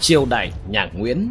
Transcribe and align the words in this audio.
Triều 0.00 0.26
đại 0.26 0.52
nhà 0.68 0.90
Nguyễn 0.92 1.30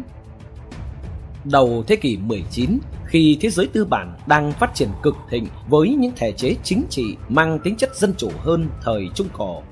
Đầu 1.44 1.84
thế 1.86 1.96
kỷ 1.96 2.16
19, 2.16 2.78
khi 3.06 3.38
thế 3.40 3.50
giới 3.50 3.66
tư 3.66 3.84
bản 3.84 4.16
đang 4.26 4.52
phát 4.52 4.74
triển 4.74 4.88
cực 5.02 5.14
thịnh 5.30 5.46
với 5.68 5.88
những 5.88 6.12
thể 6.16 6.32
chế 6.32 6.54
chính 6.62 6.84
trị 6.90 7.16
mang 7.28 7.58
tính 7.58 7.76
chất 7.76 7.96
dân 7.96 8.14
chủ 8.16 8.30
hơn 8.38 8.68
thời 8.82 9.08
Trung 9.14 9.28
Cổ, 9.32 9.62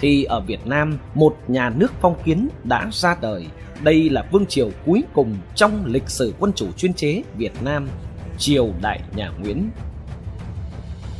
thì 0.00 0.24
ở 0.24 0.40
Việt 0.40 0.66
Nam 0.66 0.98
một 1.14 1.36
nhà 1.48 1.70
nước 1.70 1.92
phong 2.00 2.22
kiến 2.24 2.48
đã 2.64 2.88
ra 2.92 3.16
đời. 3.20 3.46
Đây 3.82 4.10
là 4.10 4.26
vương 4.30 4.46
triều 4.46 4.70
cuối 4.86 5.02
cùng 5.12 5.36
trong 5.54 5.86
lịch 5.86 6.08
sử 6.10 6.34
quân 6.38 6.52
chủ 6.52 6.72
chuyên 6.72 6.94
chế 6.94 7.22
Việt 7.36 7.62
Nam, 7.62 7.88
triều 8.38 8.68
đại 8.82 9.00
nhà 9.16 9.32
Nguyễn. 9.40 9.70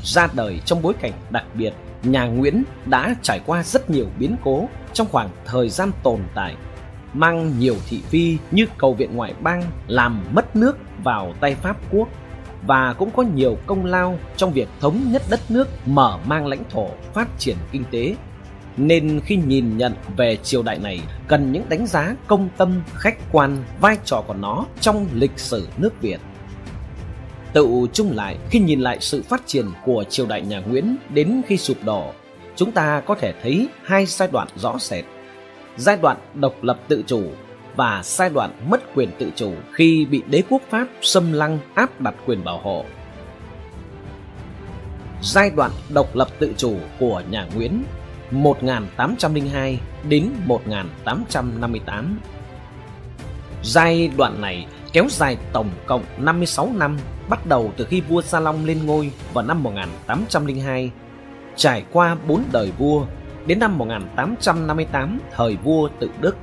Ra 0.05 0.29
đời 0.35 0.61
trong 0.65 0.83
bối 0.83 0.95
cảnh 1.01 1.13
đặc 1.31 1.45
biệt, 1.55 1.73
nhà 2.03 2.25
Nguyễn 2.25 2.63
đã 2.87 3.15
trải 3.23 3.41
qua 3.47 3.63
rất 3.63 3.91
nhiều 3.91 4.07
biến 4.19 4.37
cố 4.45 4.69
trong 4.93 5.07
khoảng 5.11 5.29
thời 5.47 5.69
gian 5.69 5.91
tồn 6.03 6.21
tại 6.35 6.55
mang 7.15 7.59
nhiều 7.59 7.77
thị 7.89 8.01
phi 8.09 8.37
như 8.51 8.67
cầu 8.79 8.95
viện 8.95 9.17
ngoại 9.17 9.35
bang 9.41 9.63
làm 9.87 10.25
mất 10.33 10.57
nước 10.57 10.77
vào 11.05 11.35
tay 11.41 11.55
Pháp 11.55 11.77
quốc 11.91 12.09
và 12.67 12.93
cũng 12.93 13.11
có 13.11 13.23
nhiều 13.23 13.59
công 13.67 13.85
lao 13.85 14.19
trong 14.37 14.53
việc 14.53 14.69
thống 14.81 15.01
nhất 15.13 15.23
đất 15.31 15.41
nước, 15.49 15.69
mở 15.87 16.19
mang 16.27 16.47
lãnh 16.47 16.65
thổ, 16.71 16.89
phát 17.15 17.29
triển 17.39 17.57
kinh 17.73 17.85
tế. 17.91 18.15
Nên 18.77 19.21
khi 19.25 19.37
nhìn 19.37 19.79
nhận 19.79 19.95
về 20.17 20.37
triều 20.37 20.63
đại 20.63 20.79
này, 20.79 21.01
cần 21.29 21.53
những 21.53 21.69
đánh 21.69 21.87
giá 21.87 22.17
công 22.27 22.49
tâm, 22.57 22.83
khách 22.95 23.17
quan, 23.33 23.65
vai 23.81 23.97
trò 24.05 24.23
của 24.27 24.35
nó 24.35 24.67
trong 24.81 25.07
lịch 25.13 25.39
sử 25.39 25.69
nước 25.77 26.01
Việt. 26.01 26.21
Tự 27.53 27.87
chung 27.93 28.13
lại, 28.17 28.39
khi 28.51 28.59
nhìn 28.59 28.81
lại 28.81 28.99
sự 29.01 29.23
phát 29.23 29.43
triển 29.47 29.67
của 29.85 30.05
triều 30.09 30.27
đại 30.27 30.43
nhà 30.43 30.61
Nguyễn 30.61 30.97
đến 31.15 31.43
khi 31.47 31.57
sụp 31.57 31.77
đổ, 31.85 32.13
chúng 32.57 32.73
ta 32.73 33.03
có 33.07 33.15
thể 33.15 33.33
thấy 33.43 33.69
hai 33.85 34.07
giai 34.07 34.29
đoạn 34.33 34.49
rõ 34.57 34.77
rệt 34.81 35.05
giai 35.79 35.97
đoạn 35.97 36.17
độc 36.35 36.55
lập 36.63 36.79
tự 36.89 37.03
chủ 37.07 37.23
và 37.77 38.01
giai 38.05 38.31
đoạn 38.31 38.51
mất 38.71 38.95
quyền 38.95 39.11
tự 39.19 39.31
chủ 39.37 39.55
khi 39.73 40.07
bị 40.11 40.23
đế 40.27 40.43
quốc 40.51 40.63
Pháp 40.71 40.87
xâm 41.03 41.33
lăng 41.33 41.59
áp 41.75 42.01
đặt 42.01 42.15
quyền 42.27 42.45
bảo 42.45 42.59
hộ. 42.59 42.85
Giai 45.23 45.51
đoạn 45.51 45.71
độc 45.89 46.17
lập 46.17 46.29
tự 46.39 46.55
chủ 46.57 46.77
của 46.99 47.23
nhà 47.31 47.47
Nguyễn 47.55 47.83
1802 48.31 49.81
đến 50.09 50.31
1858 50.47 52.19
Giai 53.63 54.11
đoạn 54.17 54.41
này 54.41 54.67
kéo 54.93 55.07
dài 55.11 55.37
tổng 55.53 55.71
cộng 55.87 56.03
56 56.19 56.73
năm, 56.75 56.99
bắt 57.29 57.47
đầu 57.47 57.73
từ 57.77 57.85
khi 57.85 58.01
vua 58.01 58.23
Gia 58.23 58.41
Long 58.41 58.65
lên 58.65 58.87
ngôi 58.87 59.11
vào 59.33 59.45
năm 59.45 59.63
1802 59.63 60.91
trải 61.57 61.85
qua 61.93 62.17
bốn 62.27 62.43
đời 62.53 62.73
vua 62.79 63.07
Đến 63.49 63.59
năm 63.59 63.79
1858, 63.79 65.21
thời 65.37 65.57
vua 65.57 65.89
tự 66.01 66.11
Đức, 66.21 66.37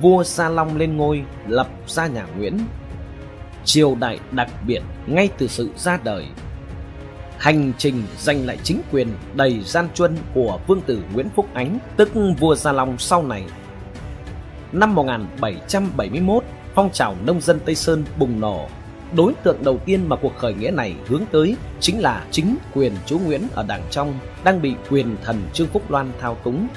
vua 0.00 0.24
Gia 0.24 0.48
Long 0.48 0.76
lên 0.76 0.96
ngôi 0.96 1.24
lập 1.46 1.68
ra 1.86 2.06
nhà 2.06 2.26
Nguyễn. 2.36 2.58
Triều 3.64 3.94
đại 3.94 4.18
đặc 4.30 4.48
biệt 4.66 4.82
ngay 5.06 5.28
từ 5.38 5.48
sự 5.48 5.70
ra 5.76 5.98
đời. 6.04 6.26
Hành 7.38 7.72
trình 7.78 8.02
giành 8.18 8.46
lại 8.46 8.58
chính 8.62 8.80
quyền 8.92 9.08
đầy 9.34 9.60
gian 9.64 9.88
truân 9.94 10.16
của 10.34 10.58
vương 10.66 10.80
tử 10.80 11.02
Nguyễn 11.14 11.28
Phúc 11.28 11.48
Ánh, 11.54 11.78
tức 11.96 12.10
vua 12.38 12.54
Gia 12.54 12.72
Long 12.72 12.98
sau 12.98 13.22
này. 13.22 13.44
Năm 14.72 14.94
1771, 14.94 16.44
phong 16.74 16.90
trào 16.90 17.16
nông 17.24 17.40
dân 17.40 17.60
Tây 17.64 17.74
Sơn 17.74 18.04
bùng 18.18 18.40
nổ 18.40 18.68
đối 19.16 19.34
tượng 19.34 19.64
đầu 19.64 19.78
tiên 19.84 20.08
mà 20.08 20.16
cuộc 20.16 20.36
khởi 20.36 20.54
nghĩa 20.54 20.70
này 20.70 20.94
hướng 21.06 21.22
tới 21.32 21.56
chính 21.80 22.00
là 22.00 22.26
chính 22.30 22.56
quyền 22.74 22.92
chú 23.06 23.18
Nguyễn 23.18 23.42
ở 23.54 23.64
Đảng 23.68 23.82
Trong 23.90 24.14
đang 24.44 24.62
bị 24.62 24.74
quyền 24.90 25.16
thần 25.24 25.42
Trương 25.52 25.68
Phúc 25.68 25.90
Loan 25.90 26.12
thao 26.20 26.34
túng. 26.34 26.68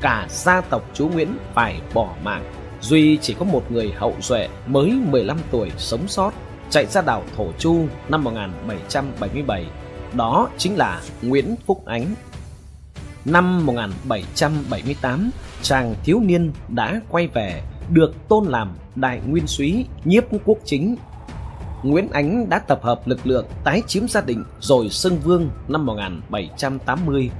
Cả 0.00 0.26
gia 0.30 0.60
tộc 0.60 0.90
chú 0.94 1.08
Nguyễn 1.08 1.28
phải 1.54 1.80
bỏ 1.94 2.14
mạng, 2.24 2.52
duy 2.80 3.18
chỉ 3.22 3.34
có 3.34 3.44
một 3.44 3.72
người 3.72 3.92
hậu 3.96 4.14
duệ 4.20 4.48
mới 4.66 4.90
15 4.90 5.38
tuổi 5.50 5.70
sống 5.78 6.08
sót 6.08 6.32
chạy 6.70 6.86
ra 6.86 7.00
đảo 7.00 7.22
Thổ 7.36 7.52
Chu 7.58 7.86
năm 8.08 8.24
1777. 8.24 9.66
Đó 10.12 10.48
chính 10.58 10.76
là 10.76 11.00
Nguyễn 11.22 11.54
Phúc 11.66 11.86
Ánh. 11.86 12.14
Năm 13.24 13.66
1778, 13.66 15.30
chàng 15.62 15.94
thiếu 16.04 16.20
niên 16.20 16.52
đã 16.68 17.00
quay 17.08 17.26
về 17.26 17.62
được 17.90 18.28
tôn 18.28 18.44
làm 18.44 18.72
đại 18.96 19.20
nguyên 19.26 19.46
súy 19.46 19.84
nhiếp 20.04 20.24
quốc 20.44 20.58
chính 20.64 20.96
Nguyễn 21.82 22.10
Ánh 22.10 22.48
đã 22.48 22.58
tập 22.58 22.80
hợp 22.82 23.08
lực 23.08 23.26
lượng 23.26 23.46
tái 23.64 23.82
chiếm 23.86 24.08
gia 24.08 24.20
định 24.20 24.44
rồi 24.60 24.88
xưng 24.88 25.18
vương 25.18 25.50
năm 25.68 25.86
1780. 25.86 27.30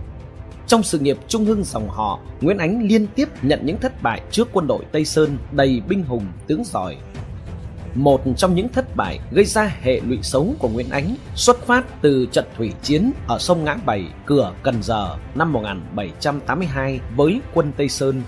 Trong 0.67 0.83
sự 0.83 0.99
nghiệp 0.99 1.19
trung 1.29 1.45
hưng 1.45 1.65
dòng 1.65 1.89
họ, 1.89 2.21
Nguyễn 2.41 2.59
Ánh 2.59 2.83
liên 2.83 3.07
tiếp 3.07 3.29
nhận 3.43 3.61
những 3.67 3.81
thất 3.81 4.03
bại 4.03 4.21
trước 4.31 4.49
quân 4.53 4.67
đội 4.67 4.85
Tây 4.93 5.05
Sơn 5.05 5.39
đầy 5.53 5.83
binh 5.89 6.03
hùng 6.03 6.27
tướng 6.47 6.65
giỏi. 6.65 6.97
Một 7.95 8.23
trong 8.37 8.55
những 8.55 8.69
thất 8.69 8.97
bại 8.97 9.21
gây 9.31 9.45
ra 9.45 9.77
hệ 9.83 10.01
lụy 10.01 10.19
xấu 10.23 10.55
của 10.59 10.69
Nguyễn 10.69 10.91
Ánh 10.91 11.15
xuất 11.35 11.67
phát 11.67 12.03
từ 12.03 12.27
trận 12.33 12.45
thủy 12.57 12.73
chiến 12.83 13.13
ở 13.27 13.39
sông 13.39 13.65
Ngã 13.65 13.77
Bảy, 13.87 14.05
cửa 14.27 14.53
Cần 14.63 14.83
Giờ 14.83 15.17
năm 15.35 15.53
1782 15.53 17.01
với 17.17 17.41
quân 17.55 17.73
Tây 17.77 17.89
Sơn 17.89 18.23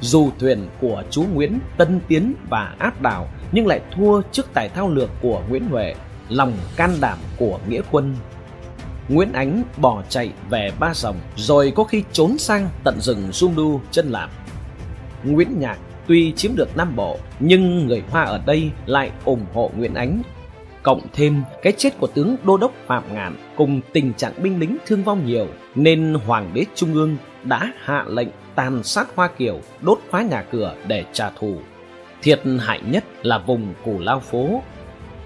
dù 0.00 0.30
thuyền 0.38 0.68
của 0.80 1.02
chú 1.10 1.24
Nguyễn 1.34 1.58
tân 1.76 2.00
tiến 2.08 2.34
và 2.50 2.74
áp 2.78 3.02
đảo 3.02 3.28
nhưng 3.52 3.66
lại 3.66 3.80
thua 3.94 4.22
trước 4.32 4.46
tài 4.54 4.68
thao 4.68 4.88
lược 4.88 5.10
của 5.22 5.42
Nguyễn 5.48 5.68
Huệ, 5.68 5.94
lòng 6.28 6.52
can 6.76 6.90
đảm 7.00 7.18
của 7.36 7.58
nghĩa 7.68 7.82
quân. 7.90 8.14
Nguyễn 9.08 9.32
Ánh 9.32 9.62
bỏ 9.76 10.02
chạy 10.08 10.30
về 10.50 10.72
Ba 10.78 10.94
Rồng 10.94 11.16
rồi 11.36 11.72
có 11.76 11.84
khi 11.84 12.04
trốn 12.12 12.38
sang 12.38 12.68
tận 12.84 13.00
rừng 13.00 13.32
Dung 13.32 13.56
Đu 13.56 13.80
chân 13.90 14.08
Lạp. 14.10 14.30
Nguyễn 15.24 15.60
Nhạc 15.60 15.78
tuy 16.06 16.32
chiếm 16.32 16.56
được 16.56 16.76
Nam 16.76 16.96
Bộ 16.96 17.18
nhưng 17.40 17.86
người 17.86 18.02
Hoa 18.10 18.22
ở 18.22 18.40
đây 18.46 18.70
lại 18.86 19.10
ủng 19.24 19.46
hộ 19.54 19.70
Nguyễn 19.76 19.94
Ánh. 19.94 20.22
Cộng 20.82 21.00
thêm 21.12 21.42
cái 21.62 21.72
chết 21.72 21.98
của 21.98 22.06
tướng 22.06 22.36
Đô 22.44 22.56
đốc 22.56 22.72
Phạm 22.86 23.14
Ngạn 23.14 23.36
cùng 23.56 23.80
tình 23.92 24.14
trạng 24.14 24.32
binh 24.42 24.60
lính 24.60 24.76
thương 24.86 25.04
vong 25.04 25.26
nhiều 25.26 25.46
nên 25.74 26.14
Hoàng 26.26 26.50
đế 26.54 26.64
Trung 26.74 26.94
ương 26.94 27.16
đã 27.44 27.72
hạ 27.84 28.04
lệnh 28.08 28.28
tàn 28.54 28.82
sát 28.82 29.08
Hoa 29.16 29.28
Kiều, 29.28 29.60
đốt 29.80 29.98
phá 30.10 30.22
nhà 30.22 30.42
cửa 30.42 30.74
để 30.86 31.04
trả 31.12 31.30
thù. 31.30 31.56
Thiệt 32.22 32.40
hại 32.60 32.80
nhất 32.86 33.04
là 33.22 33.38
vùng 33.38 33.74
Củ 33.84 33.98
Lao 33.98 34.20
Phố. 34.20 34.62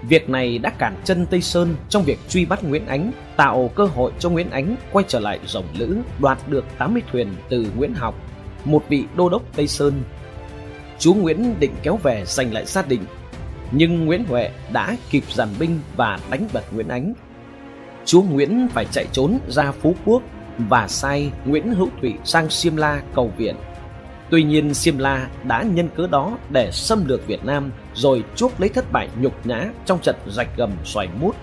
Việc 0.01 0.29
này 0.29 0.57
đã 0.57 0.69
cản 0.69 0.95
chân 1.03 1.25
Tây 1.25 1.41
Sơn 1.41 1.75
trong 1.89 2.03
việc 2.03 2.19
truy 2.29 2.45
bắt 2.45 2.63
Nguyễn 2.63 2.85
Ánh, 2.87 3.11
tạo 3.35 3.71
cơ 3.75 3.85
hội 3.85 4.11
cho 4.19 4.29
Nguyễn 4.29 4.49
Ánh 4.49 4.75
quay 4.91 5.05
trở 5.07 5.19
lại 5.19 5.39
rồng 5.45 5.65
lữ, 5.77 5.97
đoạt 6.19 6.37
được 6.47 6.65
80 6.77 7.01
thuyền 7.11 7.35
từ 7.49 7.65
Nguyễn 7.77 7.93
Học, 7.93 8.15
một 8.65 8.83
vị 8.89 9.03
đô 9.15 9.29
đốc 9.29 9.41
Tây 9.55 9.67
Sơn. 9.67 10.03
Chú 10.99 11.13
Nguyễn 11.13 11.55
định 11.59 11.71
kéo 11.83 11.99
về 12.03 12.23
giành 12.25 12.53
lại 12.53 12.65
gia 12.65 12.81
đình, 12.81 13.01
nhưng 13.71 14.05
Nguyễn 14.05 14.25
Huệ 14.25 14.49
đã 14.73 14.97
kịp 15.09 15.23
dàn 15.29 15.49
binh 15.59 15.79
và 15.95 16.19
đánh 16.31 16.47
bật 16.53 16.63
Nguyễn 16.73 16.87
Ánh. 16.87 17.13
Chú 18.05 18.21
Nguyễn 18.21 18.67
phải 18.73 18.85
chạy 18.91 19.05
trốn 19.11 19.39
ra 19.47 19.71
Phú 19.71 19.95
Quốc 20.05 20.23
và 20.57 20.87
sai 20.87 21.31
Nguyễn 21.45 21.73
Hữu 21.73 21.89
Thụy 22.01 22.13
sang 22.23 22.49
Simla 22.49 23.01
cầu 23.15 23.31
viện. 23.37 23.55
Tuy 24.29 24.43
nhiên 24.43 24.73
Simla 24.73 25.27
đã 25.43 25.63
nhân 25.63 25.89
cớ 25.95 26.07
đó 26.07 26.37
để 26.49 26.71
xâm 26.71 27.05
lược 27.07 27.27
Việt 27.27 27.45
Nam 27.45 27.71
rồi 27.93 28.23
chuốc 28.35 28.59
lấy 28.59 28.69
thất 28.69 28.91
bại 28.91 29.09
nhục 29.19 29.45
nhã 29.45 29.69
trong 29.85 29.99
trận 29.99 30.15
rạch 30.27 30.57
gầm 30.57 30.71
xoài 30.83 31.07
mút. 31.21 31.35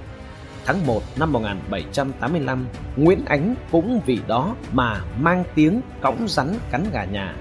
Tháng 0.65 0.87
1 0.87 1.03
năm 1.17 1.33
1785, 1.33 2.67
Nguyễn 2.97 3.25
Ánh 3.25 3.55
cũng 3.71 4.01
vì 4.07 4.19
đó 4.27 4.55
mà 4.73 5.01
mang 5.21 5.45
tiếng 5.55 5.81
cõng 6.01 6.29
rắn 6.29 6.55
cắn 6.71 6.85
gà 6.93 7.05
nhà. 7.05 7.35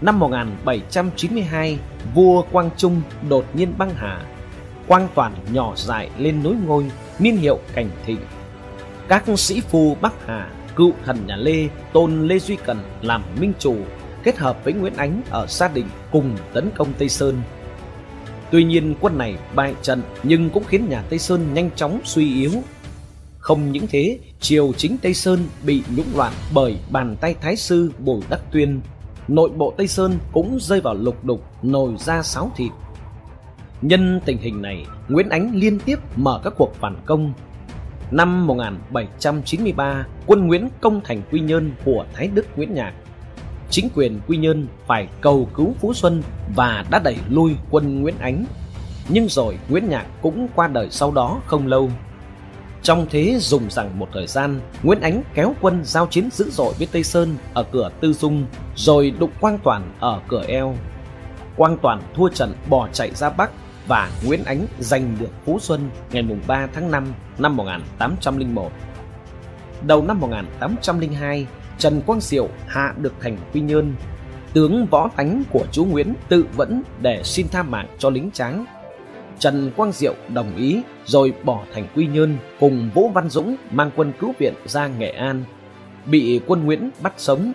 Năm 0.00 0.18
1792, 0.18 1.78
vua 2.14 2.42
Quang 2.42 2.70
Trung 2.76 3.00
đột 3.28 3.44
nhiên 3.54 3.74
băng 3.78 3.94
hà. 3.96 4.20
Quang 4.86 5.08
Toàn 5.14 5.32
nhỏ 5.52 5.72
dại 5.76 6.10
lên 6.18 6.42
nối 6.42 6.54
ngôi, 6.66 6.90
niên 7.18 7.36
hiệu 7.36 7.58
cảnh 7.74 7.90
thịnh 8.06 8.20
các 9.08 9.24
sĩ 9.36 9.60
phu 9.60 9.96
Bắc 10.00 10.26
Hà, 10.26 10.50
cựu 10.76 10.92
thần 11.04 11.26
nhà 11.26 11.36
Lê, 11.36 11.68
tôn 11.92 12.28
Lê 12.28 12.38
Duy 12.38 12.56
Cần 12.64 12.78
làm 13.02 13.22
minh 13.40 13.52
chủ, 13.58 13.76
kết 14.28 14.38
hợp 14.38 14.64
với 14.64 14.72
Nguyễn 14.72 14.94
Ánh 14.96 15.22
ở 15.30 15.46
Sa 15.46 15.68
Định 15.68 15.86
cùng 16.12 16.36
tấn 16.52 16.70
công 16.76 16.92
Tây 16.98 17.08
Sơn. 17.08 17.42
Tuy 18.50 18.64
nhiên 18.64 18.94
quân 19.00 19.18
này 19.18 19.36
bại 19.54 19.74
trận 19.82 20.02
nhưng 20.22 20.50
cũng 20.50 20.64
khiến 20.64 20.88
nhà 20.88 21.02
Tây 21.10 21.18
Sơn 21.18 21.54
nhanh 21.54 21.70
chóng 21.76 22.00
suy 22.04 22.34
yếu. 22.34 22.50
Không 23.38 23.72
những 23.72 23.86
thế, 23.86 24.18
triều 24.40 24.72
chính 24.72 24.96
Tây 25.02 25.14
Sơn 25.14 25.46
bị 25.66 25.82
nhũng 25.96 26.16
loạn 26.16 26.32
bởi 26.54 26.78
bàn 26.90 27.16
tay 27.20 27.34
thái 27.40 27.56
sư 27.56 27.92
Bùi 27.98 28.20
Đắc 28.30 28.40
Tuyên. 28.52 28.80
Nội 29.28 29.50
bộ 29.56 29.74
Tây 29.76 29.88
Sơn 29.88 30.18
cũng 30.32 30.58
rơi 30.60 30.80
vào 30.80 30.94
lục 30.94 31.24
đục, 31.24 31.44
nồi 31.62 31.94
ra 31.98 32.22
sáo 32.22 32.52
thịt. 32.56 32.72
Nhân 33.82 34.20
tình 34.24 34.38
hình 34.38 34.62
này, 34.62 34.86
Nguyễn 35.08 35.28
Ánh 35.28 35.50
liên 35.54 35.78
tiếp 35.78 35.98
mở 36.16 36.40
các 36.44 36.52
cuộc 36.56 36.74
phản 36.80 36.96
công 37.06 37.32
Năm 38.10 38.46
1793, 38.46 40.06
quân 40.26 40.46
Nguyễn 40.46 40.68
công 40.80 41.00
thành 41.04 41.22
Quy 41.30 41.40
Nhơn 41.40 41.72
của 41.84 42.04
Thái 42.14 42.28
Đức 42.34 42.46
Nguyễn 42.56 42.74
Nhạc. 42.74 42.92
Chính 43.70 43.88
quyền 43.94 44.20
Quy 44.26 44.36
Nhơn 44.36 44.66
phải 44.86 45.08
cầu 45.20 45.48
cứu 45.54 45.74
Phú 45.80 45.94
Xuân 45.94 46.22
và 46.54 46.84
đã 46.90 46.98
đẩy 46.98 47.16
lui 47.28 47.56
quân 47.70 48.02
Nguyễn 48.02 48.18
Ánh. 48.18 48.44
Nhưng 49.08 49.28
rồi 49.28 49.58
Nguyễn 49.68 49.88
Nhạc 49.88 50.06
cũng 50.22 50.48
qua 50.54 50.66
đời 50.66 50.88
sau 50.90 51.10
đó 51.10 51.40
không 51.46 51.66
lâu. 51.66 51.90
Trong 52.82 53.06
thế 53.10 53.38
dùng 53.40 53.70
rằng 53.70 53.98
một 53.98 54.08
thời 54.12 54.26
gian, 54.26 54.60
Nguyễn 54.82 55.00
Ánh 55.00 55.22
kéo 55.34 55.54
quân 55.60 55.80
giao 55.84 56.06
chiến 56.06 56.28
dữ 56.32 56.50
dội 56.50 56.74
với 56.78 56.88
Tây 56.92 57.04
Sơn 57.04 57.36
ở 57.54 57.62
cửa 57.62 57.90
Tư 58.00 58.12
Dung, 58.12 58.46
rồi 58.76 59.10
đụng 59.18 59.30
Quang 59.40 59.58
Toàn 59.64 59.92
ở 60.00 60.20
cửa 60.28 60.44
eo. 60.48 60.74
Quang 61.56 61.78
Toàn 61.82 62.02
thua 62.14 62.28
trận 62.28 62.52
bỏ 62.68 62.88
chạy 62.92 63.10
ra 63.14 63.30
Bắc 63.30 63.50
và 63.86 64.10
Nguyễn 64.26 64.44
Ánh 64.44 64.66
giành 64.78 65.16
được 65.20 65.30
Phú 65.44 65.58
Xuân 65.60 65.90
ngày 66.12 66.24
3 66.46 66.66
tháng 66.74 66.90
5 66.90 67.12
năm 67.38 67.56
1801. 67.56 68.72
Đầu 69.82 70.02
năm 70.02 70.20
1802, 70.20 71.46
Trần 71.78 72.00
Quang 72.06 72.20
Diệu 72.20 72.48
hạ 72.66 72.94
được 72.96 73.12
thành 73.20 73.36
Quy 73.52 73.60
Nhơn. 73.60 73.94
Tướng 74.52 74.86
võ 74.86 75.08
Thánh 75.16 75.42
của 75.50 75.66
chú 75.72 75.84
Nguyễn 75.84 76.14
tự 76.28 76.44
vẫn 76.56 76.82
để 77.02 77.22
xin 77.24 77.48
tha 77.48 77.62
mạng 77.62 77.86
cho 77.98 78.10
lính 78.10 78.30
tráng. 78.30 78.64
Trần 79.38 79.70
Quang 79.76 79.92
Diệu 79.92 80.14
đồng 80.34 80.56
ý 80.56 80.82
rồi 81.04 81.32
bỏ 81.44 81.62
thành 81.74 81.86
Quy 81.94 82.06
Nhơn 82.06 82.36
cùng 82.60 82.90
Vũ 82.94 83.08
Văn 83.08 83.28
Dũng 83.28 83.56
mang 83.70 83.90
quân 83.96 84.12
cứu 84.20 84.34
viện 84.38 84.54
ra 84.64 84.86
Nghệ 84.86 85.10
An. 85.10 85.44
Bị 86.06 86.40
quân 86.46 86.64
Nguyễn 86.64 86.90
bắt 87.02 87.12
sống. 87.16 87.52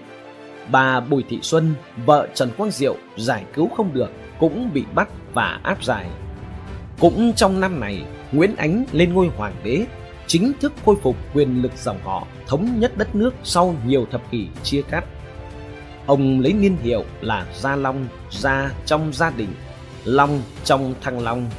Bà 0.71 0.99
Bùi 0.99 1.23
Thị 1.29 1.39
Xuân, 1.41 1.73
vợ 2.05 2.27
Trần 2.33 2.51
Quang 2.57 2.71
Diệu 2.71 2.95
giải 3.17 3.43
cứu 3.53 3.69
không 3.77 3.93
được 3.93 4.11
cũng 4.39 4.69
bị 4.73 4.83
bắt 4.95 5.09
và 5.33 5.59
áp 5.63 5.83
giải. 5.83 6.07
Cũng 6.99 7.33
trong 7.35 7.59
năm 7.59 7.79
này, 7.79 8.03
Nguyễn 8.31 8.55
Ánh 8.55 8.85
lên 8.91 9.13
ngôi 9.13 9.27
hoàng 9.37 9.53
đế, 9.63 9.85
chính 10.27 10.51
thức 10.61 10.73
khôi 10.85 10.95
phục 11.01 11.15
quyền 11.33 11.61
lực 11.61 11.71
dòng 11.77 11.97
họ, 12.03 12.27
thống 12.47 12.79
nhất 12.79 12.97
đất 12.97 13.15
nước 13.15 13.33
sau 13.43 13.75
nhiều 13.85 14.07
thập 14.11 14.31
kỷ 14.31 14.47
chia 14.63 14.81
cắt. 14.81 15.05
Ông 16.05 16.39
lấy 16.39 16.53
niên 16.53 16.77
hiệu 16.83 17.03
là 17.21 17.45
Gia 17.55 17.75
Long, 17.75 18.07
Gia 18.31 18.71
trong 18.85 19.13
gia 19.13 19.29
đình, 19.29 19.49
Long 20.03 20.41
trong 20.63 20.93
Thăng 21.01 21.19
Long. 21.19 21.49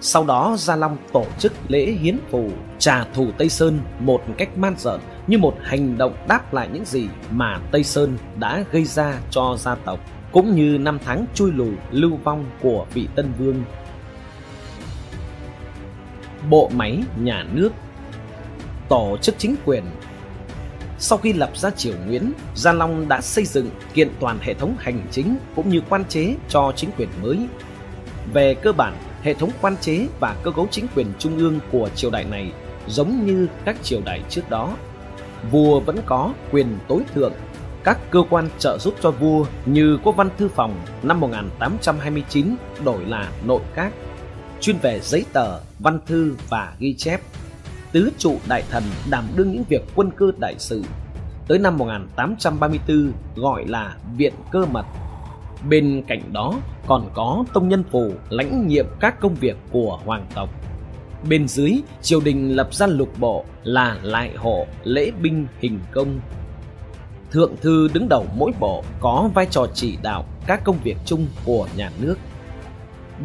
Sau 0.00 0.24
đó 0.24 0.56
Gia 0.58 0.76
Long 0.76 0.96
tổ 1.12 1.24
chức 1.38 1.52
lễ 1.68 1.92
hiến 2.00 2.18
phù 2.30 2.50
trả 2.78 3.04
thù 3.04 3.26
Tây 3.38 3.48
Sơn 3.48 3.80
một 3.98 4.22
cách 4.38 4.58
man 4.58 4.74
dợn 4.78 5.00
như 5.26 5.38
một 5.38 5.56
hành 5.62 5.98
động 5.98 6.14
đáp 6.28 6.54
lại 6.54 6.68
những 6.72 6.84
gì 6.84 7.08
mà 7.30 7.60
Tây 7.70 7.84
Sơn 7.84 8.18
đã 8.38 8.64
gây 8.72 8.84
ra 8.84 9.18
cho 9.30 9.56
gia 9.58 9.74
tộc 9.74 10.00
cũng 10.32 10.56
như 10.56 10.78
năm 10.78 10.98
tháng 11.04 11.26
chui 11.34 11.52
lùi 11.52 11.72
lưu 11.90 12.18
vong 12.24 12.44
của 12.60 12.86
vị 12.94 13.08
Tân 13.14 13.32
Vương 13.38 13.64
bộ 16.50 16.70
máy 16.74 17.02
nhà 17.22 17.46
nước 17.52 17.70
tổ 18.88 19.16
chức 19.22 19.34
chính 19.38 19.56
quyền 19.64 19.84
sau 20.98 21.18
khi 21.18 21.32
lập 21.32 21.50
ra 21.54 21.70
triều 21.70 21.94
Nguyễn, 22.06 22.32
Gia 22.54 22.72
Long 22.72 23.08
đã 23.08 23.20
xây 23.20 23.44
dựng 23.44 23.70
kiện 23.94 24.08
toàn 24.20 24.38
hệ 24.40 24.54
thống 24.54 24.76
hành 24.78 25.06
chính 25.10 25.36
cũng 25.56 25.68
như 25.68 25.80
quan 25.88 26.04
chế 26.04 26.34
cho 26.48 26.72
chính 26.76 26.90
quyền 26.98 27.08
mới. 27.22 27.38
Về 28.32 28.54
cơ 28.54 28.72
bản, 28.72 28.96
hệ 29.22 29.34
thống 29.34 29.50
quan 29.60 29.76
chế 29.80 30.06
và 30.20 30.36
cơ 30.42 30.50
cấu 30.50 30.66
chính 30.70 30.86
quyền 30.94 31.06
trung 31.18 31.38
ương 31.38 31.60
của 31.72 31.88
triều 31.94 32.10
đại 32.10 32.24
này 32.24 32.52
giống 32.88 33.26
như 33.26 33.46
các 33.64 33.76
triều 33.82 34.00
đại 34.04 34.22
trước 34.28 34.50
đó. 34.50 34.76
Vua 35.50 35.80
vẫn 35.80 35.96
có 36.06 36.32
quyền 36.50 36.78
tối 36.88 37.02
thượng, 37.14 37.32
các 37.84 37.98
cơ 38.10 38.22
quan 38.30 38.48
trợ 38.58 38.78
giúp 38.80 38.94
cho 39.02 39.10
vua 39.10 39.46
như 39.66 39.98
Quốc 40.02 40.16
văn 40.16 40.28
thư 40.38 40.48
phòng 40.48 40.80
năm 41.02 41.20
1829 41.20 42.56
đổi 42.84 43.04
là 43.04 43.32
nội 43.44 43.62
các 43.74 43.92
chuyên 44.60 44.76
về 44.78 45.00
giấy 45.02 45.24
tờ, 45.32 45.60
văn 45.78 45.98
thư 46.06 46.36
và 46.48 46.74
ghi 46.78 46.94
chép. 46.94 47.20
Tứ 47.94 48.10
trụ 48.18 48.36
đại 48.48 48.62
thần 48.70 48.82
đảm 49.10 49.24
đương 49.36 49.52
những 49.52 49.64
việc 49.68 49.82
quân 49.94 50.10
cơ 50.16 50.26
đại 50.40 50.54
sự. 50.58 50.82
Tới 51.48 51.58
năm 51.58 51.78
1834 51.78 53.12
gọi 53.36 53.64
là 53.66 53.96
Viện 54.16 54.34
Cơ 54.52 54.66
Mật. 54.66 54.84
Bên 55.68 56.02
cạnh 56.06 56.32
đó 56.32 56.54
còn 56.86 57.10
có 57.14 57.44
tông 57.52 57.68
nhân 57.68 57.84
phủ 57.90 58.12
lãnh 58.28 58.66
nhiệm 58.66 58.86
các 59.00 59.20
công 59.20 59.34
việc 59.34 59.56
của 59.70 60.00
hoàng 60.04 60.26
tộc. 60.34 60.50
Bên 61.28 61.48
dưới, 61.48 61.72
triều 62.02 62.20
đình 62.20 62.56
lập 62.56 62.74
ra 62.74 62.86
lục 62.86 63.08
bộ 63.18 63.44
là 63.62 63.98
lại 64.02 64.32
hộ, 64.36 64.66
lễ 64.84 65.10
binh, 65.22 65.46
hình 65.60 65.80
công. 65.92 66.20
Thượng 67.30 67.56
thư 67.60 67.88
đứng 67.94 68.08
đầu 68.08 68.26
mỗi 68.36 68.52
bộ 68.60 68.84
có 69.00 69.30
vai 69.34 69.46
trò 69.50 69.66
chỉ 69.74 69.98
đạo 70.02 70.24
các 70.46 70.64
công 70.64 70.78
việc 70.84 70.96
chung 71.04 71.26
của 71.44 71.66
nhà 71.76 71.90
nước. 72.00 72.18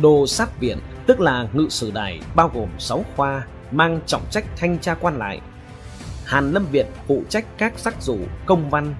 Đô 0.02 0.28
sát 0.28 0.60
viện 0.60 0.78
tức 1.08 1.20
là 1.20 1.48
ngự 1.54 1.68
sử 1.70 1.92
đài 1.92 2.20
bao 2.36 2.52
gồm 2.54 2.70
6 2.80 3.06
khoa 3.16 3.44
mang 3.72 4.00
trọng 4.06 4.22
trách 4.32 4.46
thanh 4.56 4.80
tra 4.80 4.94
quan 4.94 5.18
lại. 5.18 5.42
Hàn 6.26 6.52
Lâm 6.52 6.66
Việt 6.72 6.88
phụ 7.08 7.24
trách 7.30 7.46
các 7.58 7.74
sắc 7.80 8.02
dụ 8.02 8.18
công 8.46 8.70
văn. 8.70 8.96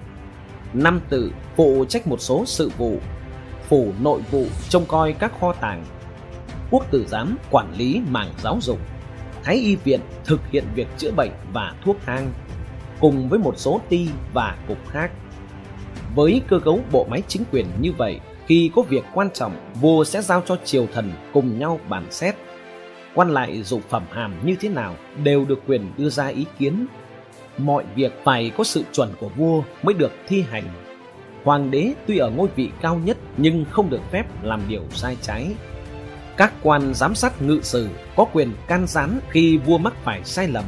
Năm 0.72 1.00
Tử 1.08 1.32
phụ 1.56 1.84
trách 1.88 2.06
một 2.06 2.20
số 2.20 2.44
sự 2.46 2.70
vụ. 2.78 2.96
Phủ 3.68 3.92
nội 4.00 4.20
vụ 4.30 4.44
trông 4.68 4.86
coi 4.86 5.12
các 5.12 5.32
kho 5.40 5.52
tàng. 5.52 5.84
Quốc 6.70 6.90
tử 6.90 7.06
giám 7.08 7.38
quản 7.50 7.74
lý 7.76 8.00
mảng 8.08 8.32
giáo 8.42 8.58
dục. 8.60 8.78
Thái 9.42 9.56
y 9.56 9.76
viện 9.76 10.00
thực 10.24 10.40
hiện 10.50 10.64
việc 10.74 10.88
chữa 10.98 11.10
bệnh 11.12 11.30
và 11.52 11.74
thuốc 11.84 11.96
thang 12.06 12.32
cùng 13.00 13.28
với 13.28 13.38
một 13.38 13.54
số 13.56 13.80
ty 13.88 14.08
và 14.32 14.56
cục 14.68 14.88
khác. 14.88 15.10
Với 16.14 16.42
cơ 16.48 16.58
cấu 16.58 16.80
bộ 16.92 17.06
máy 17.10 17.22
chính 17.28 17.42
quyền 17.52 17.66
như 17.80 17.92
vậy, 17.92 18.20
khi 18.46 18.70
có 18.76 18.82
việc 18.82 19.04
quan 19.14 19.28
trọng, 19.34 19.72
vua 19.80 20.04
sẽ 20.04 20.22
giao 20.22 20.42
cho 20.46 20.56
triều 20.64 20.86
thần 20.94 21.12
cùng 21.32 21.58
nhau 21.58 21.80
bàn 21.88 22.06
xét. 22.10 22.34
Quan 23.14 23.30
lại 23.30 23.62
dụng 23.62 23.82
phẩm 23.88 24.02
hàm 24.10 24.34
như 24.46 24.56
thế 24.60 24.68
nào 24.68 24.96
đều 25.24 25.44
được 25.44 25.60
quyền 25.66 25.92
đưa 25.96 26.08
ra 26.08 26.26
ý 26.26 26.46
kiến. 26.58 26.86
Mọi 27.58 27.84
việc 27.94 28.12
phải 28.24 28.52
có 28.56 28.64
sự 28.64 28.84
chuẩn 28.92 29.08
của 29.20 29.28
vua 29.28 29.62
mới 29.82 29.94
được 29.94 30.12
thi 30.28 30.44
hành. 30.50 30.64
Hoàng 31.44 31.70
đế 31.70 31.92
tuy 32.06 32.18
ở 32.18 32.30
ngôi 32.30 32.48
vị 32.56 32.70
cao 32.80 33.00
nhất 33.04 33.16
nhưng 33.36 33.64
không 33.70 33.90
được 33.90 34.00
phép 34.10 34.24
làm 34.42 34.60
điều 34.68 34.82
sai 34.90 35.16
trái. 35.22 35.54
Các 36.36 36.52
quan 36.62 36.94
giám 36.94 37.14
sát 37.14 37.42
ngự 37.42 37.60
sử 37.62 37.88
có 38.16 38.24
quyền 38.32 38.52
can 38.68 38.86
gián 38.86 39.20
khi 39.30 39.56
vua 39.56 39.78
mắc 39.78 39.92
phải 40.04 40.24
sai 40.24 40.48
lầm. 40.48 40.64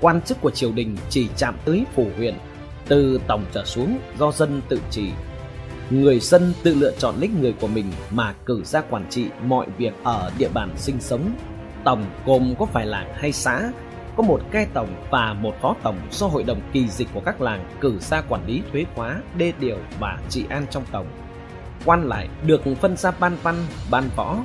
Quan 0.00 0.20
chức 0.20 0.40
của 0.40 0.50
triều 0.50 0.72
đình 0.72 0.96
chỉ 1.10 1.28
chạm 1.36 1.54
tới 1.64 1.84
phủ 1.94 2.06
huyện, 2.16 2.34
từ 2.88 3.20
tổng 3.26 3.44
trở 3.52 3.64
xuống 3.64 3.98
do 4.18 4.32
dân 4.32 4.60
tự 4.68 4.80
trị 4.90 5.10
người 5.90 6.20
dân 6.20 6.52
tự 6.62 6.74
lựa 6.74 6.92
chọn 6.98 7.14
lĩnh 7.18 7.40
người 7.40 7.54
của 7.60 7.66
mình 7.66 7.92
mà 8.10 8.34
cử 8.46 8.64
ra 8.64 8.80
quản 8.80 9.06
trị 9.10 9.26
mọi 9.46 9.66
việc 9.78 9.94
ở 10.04 10.30
địa 10.38 10.48
bàn 10.54 10.70
sinh 10.76 11.00
sống. 11.00 11.30
Tổng 11.84 12.04
gồm 12.26 12.54
có 12.58 12.66
vài 12.72 12.86
làng 12.86 13.14
hay 13.14 13.32
xã, 13.32 13.72
có 14.16 14.22
một 14.22 14.40
cai 14.50 14.66
tổng 14.74 14.88
và 15.10 15.32
một 15.32 15.54
phó 15.62 15.74
tổng 15.82 15.98
do 16.10 16.26
hội 16.26 16.42
đồng 16.42 16.60
kỳ 16.72 16.88
dịch 16.88 17.08
của 17.14 17.20
các 17.20 17.40
làng 17.40 17.68
cử 17.80 17.98
ra 18.00 18.20
quản 18.20 18.46
lý 18.46 18.62
thuế 18.72 18.84
khóa, 18.94 19.20
đê 19.36 19.52
điều 19.60 19.78
và 20.00 20.18
trị 20.28 20.44
an 20.48 20.66
trong 20.70 20.84
tổng. 20.92 21.06
Quan 21.84 22.08
lại 22.08 22.28
được 22.46 22.62
phân 22.80 22.96
ra 22.96 23.10
ban 23.20 23.36
văn, 23.42 23.54
ban 23.90 24.04
võ. 24.16 24.36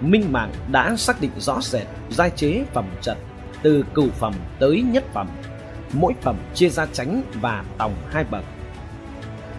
Minh 0.00 0.32
Mạng 0.32 0.52
đã 0.72 0.96
xác 0.96 1.20
định 1.20 1.30
rõ 1.38 1.60
rệt 1.60 1.86
giai 2.10 2.30
chế 2.30 2.64
phẩm 2.72 2.84
trận 3.00 3.18
từ 3.62 3.84
cửu 3.94 4.08
phẩm 4.08 4.34
tới 4.58 4.82
nhất 4.82 5.04
phẩm. 5.12 5.28
Mỗi 5.92 6.14
phẩm 6.20 6.36
chia 6.54 6.68
ra 6.68 6.86
tránh 6.92 7.22
và 7.40 7.64
tổng 7.78 7.94
hai 8.10 8.24
bậc 8.24 8.44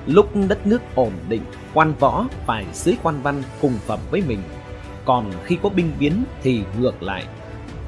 Lúc 0.06 0.30
đất 0.48 0.68
nước 0.68 0.82
ổn 0.96 1.12
định, 1.30 1.42
quan 1.74 1.94
võ 2.00 2.26
phải 2.46 2.66
dưới 2.74 2.96
quan 3.04 3.22
văn 3.22 3.44
cùng 3.62 3.74
phẩm 3.86 4.00
với 4.12 4.22
mình. 4.28 4.40
Còn 5.06 5.32
khi 5.46 5.58
có 5.64 5.70
binh 5.70 5.92
biến 6.00 6.24
thì 6.44 6.62
ngược 6.80 7.04
lại. 7.04 7.26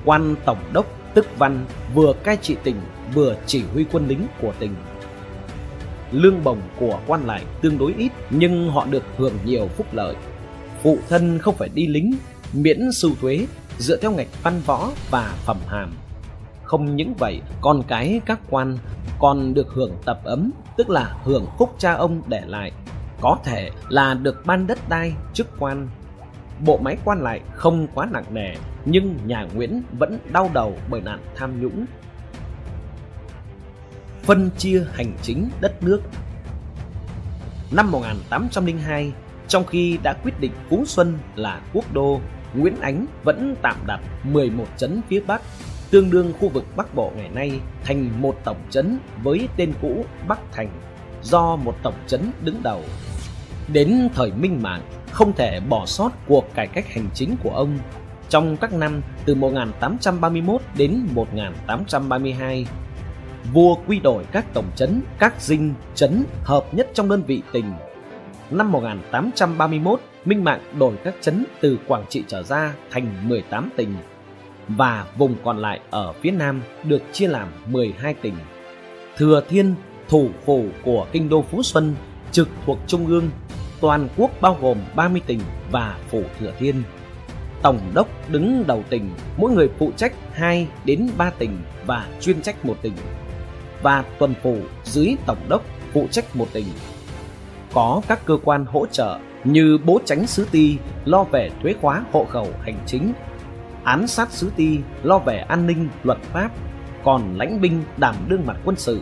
Quan 0.05 0.35
tổng 0.45 0.63
đốc 0.73 0.85
tức 1.13 1.27
văn 1.37 1.65
vừa 1.93 2.13
cai 2.23 2.37
trị 2.37 2.55
tỉnh 2.63 2.75
vừa 3.13 3.35
chỉ 3.45 3.63
huy 3.73 3.85
quân 3.91 4.07
lính 4.07 4.27
của 4.41 4.53
tỉnh. 4.59 4.75
Lương 6.11 6.43
bổng 6.43 6.61
của 6.79 6.99
quan 7.07 7.25
lại 7.25 7.43
tương 7.61 7.77
đối 7.77 7.93
ít 7.97 8.11
nhưng 8.29 8.69
họ 8.69 8.85
được 8.85 9.03
hưởng 9.17 9.33
nhiều 9.45 9.67
phúc 9.67 9.87
lợi. 9.91 10.15
Phụ 10.83 10.97
thân 11.09 11.39
không 11.39 11.55
phải 11.55 11.69
đi 11.73 11.87
lính, 11.87 12.15
miễn 12.53 12.91
sưu 12.91 13.11
thuế 13.21 13.47
dựa 13.77 13.97
theo 13.97 14.11
ngạch 14.11 14.43
văn 14.43 14.61
võ 14.65 14.89
và 15.09 15.33
phẩm 15.45 15.57
hàm. 15.67 15.93
Không 16.63 16.95
những 16.95 17.13
vậy, 17.13 17.41
con 17.61 17.83
cái 17.87 18.21
các 18.25 18.39
quan 18.49 18.77
còn 19.19 19.53
được 19.53 19.67
hưởng 19.73 19.91
tập 20.05 20.19
ấm, 20.23 20.51
tức 20.77 20.89
là 20.89 21.15
hưởng 21.23 21.45
phúc 21.57 21.75
cha 21.77 21.93
ông 21.93 22.21
để 22.27 22.41
lại, 22.45 22.71
có 23.21 23.37
thể 23.43 23.69
là 23.89 24.13
được 24.13 24.45
ban 24.45 24.67
đất 24.67 24.89
đai, 24.89 25.13
chức 25.33 25.47
quan. 25.59 25.87
Bộ 26.65 26.77
máy 26.77 26.97
quan 27.05 27.21
lại 27.21 27.41
không 27.53 27.87
quá 27.93 28.07
nặng 28.11 28.25
nề, 28.31 28.55
nhưng 28.85 29.17
nhà 29.25 29.47
Nguyễn 29.53 29.83
vẫn 29.99 30.19
đau 30.31 30.49
đầu 30.53 30.77
bởi 30.89 31.01
nạn 31.01 31.19
tham 31.35 31.61
nhũng. 31.61 31.85
Phân 34.23 34.49
chia 34.57 34.85
hành 34.93 35.13
chính 35.21 35.49
đất 35.61 35.83
nước 35.83 36.01
Năm 37.75 37.91
1802, 37.91 39.11
trong 39.47 39.65
khi 39.65 39.97
đã 40.03 40.13
quyết 40.13 40.39
định 40.39 40.51
Phú 40.69 40.83
Xuân 40.85 41.17
là 41.35 41.61
quốc 41.73 41.93
đô, 41.93 42.21
Nguyễn 42.53 42.81
Ánh 42.81 43.05
vẫn 43.23 43.55
tạm 43.61 43.75
đặt 43.87 43.99
11 44.23 44.65
trấn 44.77 45.01
phía 45.09 45.19
Bắc 45.27 45.41
tương 45.93 46.11
đương 46.11 46.33
khu 46.39 46.49
vực 46.49 46.65
Bắc 46.75 46.95
Bộ 46.95 47.11
ngày 47.15 47.29
nay 47.33 47.51
thành 47.83 48.21
một 48.21 48.35
tổng 48.43 48.57
trấn 48.69 48.97
với 49.23 49.47
tên 49.57 49.73
cũ 49.81 50.05
Bắc 50.27 50.39
Thành 50.51 50.69
do 51.21 51.55
một 51.55 51.75
tổng 51.83 51.93
trấn 52.07 52.31
đứng 52.41 52.63
đầu. 52.63 52.81
Đến 53.73 54.09
thời 54.13 54.31
Minh 54.31 54.59
Mạng, 54.61 54.81
không 55.11 55.33
thể 55.33 55.59
bỏ 55.69 55.85
sót 55.85 56.09
cuộc 56.27 56.53
cải 56.53 56.67
cách 56.67 56.93
hành 56.93 57.09
chính 57.13 57.35
của 57.43 57.49
ông 57.49 57.77
trong 58.29 58.57
các 58.57 58.73
năm 58.73 59.01
từ 59.25 59.35
1831 59.35 60.61
đến 60.77 61.07
1832. 61.13 62.65
Vua 63.53 63.75
quy 63.87 63.99
đổi 63.99 64.23
các 64.31 64.45
tổng 64.53 64.71
trấn, 64.75 65.01
các 65.19 65.41
dinh, 65.41 65.73
trấn 65.95 66.23
hợp 66.43 66.73
nhất 66.73 66.89
trong 66.93 67.09
đơn 67.09 67.23
vị 67.23 67.41
tỉnh. 67.51 67.73
Năm 68.51 68.71
1831, 68.71 69.99
Minh 70.25 70.43
Mạng 70.43 70.61
đổi 70.79 70.93
các 71.03 71.15
trấn 71.21 71.45
từ 71.61 71.79
Quảng 71.87 72.05
Trị 72.09 72.23
trở 72.27 72.43
ra 72.43 72.73
thành 72.91 73.29
18 73.29 73.69
tỉnh 73.77 73.95
và 74.67 75.05
vùng 75.17 75.35
còn 75.43 75.57
lại 75.57 75.79
ở 75.89 76.13
phía 76.13 76.31
nam 76.31 76.61
được 76.83 77.01
chia 77.11 77.27
làm 77.27 77.47
12 77.65 78.13
tỉnh. 78.13 78.35
Thừa 79.17 79.43
Thiên, 79.49 79.75
thủ 80.09 80.29
phủ 80.45 80.65
của 80.83 81.07
kinh 81.11 81.29
đô 81.29 81.41
Phú 81.41 81.63
Xuân, 81.63 81.95
trực 82.31 82.49
thuộc 82.65 82.79
Trung 82.87 83.07
ương, 83.07 83.29
toàn 83.81 84.07
quốc 84.17 84.31
bao 84.41 84.57
gồm 84.61 84.77
30 84.95 85.21
tỉnh 85.25 85.39
và 85.71 85.97
phủ 86.09 86.23
Thừa 86.39 86.53
Thiên. 86.59 86.83
Tổng 87.61 87.79
đốc 87.93 88.07
đứng 88.29 88.63
đầu 88.67 88.83
tỉnh, 88.89 89.09
mỗi 89.37 89.51
người 89.51 89.69
phụ 89.79 89.91
trách 89.97 90.13
2 90.33 90.67
đến 90.85 91.09
3 91.17 91.29
tỉnh 91.29 91.57
và 91.85 92.07
chuyên 92.21 92.41
trách 92.41 92.65
một 92.65 92.77
tỉnh. 92.81 92.93
Và 93.81 94.03
tuần 94.19 94.33
phủ 94.43 94.57
dưới 94.83 95.15
tổng 95.25 95.45
đốc 95.49 95.63
phụ 95.93 96.07
trách 96.11 96.35
một 96.35 96.47
tỉnh. 96.53 96.65
Có 97.73 98.01
các 98.07 98.25
cơ 98.25 98.37
quan 98.43 98.65
hỗ 98.65 98.85
trợ 98.85 99.19
như 99.43 99.77
bố 99.85 99.99
tránh 100.05 100.27
sứ 100.27 100.47
ti 100.51 100.77
lo 101.05 101.23
về 101.23 101.51
thuế 101.61 101.73
khóa 101.81 102.03
hộ 102.11 102.25
khẩu 102.29 102.47
hành 102.61 102.77
chính, 102.85 103.13
án 103.83 104.07
sát 104.07 104.31
sứ 104.31 104.51
ti 104.55 104.79
lo 105.03 105.19
về 105.19 105.37
an 105.37 105.67
ninh 105.67 105.89
luật 106.03 106.17
pháp, 106.21 106.51
còn 107.03 107.37
lãnh 107.37 107.61
binh 107.61 107.83
đảm 107.97 108.15
đương 108.27 108.45
mặt 108.45 108.57
quân 108.65 108.75
sự. 108.75 109.01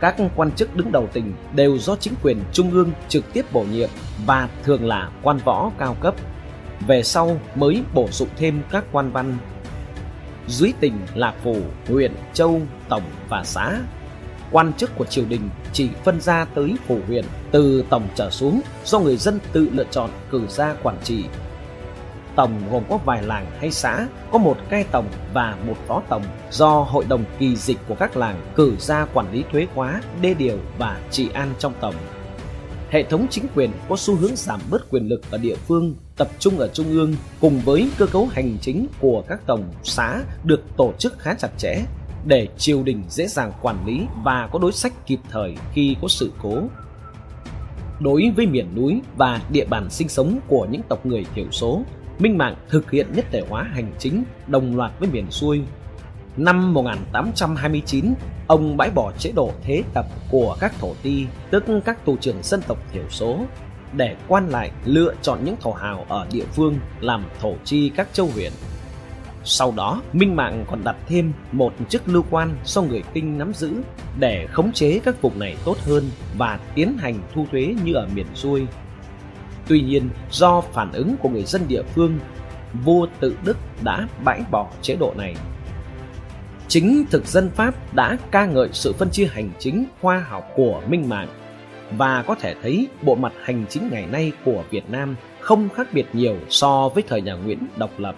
Các 0.00 0.16
quan 0.36 0.52
chức 0.52 0.76
đứng 0.76 0.92
đầu 0.92 1.08
tỉnh 1.12 1.32
đều 1.54 1.78
do 1.78 1.96
chính 1.96 2.14
quyền 2.22 2.38
trung 2.52 2.70
ương 2.70 2.92
trực 3.08 3.32
tiếp 3.32 3.52
bổ 3.52 3.64
nhiệm 3.72 3.88
và 4.26 4.48
thường 4.64 4.86
là 4.86 5.10
quan 5.22 5.38
võ 5.44 5.70
cao 5.78 5.96
cấp. 6.00 6.14
Về 6.86 7.02
sau 7.02 7.40
mới 7.54 7.82
bổ 7.94 8.08
sung 8.10 8.28
thêm 8.36 8.62
các 8.70 8.84
quan 8.92 9.10
văn. 9.10 9.36
Dưới 10.48 10.72
tỉnh 10.80 10.94
là 11.14 11.34
phủ, 11.42 11.56
huyện, 11.88 12.12
châu, 12.34 12.60
tổng 12.88 13.02
và 13.28 13.44
xã 13.44 13.78
quan 14.50 14.72
chức 14.72 14.90
của 14.96 15.04
triều 15.04 15.24
đình 15.28 15.48
chỉ 15.72 15.88
phân 16.04 16.20
ra 16.20 16.44
tới 16.54 16.74
phủ 16.86 16.98
huyện 17.06 17.24
từ 17.50 17.84
tổng 17.90 18.08
trở 18.14 18.30
xuống 18.30 18.60
do 18.84 18.98
người 18.98 19.16
dân 19.16 19.38
tự 19.52 19.68
lựa 19.72 19.84
chọn 19.90 20.10
cử 20.30 20.42
ra 20.48 20.74
quản 20.82 20.96
trị. 21.04 21.24
Tổng 22.38 22.60
gồm 22.70 22.82
có 22.88 22.98
vài 23.04 23.22
làng 23.22 23.46
hay 23.58 23.70
xã, 23.70 24.08
có 24.32 24.38
một 24.38 24.56
cai 24.70 24.84
tổng 24.84 25.08
và 25.32 25.58
một 25.66 25.74
phó 25.86 26.02
tổng 26.08 26.22
do 26.50 26.68
hội 26.68 27.04
đồng 27.08 27.24
kỳ 27.38 27.56
dịch 27.56 27.78
của 27.88 27.94
các 27.94 28.16
làng 28.16 28.40
cử 28.54 28.76
ra 28.78 29.06
quản 29.14 29.32
lý 29.32 29.44
thuế 29.52 29.66
khóa, 29.74 30.02
đê 30.22 30.34
điều 30.34 30.58
và 30.78 31.00
trị 31.10 31.28
an 31.34 31.54
trong 31.58 31.72
tổng. 31.80 31.94
Hệ 32.90 33.02
thống 33.02 33.26
chính 33.30 33.44
quyền 33.54 33.70
có 33.88 33.96
xu 33.96 34.16
hướng 34.16 34.36
giảm 34.36 34.60
bớt 34.70 34.90
quyền 34.90 35.08
lực 35.08 35.30
ở 35.30 35.38
địa 35.38 35.56
phương, 35.56 35.94
tập 36.16 36.28
trung 36.38 36.58
ở 36.58 36.68
trung 36.68 36.86
ương 36.90 37.14
cùng 37.40 37.60
với 37.60 37.90
cơ 37.98 38.06
cấu 38.06 38.26
hành 38.26 38.56
chính 38.60 38.86
của 39.00 39.22
các 39.28 39.40
tổng 39.46 39.64
xã 39.82 40.20
được 40.44 40.64
tổ 40.76 40.92
chức 40.98 41.18
khá 41.18 41.34
chặt 41.34 41.50
chẽ 41.58 41.84
để 42.26 42.48
triều 42.58 42.82
đình 42.82 43.02
dễ 43.08 43.26
dàng 43.26 43.52
quản 43.62 43.86
lý 43.86 44.06
và 44.24 44.48
có 44.52 44.58
đối 44.58 44.72
sách 44.72 45.06
kịp 45.06 45.20
thời 45.30 45.54
khi 45.72 45.96
có 46.02 46.08
sự 46.08 46.32
cố. 46.42 46.62
Đối 48.00 48.32
với 48.36 48.46
miền 48.46 48.74
núi 48.76 49.00
và 49.16 49.40
địa 49.50 49.64
bàn 49.64 49.90
sinh 49.90 50.08
sống 50.08 50.40
của 50.48 50.66
những 50.70 50.82
tộc 50.88 51.06
người 51.06 51.26
thiểu 51.34 51.46
số, 51.50 51.82
Minh 52.18 52.38
Mạng 52.38 52.56
thực 52.68 52.90
hiện 52.90 53.06
nhất 53.14 53.24
thể 53.30 53.42
hóa 53.48 53.62
hành 53.62 53.92
chính 53.98 54.24
đồng 54.46 54.76
loạt 54.76 54.92
với 54.98 55.08
miền 55.12 55.30
xuôi. 55.30 55.62
Năm 56.36 56.74
1829, 56.74 58.14
ông 58.46 58.76
bãi 58.76 58.90
bỏ 58.90 59.12
chế 59.18 59.32
độ 59.32 59.52
thế 59.62 59.82
tập 59.94 60.06
của 60.30 60.56
các 60.60 60.72
thổ 60.80 60.94
ti, 61.02 61.26
tức 61.50 61.64
các 61.84 62.04
tù 62.04 62.16
trưởng 62.16 62.42
dân 62.42 62.60
tộc 62.68 62.78
thiểu 62.92 63.04
số, 63.10 63.38
để 63.92 64.16
quan 64.28 64.48
lại 64.48 64.70
lựa 64.84 65.14
chọn 65.22 65.38
những 65.44 65.56
thổ 65.60 65.72
hào 65.72 66.06
ở 66.08 66.26
địa 66.32 66.44
phương 66.52 66.78
làm 67.00 67.24
thổ 67.40 67.54
chi 67.64 67.90
các 67.96 68.08
châu 68.12 68.26
huyện 68.26 68.52
sau 69.50 69.72
đó, 69.76 70.02
Minh 70.12 70.36
Mạng 70.36 70.64
còn 70.70 70.84
đặt 70.84 70.96
thêm 71.06 71.32
một 71.52 71.72
chức 71.88 72.08
lưu 72.08 72.24
quan 72.30 72.56
do 72.64 72.82
người 72.82 73.02
Kinh 73.14 73.38
nắm 73.38 73.52
giữ 73.54 73.72
để 74.18 74.46
khống 74.52 74.72
chế 74.72 75.00
các 75.04 75.22
vùng 75.22 75.38
này 75.38 75.56
tốt 75.64 75.76
hơn 75.86 76.10
và 76.36 76.58
tiến 76.74 76.98
hành 76.98 77.20
thu 77.34 77.46
thuế 77.50 77.74
như 77.84 77.94
ở 77.94 78.08
miền 78.14 78.26
xuôi. 78.34 78.66
Tuy 79.68 79.80
nhiên, 79.80 80.08
do 80.30 80.60
phản 80.60 80.92
ứng 80.92 81.16
của 81.16 81.28
người 81.28 81.44
dân 81.44 81.62
địa 81.68 81.82
phương, 81.82 82.18
vua 82.84 83.06
tự 83.20 83.36
Đức 83.44 83.56
đã 83.82 84.08
bãi 84.24 84.40
bỏ 84.50 84.70
chế 84.82 84.96
độ 85.00 85.14
này. 85.16 85.34
Chính 86.68 87.04
thực 87.10 87.26
dân 87.26 87.50
Pháp 87.50 87.94
đã 87.94 88.18
ca 88.30 88.46
ngợi 88.46 88.68
sự 88.72 88.92
phân 88.92 89.10
chia 89.10 89.26
hành 89.26 89.50
chính 89.58 89.84
khoa 90.00 90.18
học 90.18 90.48
của 90.56 90.82
Minh 90.88 91.08
Mạng 91.08 91.28
và 91.96 92.22
có 92.22 92.34
thể 92.34 92.54
thấy 92.62 92.88
bộ 93.02 93.14
mặt 93.14 93.32
hành 93.42 93.64
chính 93.68 93.88
ngày 93.92 94.06
nay 94.06 94.32
của 94.44 94.64
Việt 94.70 94.90
Nam 94.90 95.16
không 95.40 95.68
khác 95.68 95.88
biệt 95.92 96.06
nhiều 96.12 96.36
so 96.48 96.88
với 96.88 97.02
thời 97.08 97.20
nhà 97.20 97.34
Nguyễn 97.34 97.58
độc 97.76 97.90
lập. 97.98 98.16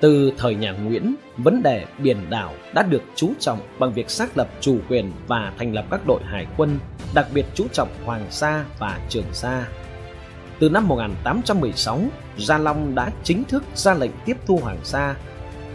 Từ 0.00 0.32
thời 0.38 0.54
nhà 0.54 0.72
Nguyễn, 0.72 1.14
vấn 1.36 1.62
đề 1.62 1.84
biển 1.98 2.16
đảo 2.30 2.52
đã 2.74 2.82
được 2.82 3.02
chú 3.14 3.32
trọng 3.38 3.58
bằng 3.78 3.92
việc 3.92 4.10
xác 4.10 4.38
lập 4.38 4.48
chủ 4.60 4.78
quyền 4.88 5.12
và 5.26 5.52
thành 5.58 5.72
lập 5.72 5.84
các 5.90 6.06
đội 6.06 6.20
hải 6.24 6.46
quân, 6.56 6.78
đặc 7.14 7.26
biệt 7.34 7.46
chú 7.54 7.66
trọng 7.72 7.88
Hoàng 8.04 8.26
Sa 8.30 8.64
và 8.78 8.98
Trường 9.08 9.32
Sa. 9.32 9.64
Từ 10.58 10.68
năm 10.68 10.88
1816, 10.88 12.00
Gia 12.38 12.58
Long 12.58 12.94
đã 12.94 13.10
chính 13.22 13.44
thức 13.44 13.64
ra 13.74 13.94
lệnh 13.94 14.10
tiếp 14.24 14.36
thu 14.46 14.60
Hoàng 14.62 14.80
Sa, 14.84 15.14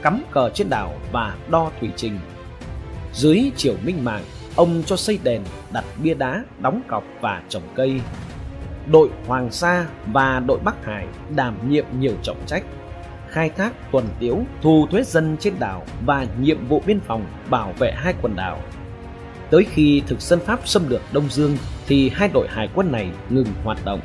cắm 0.02 0.24
cờ 0.32 0.50
trên 0.50 0.70
đảo 0.70 0.94
và 1.12 1.36
đo 1.50 1.72
thủy 1.80 1.90
trình. 1.96 2.20
Dưới 3.14 3.52
triều 3.58 3.76
Minh 3.86 4.06
Mạng, 4.06 4.24
ông 4.56 4.84
cho 4.86 4.96
xây 4.96 5.20
đền, 5.24 5.42
đặt 5.72 5.86
bia 6.04 6.14
đá, 6.14 6.44
đóng 6.60 6.82
cọc 6.88 7.04
và 7.22 7.42
trồng 7.50 7.64
cây. 7.76 8.02
Đội 8.92 9.10
Hoàng 9.28 9.52
Sa 9.52 9.86
và 10.08 10.40
đội 10.40 10.60
Bắc 10.60 10.86
Hải 10.86 11.08
đảm 11.36 11.70
nhiệm 11.70 11.86
nhiều 12.00 12.14
trọng 12.24 12.46
trách 12.46 12.64
khai 13.34 13.50
thác 13.50 13.92
tuần 13.92 14.08
tiễu, 14.20 14.38
thu 14.62 14.88
thuế 14.92 15.04
dân 15.04 15.38
trên 15.40 15.54
đảo 15.60 15.86
và 16.06 16.26
nhiệm 16.40 16.68
vụ 16.68 16.82
biên 16.86 17.00
phòng 17.00 17.26
bảo 17.50 17.74
vệ 17.80 17.92
hai 17.92 18.14
quần 18.22 18.36
đảo. 18.36 18.60
Tới 19.50 19.66
khi 19.72 20.04
thực 20.08 20.22
dân 20.22 20.40
Pháp 20.40 20.68
xâm 20.68 20.90
lược 20.90 21.02
Đông 21.14 21.30
Dương 21.30 21.58
thì 21.88 22.10
hai 22.14 22.30
đội 22.34 22.48
hải 22.50 22.70
quân 22.76 22.92
này 22.92 23.10
ngừng 23.30 23.48
hoạt 23.64 23.86
động. 23.86 24.00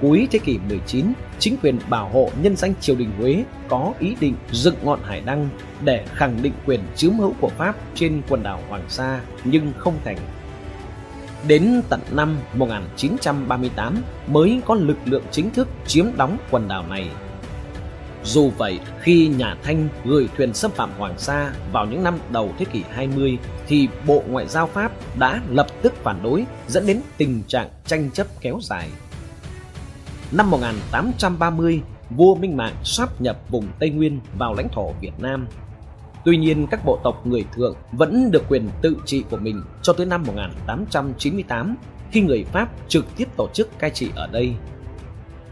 Cuối 0.00 0.28
thế 0.30 0.38
kỷ 0.38 0.58
19, 0.68 1.12
chính 1.38 1.56
quyền 1.62 1.78
bảo 1.88 2.08
hộ 2.08 2.30
nhân 2.42 2.56
danh 2.56 2.74
triều 2.80 2.96
đình 2.96 3.10
Huế 3.18 3.44
có 3.68 3.92
ý 3.98 4.16
định 4.20 4.34
dựng 4.52 4.74
ngọn 4.82 5.00
hải 5.02 5.20
đăng 5.20 5.48
để 5.84 6.04
khẳng 6.14 6.42
định 6.42 6.52
quyền 6.66 6.80
chiếm 6.94 7.12
hữu 7.12 7.34
của 7.40 7.48
Pháp 7.48 7.76
trên 7.94 8.22
quần 8.28 8.42
đảo 8.42 8.60
Hoàng 8.68 8.84
Sa 8.88 9.20
nhưng 9.44 9.72
không 9.78 9.94
thành. 10.04 10.18
Đến 11.48 11.82
tận 11.88 12.00
năm 12.10 12.36
1938 12.54 14.02
mới 14.26 14.60
có 14.66 14.74
lực 14.74 14.98
lượng 15.04 15.24
chính 15.30 15.50
thức 15.50 15.68
chiếm 15.86 16.06
đóng 16.16 16.36
quần 16.50 16.68
đảo 16.68 16.84
này 16.90 17.10
dù 18.26 18.50
vậy, 18.58 18.78
khi 19.00 19.28
nhà 19.28 19.56
Thanh 19.62 19.88
gửi 20.04 20.28
thuyền 20.36 20.54
xâm 20.54 20.70
phạm 20.70 20.90
Hoàng 20.98 21.18
Sa 21.18 21.52
vào 21.72 21.86
những 21.86 22.04
năm 22.04 22.18
đầu 22.30 22.52
thế 22.58 22.64
kỷ 22.72 22.82
20 22.90 23.38
thì 23.66 23.88
Bộ 24.06 24.22
Ngoại 24.28 24.46
giao 24.48 24.66
Pháp 24.66 24.92
đã 25.18 25.40
lập 25.50 25.66
tức 25.82 25.94
phản 26.02 26.22
đối 26.22 26.46
dẫn 26.68 26.86
đến 26.86 27.00
tình 27.16 27.42
trạng 27.48 27.68
tranh 27.86 28.10
chấp 28.10 28.26
kéo 28.40 28.58
dài. 28.62 28.88
Năm 30.32 30.50
1830, 30.50 31.82
vua 32.10 32.34
Minh 32.34 32.56
Mạng 32.56 32.74
sáp 32.84 33.20
nhập 33.20 33.36
vùng 33.50 33.68
Tây 33.78 33.90
Nguyên 33.90 34.20
vào 34.38 34.54
lãnh 34.54 34.68
thổ 34.68 34.92
Việt 35.00 35.12
Nam. 35.18 35.46
Tuy 36.24 36.36
nhiên 36.36 36.66
các 36.70 36.84
bộ 36.84 36.98
tộc 37.04 37.26
người 37.26 37.44
thượng 37.54 37.76
vẫn 37.92 38.30
được 38.30 38.42
quyền 38.48 38.68
tự 38.82 38.96
trị 39.04 39.24
của 39.30 39.36
mình 39.36 39.62
cho 39.82 39.92
tới 39.92 40.06
năm 40.06 40.22
1898 40.26 41.76
khi 42.10 42.20
người 42.20 42.44
Pháp 42.44 42.68
trực 42.88 43.04
tiếp 43.16 43.28
tổ 43.36 43.48
chức 43.54 43.78
cai 43.78 43.90
trị 43.90 44.10
ở 44.14 44.26
đây 44.26 44.54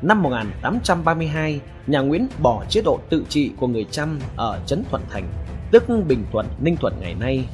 năm 0.04 0.22
1832, 0.22 1.60
nhà 1.86 2.00
Nguyễn 2.00 2.28
bỏ 2.42 2.64
chế 2.68 2.82
độ 2.82 3.00
tự 3.10 3.24
trị 3.28 3.52
của 3.56 3.66
người 3.66 3.86
Chăm 3.90 4.18
ở 4.36 4.60
Trấn 4.66 4.84
Thuận 4.90 5.02
Thành, 5.10 5.28
tức 5.70 5.84
Bình 6.08 6.24
Thuận, 6.32 6.46
Ninh 6.62 6.76
Thuận 6.76 6.94
ngày 7.00 7.14
nay, 7.14 7.44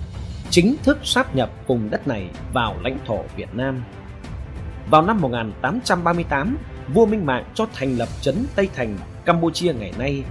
chính 0.50 0.76
thức 0.82 0.98
sáp 1.02 1.36
nhập 1.36 1.50
vùng 1.66 1.90
đất 1.90 2.08
này 2.08 2.30
vào 2.52 2.76
lãnh 2.82 2.98
thổ 3.06 3.18
Việt 3.36 3.54
Nam. 3.54 3.82
Vào 4.90 5.02
năm 5.02 5.20
1838, 5.20 6.56
vua 6.94 7.06
Minh 7.06 7.26
Mạng 7.26 7.44
cho 7.54 7.66
thành 7.72 7.98
lập 7.98 8.08
Trấn 8.20 8.34
Tây 8.56 8.68
Thành, 8.74 8.98
Campuchia 9.24 9.72
ngày 9.72 9.92
nay. 9.98 10.22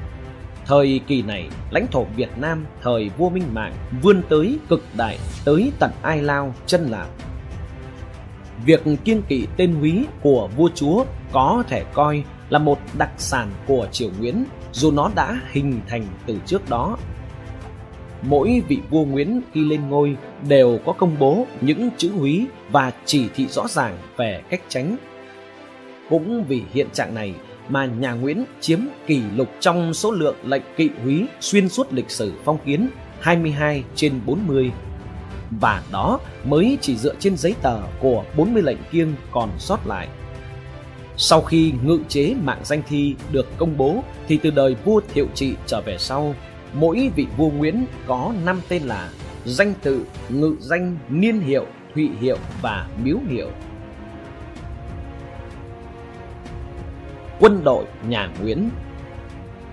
Thời 0.66 1.00
kỳ 1.08 1.22
này, 1.22 1.50
lãnh 1.72 1.88
thổ 1.92 2.04
Việt 2.04 2.30
Nam 2.38 2.66
thời 2.82 3.10
vua 3.18 3.30
Minh 3.30 3.54
Mạng 3.54 3.74
vươn 4.02 4.22
tới 4.30 4.58
cực 4.70 4.84
đại, 4.98 5.18
tới 5.46 5.72
tận 5.80 5.92
Ai 6.02 6.22
Lao, 6.22 6.54
chân 6.66 6.86
Lạp, 6.86 7.08
việc 8.66 8.84
kiên 9.04 9.22
kỵ 9.22 9.48
tên 9.58 9.76
húy 9.76 10.06
của 10.22 10.50
vua 10.58 10.70
chúa 10.76 11.06
có 11.32 11.64
thể 11.68 11.84
coi 11.94 12.24
là 12.50 12.60
một 12.60 12.80
đặc 12.98 13.10
sản 13.18 13.52
của 13.68 13.88
triều 13.92 14.10
Nguyễn 14.20 14.46
dù 14.72 14.92
nó 14.92 15.12
đã 15.16 15.42
hình 15.52 15.82
thành 15.88 16.06
từ 16.26 16.38
trước 16.46 16.70
đó. 16.70 16.98
Mỗi 18.22 18.62
vị 18.68 18.78
vua 18.90 19.06
Nguyễn 19.06 19.42
khi 19.54 19.66
lên 19.66 19.90
ngôi 19.90 20.18
đều 20.48 20.80
có 20.86 20.94
công 20.94 21.16
bố 21.20 21.48
những 21.62 21.90
chữ 21.98 22.12
húy 22.12 22.48
và 22.72 22.92
chỉ 23.06 23.30
thị 23.36 23.48
rõ 23.48 23.68
ràng 23.68 23.98
về 24.18 24.42
cách 24.50 24.62
tránh. 24.68 24.98
Cũng 26.10 26.46
vì 26.48 26.62
hiện 26.74 26.88
trạng 26.94 27.16
này 27.16 27.34
mà 27.70 27.86
nhà 27.86 28.14
Nguyễn 28.14 28.44
chiếm 28.62 28.80
kỷ 29.08 29.22
lục 29.36 29.48
trong 29.60 29.94
số 29.94 30.12
lượng 30.12 30.36
lệnh 30.44 30.64
kỵ 30.78 30.90
húy 31.04 31.26
xuyên 31.40 31.70
suốt 31.70 31.94
lịch 31.94 32.10
sử 32.10 32.34
phong 32.46 32.58
kiến 32.66 32.90
22 33.20 33.84
trên 33.96 34.14
40 34.26 34.72
và 35.62 35.84
đó 35.92 36.20
mới 36.44 36.78
chỉ 36.82 36.98
dựa 36.98 37.16
trên 37.20 37.38
giấy 37.38 37.56
tờ 37.62 37.80
của 38.00 38.24
40 38.38 38.62
lệnh 38.62 38.78
kiêng 38.92 39.14
còn 39.32 39.50
sót 39.58 39.88
lại. 39.88 40.08
Sau 41.18 41.42
khi 41.42 41.74
ngự 41.84 42.00
chế 42.08 42.36
mạng 42.44 42.62
danh 42.64 42.82
thi 42.90 43.16
được 43.32 43.58
công 43.58 43.78
bố 43.78 44.04
thì 44.28 44.38
từ 44.38 44.50
đời 44.50 44.76
vua 44.86 45.02
Thiệu 45.14 45.28
Trị 45.36 45.54
trở 45.66 45.82
về 45.82 45.98
sau, 45.98 46.36
mỗi 46.74 47.12
vị 47.16 47.28
vua 47.38 47.50
Nguyễn 47.50 47.86
có 48.08 48.34
5 48.46 48.62
tên 48.70 48.84
là 48.84 49.10
danh 49.46 49.74
tự, 49.84 50.06
ngự 50.30 50.56
danh, 50.60 50.98
niên 51.10 51.40
hiệu, 51.40 51.66
thụy 51.96 52.10
hiệu 52.22 52.38
và 52.62 52.88
miếu 53.04 53.18
hiệu. 53.30 53.50
Quân 57.40 57.64
đội 57.64 57.86
nhà 58.08 58.30
Nguyễn 58.42 58.70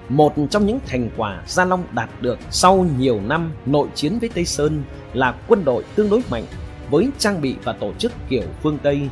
một 0.09 0.35
trong 0.51 0.67
những 0.67 0.79
thành 0.87 1.11
quả 1.17 1.43
Gia 1.47 1.65
Long 1.65 1.85
đạt 1.93 2.11
được 2.21 2.39
sau 2.51 2.87
nhiều 2.99 3.21
năm 3.27 3.53
nội 3.67 3.89
chiến 3.95 4.19
với 4.19 4.29
Tây 4.35 4.45
Sơn 4.45 4.83
là 5.13 5.35
quân 5.49 5.65
đội 5.65 5.85
tương 5.95 6.11
đối 6.11 6.21
mạnh 6.31 6.45
với 6.91 7.09
trang 7.19 7.41
bị 7.41 7.57
và 7.65 7.73
tổ 7.73 7.93
chức 7.99 8.13
kiểu 8.29 8.43
phương 8.63 8.79
Tây. 8.83 9.09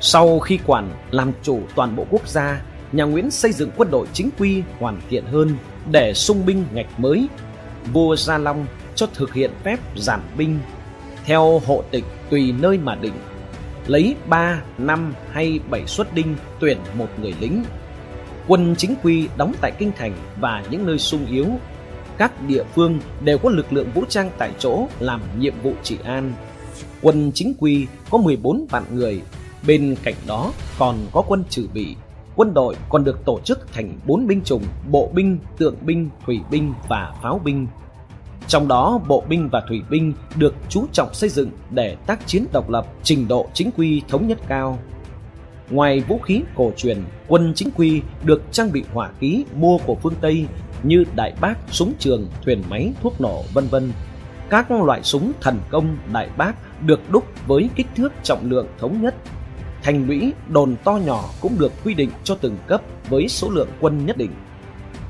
Sau 0.00 0.38
khi 0.38 0.58
quản 0.66 0.90
làm 1.10 1.32
chủ 1.42 1.60
toàn 1.74 1.96
bộ 1.96 2.06
quốc 2.10 2.28
gia, 2.28 2.62
nhà 2.92 3.04
Nguyễn 3.04 3.30
xây 3.30 3.52
dựng 3.52 3.70
quân 3.76 3.90
đội 3.90 4.06
chính 4.12 4.30
quy 4.38 4.62
hoàn 4.78 5.00
thiện 5.10 5.24
hơn 5.24 5.56
để 5.90 6.14
sung 6.14 6.46
binh 6.46 6.64
ngạch 6.74 7.00
mới. 7.00 7.28
Vua 7.92 8.16
Gia 8.16 8.38
Long 8.38 8.66
cho 8.94 9.06
thực 9.14 9.34
hiện 9.34 9.50
phép 9.62 9.78
giảm 9.96 10.20
binh 10.36 10.58
theo 11.24 11.62
hộ 11.66 11.84
tịch 11.90 12.04
tùy 12.30 12.54
nơi 12.60 12.78
mà 12.78 12.94
định 12.94 13.14
lấy 13.86 14.16
3, 14.28 14.62
5 14.78 15.14
hay 15.32 15.60
7 15.70 15.86
suất 15.86 16.14
đinh 16.14 16.36
tuyển 16.60 16.78
một 16.98 17.08
người 17.20 17.34
lính. 17.40 17.64
Quân 18.48 18.74
chính 18.78 18.94
quy 19.02 19.28
đóng 19.36 19.52
tại 19.60 19.72
kinh 19.78 19.92
thành 19.96 20.12
và 20.40 20.64
những 20.70 20.86
nơi 20.86 20.98
sung 20.98 21.26
yếu. 21.26 21.46
Các 22.18 22.42
địa 22.46 22.64
phương 22.74 22.98
đều 23.20 23.38
có 23.38 23.50
lực 23.50 23.72
lượng 23.72 23.90
vũ 23.94 24.04
trang 24.08 24.30
tại 24.38 24.52
chỗ 24.58 24.86
làm 25.00 25.20
nhiệm 25.38 25.54
vụ 25.62 25.72
trị 25.82 25.98
an. 26.04 26.32
Quân 27.02 27.30
chính 27.34 27.54
quy 27.58 27.86
có 28.10 28.18
14 28.18 28.66
vạn 28.70 28.84
người, 28.92 29.22
bên 29.66 29.96
cạnh 30.02 30.14
đó 30.26 30.52
còn 30.78 30.96
có 31.12 31.22
quân 31.28 31.44
trừ 31.50 31.68
bị. 31.74 31.96
Quân 32.36 32.54
đội 32.54 32.76
còn 32.88 33.04
được 33.04 33.24
tổ 33.24 33.40
chức 33.44 33.72
thành 33.72 33.98
4 34.06 34.26
binh 34.26 34.40
chủng, 34.44 34.62
bộ 34.90 35.10
binh, 35.14 35.38
tượng 35.58 35.76
binh, 35.80 36.10
thủy 36.26 36.40
binh 36.50 36.74
và 36.88 37.12
pháo 37.22 37.40
binh 37.44 37.66
trong 38.48 38.68
đó, 38.68 39.00
bộ 39.08 39.24
binh 39.28 39.48
và 39.52 39.62
thủy 39.68 39.82
binh 39.90 40.12
được 40.36 40.54
chú 40.68 40.86
trọng 40.92 41.14
xây 41.14 41.30
dựng 41.30 41.50
để 41.70 41.96
tác 42.06 42.26
chiến 42.26 42.44
độc 42.52 42.70
lập, 42.70 42.86
trình 43.02 43.28
độ 43.28 43.46
chính 43.54 43.70
quy 43.76 44.02
thống 44.08 44.28
nhất 44.28 44.38
cao. 44.48 44.78
Ngoài 45.70 46.00
vũ 46.00 46.18
khí 46.18 46.42
cổ 46.54 46.72
truyền, 46.76 46.98
quân 47.28 47.52
chính 47.54 47.68
quy 47.76 48.02
được 48.24 48.42
trang 48.52 48.72
bị 48.72 48.84
hỏa 48.92 49.10
khí 49.20 49.44
mua 49.56 49.78
của 49.78 49.94
phương 49.94 50.14
Tây 50.20 50.46
như 50.82 51.04
đại 51.16 51.32
bác, 51.40 51.54
súng 51.70 51.92
trường, 51.98 52.28
thuyền 52.44 52.62
máy, 52.68 52.92
thuốc 53.02 53.20
nổ, 53.20 53.44
vân 53.54 53.66
vân. 53.66 53.92
Các 54.50 54.70
loại 54.70 55.02
súng 55.02 55.32
thần 55.40 55.58
công 55.70 55.96
đại 56.12 56.28
bác 56.36 56.82
được 56.86 57.00
đúc 57.10 57.24
với 57.46 57.70
kích 57.76 57.86
thước 57.96 58.12
trọng 58.22 58.50
lượng 58.50 58.66
thống 58.78 59.02
nhất. 59.02 59.14
Thành 59.82 60.06
lũy, 60.06 60.32
đồn 60.48 60.76
to 60.84 60.92
nhỏ 60.92 61.24
cũng 61.40 61.58
được 61.58 61.72
quy 61.84 61.94
định 61.94 62.10
cho 62.24 62.34
từng 62.34 62.56
cấp 62.66 62.82
với 63.08 63.28
số 63.28 63.50
lượng 63.50 63.68
quân 63.80 64.06
nhất 64.06 64.16
định. 64.16 64.30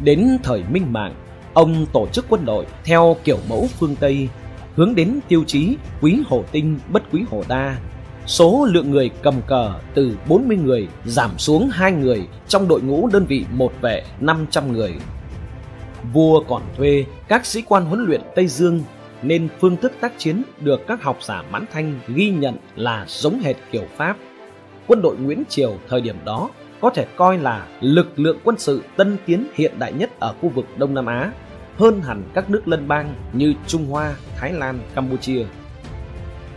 Đến 0.04 0.38
thời 0.42 0.64
Minh 0.70 0.92
Mạng, 0.92 1.14
Ông 1.54 1.86
tổ 1.92 2.06
chức 2.06 2.26
quân 2.28 2.44
đội 2.44 2.66
theo 2.84 3.16
kiểu 3.24 3.38
mẫu 3.48 3.66
phương 3.78 3.96
Tây, 3.96 4.28
hướng 4.74 4.94
đến 4.94 5.20
tiêu 5.28 5.44
chí 5.46 5.76
quý 6.00 6.22
hổ 6.26 6.44
tinh 6.52 6.78
bất 6.88 7.02
quý 7.12 7.24
hổ 7.30 7.42
đa. 7.48 7.78
Số 8.26 8.66
lượng 8.70 8.90
người 8.90 9.10
cầm 9.22 9.34
cờ 9.46 9.72
từ 9.94 10.16
40 10.28 10.56
người 10.56 10.88
giảm 11.04 11.38
xuống 11.38 11.68
2 11.72 11.92
người 11.92 12.28
trong 12.48 12.68
đội 12.68 12.82
ngũ 12.82 13.08
đơn 13.12 13.26
vị 13.26 13.44
một 13.52 13.72
vệ 13.80 14.02
500 14.20 14.72
người. 14.72 14.94
Vua 16.12 16.40
còn 16.40 16.62
thuê 16.76 17.04
các 17.28 17.46
sĩ 17.46 17.62
quan 17.62 17.84
huấn 17.84 18.04
luyện 18.04 18.20
Tây 18.34 18.46
Dương 18.46 18.80
nên 19.22 19.48
phương 19.60 19.76
thức 19.76 19.92
tác 20.00 20.12
chiến 20.18 20.42
được 20.60 20.86
các 20.86 21.02
học 21.02 21.18
giả 21.22 21.42
Mãn 21.50 21.64
Thanh 21.72 22.00
ghi 22.08 22.30
nhận 22.30 22.56
là 22.76 23.04
giống 23.08 23.40
hệt 23.40 23.56
kiểu 23.70 23.84
Pháp. 23.96 24.16
Quân 24.86 25.02
đội 25.02 25.16
Nguyễn 25.16 25.42
Triều 25.48 25.76
thời 25.88 26.00
điểm 26.00 26.16
đó 26.24 26.50
có 26.80 26.90
thể 26.90 27.06
coi 27.16 27.38
là 27.38 27.66
lực 27.80 28.18
lượng 28.18 28.38
quân 28.44 28.58
sự 28.58 28.82
tân 28.96 29.16
tiến 29.26 29.46
hiện 29.54 29.78
đại 29.78 29.92
nhất 29.92 30.10
ở 30.20 30.34
khu 30.40 30.48
vực 30.48 30.66
Đông 30.76 30.94
Nam 30.94 31.06
Á 31.06 31.32
hơn 31.76 32.00
hẳn 32.00 32.22
các 32.34 32.50
nước 32.50 32.68
lân 32.68 32.88
bang 32.88 33.14
như 33.32 33.54
Trung 33.66 33.86
Hoa, 33.86 34.14
Thái 34.36 34.52
Lan, 34.52 34.78
Campuchia. 34.94 35.44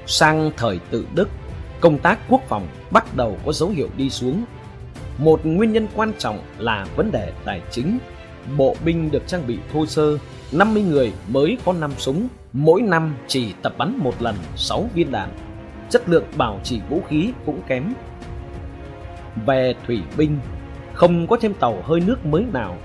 Sang 0.05 0.51
thời 0.57 0.79
tự 0.91 1.05
Đức, 1.15 1.29
công 1.81 2.00
tác 2.00 2.19
quốc 2.29 2.41
phòng 2.48 2.67
bắt 2.91 3.15
đầu 3.15 3.38
có 3.46 3.51
dấu 3.51 3.69
hiệu 3.69 3.89
đi 3.98 4.10
xuống. 4.10 4.43
Một 5.17 5.46
nguyên 5.46 5.74
nhân 5.74 5.88
quan 5.96 6.12
trọng 6.17 6.39
là 6.57 6.86
vấn 6.96 7.12
đề 7.12 7.34
tài 7.46 7.62
chính. 7.72 7.98
Bộ 8.57 8.75
binh 8.86 9.12
được 9.12 9.27
trang 9.27 9.48
bị 9.48 9.57
thô 9.74 9.86
sơ, 9.86 10.17
50 10.51 10.84
người 10.84 11.13
mới 11.27 11.57
có 11.65 11.74
5 11.74 11.91
súng, 11.98 12.27
mỗi 12.53 12.81
năm 12.81 13.15
chỉ 13.27 13.53
tập 13.62 13.74
bắn 13.77 13.98
một 13.98 14.13
lần 14.19 14.36
6 14.55 14.89
viên 14.93 15.12
đạn. 15.12 15.30
Chất 15.89 16.10
lượng 16.10 16.25
bảo 16.38 16.60
trì 16.63 16.82
vũ 16.89 17.01
khí 17.08 17.32
cũng 17.45 17.62
kém. 17.67 17.93
Về 19.45 19.75
thủy 19.88 20.01
binh, 20.17 20.39
không 20.93 21.28
có 21.28 21.38
thêm 21.41 21.54
tàu 21.54 21.82
hơi 21.86 21.99
nước 21.99 22.25
mới 22.25 22.45
nào 22.54 22.78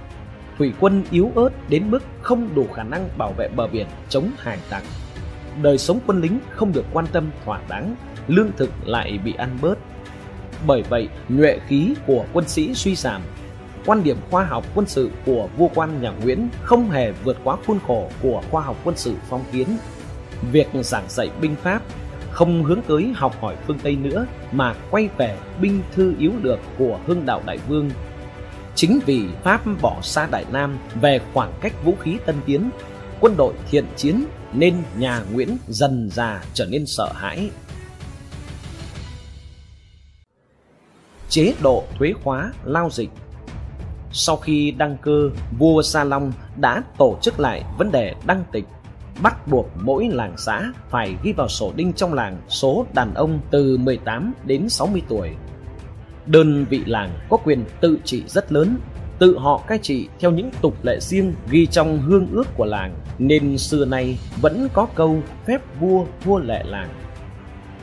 thủy 0.59 0.73
quân 0.81 1.05
yếu 1.11 1.33
ớt 1.35 1.51
đến 1.69 1.91
mức 1.91 2.03
không 2.23 2.55
đủ 2.55 2.67
khả 2.75 2.83
năng 2.83 3.09
bảo 3.19 3.33
vệ 3.33 3.49
bờ 3.49 3.67
biển 3.67 3.87
chống 4.09 4.31
hải 4.39 4.59
tặc. 4.71 4.83
Đời 5.63 5.79
sống 5.79 6.01
quân 6.07 6.21
lính 6.21 6.39
không 6.51 6.73
được 6.73 6.85
quan 6.93 7.07
tâm 7.13 7.31
thỏa 7.45 7.61
đáng, 7.69 7.97
lương 8.29 8.51
thực 8.57 8.71
lại 8.85 9.19
bị 9.25 9.35
ăn 9.35 9.59
bớt. 9.63 9.79
Bởi 10.67 10.83
vậy, 10.83 11.09
nhuệ 11.29 11.59
khí 11.69 11.95
của 12.07 12.25
quân 12.33 12.49
sĩ 12.49 12.75
suy 12.75 12.95
giảm. 12.95 13.23
Quan 13.87 14.03
điểm 14.03 14.17
khoa 14.31 14.45
học 14.45 14.65
quân 14.75 14.87
sự 14.87 15.11
của 15.27 15.49
vua 15.57 15.69
quan 15.75 16.03
nhà 16.03 16.13
Nguyễn 16.23 16.49
không 16.63 16.91
hề 16.91 17.13
vượt 17.25 17.37
quá 17.45 17.57
khuôn 17.67 17.79
khổ 17.87 18.09
của 18.23 18.43
khoa 18.51 18.63
học 18.63 18.77
quân 18.85 18.97
sự 18.97 19.15
phong 19.29 19.45
kiến. 19.53 19.69
Việc 20.53 20.69
giảng 20.83 21.09
dạy 21.09 21.31
binh 21.41 21.57
pháp 21.63 21.83
không 22.31 22.65
hướng 22.65 22.83
tới 22.83 23.13
học 23.15 23.35
hỏi 23.41 23.57
phương 23.67 23.79
Tây 23.83 23.97
nữa 23.97 24.27
mà 24.53 24.75
quay 24.91 25.09
về 25.17 25.37
binh 25.61 25.83
thư 25.95 26.15
yếu 26.19 26.33
lược 26.43 26.59
của 26.79 26.99
hưng 27.07 27.27
đạo 27.27 27.43
đại 27.47 27.59
vương 27.69 27.91
Chính 28.75 29.01
vì 29.07 29.29
Pháp 29.43 29.61
bỏ 29.83 29.97
xa 30.03 30.29
Đại 30.31 30.45
Nam 30.53 30.79
về 31.01 31.21
khoảng 31.33 31.53
cách 31.61 31.85
vũ 31.85 31.95
khí 32.03 32.17
tân 32.27 32.37
tiến, 32.47 32.71
quân 33.21 33.37
đội 33.37 33.55
thiện 33.71 33.85
chiến 33.97 34.25
nên 34.53 34.83
nhà 34.99 35.23
Nguyễn 35.33 35.57
dần 35.69 36.09
già 36.13 36.45
trở 36.55 36.67
nên 36.67 36.87
sợ 36.87 37.13
hãi. 37.15 37.51
Chế 41.29 41.55
độ 41.63 41.85
thuế 41.99 42.13
khóa 42.25 42.53
lao 42.65 42.91
dịch 42.91 43.11
Sau 44.13 44.37
khi 44.37 44.71
đăng 44.71 44.97
cơ, 45.03 45.31
vua 45.59 45.83
Sa 45.83 46.05
Long 46.05 46.33
đã 46.57 46.83
tổ 46.99 47.19
chức 47.23 47.41
lại 47.41 47.65
vấn 47.79 47.91
đề 47.93 48.15
đăng 48.27 48.45
tịch 48.53 48.65
bắt 49.23 49.49
buộc 49.49 49.69
mỗi 49.81 50.09
làng 50.13 50.35
xã 50.37 50.73
phải 50.91 51.17
ghi 51.23 51.33
vào 51.33 51.49
sổ 51.49 51.73
đinh 51.77 51.93
trong 51.93 52.15
làng 52.15 52.41
số 52.49 52.87
đàn 52.95 53.15
ông 53.15 53.41
từ 53.51 53.77
18 53.77 54.33
đến 54.45 54.69
60 54.69 55.03
tuổi 55.09 55.31
đơn 56.27 56.65
vị 56.71 56.83
làng 56.87 57.11
có 57.31 57.37
quyền 57.37 57.65
tự 57.81 57.99
trị 58.05 58.23
rất 58.27 58.53
lớn 58.53 58.77
tự 59.23 59.39
họ 59.39 59.63
cai 59.67 59.79
trị 59.79 60.09
theo 60.19 60.31
những 60.31 60.51
tục 60.63 60.77
lệ 60.83 61.01
riêng 61.01 61.35
ghi 61.51 61.67
trong 61.67 62.01
hương 62.01 62.27
ước 62.33 62.47
của 62.57 62.65
làng 62.65 62.95
nên 63.19 63.59
xưa 63.59 63.85
nay 63.85 64.19
vẫn 64.41 64.69
có 64.73 64.87
câu 64.95 65.23
phép 65.47 65.61
vua 65.81 66.05
vua 66.25 66.39
lệ 66.39 66.63
làng. 66.67 66.89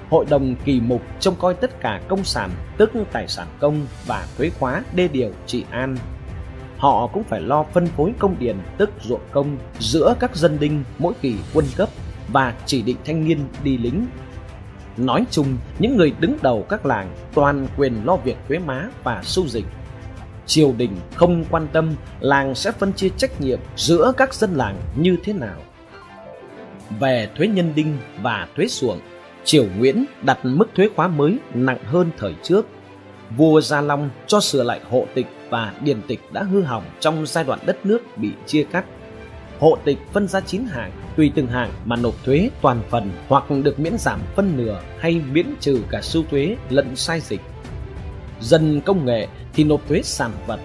Hội 0.10 0.26
đồng 0.30 0.56
kỳ 0.66 0.82
mục 0.82 1.02
trông 1.20 1.36
coi 1.40 1.54
tất 1.54 1.82
cả 1.82 2.02
công 2.08 2.24
sản 2.24 2.50
tức 2.78 2.92
tài 3.12 3.28
sản 3.28 3.48
công 3.60 3.86
và 4.06 4.28
thuế 4.38 4.50
khóa 4.50 4.84
đê 4.96 5.08
điều 5.08 5.32
trị 5.46 5.64
an. 5.70 5.98
Họ 6.78 7.08
cũng 7.08 7.24
phải 7.24 7.42
lo 7.42 7.66
phân 7.74 7.88
phối 7.88 8.14
công 8.20 8.40
điền 8.40 8.58
tức 8.78 8.90
ruộng 9.02 9.22
công 9.32 9.58
giữa 9.80 10.16
các 10.20 10.36
dân 10.36 10.60
đinh 10.60 10.84
mỗi 10.98 11.14
kỳ 11.22 11.36
quân 11.54 11.66
cấp 11.76 11.90
và 12.32 12.54
chỉ 12.66 12.82
định 12.82 12.98
thanh 13.06 13.28
niên 13.28 13.40
đi 13.64 13.78
lính. 13.78 14.06
Nói 14.98 15.26
chung, 15.32 15.58
những 15.80 15.98
người 15.98 16.14
đứng 16.20 16.38
đầu 16.42 16.66
các 16.70 16.86
làng 16.86 17.16
toàn 17.34 17.68
quyền 17.78 17.94
lo 18.06 18.16
việc 18.16 18.38
thuế 18.48 18.60
má 18.60 18.88
và 19.04 19.22
sưu 19.24 19.48
dịch. 19.48 19.66
Triều 20.50 20.74
đình 20.78 20.96
không 21.16 21.46
quan 21.50 21.68
tâm 21.74 21.96
làng 22.20 22.56
sẽ 22.56 22.72
phân 22.72 22.94
chia 22.94 23.10
trách 23.10 23.42
nhiệm 23.42 23.60
giữa 23.76 24.14
các 24.18 24.34
dân 24.34 24.56
làng 24.56 24.76
như 24.96 25.18
thế 25.24 25.34
nào. 25.34 25.62
Về 27.00 27.30
thuế 27.36 27.48
nhân 27.48 27.72
đinh 27.76 27.98
và 28.22 28.48
thuế 28.56 28.68
xuồng, 28.68 29.00
Triều 29.44 29.66
Nguyễn 29.78 30.06
đặt 30.22 30.40
mức 30.44 30.66
thuế 30.76 30.90
khóa 30.96 31.08
mới 31.08 31.38
nặng 31.54 31.84
hơn 31.86 32.12
thời 32.18 32.34
trước. 32.44 32.66
Vua 33.38 33.62
Gia 33.62 33.82
Long 33.82 34.10
cho 34.28 34.40
sửa 34.40 34.64
lại 34.64 34.80
hộ 34.90 35.06
tịch 35.14 35.28
và 35.50 35.74
điền 35.82 36.02
tịch 36.02 36.20
đã 36.32 36.44
hư 36.44 36.62
hỏng 36.62 36.84
trong 37.00 37.26
giai 37.26 37.44
đoạn 37.44 37.60
đất 37.66 37.86
nước 37.86 38.02
bị 38.18 38.32
chia 38.46 38.64
cắt 38.64 38.86
hộ 39.60 39.78
tịch 39.84 39.98
phân 40.14 40.28
ra 40.28 40.42
9 40.42 40.66
hạng, 40.66 40.92
tùy 41.18 41.32
từng 41.36 41.48
hạng 41.48 41.72
mà 41.86 41.96
nộp 41.96 42.24
thuế 42.26 42.50
toàn 42.62 42.82
phần 42.90 43.12
hoặc 43.28 43.44
được 43.64 43.80
miễn 43.80 43.98
giảm 43.98 44.20
phân 44.36 44.58
nửa 44.58 44.82
hay 45.00 45.22
miễn 45.32 45.46
trừ 45.60 45.82
cả 45.90 46.02
sưu 46.02 46.24
thuế 46.32 46.56
lẫn 46.70 46.96
sai 46.96 47.20
dịch. 47.20 47.42
Dân 48.42 48.82
công 48.82 49.06
nghệ 49.06 49.28
thì 49.54 49.64
nộp 49.64 49.88
thuế 49.88 50.02
sản 50.02 50.32
vật. 50.48 50.60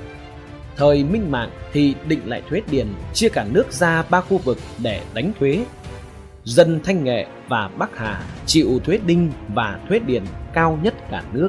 Thời 0.77 1.05
Minh 1.05 1.31
Mạng 1.31 1.51
thì 1.73 1.95
định 2.09 2.21
lại 2.25 2.43
thuế 2.51 2.63
điền, 2.71 2.87
chia 3.15 3.29
cả 3.29 3.47
nước 3.53 3.73
ra 3.73 4.05
ba 4.11 4.21
khu 4.21 4.39
vực 4.39 4.59
để 4.83 5.01
đánh 5.15 5.33
thuế. 5.41 5.65
Dân 6.45 6.81
Thanh 6.85 7.05
Nghệ 7.05 7.27
và 7.49 7.71
Bắc 7.79 7.99
Hà 7.99 8.23
chịu 8.47 8.81
thuế 8.85 8.99
đinh 9.07 9.33
và 9.55 9.79
thuế 9.89 9.99
điền 9.99 10.23
cao 10.53 10.79
nhất 10.83 10.95
cả 11.11 11.23
nước. 11.33 11.49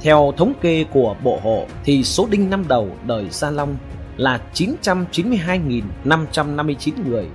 Theo 0.00 0.32
thống 0.36 0.52
kê 0.60 0.84
của 0.84 1.16
Bộ 1.22 1.40
Hộ 1.42 1.66
thì 1.84 2.04
số 2.04 2.28
đinh 2.30 2.50
năm 2.50 2.64
đầu 2.68 2.90
đời 3.06 3.26
Gia 3.30 3.50
Long 3.50 3.76
là 4.16 4.40
992.559 4.54 6.92
người. 7.08 7.26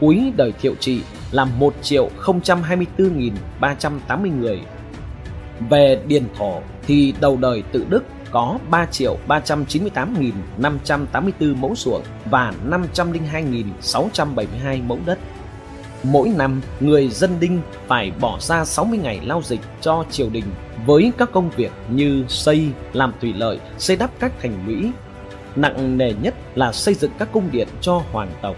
Cuối 0.00 0.32
đời 0.36 0.52
thiệu 0.60 0.74
trị 0.80 1.00
là 1.30 1.44
1 1.44 1.74
triệu 1.82 2.10
024.380 2.24 4.40
người. 4.40 4.60
Về 5.70 6.00
điền 6.06 6.24
thổ 6.38 6.60
thì 6.86 7.14
đầu 7.20 7.36
đời 7.36 7.62
tự 7.72 7.86
Đức 7.88 8.04
có 8.30 8.58
3 8.70 8.86
triệu 8.86 9.18
398.584 9.28 11.56
mẫu 11.56 11.74
ruộng 11.76 12.02
và 12.30 12.54
502.672 12.70 14.86
mẫu 14.86 14.98
đất. 15.06 15.18
Mỗi 16.02 16.28
năm, 16.28 16.60
người 16.80 17.08
dân 17.08 17.30
đinh 17.40 17.60
phải 17.86 18.12
bỏ 18.20 18.38
ra 18.40 18.64
60 18.64 18.98
ngày 18.98 19.20
lao 19.22 19.42
dịch 19.42 19.60
cho 19.80 20.04
triều 20.10 20.30
đình 20.30 20.44
với 20.86 21.12
các 21.18 21.32
công 21.32 21.50
việc 21.50 21.72
như 21.90 22.24
xây, 22.28 22.68
làm 22.92 23.12
thủy 23.20 23.32
lợi, 23.36 23.58
xây 23.78 23.96
đắp 23.96 24.10
các 24.18 24.32
thành 24.42 24.66
lũy, 24.66 24.90
nặng 25.56 25.98
nề 25.98 26.12
nhất 26.22 26.34
là 26.54 26.72
xây 26.72 26.94
dựng 26.94 27.10
các 27.18 27.28
cung 27.32 27.48
điện 27.52 27.68
cho 27.80 28.02
hoàng 28.12 28.30
tộc. 28.42 28.56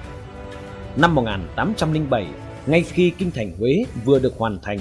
Năm 0.97 1.15
1807, 1.15 2.27
ngay 2.67 2.83
khi 2.83 3.13
kinh 3.19 3.31
thành 3.31 3.53
Huế 3.59 3.85
vừa 4.05 4.19
được 4.19 4.35
hoàn 4.39 4.59
thành, 4.63 4.79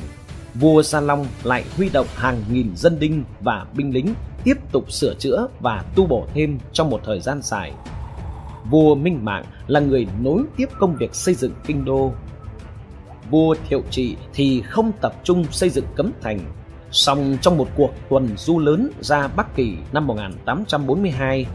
vua 0.59 0.81
Gia 0.81 1.01
Long 1.01 1.25
lại 1.43 1.63
huy 1.77 1.89
động 1.89 2.07
hàng 2.15 2.43
nghìn 2.51 2.75
dân 2.75 2.99
đinh 2.99 3.23
và 3.41 3.65
binh 3.75 3.93
lính 3.93 4.13
tiếp 4.43 4.57
tục 4.71 4.91
sửa 4.91 5.13
chữa 5.19 5.47
và 5.59 5.83
tu 5.95 6.05
bổ 6.05 6.27
thêm 6.33 6.59
trong 6.73 6.89
một 6.89 7.01
thời 7.05 7.19
gian 7.19 7.39
dài. 7.41 7.71
Vua 8.69 8.95
Minh 8.95 9.25
Mạng 9.25 9.45
là 9.67 9.79
người 9.79 10.07
nối 10.21 10.43
tiếp 10.57 10.69
công 10.79 10.95
việc 10.95 11.15
xây 11.15 11.33
dựng 11.33 11.51
kinh 11.65 11.85
đô. 11.85 12.13
Vua 13.29 13.55
Thiệu 13.69 13.81
Trị 13.91 14.15
thì 14.33 14.61
không 14.61 14.91
tập 15.01 15.13
trung 15.23 15.45
xây 15.51 15.69
dựng 15.69 15.85
cấm 15.95 16.11
thành, 16.21 16.39
song 16.91 17.37
trong 17.41 17.57
một 17.57 17.67
cuộc 17.75 17.91
tuần 18.09 18.37
du 18.37 18.59
lớn 18.59 18.89
ra 19.01 19.27
Bắc 19.27 19.55
Kỳ 19.55 19.77
năm 19.91 20.07
1842, 20.07 21.45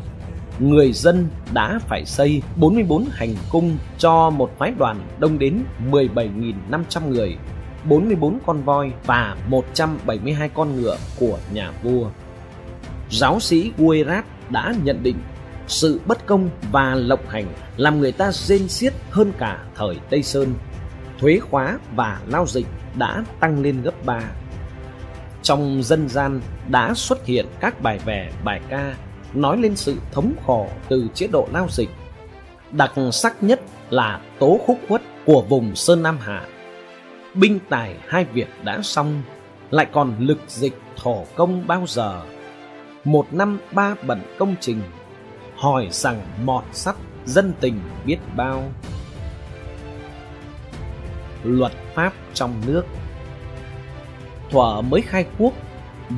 người 0.59 0.93
dân 0.93 1.29
đã 1.53 1.81
phải 1.89 2.05
xây 2.05 2.43
44 2.57 3.05
hành 3.11 3.35
cung 3.51 3.77
cho 3.99 4.31
một 4.31 4.51
phái 4.59 4.73
đoàn 4.79 5.01
đông 5.19 5.39
đến 5.39 5.65
17.500 5.91 7.09
người, 7.09 7.37
44 7.85 8.39
con 8.47 8.63
voi 8.63 8.93
và 9.07 9.37
172 9.49 10.49
con 10.49 10.77
ngựa 10.77 10.97
của 11.19 11.39
nhà 11.53 11.73
vua. 11.83 12.11
Giáo 13.11 13.41
sĩ 13.41 13.73
Guerat 13.79 14.25
đã 14.51 14.75
nhận 14.85 15.03
định 15.03 15.17
sự 15.67 16.01
bất 16.07 16.27
công 16.27 16.51
và 16.73 16.95
lộng 16.95 17.27
hành 17.29 17.47
làm 17.77 18.01
người 18.01 18.13
ta 18.13 18.33
rên 18.33 18.69
xiết 18.69 18.93
hơn 19.11 19.33
cả 19.39 19.65
thời 19.75 19.97
Tây 20.11 20.23
Sơn. 20.23 20.55
Thuế 21.19 21.39
khóa 21.39 21.79
và 21.95 22.21
lao 22.27 22.47
dịch 22.47 22.67
đã 22.99 23.25
tăng 23.41 23.63
lên 23.63 23.83
gấp 23.83 24.05
3. 24.05 24.21
Trong 25.43 25.83
dân 25.83 26.09
gian 26.09 26.41
đã 26.69 26.95
xuất 26.95 27.27
hiện 27.27 27.47
các 27.61 27.83
bài 27.83 27.99
vè, 28.05 28.31
bài 28.45 28.61
ca 28.69 28.95
nói 29.35 29.57
lên 29.59 29.77
sự 29.77 29.97
thống 30.13 30.33
khổ 30.47 30.69
từ 30.89 31.09
chế 31.15 31.27
độ 31.27 31.49
lao 31.53 31.67
dịch. 31.71 31.91
Đặc 32.73 32.93
sắc 33.13 33.43
nhất 33.43 33.61
là 33.91 34.21
tố 34.39 34.61
khúc 34.67 34.79
khuất 34.89 35.03
của 35.27 35.43
vùng 35.49 35.75
Sơn 35.75 36.03
Nam 36.03 36.19
Hạ. 36.21 36.47
Binh 37.35 37.59
tài 37.69 37.97
hai 38.09 38.25
việc 38.25 38.49
đã 38.65 38.81
xong, 38.83 39.23
lại 39.71 39.87
còn 39.93 40.15
lực 40.19 40.39
dịch 40.49 40.79
thổ 40.97 41.25
công 41.37 41.67
bao 41.67 41.85
giờ. 41.87 42.23
Một 43.05 43.27
năm 43.33 43.59
ba 43.73 43.95
bận 44.07 44.21
công 44.39 44.55
trình, 44.61 44.83
hỏi 45.57 45.89
rằng 45.91 46.23
mọt 46.45 46.65
sắt 46.73 46.97
dân 47.25 47.53
tình 47.61 47.81
biết 48.05 48.19
bao. 48.37 48.73
Luật 51.45 51.73
pháp 51.95 52.13
trong 52.35 52.55
nước 52.67 52.83
Thuở 54.51 54.81
mới 54.81 55.03
khai 55.03 55.27
quốc 55.39 55.53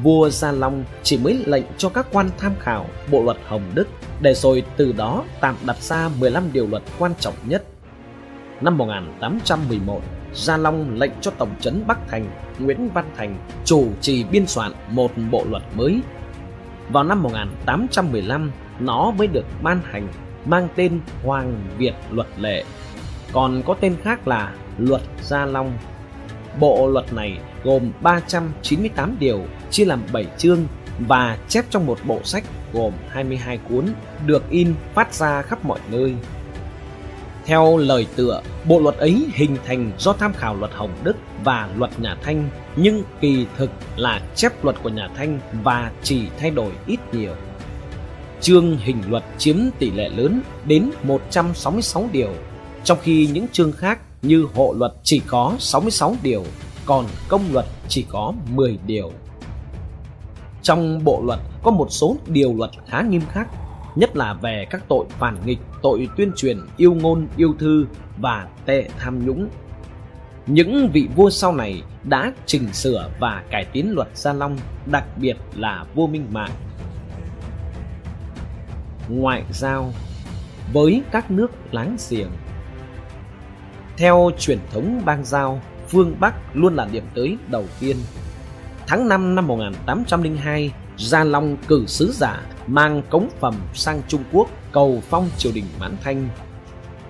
vua 0.02 0.30
Gia 0.30 0.52
Long 0.52 0.84
chỉ 1.02 1.18
mới 1.18 1.44
lệnh 1.46 1.64
cho 1.78 1.88
các 1.88 2.06
quan 2.12 2.30
tham 2.38 2.52
khảo 2.60 2.86
bộ 3.10 3.22
luật 3.22 3.36
Hồng 3.46 3.70
Đức 3.74 3.88
để 4.20 4.34
rồi 4.34 4.64
từ 4.76 4.92
đó 4.92 5.24
tạm 5.40 5.56
đặt 5.66 5.82
ra 5.82 6.10
15 6.20 6.52
điều 6.52 6.66
luật 6.66 6.82
quan 6.98 7.12
trọng 7.20 7.34
nhất. 7.46 7.64
Năm 8.60 8.78
1811, 8.78 10.00
Gia 10.34 10.56
Long 10.56 10.94
lệnh 10.94 11.12
cho 11.20 11.30
Tổng 11.30 11.54
trấn 11.60 11.86
Bắc 11.86 11.98
Thành 12.08 12.26
Nguyễn 12.58 12.88
Văn 12.94 13.10
Thành 13.16 13.36
chủ 13.64 13.88
trì 14.00 14.24
biên 14.24 14.46
soạn 14.46 14.72
một 14.90 15.10
bộ 15.30 15.44
luật 15.50 15.62
mới. 15.74 16.00
Vào 16.88 17.04
năm 17.04 17.22
1815, 17.22 18.52
nó 18.80 19.10
mới 19.10 19.26
được 19.26 19.44
ban 19.62 19.80
hành 19.84 20.08
mang 20.44 20.68
tên 20.76 21.00
Hoàng 21.24 21.64
Việt 21.78 21.94
Luật 22.10 22.26
Lệ, 22.38 22.64
còn 23.32 23.62
có 23.66 23.74
tên 23.80 23.96
khác 24.02 24.28
là 24.28 24.54
Luật 24.78 25.02
Gia 25.22 25.46
Long. 25.46 25.78
Bộ 26.60 26.88
luật 26.88 27.12
này 27.12 27.38
gồm 27.64 27.92
398 28.02 29.16
điều 29.18 29.40
chia 29.70 29.84
làm 29.84 30.02
7 30.12 30.26
chương 30.38 30.66
và 31.08 31.38
chép 31.48 31.64
trong 31.70 31.86
một 31.86 31.98
bộ 32.04 32.20
sách 32.24 32.44
gồm 32.72 32.92
22 33.08 33.58
cuốn 33.68 33.84
được 34.26 34.50
in 34.50 34.74
phát 34.94 35.14
ra 35.14 35.42
khắp 35.42 35.64
mọi 35.64 35.78
nơi. 35.90 36.14
Theo 37.46 37.76
lời 37.76 38.06
tựa, 38.16 38.42
bộ 38.68 38.80
luật 38.80 38.96
ấy 38.96 39.26
hình 39.34 39.56
thành 39.66 39.92
do 39.98 40.12
tham 40.12 40.32
khảo 40.32 40.56
luật 40.56 40.72
Hồng 40.74 40.94
Đức 41.02 41.16
và 41.44 41.68
luật 41.76 42.00
nhà 42.00 42.16
Thanh, 42.22 42.48
nhưng 42.76 43.02
kỳ 43.20 43.46
thực 43.56 43.70
là 43.96 44.20
chép 44.34 44.64
luật 44.64 44.76
của 44.82 44.88
nhà 44.88 45.08
Thanh 45.16 45.40
và 45.62 45.90
chỉ 46.02 46.22
thay 46.38 46.50
đổi 46.50 46.72
ít 46.86 47.00
nhiều. 47.12 47.32
Chương 48.40 48.76
hình 48.76 49.02
luật 49.08 49.24
chiếm 49.38 49.56
tỷ 49.78 49.90
lệ 49.90 50.08
lớn 50.08 50.42
đến 50.64 50.90
166 51.02 52.08
điều, 52.12 52.34
trong 52.84 52.98
khi 53.02 53.28
những 53.32 53.46
chương 53.52 53.72
khác 53.72 53.98
như 54.22 54.46
hộ 54.54 54.74
luật 54.78 54.92
chỉ 55.02 55.22
có 55.26 55.52
66 55.58 56.16
điều, 56.22 56.44
còn 56.86 57.06
công 57.28 57.52
luật 57.52 57.66
chỉ 57.88 58.04
có 58.08 58.32
10 58.50 58.78
điều. 58.86 59.12
Trong 60.62 61.04
bộ 61.04 61.22
luật 61.24 61.40
có 61.62 61.70
một 61.70 61.86
số 61.90 62.16
điều 62.26 62.54
luật 62.56 62.70
khá 62.86 63.02
nghiêm 63.02 63.22
khắc, 63.32 63.48
nhất 63.94 64.16
là 64.16 64.34
về 64.34 64.66
các 64.70 64.82
tội 64.88 65.06
phản 65.08 65.36
nghịch, 65.46 65.58
tội 65.82 66.08
tuyên 66.16 66.32
truyền, 66.36 66.58
yêu 66.76 66.94
ngôn, 66.94 67.26
yêu 67.36 67.54
thư 67.58 67.86
và 68.16 68.48
tệ 68.66 68.88
tham 68.98 69.26
nhũng. 69.26 69.48
Những 70.46 70.90
vị 70.92 71.08
vua 71.16 71.30
sau 71.30 71.54
này 71.54 71.82
đã 72.04 72.32
chỉnh 72.46 72.72
sửa 72.72 73.10
và 73.20 73.42
cải 73.50 73.64
tiến 73.64 73.94
luật 73.94 74.08
Gia 74.14 74.32
Long, 74.32 74.56
đặc 74.86 75.04
biệt 75.16 75.36
là 75.54 75.84
vua 75.94 76.06
Minh 76.06 76.26
Mạng. 76.32 76.50
Ngoại 79.08 79.44
giao 79.50 79.92
với 80.72 81.02
các 81.10 81.30
nước 81.30 81.50
láng 81.72 81.96
giềng 82.10 82.30
Theo 83.96 84.30
truyền 84.38 84.58
thống 84.72 85.02
bang 85.04 85.24
giao, 85.24 85.60
phương 85.88 86.16
Bắc 86.20 86.56
luôn 86.56 86.74
là 86.74 86.88
điểm 86.92 87.04
tới 87.14 87.36
đầu 87.50 87.64
tiên 87.80 87.96
Tháng 88.86 89.08
5 89.08 89.34
năm 89.34 89.46
1802, 89.46 90.72
Gia 90.96 91.24
Long 91.24 91.56
cử 91.68 91.84
sứ 91.86 92.12
giả 92.12 92.42
mang 92.66 93.02
cống 93.10 93.28
phẩm 93.40 93.54
sang 93.74 94.02
Trung 94.08 94.24
Quốc 94.32 94.48
cầu 94.72 95.02
phong 95.10 95.28
triều 95.38 95.52
đình 95.54 95.64
Mãn 95.80 95.96
Thanh. 96.02 96.28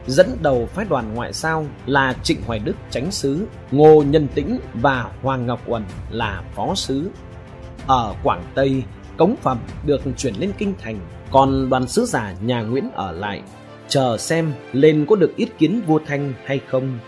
Dẫn 0.07 0.37
đầu 0.43 0.67
phái 0.67 0.85
đoàn 0.85 1.15
ngoại 1.15 1.33
giao 1.33 1.67
là 1.87 2.15
Trịnh 2.23 2.43
Hoài 2.47 2.59
Đức 2.59 2.77
chánh 2.91 3.11
sứ, 3.11 3.47
Ngô 3.71 4.03
Nhân 4.03 4.29
Tĩnh 4.35 4.59
và 4.75 5.11
Hoàng 5.23 5.47
Ngọc 5.47 5.61
Uẩn 5.67 5.85
là 6.11 6.43
phó 6.55 6.75
sứ. 6.75 7.11
Ở 7.87 8.15
Quảng 8.23 8.45
Tây, 8.55 8.83
cống 9.17 9.37
phẩm 9.43 9.59
được 9.87 10.01
chuyển 10.17 10.35
lên 10.35 10.53
kinh 10.59 10.75
thành, 10.79 11.01
còn 11.31 11.71
đoàn 11.71 11.89
sứ 11.89 12.05
giả 12.05 12.35
nhà 12.41 12.63
Nguyễn 12.63 12.91
ở 12.91 13.13
lại, 13.13 13.43
chờ 13.89 14.17
xem 14.19 14.53
lên 14.73 15.07
có 15.09 15.17
được 15.17 15.37
ý 15.37 15.47
kiến 15.59 15.83
vua 15.87 16.01
Thanh 16.07 16.33
hay 16.45 16.61
không. 16.69 16.99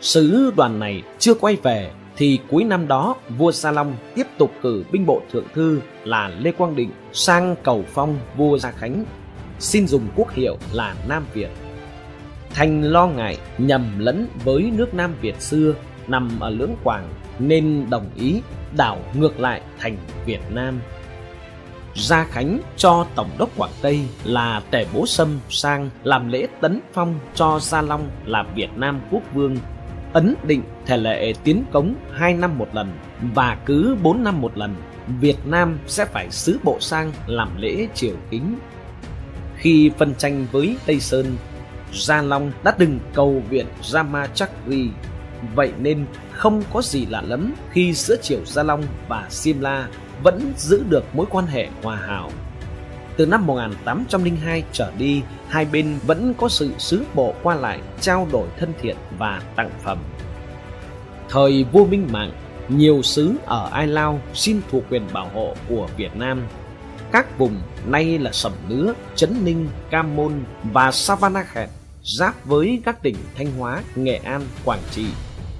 Sứ 0.00 0.52
đoàn 0.56 0.78
này 0.78 1.02
chưa 1.18 1.34
quay 1.34 1.56
về 1.56 1.90
thì 2.22 2.38
cuối 2.48 2.64
năm 2.64 2.88
đó 2.88 3.16
vua 3.38 3.52
Sa 3.52 3.70
Long 3.70 3.96
tiếp 4.14 4.26
tục 4.38 4.52
cử 4.62 4.84
binh 4.92 5.06
bộ 5.06 5.22
thượng 5.32 5.44
thư 5.54 5.80
là 6.04 6.28
Lê 6.28 6.52
Quang 6.52 6.76
Định 6.76 6.90
sang 7.12 7.56
cầu 7.62 7.84
phong 7.88 8.18
vua 8.36 8.58
Gia 8.58 8.70
Khánh, 8.70 9.04
xin 9.58 9.86
dùng 9.86 10.08
quốc 10.16 10.30
hiệu 10.30 10.56
là 10.72 10.94
Nam 11.08 11.26
Việt. 11.34 11.50
Thành 12.50 12.82
lo 12.82 13.06
ngại 13.06 13.38
nhầm 13.58 13.98
lẫn 13.98 14.26
với 14.44 14.72
nước 14.76 14.94
Nam 14.94 15.14
Việt 15.20 15.40
xưa 15.40 15.74
nằm 16.06 16.40
ở 16.40 16.50
lưỡng 16.50 16.74
Quảng 16.84 17.08
nên 17.38 17.86
đồng 17.90 18.06
ý 18.16 18.40
đảo 18.76 18.98
ngược 19.14 19.40
lại 19.40 19.60
thành 19.78 19.96
Việt 20.26 20.40
Nam. 20.50 20.80
Gia 21.94 22.24
Khánh 22.24 22.58
cho 22.76 23.06
Tổng 23.14 23.30
đốc 23.38 23.50
Quảng 23.56 23.72
Tây 23.82 24.00
là 24.24 24.62
Tề 24.70 24.86
Bố 24.94 25.06
Sâm 25.06 25.38
sang 25.50 25.90
làm 26.04 26.28
lễ 26.28 26.46
tấn 26.60 26.80
phong 26.92 27.18
cho 27.34 27.58
Gia 27.60 27.82
Long 27.82 28.08
là 28.24 28.44
Việt 28.54 28.70
Nam 28.76 29.00
quốc 29.10 29.22
vương 29.34 29.56
ấn 30.12 30.34
định 30.44 30.62
thể 30.86 30.96
lệ 30.96 31.32
tiến 31.44 31.64
cống 31.72 31.94
2 32.12 32.34
năm 32.34 32.58
một 32.58 32.68
lần 32.72 32.92
và 33.34 33.58
cứ 33.66 33.96
4 34.02 34.24
năm 34.24 34.40
một 34.40 34.58
lần 34.58 34.74
Việt 35.20 35.46
Nam 35.46 35.78
sẽ 35.86 36.04
phải 36.04 36.30
sứ 36.30 36.58
bộ 36.62 36.76
sang 36.80 37.12
làm 37.26 37.56
lễ 37.56 37.88
triều 37.94 38.14
kính. 38.30 38.58
Khi 39.56 39.90
phân 39.98 40.14
tranh 40.14 40.46
với 40.52 40.76
Tây 40.86 41.00
Sơn, 41.00 41.36
Gia 41.92 42.22
Long 42.22 42.52
đã 42.64 42.70
từng 42.70 42.98
cầu 43.14 43.42
viện 43.50 43.66
Ramachakri, 43.82 44.88
vậy 45.54 45.72
nên 45.78 46.06
không 46.30 46.62
có 46.72 46.82
gì 46.82 47.06
lạ 47.06 47.22
lắm 47.22 47.54
khi 47.70 47.92
giữa 47.92 48.16
triều 48.22 48.44
Gia 48.44 48.62
Long 48.62 48.82
và 49.08 49.26
Simla 49.30 49.88
vẫn 50.22 50.52
giữ 50.56 50.84
được 50.88 51.04
mối 51.14 51.26
quan 51.30 51.46
hệ 51.46 51.68
hòa 51.82 51.96
hảo. 51.96 52.30
Từ 53.16 53.26
năm 53.26 53.46
1802 53.46 54.64
trở 54.72 54.92
đi, 54.98 55.22
hai 55.48 55.64
bên 55.64 55.98
vẫn 56.06 56.34
có 56.34 56.48
sự 56.48 56.70
sứ 56.78 57.04
bộ 57.14 57.34
qua 57.42 57.54
lại, 57.54 57.80
trao 58.00 58.28
đổi 58.32 58.48
thân 58.58 58.72
thiện 58.80 58.96
và 59.18 59.42
tặng 59.56 59.70
phẩm. 59.84 59.98
Thời 61.28 61.64
vua 61.72 61.86
Minh 61.86 62.08
Mạng, 62.12 62.32
nhiều 62.68 63.02
xứ 63.02 63.34
ở 63.46 63.68
Ai 63.72 63.86
Lao 63.86 64.20
xin 64.34 64.60
thuộc 64.70 64.82
quyền 64.90 65.02
bảo 65.12 65.30
hộ 65.34 65.54
của 65.68 65.88
Việt 65.96 66.16
Nam. 66.16 66.42
Các 67.12 67.38
vùng 67.38 67.60
nay 67.86 68.18
là 68.18 68.32
Sầm 68.32 68.52
Nứa, 68.68 68.94
Trấn 69.14 69.44
Ninh, 69.44 69.68
Cam 69.90 70.16
Môn 70.16 70.32
và 70.72 70.92
Savannakhet 70.92 71.68
giáp 72.04 72.44
với 72.44 72.82
các 72.84 73.02
tỉnh 73.02 73.16
Thanh 73.36 73.58
Hóa, 73.58 73.82
Nghệ 73.96 74.16
An, 74.16 74.42
Quảng 74.64 74.82
Trị 74.90 75.06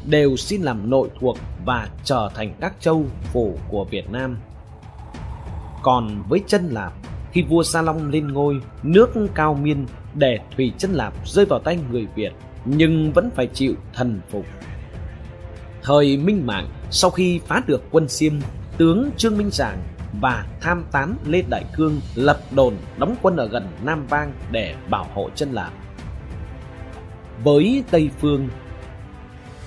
đều 0.07 0.37
xin 0.37 0.63
làm 0.63 0.91
nội 0.91 1.09
thuộc 1.21 1.39
và 1.65 1.89
trở 2.05 2.31
thành 2.35 2.55
các 2.61 2.73
châu 2.81 3.05
phủ 3.33 3.59
của 3.69 3.85
Việt 3.85 4.11
Nam. 4.11 4.37
Còn 5.83 6.23
với 6.29 6.41
chân 6.47 6.69
Lạp, 6.71 6.93
khi 7.33 7.43
vua 7.43 7.63
Sa 7.63 7.83
Long 7.83 8.11
lên 8.11 8.29
ngôi, 8.29 8.61
nước 8.83 9.11
cao 9.35 9.55
miên 9.55 9.87
để 10.15 10.39
Thủy 10.57 10.73
chân 10.79 10.93
Lạp 10.93 11.13
rơi 11.27 11.45
vào 11.45 11.59
tay 11.59 11.79
người 11.91 12.07
Việt, 12.15 12.33
nhưng 12.65 13.13
vẫn 13.13 13.31
phải 13.35 13.47
chịu 13.47 13.75
thần 13.93 14.21
phục. 14.31 14.47
Thời 15.83 16.17
Minh 16.17 16.47
Mạng, 16.47 16.69
sau 16.91 17.11
khi 17.11 17.41
phá 17.47 17.63
được 17.67 17.83
quân 17.91 18.09
Xiêm, 18.09 18.33
tướng 18.79 19.11
Trương 19.17 19.39
Minh 19.39 19.51
Giảng 19.51 19.79
và 20.21 20.47
tham 20.61 20.85
tán 20.93 21.17
Lê 21.27 21.43
Đại 21.51 21.65
Cương 21.77 22.01
lập 22.15 22.41
đồn 22.51 22.75
đóng 22.99 23.15
quân 23.23 23.37
ở 23.37 23.47
gần 23.47 23.67
Nam 23.85 24.07
Vang 24.07 24.33
để 24.51 24.75
bảo 24.91 25.07
hộ 25.15 25.31
chân 25.35 25.53
lạp. 25.53 25.73
Với 27.45 27.85
Tây 27.91 28.11
Phương, 28.21 28.49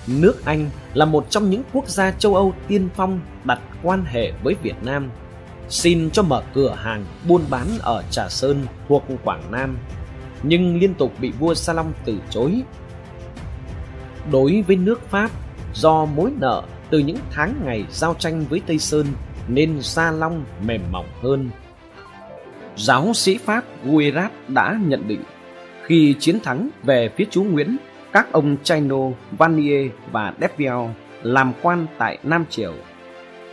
nước 0.07 0.45
Anh 0.45 0.69
là 0.93 1.05
một 1.05 1.25
trong 1.29 1.49
những 1.49 1.61
quốc 1.73 1.89
gia 1.89 2.11
châu 2.11 2.35
Âu 2.35 2.53
tiên 2.67 2.89
phong 2.95 3.19
đặt 3.43 3.59
quan 3.83 4.05
hệ 4.05 4.31
với 4.43 4.55
Việt 4.61 4.75
Nam, 4.83 5.09
xin 5.69 6.09
cho 6.09 6.23
mở 6.23 6.43
cửa 6.53 6.75
hàng 6.77 7.05
buôn 7.27 7.41
bán 7.49 7.67
ở 7.81 8.03
Trà 8.11 8.29
Sơn 8.29 8.65
thuộc 8.87 9.03
Quảng 9.23 9.51
Nam, 9.51 9.77
nhưng 10.43 10.79
liên 10.79 10.93
tục 10.93 11.13
bị 11.19 11.31
vua 11.31 11.53
Sa 11.53 11.73
Long 11.73 11.93
từ 12.05 12.17
chối. 12.29 12.61
Đối 14.31 14.61
với 14.67 14.75
nước 14.75 15.09
Pháp, 15.09 15.31
do 15.73 16.05
mối 16.05 16.31
nợ 16.39 16.63
từ 16.89 16.99
những 16.99 17.17
tháng 17.31 17.53
ngày 17.65 17.85
giao 17.89 18.13
tranh 18.13 18.45
với 18.49 18.61
Tây 18.67 18.79
Sơn 18.79 19.05
nên 19.47 19.81
Sa 19.81 20.11
Long 20.11 20.45
mềm 20.65 20.81
mỏng 20.91 21.07
hơn. 21.21 21.49
Giáo 22.77 23.13
sĩ 23.13 23.37
Pháp 23.37 23.63
Guérat 23.83 24.31
đã 24.49 24.79
nhận 24.81 25.07
định 25.07 25.23
khi 25.85 26.15
chiến 26.19 26.39
thắng 26.39 26.69
về 26.83 27.09
phía 27.17 27.25
chú 27.31 27.43
Nguyễn, 27.43 27.77
các 28.11 28.31
ông 28.31 28.57
Chaino, 28.63 28.97
Vanier 29.31 29.91
và 30.11 30.33
Deviel 30.41 30.89
làm 31.23 31.53
quan 31.61 31.87
tại 31.97 32.17
Nam 32.23 32.45
Triều. 32.49 32.73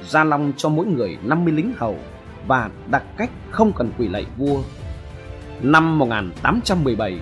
Gia 0.09 0.25
Long 0.25 0.53
cho 0.57 0.69
mỗi 0.69 0.87
người 0.87 1.19
50 1.23 1.53
lính 1.53 1.73
hầu 1.79 1.99
và 2.47 2.71
đặt 2.91 3.03
cách 3.17 3.31
không 3.51 3.73
cần 3.73 3.93
quỳ 3.99 4.09
lạy 4.09 4.27
vua. 4.37 4.63
Năm 5.63 5.99
1817, 5.99 7.21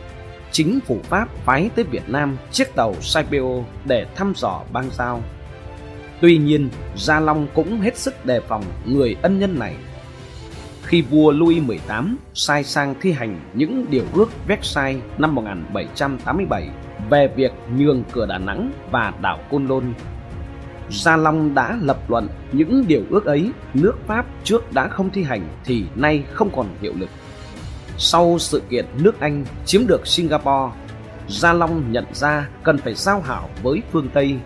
chính 0.52 0.80
phủ 0.86 0.98
Pháp 1.02 1.28
phái 1.44 1.70
tới 1.74 1.84
Việt 1.84 2.08
Nam 2.08 2.36
chiếc 2.50 2.74
tàu 2.74 2.94
Saipeo 3.00 3.64
để 3.84 4.06
thăm 4.14 4.32
dò 4.36 4.62
bang 4.72 4.90
giao. 4.92 5.22
Tuy 6.20 6.38
nhiên, 6.38 6.68
Gia 6.96 7.20
Long 7.20 7.46
cũng 7.54 7.80
hết 7.80 7.96
sức 7.96 8.26
đề 8.26 8.40
phòng 8.40 8.64
người 8.86 9.16
ân 9.22 9.38
nhân 9.38 9.58
này. 9.58 9.76
Khi 10.82 11.02
vua 11.02 11.32
Louis 11.32 11.62
XVIII 11.64 12.14
sai 12.34 12.64
sang 12.64 12.94
thi 13.00 13.12
hành 13.12 13.40
những 13.54 13.86
điều 13.90 14.04
ước 14.14 14.30
Versailles 14.46 15.02
năm 15.18 15.34
1787 15.34 16.68
về 17.10 17.28
việc 17.36 17.52
nhường 17.76 18.04
cửa 18.12 18.26
Đà 18.26 18.38
Nẵng 18.38 18.72
và 18.90 19.12
đảo 19.20 19.38
Côn 19.50 19.66
Lôn, 19.66 19.84
Gia 20.90 21.16
Long 21.16 21.54
đã 21.54 21.78
lập 21.82 22.10
luận 22.10 22.28
những 22.52 22.84
điều 22.88 23.02
ước 23.10 23.24
ấy 23.24 23.50
nước 23.74 23.94
Pháp 24.06 24.26
trước 24.44 24.72
đã 24.72 24.88
không 24.88 25.10
thi 25.10 25.22
hành 25.22 25.48
thì 25.64 25.84
nay 25.94 26.24
không 26.32 26.50
còn 26.56 26.66
hiệu 26.80 26.92
lực. 26.98 27.08
Sau 27.98 28.38
sự 28.38 28.62
kiện 28.70 28.86
nước 28.98 29.20
Anh 29.20 29.44
chiếm 29.66 29.86
được 29.86 30.06
Singapore, 30.06 30.76
Gia 31.28 31.52
Long 31.52 31.92
nhận 31.92 32.04
ra 32.12 32.48
cần 32.62 32.78
phải 32.78 32.94
giao 32.94 33.20
hảo 33.20 33.48
với 33.62 33.82
phương 33.92 34.08
Tây 34.14 34.36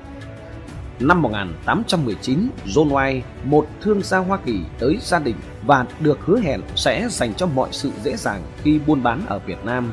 Năm 1.00 1.22
1819, 1.22 2.48
John 2.66 2.88
White, 2.88 3.20
một 3.44 3.66
thương 3.80 4.02
gia 4.02 4.18
Hoa 4.18 4.38
Kỳ 4.44 4.60
tới 4.78 4.98
gia 5.00 5.18
đình 5.18 5.36
và 5.66 5.86
được 6.00 6.18
hứa 6.20 6.40
hẹn 6.40 6.60
sẽ 6.76 7.08
dành 7.10 7.34
cho 7.34 7.46
mọi 7.46 7.68
sự 7.72 7.90
dễ 8.04 8.16
dàng 8.16 8.42
khi 8.62 8.80
buôn 8.86 9.02
bán 9.02 9.20
ở 9.26 9.38
Việt 9.46 9.64
Nam. 9.64 9.92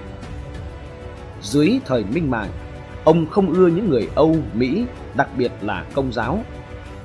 Dưới 1.41 1.79
thời 1.85 2.03
Minh 2.03 2.31
Mạng, 2.31 2.49
ông 3.03 3.25
không 3.29 3.53
ưa 3.53 3.67
những 3.67 3.89
người 3.89 4.09
Âu, 4.15 4.35
Mỹ, 4.53 4.85
đặc 5.15 5.29
biệt 5.37 5.51
là 5.61 5.85
công 5.93 6.13
giáo. 6.13 6.39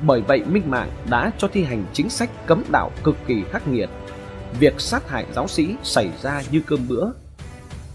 Bởi 0.00 0.20
vậy 0.20 0.42
Minh 0.46 0.70
Mạng 0.70 0.90
đã 1.10 1.30
cho 1.38 1.48
thi 1.52 1.64
hành 1.64 1.84
chính 1.92 2.08
sách 2.08 2.30
cấm 2.46 2.62
đạo 2.72 2.90
cực 3.04 3.16
kỳ 3.26 3.42
khắc 3.50 3.68
nghiệt. 3.68 3.90
Việc 4.60 4.80
sát 4.80 5.10
hại 5.10 5.26
giáo 5.34 5.48
sĩ 5.48 5.76
xảy 5.82 6.10
ra 6.22 6.42
như 6.50 6.60
cơm 6.66 6.88
bữa. 6.88 7.10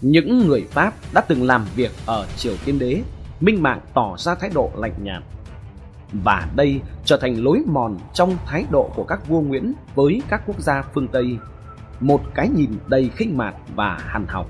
Những 0.00 0.46
người 0.46 0.66
Pháp 0.70 0.94
đã 1.14 1.20
từng 1.20 1.42
làm 1.42 1.64
việc 1.76 1.90
ở 2.06 2.26
Triều 2.36 2.54
Tiên 2.64 2.78
Đế, 2.78 3.02
Minh 3.40 3.62
Mạng 3.62 3.80
tỏ 3.94 4.16
ra 4.18 4.34
thái 4.34 4.50
độ 4.54 4.70
lạnh 4.76 4.94
nhạt 5.02 5.22
và 6.12 6.48
đây 6.56 6.80
trở 7.04 7.16
thành 7.16 7.44
lối 7.44 7.62
mòn 7.66 7.98
trong 8.14 8.36
thái 8.46 8.64
độ 8.70 8.90
của 8.96 9.04
các 9.04 9.28
vua 9.28 9.40
Nguyễn 9.40 9.72
với 9.94 10.22
các 10.28 10.42
quốc 10.46 10.60
gia 10.60 10.82
phương 10.94 11.08
Tây, 11.08 11.38
một 12.00 12.20
cái 12.34 12.48
nhìn 12.48 12.70
đầy 12.86 13.10
khinh 13.16 13.36
mạt 13.36 13.54
và 13.74 13.98
hằn 14.00 14.26
học. 14.26 14.46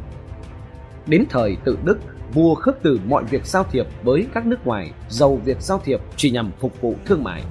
Đến 1.06 1.24
thời 1.30 1.56
tự 1.64 1.78
Đức, 1.84 1.98
vua 2.32 2.54
khước 2.54 2.76
từ 2.82 3.00
mọi 3.08 3.24
việc 3.24 3.46
giao 3.46 3.64
thiệp 3.64 3.86
với 4.02 4.26
các 4.34 4.46
nước 4.46 4.66
ngoài, 4.66 4.90
dầu 5.08 5.40
việc 5.44 5.60
giao 5.60 5.80
thiệp 5.84 6.00
chỉ 6.16 6.30
nhằm 6.30 6.50
phục 6.60 6.80
vụ 6.80 6.94
thương 7.04 7.24
mại. 7.24 7.42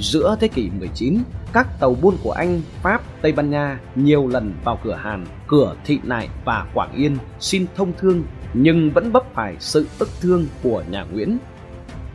Giữa 0.00 0.36
thế 0.40 0.48
kỷ 0.48 0.70
19, 0.78 1.18
các 1.52 1.80
tàu 1.80 1.94
buôn 1.94 2.16
của 2.22 2.32
Anh, 2.32 2.60
Pháp, 2.82 3.02
Tây 3.22 3.32
Ban 3.32 3.50
Nha 3.50 3.80
nhiều 3.94 4.26
lần 4.26 4.54
vào 4.64 4.78
cửa 4.84 4.94
Hàn, 4.94 5.26
cửa 5.46 5.74
Thị 5.84 5.98
Nại 6.02 6.28
và 6.44 6.66
Quảng 6.74 6.92
Yên 6.92 7.16
xin 7.40 7.66
thông 7.76 7.92
thương 7.98 8.22
nhưng 8.54 8.90
vẫn 8.90 9.12
vấp 9.12 9.34
phải 9.34 9.56
sự 9.58 9.86
ức 9.98 10.08
thương 10.20 10.46
của 10.62 10.82
nhà 10.90 11.04
Nguyễn 11.12 11.38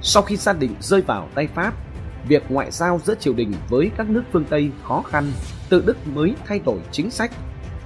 sau 0.03 0.23
khi 0.23 0.35
gia 0.35 0.53
định 0.53 0.75
rơi 0.79 1.01
vào 1.01 1.29
tay 1.35 1.47
Pháp, 1.47 1.73
việc 2.27 2.43
ngoại 2.49 2.71
giao 2.71 2.99
giữa 3.03 3.15
triều 3.15 3.33
đình 3.33 3.53
với 3.69 3.91
các 3.97 4.09
nước 4.09 4.23
phương 4.31 4.45
Tây 4.49 4.71
khó 4.83 5.01
khăn, 5.01 5.31
tự 5.69 5.83
Đức 5.85 6.07
mới 6.07 6.35
thay 6.45 6.59
đổi 6.65 6.79
chính 6.91 7.11
sách, 7.11 7.31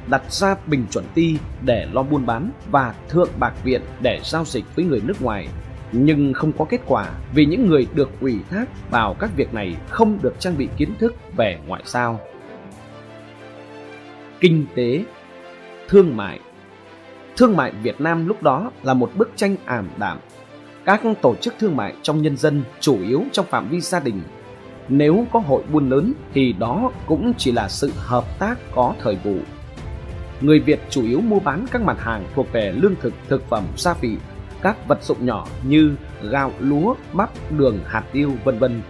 đặt 0.07 0.33
ra 0.33 0.55
bình 0.67 0.85
chuẩn 0.91 1.05
ti 1.13 1.37
để 1.65 1.87
lo 1.91 2.03
buôn 2.03 2.25
bán 2.25 2.51
và 2.71 2.93
thượng 3.09 3.29
bạc 3.39 3.53
viện 3.63 3.81
để 4.01 4.19
giao 4.23 4.45
dịch 4.45 4.65
với 4.75 4.85
người 4.85 5.01
nước 5.03 5.21
ngoài. 5.21 5.47
Nhưng 5.91 6.33
không 6.33 6.51
có 6.51 6.65
kết 6.65 6.81
quả 6.85 7.09
vì 7.33 7.45
những 7.45 7.67
người 7.67 7.87
được 7.93 8.09
ủy 8.21 8.39
thác 8.49 8.65
vào 8.91 9.15
các 9.19 9.29
việc 9.35 9.53
này 9.53 9.75
không 9.89 10.19
được 10.21 10.35
trang 10.39 10.57
bị 10.57 10.67
kiến 10.77 10.93
thức 10.99 11.15
về 11.37 11.59
ngoại 11.67 11.83
giao. 11.85 12.19
Kinh 14.39 14.65
tế, 14.75 15.03
Thương 15.87 16.17
mại 16.17 16.39
Thương 17.37 17.57
mại 17.57 17.71
Việt 17.71 18.01
Nam 18.01 18.27
lúc 18.27 18.43
đó 18.43 18.71
là 18.83 18.93
một 18.93 19.11
bức 19.15 19.31
tranh 19.35 19.55
ảm 19.65 19.89
đạm 19.97 20.17
các 20.87 21.01
tổ 21.21 21.35
chức 21.35 21.53
thương 21.59 21.75
mại 21.75 21.93
trong 22.01 22.21
nhân 22.21 22.37
dân 22.37 22.63
chủ 22.79 22.97
yếu 23.01 23.23
trong 23.31 23.45
phạm 23.45 23.69
vi 23.69 23.81
gia 23.81 23.99
đình. 23.99 24.21
Nếu 24.89 25.25
có 25.31 25.39
hội 25.39 25.63
buôn 25.71 25.89
lớn 25.89 26.13
thì 26.33 26.53
đó 26.53 26.91
cũng 27.05 27.33
chỉ 27.37 27.51
là 27.51 27.69
sự 27.69 27.91
hợp 27.95 28.39
tác 28.39 28.55
có 28.75 28.93
thời 29.01 29.17
vụ. 29.23 29.35
Người 30.41 30.59
Việt 30.59 30.79
chủ 30.89 31.03
yếu 31.03 31.21
mua 31.21 31.39
bán 31.39 31.65
các 31.71 31.81
mặt 31.81 31.99
hàng 31.99 32.23
thuộc 32.35 32.51
về 32.51 32.71
lương 32.71 32.95
thực, 33.01 33.13
thực 33.27 33.49
phẩm, 33.49 33.63
gia 33.77 33.93
vị, 33.93 34.17
các 34.61 34.87
vật 34.87 35.03
dụng 35.03 35.25
nhỏ 35.25 35.47
như 35.63 35.95
gạo, 36.21 36.51
lúa, 36.59 36.95
bắp, 37.13 37.29
đường, 37.51 37.79
hạt 37.85 38.03
tiêu, 38.11 38.31
vân 38.43 38.59
vân 38.59 38.81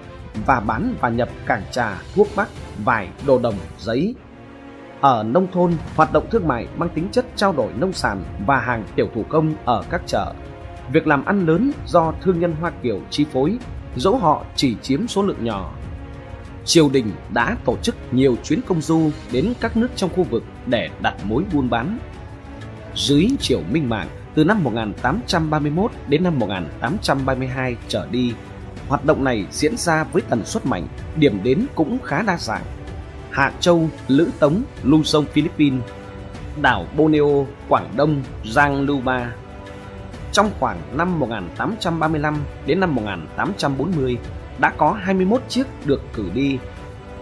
và 0.45 0.59
bán 0.59 0.95
và 1.01 1.09
nhập 1.09 1.29
cảng 1.45 1.63
trà, 1.71 2.01
thuốc 2.15 2.27
bắc, 2.35 2.49
vải, 2.85 3.09
đồ 3.27 3.39
đồng, 3.39 3.55
giấy. 3.79 4.15
Ở 5.01 5.23
nông 5.23 5.47
thôn, 5.51 5.73
hoạt 5.95 6.13
động 6.13 6.27
thương 6.31 6.47
mại 6.47 6.67
mang 6.77 6.89
tính 6.89 7.07
chất 7.11 7.25
trao 7.35 7.53
đổi 7.53 7.73
nông 7.73 7.93
sản 7.93 8.23
và 8.45 8.59
hàng 8.59 8.83
tiểu 8.95 9.09
thủ 9.15 9.23
công 9.29 9.53
ở 9.65 9.83
các 9.89 10.01
chợ 10.05 10.33
Việc 10.91 11.07
làm 11.07 11.25
ăn 11.25 11.45
lớn 11.45 11.71
do 11.85 12.13
thương 12.21 12.39
nhân 12.39 12.55
Hoa 12.61 12.71
Kiều 12.83 12.99
chi 13.09 13.25
phối, 13.33 13.57
dẫu 13.95 14.17
họ 14.17 14.45
chỉ 14.55 14.75
chiếm 14.81 15.07
số 15.07 15.21
lượng 15.21 15.43
nhỏ. 15.43 15.73
Triều 16.67 16.89
đình 16.89 17.11
đã 17.33 17.57
tổ 17.65 17.77
chức 17.81 17.95
nhiều 18.11 18.35
chuyến 18.43 18.61
công 18.67 18.81
du 18.81 19.09
đến 19.31 19.53
các 19.61 19.77
nước 19.77 19.87
trong 19.95 20.09
khu 20.15 20.23
vực 20.23 20.43
để 20.65 20.89
đặt 21.01 21.15
mối 21.23 21.43
buôn 21.53 21.69
bán. 21.69 21.97
Dưới 22.95 23.27
triều 23.39 23.61
Minh 23.71 23.89
Mạng, 23.89 24.07
từ 24.35 24.43
năm 24.43 24.63
1831 24.63 25.91
đến 26.07 26.23
năm 26.23 26.39
1832 26.39 27.75
trở 27.87 28.07
đi, 28.11 28.33
hoạt 28.87 29.05
động 29.05 29.23
này 29.23 29.45
diễn 29.51 29.77
ra 29.77 30.03
với 30.03 30.21
tần 30.29 30.45
suất 30.45 30.65
mạnh, 30.65 30.87
điểm 31.15 31.39
đến 31.43 31.65
cũng 31.75 31.97
khá 32.03 32.21
đa 32.21 32.37
dạng. 32.37 32.63
Hạ 33.31 33.51
Châu, 33.59 33.89
Lữ 34.07 34.29
Tống, 34.39 34.63
Luzon 34.83 35.25
Philippines, 35.25 35.83
đảo 36.61 36.85
Borneo, 36.97 37.47
Quảng 37.69 37.89
Đông, 37.97 38.23
Giang 38.45 38.81
Lưu 38.81 39.01
Ba, 39.01 39.31
trong 40.31 40.51
khoảng 40.59 40.81
năm 40.97 41.19
1835 41.19 42.37
đến 42.65 42.79
năm 42.79 42.95
1840 42.95 44.17
đã 44.59 44.73
có 44.77 44.91
21 44.91 45.41
chiếc 45.49 45.63
được 45.85 46.01
cử 46.13 46.29
đi. 46.33 46.57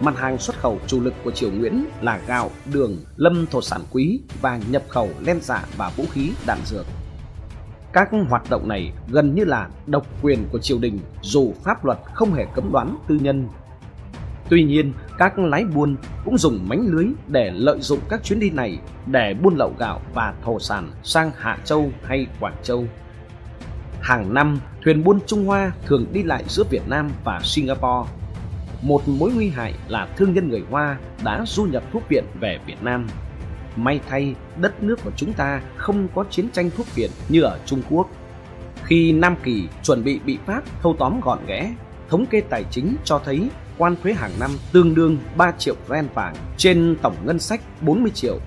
Mặt 0.00 0.18
hàng 0.18 0.38
xuất 0.38 0.58
khẩu 0.58 0.78
chủ 0.86 1.00
lực 1.00 1.14
của 1.24 1.30
Triều 1.30 1.50
Nguyễn 1.50 1.84
là 2.00 2.20
gạo, 2.26 2.50
đường, 2.72 2.96
lâm 3.16 3.46
thổ 3.46 3.62
sản 3.62 3.80
quý 3.90 4.20
và 4.40 4.60
nhập 4.70 4.82
khẩu 4.88 5.10
len 5.20 5.40
giả 5.40 5.64
và 5.76 5.90
vũ 5.96 6.04
khí 6.12 6.32
đạn 6.46 6.58
dược. 6.64 6.86
Các 7.92 8.08
hoạt 8.28 8.50
động 8.50 8.68
này 8.68 8.92
gần 9.08 9.34
như 9.34 9.44
là 9.44 9.68
độc 9.86 10.06
quyền 10.22 10.48
của 10.52 10.58
triều 10.58 10.78
đình 10.78 10.98
dù 11.22 11.52
pháp 11.64 11.84
luật 11.84 11.98
không 12.14 12.32
hề 12.32 12.46
cấm 12.54 12.72
đoán 12.72 12.96
tư 13.08 13.18
nhân. 13.20 13.48
Tuy 14.48 14.64
nhiên, 14.64 14.92
các 15.18 15.38
lái 15.38 15.64
buôn 15.64 15.96
cũng 16.24 16.38
dùng 16.38 16.68
mánh 16.68 16.86
lưới 16.86 17.06
để 17.28 17.50
lợi 17.54 17.80
dụng 17.80 18.00
các 18.08 18.24
chuyến 18.24 18.40
đi 18.40 18.50
này 18.50 18.78
để 19.06 19.34
buôn 19.42 19.56
lậu 19.56 19.72
gạo 19.78 20.00
và 20.14 20.34
thổ 20.44 20.58
sản 20.58 20.90
sang 21.02 21.30
Hạ 21.36 21.58
Châu 21.64 21.90
hay 22.02 22.26
Quảng 22.40 22.56
Châu. 22.62 22.84
Hàng 24.06 24.34
năm, 24.34 24.58
thuyền 24.84 25.04
buôn 25.04 25.18
Trung 25.26 25.46
Hoa 25.46 25.72
thường 25.86 26.06
đi 26.12 26.22
lại 26.22 26.44
giữa 26.48 26.64
Việt 26.70 26.88
Nam 26.88 27.10
và 27.24 27.40
Singapore. 27.44 28.10
Một 28.82 29.08
mối 29.08 29.32
nguy 29.34 29.48
hại 29.48 29.74
là 29.88 30.08
thương 30.16 30.34
nhân 30.34 30.48
người 30.48 30.62
Hoa 30.70 30.98
đã 31.24 31.44
du 31.46 31.64
nhập 31.64 31.82
thuốc 31.92 32.02
viện 32.08 32.24
về 32.40 32.58
Việt 32.66 32.82
Nam. 32.82 33.06
May 33.76 34.00
thay, 34.08 34.34
đất 34.60 34.82
nước 34.82 35.04
của 35.04 35.10
chúng 35.16 35.32
ta 35.32 35.62
không 35.76 36.08
có 36.14 36.24
chiến 36.30 36.48
tranh 36.50 36.70
thuốc 36.76 36.94
viện 36.94 37.10
như 37.28 37.42
ở 37.42 37.58
Trung 37.66 37.82
Quốc. 37.90 38.10
Khi 38.84 39.12
Nam 39.12 39.36
Kỳ 39.42 39.68
chuẩn 39.82 40.04
bị 40.04 40.18
bị 40.18 40.38
Pháp 40.46 40.62
thâu 40.82 40.96
tóm 40.98 41.20
gọn 41.20 41.38
ghẽ, 41.46 41.74
thống 42.08 42.26
kê 42.26 42.40
tài 42.40 42.64
chính 42.70 42.96
cho 43.04 43.20
thấy 43.24 43.48
quan 43.78 43.96
thuế 44.02 44.12
hàng 44.12 44.32
năm 44.40 44.50
tương 44.72 44.94
đương 44.94 45.18
3 45.36 45.52
triệu 45.58 45.74
ren 45.88 46.08
vàng 46.14 46.34
trên 46.56 46.96
tổng 47.02 47.16
ngân 47.24 47.38
sách 47.38 47.60
40 47.80 48.10
triệu 48.14 48.38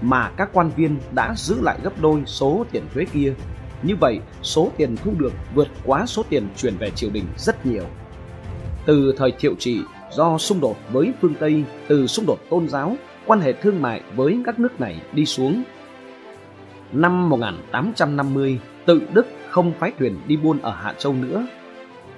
mà 0.00 0.30
các 0.36 0.50
quan 0.52 0.70
viên 0.76 0.98
đã 1.14 1.34
giữ 1.36 1.60
lại 1.60 1.78
gấp 1.82 2.00
đôi 2.00 2.22
số 2.26 2.66
tiền 2.72 2.84
thuế 2.94 3.04
kia 3.04 3.34
như 3.82 3.96
vậy, 3.96 4.20
số 4.42 4.70
tiền 4.76 4.96
thu 4.96 5.12
được 5.18 5.32
vượt 5.54 5.68
quá 5.84 6.06
số 6.06 6.22
tiền 6.28 6.48
chuyển 6.56 6.76
về 6.76 6.90
triều 6.90 7.10
đình 7.10 7.24
rất 7.36 7.66
nhiều. 7.66 7.84
Từ 8.86 9.14
thời 9.16 9.32
thiệu 9.38 9.54
trị, 9.58 9.80
do 10.12 10.38
xung 10.38 10.60
đột 10.60 10.76
với 10.92 11.12
phương 11.20 11.34
Tây 11.40 11.64
từ 11.88 12.06
xung 12.06 12.26
đột 12.26 12.38
tôn 12.50 12.68
giáo, 12.68 12.96
quan 13.26 13.40
hệ 13.40 13.52
thương 13.52 13.82
mại 13.82 14.02
với 14.16 14.42
các 14.46 14.58
nước 14.58 14.80
này 14.80 15.00
đi 15.12 15.26
xuống. 15.26 15.62
Năm 16.92 17.28
1850, 17.28 18.60
tự 18.86 19.02
Đức 19.12 19.26
không 19.50 19.72
phái 19.78 19.92
thuyền 19.98 20.16
đi 20.26 20.36
buôn 20.36 20.58
ở 20.58 20.70
Hạ 20.70 20.94
Châu 20.98 21.12
nữa. 21.12 21.46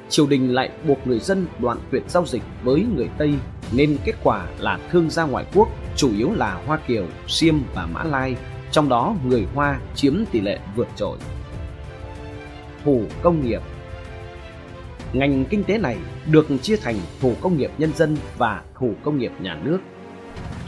Triều 0.08 0.26
đình 0.26 0.54
lại 0.54 0.70
buộc 0.88 1.06
người 1.06 1.18
dân 1.18 1.46
đoạn 1.58 1.78
tuyệt 1.90 2.02
giao 2.08 2.26
dịch 2.26 2.42
với 2.64 2.86
người 2.96 3.08
Tây 3.18 3.34
nên 3.72 3.96
kết 4.04 4.14
quả 4.22 4.46
là 4.58 4.78
thương 4.90 5.10
gia 5.10 5.24
ngoại 5.24 5.44
quốc 5.54 5.68
chủ 5.96 6.10
yếu 6.16 6.30
là 6.36 6.62
Hoa 6.66 6.78
Kiều, 6.86 7.04
Siêm 7.28 7.54
và 7.74 7.86
Mã 7.86 8.04
Lai, 8.04 8.36
trong 8.70 8.88
đó 8.88 9.14
người 9.26 9.46
Hoa 9.54 9.80
chiếm 9.94 10.14
tỷ 10.32 10.40
lệ 10.40 10.58
vượt 10.76 10.88
trội. 10.96 11.18
Thủ 12.84 13.02
công 13.22 13.46
nghiệp 13.46 13.62
Ngành 15.12 15.44
kinh 15.44 15.64
tế 15.64 15.78
này 15.78 15.96
được 16.30 16.46
chia 16.62 16.76
thành 16.76 16.96
thủ 17.20 17.34
công 17.40 17.56
nghiệp 17.56 17.70
nhân 17.78 17.92
dân 17.96 18.16
và 18.38 18.62
thủ 18.78 18.94
công 19.04 19.18
nghiệp 19.18 19.32
nhà 19.40 19.58
nước. 19.64 19.78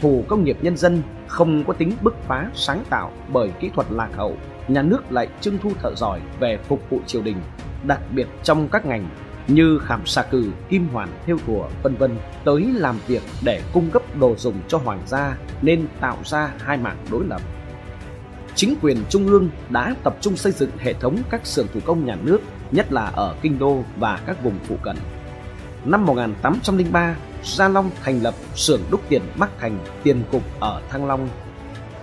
Thủ 0.01 0.23
công 0.27 0.43
nghiệp 0.43 0.57
nhân 0.61 0.77
dân 0.77 1.01
không 1.27 1.63
có 1.67 1.73
tính 1.73 1.91
bứt 2.01 2.15
phá 2.27 2.49
sáng 2.53 2.83
tạo 2.89 3.11
bởi 3.33 3.49
kỹ 3.59 3.69
thuật 3.75 3.87
lạc 3.91 4.09
hậu, 4.15 4.37
nhà 4.67 4.81
nước 4.81 5.11
lại 5.11 5.27
trưng 5.41 5.57
thu 5.57 5.71
thợ 5.81 5.95
giỏi 5.95 6.21
về 6.39 6.57
phục 6.67 6.89
vụ 6.89 6.99
triều 7.07 7.21
đình, 7.21 7.37
đặc 7.87 7.99
biệt 8.11 8.27
trong 8.43 8.67
các 8.67 8.85
ngành 8.85 9.09
như 9.47 9.79
khảm 9.79 10.05
xà 10.05 10.21
cừ, 10.21 10.51
kim 10.69 10.87
hoàn, 10.87 11.09
thêu 11.25 11.37
thùa, 11.45 11.67
vân 11.83 11.95
vân 11.95 12.17
tới 12.45 12.65
làm 12.75 12.99
việc 13.07 13.21
để 13.43 13.61
cung 13.73 13.91
cấp 13.91 14.01
đồ 14.19 14.35
dùng 14.35 14.55
cho 14.67 14.77
hoàng 14.77 15.01
gia 15.05 15.37
nên 15.61 15.87
tạo 16.01 16.17
ra 16.23 16.53
hai 16.59 16.77
mảng 16.77 16.97
đối 17.11 17.25
lập. 17.25 17.41
Chính 18.55 18.75
quyền 18.81 18.97
trung 19.09 19.27
ương 19.27 19.49
đã 19.69 19.95
tập 20.03 20.17
trung 20.21 20.37
xây 20.37 20.51
dựng 20.51 20.69
hệ 20.77 20.93
thống 20.93 21.17
các 21.29 21.45
xưởng 21.45 21.67
thủ 21.73 21.79
công 21.85 22.05
nhà 22.05 22.17
nước, 22.23 22.39
nhất 22.71 22.91
là 22.91 23.05
ở 23.05 23.35
Kinh 23.41 23.59
Đô 23.59 23.83
và 23.97 24.19
các 24.25 24.43
vùng 24.43 24.59
phụ 24.67 24.77
cận. 24.83 24.95
Năm 25.85 26.05
1803, 26.05 27.15
Gia 27.43 27.67
Long 27.67 27.91
thành 28.03 28.23
lập 28.23 28.33
xưởng 28.55 28.81
đúc 28.91 29.01
tiền 29.09 29.21
Bắc 29.39 29.49
Thành, 29.59 29.79
tiền 30.03 30.23
cục 30.31 30.41
ở 30.59 30.81
Thăng 30.89 31.07
Long. 31.07 31.29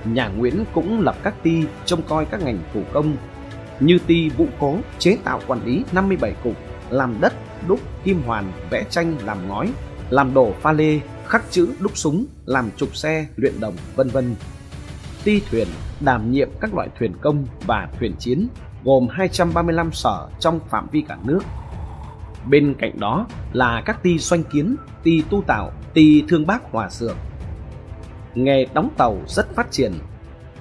Nhà 0.04 0.28
Nguyễn 0.28 0.64
cũng 0.74 1.00
lập 1.00 1.16
các 1.22 1.42
ty 1.42 1.64
trông 1.84 2.02
coi 2.02 2.24
các 2.24 2.40
ngành 2.42 2.58
thủ 2.74 2.82
công 2.92 3.16
như 3.80 3.98
ty 4.06 4.28
vũ 4.28 4.46
cố 4.60 4.76
chế 4.98 5.18
tạo 5.24 5.40
quản 5.46 5.64
lý 5.64 5.84
57 5.92 6.34
cục 6.44 6.56
làm 6.90 7.20
đất, 7.20 7.32
đúc 7.68 7.80
kim 8.04 8.22
hoàn, 8.22 8.52
vẽ 8.70 8.84
tranh 8.90 9.16
làm 9.24 9.48
ngói, 9.48 9.72
làm 10.10 10.34
đồ 10.34 10.52
pha 10.60 10.72
lê, 10.72 11.00
khắc 11.26 11.44
chữ 11.50 11.68
đúc 11.80 11.92
súng, 11.94 12.26
làm 12.46 12.70
trục 12.76 12.96
xe, 12.96 13.26
luyện 13.36 13.60
đồng, 13.60 13.74
vân 13.96 14.08
vân. 14.08 14.34
Ti 15.24 15.42
thuyền 15.50 15.68
đảm 16.00 16.30
nhiệm 16.30 16.48
các 16.60 16.74
loại 16.74 16.88
thuyền 16.98 17.12
công 17.20 17.46
và 17.66 17.88
thuyền 17.98 18.14
chiến 18.18 18.48
gồm 18.84 19.08
235 19.10 19.92
sở 19.92 20.28
trong 20.40 20.60
phạm 20.70 20.88
vi 20.92 21.02
cả 21.08 21.18
nước. 21.24 21.40
Bên 22.48 22.74
cạnh 22.78 23.00
đó 23.00 23.26
là 23.52 23.82
các 23.84 24.02
ty 24.02 24.18
doanh 24.18 24.44
kiến, 24.44 24.76
ty 25.02 25.22
tu 25.30 25.42
tạo, 25.42 25.72
ty 25.94 26.24
thương 26.28 26.46
bác 26.46 26.72
hòa 26.72 26.90
xưởng. 26.90 27.16
Nghề 28.34 28.66
đóng 28.74 28.88
tàu 28.96 29.16
rất 29.28 29.54
phát 29.54 29.70
triển. 29.70 29.92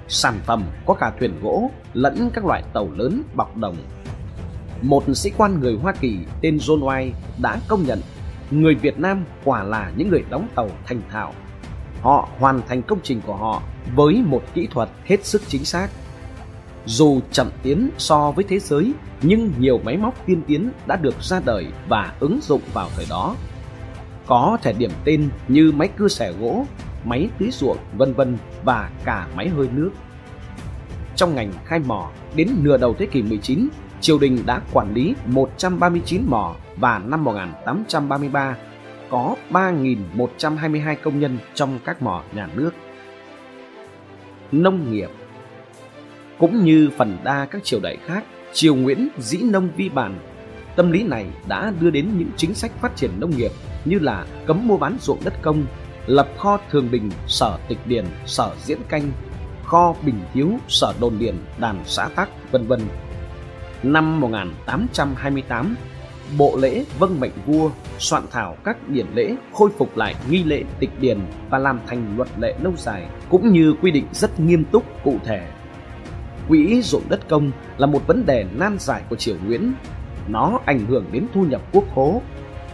Sản 0.07 0.39
phẩm 0.45 0.63
có 0.85 0.93
cả 0.93 1.13
thuyền 1.19 1.39
gỗ 1.41 1.71
lẫn 1.93 2.29
các 2.33 2.45
loại 2.45 2.63
tàu 2.73 2.89
lớn 2.97 3.23
bọc 3.35 3.57
đồng 3.57 3.75
một 4.81 5.03
sĩ 5.15 5.31
quan 5.37 5.59
người 5.59 5.77
Hoa 5.81 5.93
Kỳ 6.01 6.17
tên 6.41 6.57
John 6.57 6.79
White 6.79 7.11
đã 7.41 7.59
công 7.67 7.83
nhận 7.83 7.99
người 8.51 8.75
Việt 8.75 8.99
Nam 8.99 9.25
quả 9.43 9.63
là 9.63 9.91
những 9.95 10.09
người 10.09 10.23
đóng 10.29 10.47
tàu 10.55 10.69
thành 10.85 11.01
thạo. 11.09 11.33
Họ 12.01 12.29
hoàn 12.39 12.61
thành 12.67 12.81
công 12.81 12.99
trình 13.03 13.21
của 13.25 13.35
họ 13.35 13.61
với 13.95 14.21
một 14.25 14.43
kỹ 14.53 14.67
thuật 14.71 14.89
hết 15.05 15.25
sức 15.25 15.41
chính 15.47 15.65
xác. 15.65 15.87
Dù 16.85 17.19
chậm 17.31 17.49
tiến 17.63 17.89
so 17.97 18.31
với 18.31 18.45
thế 18.49 18.59
giới, 18.59 18.93
nhưng 19.21 19.51
nhiều 19.59 19.79
máy 19.83 19.97
móc 19.97 20.25
tiên 20.25 20.41
tiến 20.47 20.71
đã 20.87 20.95
được 20.95 21.15
ra 21.21 21.41
đời 21.45 21.67
và 21.87 22.13
ứng 22.19 22.39
dụng 22.41 22.61
vào 22.73 22.89
thời 22.95 23.05
đó. 23.09 23.35
Có 24.27 24.57
thể 24.61 24.73
điểm 24.73 24.91
tên 25.05 25.29
như 25.47 25.71
máy 25.75 25.89
cưa 25.97 26.07
xẻ 26.07 26.31
gỗ, 26.31 26.65
máy 27.03 27.29
tưới 27.39 27.49
ruộng, 27.51 27.77
vân 27.97 28.13
vân 28.13 28.37
và 28.63 28.89
cả 29.05 29.27
máy 29.35 29.49
hơi 29.49 29.67
nước. 29.73 29.91
Trong 31.15 31.35
ngành 31.35 31.53
khai 31.65 31.79
mỏ, 31.79 32.11
đến 32.35 32.47
nửa 32.61 32.77
đầu 32.77 32.95
thế 32.99 33.05
kỷ 33.05 33.21
19, 33.21 33.67
triều 34.01 34.19
đình 34.19 34.43
đã 34.45 34.61
quản 34.73 34.93
lý 34.93 35.15
139 35.25 36.23
mỏ 36.27 36.55
và 36.77 36.99
năm 36.99 37.23
1833 37.23 38.55
có 39.11 39.35
3.122 39.49 40.95
công 41.03 41.19
nhân 41.19 41.37
trong 41.53 41.79
các 41.85 42.01
mỏ 42.01 42.23
nhà 42.33 42.49
nước. 42.55 42.71
Nông 44.51 44.91
nghiệp 44.91 45.09
Cũng 46.39 46.63
như 46.63 46.89
phần 46.97 47.17
đa 47.23 47.45
các 47.45 47.63
triều 47.63 47.79
đại 47.83 47.97
khác, 48.05 48.23
triều 48.53 48.75
Nguyễn 48.75 49.09
dĩ 49.17 49.37
nông 49.37 49.69
vi 49.75 49.89
bản. 49.89 50.19
Tâm 50.75 50.91
lý 50.91 51.03
này 51.03 51.25
đã 51.47 51.73
đưa 51.79 51.89
đến 51.89 52.09
những 52.17 52.29
chính 52.37 52.53
sách 52.53 52.71
phát 52.81 52.95
triển 52.95 53.11
nông 53.19 53.37
nghiệp 53.37 53.51
như 53.85 53.99
là 53.99 54.25
cấm 54.45 54.67
mua 54.67 54.77
bán 54.77 54.97
ruộng 55.01 55.23
đất 55.23 55.33
công, 55.41 55.65
lập 56.05 56.27
kho 56.37 56.59
thường 56.69 56.91
bình, 56.91 57.11
sở 57.27 57.57
tịch 57.67 57.79
điền, 57.85 58.05
sở 58.25 58.55
diễn 58.63 58.79
canh, 58.89 59.11
kho 59.63 59.95
bình 60.05 60.19
thiếu, 60.33 60.49
sở 60.67 60.93
đồn 60.99 61.19
điền, 61.19 61.35
đàn 61.57 61.79
xã 61.85 62.09
tắc, 62.15 62.29
vân 62.51 62.67
vân 62.67 62.79
Năm 63.83 64.19
1828, 64.19 65.75
Bộ 66.37 66.57
lễ 66.61 66.85
vâng 66.99 67.19
mệnh 67.19 67.31
vua 67.45 67.71
soạn 67.99 68.23
thảo 68.31 68.57
các 68.63 68.89
điển 68.89 69.05
lễ 69.13 69.35
khôi 69.53 69.69
phục 69.77 69.97
lại 69.97 70.15
nghi 70.29 70.43
lễ 70.43 70.63
tịch 70.79 70.89
điền 70.99 71.19
và 71.49 71.57
làm 71.57 71.79
thành 71.87 72.13
luật 72.17 72.29
lệ 72.39 72.55
lâu 72.61 72.73
dài 72.77 73.07
cũng 73.29 73.53
như 73.53 73.73
quy 73.81 73.91
định 73.91 74.05
rất 74.11 74.39
nghiêm 74.39 74.63
túc 74.71 74.83
cụ 75.03 75.17
thể. 75.25 75.47
Quỹ 76.47 76.81
ruộng 76.81 77.09
đất 77.09 77.19
công 77.29 77.51
là 77.77 77.87
một 77.87 78.07
vấn 78.07 78.25
đề 78.25 78.45
nan 78.55 78.77
giải 78.79 79.01
của 79.09 79.15
triều 79.15 79.35
Nguyễn. 79.45 79.73
Nó 80.27 80.59
ảnh 80.65 80.85
hưởng 80.85 81.05
đến 81.11 81.25
thu 81.33 81.45
nhập 81.45 81.61
quốc 81.71 81.83
khố 81.95 82.21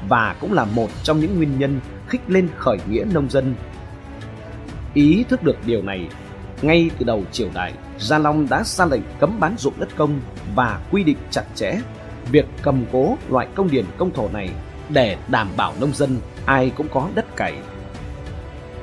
và 0.09 0.35
cũng 0.41 0.53
là 0.53 0.65
một 0.65 0.89
trong 1.03 1.19
những 1.19 1.37
nguyên 1.37 1.59
nhân 1.59 1.79
khích 2.07 2.21
lên 2.27 2.47
khởi 2.57 2.77
nghĩa 2.89 3.05
nông 3.13 3.29
dân. 3.29 3.55
Ý 4.93 5.23
thức 5.29 5.43
được 5.43 5.57
điều 5.65 5.81
này, 5.81 6.09
ngay 6.61 6.89
từ 6.97 7.05
đầu 7.05 7.23
triều 7.31 7.49
đại, 7.53 7.73
Gia 7.99 8.17
Long 8.17 8.47
đã 8.49 8.63
ra 8.63 8.85
lệnh 8.85 9.01
cấm 9.19 9.39
bán 9.39 9.55
ruộng 9.57 9.79
đất 9.79 9.89
công 9.95 10.19
và 10.55 10.81
quy 10.91 11.03
định 11.03 11.17
chặt 11.31 11.43
chẽ 11.55 11.79
việc 12.31 12.45
cầm 12.61 12.85
cố 12.91 13.17
loại 13.29 13.47
công 13.55 13.71
điền 13.71 13.85
công 13.97 14.11
thổ 14.11 14.29
này 14.29 14.49
để 14.89 15.17
đảm 15.27 15.47
bảo 15.57 15.73
nông 15.81 15.93
dân 15.93 16.17
ai 16.45 16.71
cũng 16.77 16.87
có 16.93 17.09
đất 17.15 17.35
cày. 17.35 17.57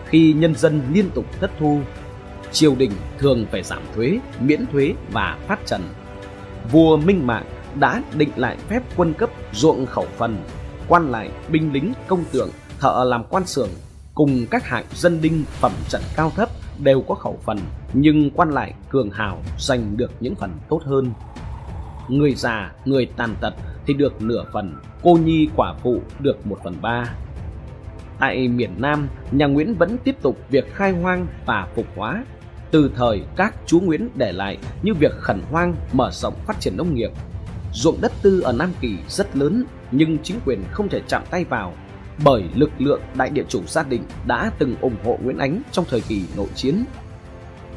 Khi 0.06 0.32
nhân 0.32 0.54
dân 0.54 0.82
liên 0.92 1.10
tục 1.14 1.24
thất 1.40 1.50
thu, 1.58 1.80
triều 2.52 2.74
đình 2.74 2.92
thường 3.18 3.46
phải 3.50 3.62
giảm 3.62 3.82
thuế, 3.94 4.18
miễn 4.40 4.66
thuế 4.66 4.94
và 5.12 5.38
phát 5.48 5.66
trần. 5.66 5.82
Vua 6.72 6.96
Minh 6.96 7.26
Mạng 7.26 7.44
đã 7.74 8.02
định 8.16 8.30
lại 8.36 8.56
phép 8.68 8.82
quân 8.96 9.14
cấp 9.14 9.30
ruộng 9.52 9.86
khẩu 9.86 10.06
phần, 10.16 10.36
quan 10.88 11.10
lại, 11.10 11.30
binh 11.48 11.72
lính, 11.72 11.92
công 12.06 12.24
tượng, 12.32 12.50
thợ 12.80 13.04
làm 13.06 13.24
quan 13.30 13.46
xưởng 13.46 13.70
cùng 14.14 14.46
các 14.50 14.64
hạng 14.64 14.84
dân 14.94 15.20
đinh 15.20 15.44
phẩm 15.48 15.72
trận 15.88 16.02
cao 16.16 16.32
thấp 16.36 16.48
đều 16.78 17.02
có 17.02 17.14
khẩu 17.14 17.38
phần, 17.44 17.58
nhưng 17.92 18.30
quan 18.30 18.50
lại 18.50 18.74
cường 18.90 19.10
hào 19.10 19.42
giành 19.58 19.96
được 19.96 20.10
những 20.20 20.34
phần 20.34 20.50
tốt 20.68 20.80
hơn. 20.84 21.12
Người 22.08 22.34
già, 22.34 22.72
người 22.84 23.06
tàn 23.16 23.34
tật 23.40 23.54
thì 23.86 23.94
được 23.94 24.22
nửa 24.22 24.44
phần, 24.52 24.74
cô 25.02 25.18
nhi 25.24 25.48
quả 25.56 25.74
phụ 25.82 26.02
được 26.20 26.46
một 26.46 26.58
phần 26.64 26.74
ba. 26.82 27.04
Tại 28.18 28.48
miền 28.48 28.70
Nam, 28.78 29.08
nhà 29.32 29.46
Nguyễn 29.46 29.74
vẫn 29.74 29.96
tiếp 30.04 30.16
tục 30.22 30.38
việc 30.50 30.74
khai 30.74 30.92
hoang 30.92 31.26
và 31.46 31.68
phục 31.74 31.86
hóa. 31.96 32.24
Từ 32.70 32.90
thời 32.96 33.22
các 33.36 33.54
chúa 33.66 33.80
Nguyễn 33.80 34.08
để 34.14 34.32
lại 34.32 34.58
như 34.82 34.94
việc 34.94 35.12
khẩn 35.12 35.40
hoang 35.50 35.74
mở 35.92 36.10
rộng 36.12 36.34
phát 36.46 36.60
triển 36.60 36.76
nông 36.76 36.94
nghiệp. 36.94 37.10
Ruộng 37.72 38.00
đất 38.00 38.12
tư 38.22 38.40
ở 38.40 38.52
Nam 38.52 38.72
Kỳ 38.80 38.96
rất 39.08 39.36
lớn 39.36 39.64
nhưng 39.90 40.18
chính 40.18 40.40
quyền 40.46 40.64
không 40.70 40.88
thể 40.88 41.00
chạm 41.08 41.22
tay 41.30 41.44
vào 41.44 41.74
bởi 42.24 42.44
lực 42.54 42.70
lượng 42.78 43.00
đại 43.14 43.30
địa 43.30 43.44
chủ 43.48 43.62
gia 43.66 43.82
đình 43.82 44.02
đã 44.26 44.50
từng 44.58 44.76
ủng 44.80 44.96
hộ 45.04 45.18
Nguyễn 45.22 45.38
Ánh 45.38 45.62
trong 45.72 45.84
thời 45.88 46.00
kỳ 46.00 46.22
nội 46.36 46.48
chiến. 46.54 46.84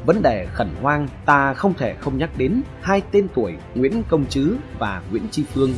Vấn 0.08 0.22
đề 0.22 0.46
khẩn 0.54 0.68
hoang 0.82 1.08
ta 1.24 1.54
không 1.54 1.74
thể 1.74 1.94
không 2.00 2.18
nhắc 2.18 2.30
đến 2.36 2.62
hai 2.80 3.02
tên 3.10 3.28
tuổi 3.34 3.54
Nguyễn 3.74 4.02
Công 4.08 4.26
Trứ 4.26 4.56
và 4.78 5.02
Nguyễn 5.10 5.22
Tri 5.30 5.44
Phương. 5.44 5.72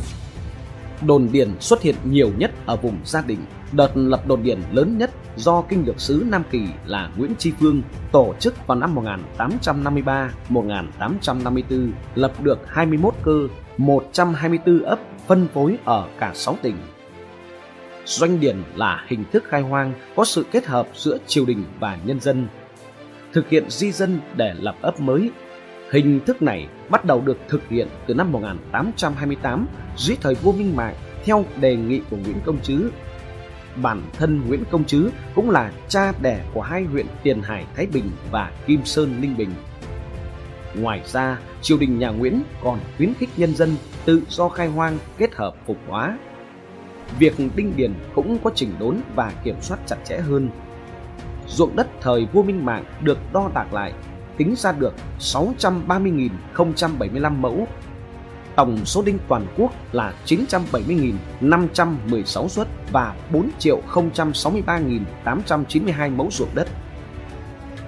Đồn 1.07 1.29
điền 1.33 1.61
xuất 1.61 1.83
hiện 1.83 1.95
nhiều 2.05 2.31
nhất 2.39 2.51
ở 2.67 2.77
vùng 2.77 2.97
gia 3.05 3.21
đình. 3.21 3.39
Đợt 3.73 3.91
lập 3.95 4.27
đồn 4.27 4.43
điền 4.43 4.61
lớn 4.73 4.99
nhất 4.99 5.11
do 5.37 5.63
kinh 5.63 5.87
lược 5.87 6.01
sứ 6.01 6.25
Nam 6.27 6.43
Kỳ 6.51 6.63
là 6.87 7.11
Nguyễn 7.17 7.35
Tri 7.39 7.53
Phương 7.61 7.83
tổ 8.13 8.35
chức 8.39 8.67
vào 8.67 8.79
năm 8.79 8.97
1853-1854 10.49 11.91
lập 12.15 12.33
được 12.43 12.59
21 12.67 13.15
cơ, 13.23 13.49
124 13.79 14.83
ấp 14.83 14.99
phân 15.27 15.49
phối 15.55 15.79
ở 15.85 16.09
cả 16.19 16.33
6 16.35 16.57
tỉnh 16.63 16.77
Doanh 18.05 18.41
điền 18.41 18.63
là 18.77 19.05
hình 19.09 19.25
thức 19.33 19.45
khai 19.49 19.61
hoang 19.61 19.93
có 20.17 20.25
sự 20.25 20.45
kết 20.53 20.67
hợp 20.67 20.89
giữa 20.95 21.19
triều 21.27 21.45
đình 21.45 21.65
và 21.81 21.99
nhân 22.05 22.21
dân. 22.21 22.49
Thực 23.33 23.49
hiện 23.49 23.71
di 23.71 23.93
dân 23.93 24.21
để 24.37 24.55
lập 24.61 24.77
ấp 24.81 25.01
mới. 25.01 25.31
Hình 25.91 26.21
thức 26.27 26.43
này 26.43 26.69
bắt 26.89 27.05
đầu 27.05 27.21
được 27.21 27.39
thực 27.49 27.69
hiện 27.69 27.89
từ 28.07 28.15
năm 28.15 28.33
1828 28.33 29.67
dưới 29.97 30.17
thời 30.21 30.35
vua 30.35 30.53
Minh 30.53 30.77
Mạng 30.77 30.95
theo 31.25 31.45
đề 31.61 31.77
nghị 31.77 32.01
của 32.11 32.17
Nguyễn 32.17 32.37
Công 32.45 32.63
Trứ. 32.63 32.91
Bản 33.83 34.03
thân 34.13 34.43
Nguyễn 34.49 34.65
Công 34.71 34.85
Trứ 34.85 35.11
cũng 35.35 35.51
là 35.51 35.73
cha 35.89 36.13
đẻ 36.23 36.45
của 36.55 36.63
hai 36.63 36.85
huyện 36.85 37.07
Tiền 37.23 37.43
Hải 37.43 37.67
Thái 37.77 37.87
Bình 37.87 38.11
và 38.31 38.53
Kim 38.67 38.85
Sơn 38.85 39.21
Ninh 39.21 39.37
Bình. 39.37 39.51
Ngoài 40.75 41.03
ra, 41.07 41.39
triều 41.63 41.79
đình 41.79 41.99
nhà 41.99 42.09
Nguyễn 42.09 42.43
còn 42.63 42.79
khuyến 42.97 43.15
khích 43.15 43.31
nhân 43.37 43.55
dân 43.55 43.77
tự 44.05 44.23
do 44.29 44.49
khai 44.49 44.69
hoang 44.69 44.99
kết 45.19 45.35
hợp 45.35 45.55
phục 45.67 45.77
hóa 45.89 46.19
việc 47.19 47.35
đinh 47.57 47.77
điền 47.77 47.95
cũng 48.15 48.39
có 48.45 48.51
chỉnh 48.55 48.73
đốn 48.81 48.97
và 49.15 49.33
kiểm 49.45 49.57
soát 49.61 49.79
chặt 49.87 49.97
chẽ 50.05 50.19
hơn. 50.19 50.51
Ruộng 51.51 51.77
đất 51.77 51.87
thời 52.01 52.27
vua 52.33 52.43
Minh 52.43 52.65
Mạng 52.65 52.85
được 53.01 53.19
đo 53.33 53.51
đạc 53.55 53.73
lại, 53.73 53.93
tính 54.37 54.55
ra 54.57 54.73
được 54.73 54.95
630.075 55.21 57.41
mẫu. 57.41 57.67
Tổng 58.57 58.85
số 58.85 59.03
đinh 59.03 59.19
toàn 59.29 59.47
quốc 59.57 59.73
là 59.93 60.15
970.516 60.27 62.49
suất 62.49 62.69
và 62.93 63.15
4.063.892 63.33 66.17
mẫu 66.17 66.29
ruộng 66.31 66.55
đất. 66.55 66.69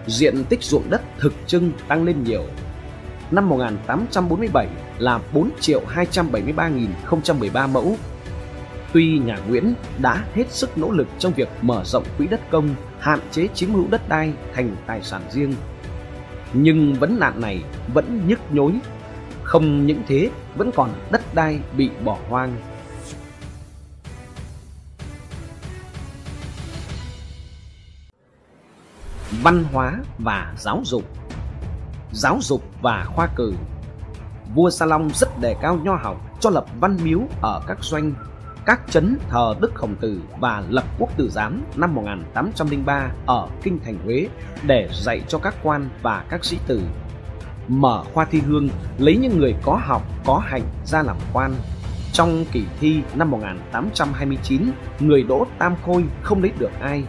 Diện 0.07 0.45
tích 0.45 0.63
ruộng 0.63 0.91
đất 0.91 1.03
thực 1.19 1.35
trưng 1.47 1.73
tăng 1.89 2.05
lên 2.05 2.25
nhiều. 2.25 2.43
Năm 3.31 3.49
1847 3.49 4.69
là 4.99 5.21
4.273.013 5.35 7.69
mẫu 7.69 7.97
Tuy 8.93 9.19
nhà 9.19 9.39
Nguyễn 9.49 9.75
đã 9.99 10.25
hết 10.35 10.53
sức 10.53 10.79
nỗ 10.79 10.91
lực 10.91 11.09
trong 11.19 11.33
việc 11.33 11.49
mở 11.63 11.85
rộng 11.85 12.05
quỹ 12.19 12.27
đất 12.27 12.41
công, 12.51 12.75
hạn 12.99 13.19
chế 13.31 13.49
chiếm 13.55 13.73
hữu 13.73 13.89
đất 13.91 14.09
đai 14.09 14.33
thành 14.55 14.77
tài 14.87 15.03
sản 15.03 15.23
riêng, 15.31 15.55
nhưng 16.53 16.95
vấn 16.95 17.21
nạn 17.21 17.41
này 17.41 17.63
vẫn 17.95 18.23
nhức 18.27 18.39
nhối. 18.51 18.73
Không 19.43 19.87
những 19.87 20.03
thế, 20.09 20.31
vẫn 20.57 20.71
còn 20.75 20.91
đất 21.11 21.35
đai 21.35 21.61
bị 21.77 21.91
bỏ 22.05 22.19
hoang. 22.29 22.57
Văn 29.43 29.65
hóa 29.73 29.99
và 30.19 30.55
giáo 30.59 30.83
dục 30.85 31.03
Giáo 32.13 32.39
dục 32.41 32.63
và 32.83 33.05
khoa 33.05 33.29
cử 33.37 33.53
Vua 34.55 34.71
Sa 34.71 34.87
Long 34.87 35.11
rất 35.15 35.29
đề 35.41 35.57
cao 35.63 35.81
nho 35.85 35.95
học 35.95 36.41
cho 36.41 36.51
lập 36.51 36.65
văn 36.81 36.97
miếu 37.05 37.21
ở 37.43 37.63
các 37.67 37.79
doanh 37.81 38.15
các 38.67 38.81
chấn 38.91 39.19
thờ 39.29 39.55
Đức 39.61 39.75
Khổng 39.75 39.95
Tử 39.95 40.21
và 40.41 40.63
lập 40.69 40.85
quốc 40.99 41.17
tử 41.17 41.29
giám 41.31 41.63
năm 41.77 41.95
1803 41.95 43.11
ở 43.27 43.49
Kinh 43.63 43.79
Thành 43.85 43.99
Huế 44.05 44.29
để 44.67 44.89
dạy 44.93 45.21
cho 45.29 45.39
các 45.39 45.55
quan 45.63 45.89
và 46.03 46.25
các 46.29 46.45
sĩ 46.45 46.59
tử. 46.67 46.81
Mở 47.69 48.05
khoa 48.13 48.25
thi 48.25 48.41
hương 48.41 48.69
lấy 48.99 49.17
những 49.17 49.39
người 49.39 49.55
có 49.63 49.81
học, 49.83 50.03
có 50.25 50.39
hành 50.39 50.63
ra 50.85 51.03
làm 51.03 51.17
quan. 51.33 51.55
Trong 52.13 52.45
kỳ 52.53 52.65
thi 52.81 53.01
năm 53.15 53.31
1829, 53.31 54.71
người 55.01 55.23
đỗ 55.23 55.47
tam 55.59 55.75
khôi 55.87 56.05
không 56.23 56.43
lấy 56.43 56.53
được 56.59 56.71
ai, 56.81 57.05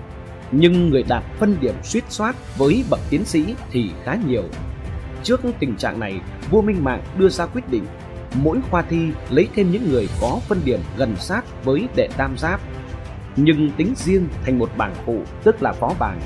nhưng 0.52 0.90
người 0.90 1.04
đạt 1.04 1.24
phân 1.40 1.58
điểm 1.62 1.76
suýt 1.84 2.04
soát 2.10 2.36
với 2.58 2.84
bậc 2.90 3.00
tiến 3.10 3.26
sĩ 3.26 3.56
thì 3.72 3.92
khá 4.04 4.18
nhiều. 4.28 4.44
Trước 5.24 5.42
tình 5.60 5.76
trạng 5.76 6.00
này, 6.00 6.22
vua 6.52 6.62
Minh 6.62 6.84
Mạng 6.84 7.04
đưa 7.18 7.30
ra 7.30 7.46
quyết 7.46 7.70
định 7.70 7.86
mỗi 8.34 8.60
khoa 8.72 8.82
thi 8.82 9.10
lấy 9.30 9.48
thêm 9.56 9.72
những 9.72 9.92
người 9.92 10.10
có 10.22 10.40
phân 10.48 10.62
điểm 10.66 10.80
gần 10.98 11.16
sát 11.16 11.42
với 11.64 11.88
đệ 11.96 12.08
tam 12.18 12.38
giáp, 12.38 12.62
nhưng 13.36 13.72
tính 13.78 13.94
riêng 13.96 14.28
thành 14.46 14.60
một 14.60 14.70
bảng 14.78 14.94
phụ 15.06 15.22
tức 15.44 15.64
là 15.64 15.72
phó 15.72 15.92
bảng. 16.00 16.20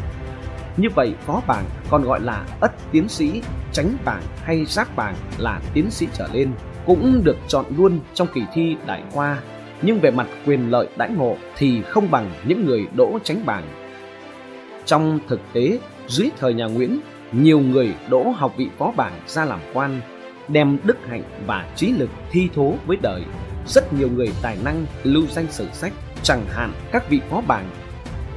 Như 0.77 0.89
vậy 0.95 1.13
phó 1.25 1.41
bảng 1.47 1.65
còn 1.89 2.03
gọi 2.03 2.21
là 2.21 2.45
ất 2.59 2.71
tiến 2.91 3.09
sĩ, 3.09 3.41
tránh 3.71 3.97
bảng 4.05 4.23
hay 4.43 4.65
giác 4.65 4.95
bảng 4.95 5.15
là 5.37 5.61
tiến 5.73 5.91
sĩ 5.91 6.07
trở 6.13 6.27
lên, 6.33 6.51
cũng 6.85 7.21
được 7.23 7.37
chọn 7.47 7.65
luôn 7.77 7.99
trong 8.13 8.27
kỳ 8.33 8.41
thi 8.53 8.75
đại 8.85 9.03
khoa, 9.11 9.37
nhưng 9.81 9.99
về 9.99 10.11
mặt 10.11 10.27
quyền 10.45 10.71
lợi 10.71 10.87
đãi 10.97 11.09
ngộ 11.09 11.35
thì 11.57 11.81
không 11.81 12.11
bằng 12.11 12.31
những 12.47 12.65
người 12.65 12.85
đỗ 12.95 13.19
tránh 13.23 13.45
bảng. 13.45 13.63
Trong 14.85 15.19
thực 15.27 15.41
tế, 15.53 15.79
dưới 16.07 16.29
thời 16.37 16.53
nhà 16.53 16.65
Nguyễn, 16.65 16.99
nhiều 17.31 17.59
người 17.59 17.95
đỗ 18.09 18.23
học 18.35 18.53
vị 18.57 18.69
phó 18.77 18.91
bảng 18.95 19.13
ra 19.27 19.45
làm 19.45 19.59
quan 19.73 20.01
đem 20.47 20.77
đức 20.83 20.97
hạnh 21.07 21.23
và 21.45 21.69
trí 21.75 21.91
lực 21.91 22.09
thi 22.31 22.49
thố 22.55 22.73
với 22.85 22.97
đời. 23.01 23.23
Rất 23.67 23.93
nhiều 23.93 24.09
người 24.09 24.31
tài 24.41 24.57
năng 24.63 24.85
lưu 25.03 25.23
danh 25.29 25.47
sử 25.49 25.67
sách, 25.73 25.93
chẳng 26.23 26.45
hạn 26.49 26.71
các 26.91 27.09
vị 27.09 27.21
phó 27.29 27.41
bảng 27.47 27.69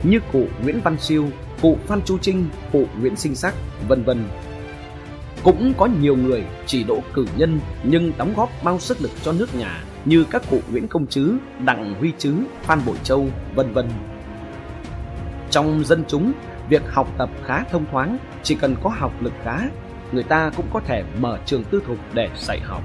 như 0.02 0.20
cụ 0.32 0.46
Nguyễn 0.62 0.80
Văn 0.84 0.96
Siêu, 0.98 1.28
cụ 1.62 1.78
Phan 1.86 2.02
Chu 2.02 2.18
Trinh, 2.18 2.48
cụ 2.72 2.86
Nguyễn 3.00 3.16
Sinh 3.16 3.34
Sắc, 3.34 3.54
vân 3.88 4.02
vân. 4.02 4.24
Cũng 5.42 5.72
có 5.78 5.86
nhiều 5.86 6.16
người 6.16 6.42
chỉ 6.66 6.84
đỗ 6.84 7.00
cử 7.14 7.26
nhân 7.36 7.60
nhưng 7.84 8.12
đóng 8.18 8.34
góp 8.36 8.50
bao 8.64 8.78
sức 8.78 9.00
lực 9.00 9.10
cho 9.22 9.32
nước 9.32 9.54
nhà 9.54 9.82
như 10.04 10.24
các 10.30 10.42
cụ 10.50 10.60
Nguyễn 10.70 10.88
Công 10.88 11.06
Trứ, 11.06 11.34
Đặng 11.64 11.94
Huy 11.94 12.12
Trứ, 12.18 12.34
Phan 12.62 12.80
Bội 12.86 12.96
Châu, 13.02 13.28
vân 13.54 13.72
vân. 13.72 13.88
Trong 15.50 15.84
dân 15.84 16.04
chúng, 16.08 16.32
việc 16.68 16.82
học 16.90 17.08
tập 17.18 17.30
khá 17.46 17.64
thông 17.70 17.86
thoáng, 17.90 18.18
chỉ 18.42 18.54
cần 18.54 18.76
có 18.82 18.90
học 18.90 19.12
lực 19.20 19.32
khá 19.44 19.60
người 20.12 20.22
ta 20.22 20.50
cũng 20.56 20.66
có 20.72 20.80
thể 20.80 21.04
mở 21.20 21.38
trường 21.46 21.64
tư 21.64 21.82
thục 21.86 21.96
để 22.14 22.30
dạy 22.36 22.60
học. 22.60 22.82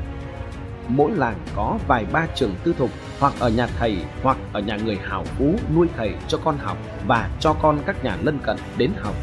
Mỗi 0.88 1.12
làng 1.12 1.40
có 1.56 1.78
vài 1.88 2.06
ba 2.12 2.28
trường 2.36 2.56
tư 2.64 2.76
thục 2.78 2.90
hoặc 3.20 3.34
ở 3.40 3.50
nhà 3.50 3.68
thầy 3.80 3.98
hoặc 4.24 4.38
ở 4.54 4.60
nhà 4.60 4.78
người 4.86 5.00
hào 5.04 5.24
phú 5.24 5.56
nuôi 5.76 5.88
thầy 5.98 6.16
cho 6.28 6.38
con 6.44 6.58
học 6.58 6.78
và 7.08 7.30
cho 7.40 7.54
con 7.54 7.80
các 7.86 8.04
nhà 8.04 8.18
lân 8.22 8.40
cận 8.40 8.58
đến 8.78 8.92
học. 9.02 9.16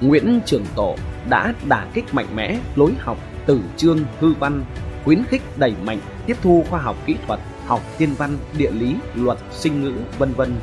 Nguyễn 0.00 0.40
Trường 0.46 0.64
Tổ 0.74 0.96
đã 1.28 1.54
đả 1.68 1.86
kích 1.94 2.14
mạnh 2.14 2.26
mẽ 2.34 2.58
lối 2.76 2.92
học 2.98 3.18
tử 3.46 3.60
chương 3.76 3.98
hư 4.20 4.34
văn, 4.34 4.64
khuyến 5.04 5.24
khích 5.24 5.42
đẩy 5.56 5.74
mạnh 5.84 5.98
tiếp 6.26 6.36
thu 6.42 6.64
khoa 6.70 6.80
học 6.80 6.96
kỹ 7.06 7.16
thuật, 7.26 7.40
học 7.66 7.80
thiên 7.98 8.14
văn, 8.14 8.36
địa 8.58 8.70
lý, 8.70 8.96
luật, 9.14 9.38
sinh 9.50 9.82
ngữ, 9.82 9.92
vân 10.18 10.32
vân. 10.32 10.54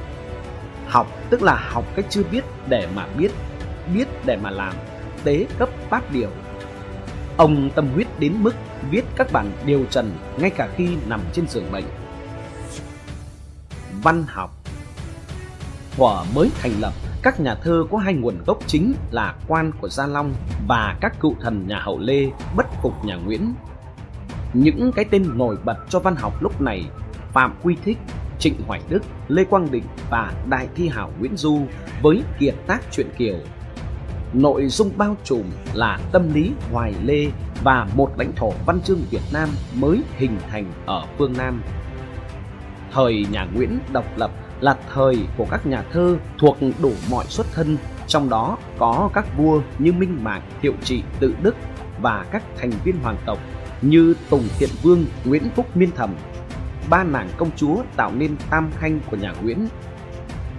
Học 0.88 1.07
tức 1.29 1.41
là 1.41 1.55
học 1.55 1.86
cách 1.95 2.05
chưa 2.09 2.23
biết 2.31 2.43
để 2.67 2.88
mà 2.95 3.07
biết, 3.17 3.31
biết 3.93 4.07
để 4.25 4.38
mà 4.43 4.49
làm 4.49 4.73
tế 5.24 5.45
cấp 5.59 5.69
bát 5.89 6.11
điều. 6.11 6.30
Ông 7.38 7.69
tâm 7.76 7.88
huyết 7.93 8.07
đến 8.19 8.34
mức 8.39 8.55
viết 8.89 9.05
các 9.15 9.32
bản 9.32 9.51
điều 9.65 9.86
trần 9.86 10.11
ngay 10.38 10.49
cả 10.49 10.69
khi 10.76 10.89
nằm 11.07 11.21
trên 11.34 11.47
giường 11.47 11.71
bệnh. 11.71 11.86
Văn 14.03 14.24
học 14.28 14.63
Thuở 15.97 16.24
mới 16.36 16.49
thành 16.61 16.71
lập, 16.80 16.93
các 17.21 17.39
nhà 17.39 17.55
thơ 17.55 17.86
có 17.91 17.97
hai 17.97 18.13
nguồn 18.13 18.43
gốc 18.45 18.57
chính 18.67 18.93
là 19.11 19.36
quan 19.47 19.71
của 19.82 19.89
Gia 19.89 20.07
Long 20.07 20.34
và 20.67 20.97
các 21.01 21.19
cựu 21.19 21.36
thần 21.41 21.67
nhà 21.67 21.80
hậu 21.80 21.99
Lê 21.99 22.30
bất 22.55 22.65
phục 22.82 23.05
nhà 23.05 23.15
Nguyễn. 23.15 23.53
Những 24.53 24.91
cái 24.95 25.05
tên 25.05 25.38
nổi 25.38 25.57
bật 25.65 25.78
cho 25.89 25.99
văn 25.99 26.15
học 26.15 26.43
lúc 26.43 26.61
này 26.61 26.86
Phạm 27.34 27.55
Quy 27.63 27.76
Thích, 27.86 27.97
Trịnh 28.39 28.55
Hoài 28.67 28.82
Đức, 28.89 29.03
Lê 29.28 29.43
Quang 29.43 29.71
Định 29.71 29.84
và 30.09 30.34
Đại 30.49 30.67
Thi 30.76 30.88
Hảo 30.88 31.11
Nguyễn 31.19 31.38
Du 31.38 31.61
với 32.01 32.24
kiệt 32.39 32.55
tác 32.67 32.82
truyện 32.91 33.07
Kiều 33.17 33.38
nội 34.34 34.67
dung 34.67 34.91
bao 34.97 35.15
trùm 35.23 35.43
là 35.73 35.99
tâm 36.11 36.34
lý 36.34 36.51
hoài 36.71 36.93
lê 37.03 37.27
và 37.63 37.88
một 37.95 38.11
lãnh 38.17 38.31
thổ 38.36 38.53
văn 38.65 38.81
chương 38.81 39.01
Việt 39.11 39.21
Nam 39.34 39.49
mới 39.75 40.01
hình 40.17 40.38
thành 40.51 40.65
ở 40.86 41.05
phương 41.17 41.34
Nam. 41.38 41.61
Thời 42.91 43.25
nhà 43.31 43.47
Nguyễn 43.53 43.79
độc 43.91 44.05
lập 44.17 44.31
là 44.61 44.77
thời 44.93 45.17
của 45.38 45.45
các 45.51 45.65
nhà 45.65 45.84
thơ 45.91 46.17
thuộc 46.38 46.57
đủ 46.81 46.91
mọi 47.11 47.25
xuất 47.25 47.47
thân, 47.53 47.77
trong 48.07 48.29
đó 48.29 48.57
có 48.77 49.09
các 49.13 49.38
vua 49.38 49.61
như 49.79 49.93
Minh 49.93 50.23
Mạng, 50.23 50.41
Hiệu 50.61 50.73
Trị, 50.84 51.03
Tự 51.19 51.36
Đức 51.41 51.55
và 52.01 52.25
các 52.31 52.43
thành 52.57 52.71
viên 52.84 52.95
hoàng 53.03 53.17
tộc 53.25 53.38
như 53.81 54.15
Tùng 54.29 54.43
Thiện 54.59 54.69
Vương, 54.81 55.05
Nguyễn 55.25 55.49
Phúc 55.55 55.77
Miên 55.77 55.91
Thẩm. 55.91 56.15
Ba 56.89 57.03
nàng 57.03 57.29
công 57.38 57.49
chúa 57.55 57.75
tạo 57.95 58.11
nên 58.15 58.36
tam 58.49 58.71
khanh 58.77 58.99
của 59.11 59.17
nhà 59.17 59.34
Nguyễn. 59.41 59.67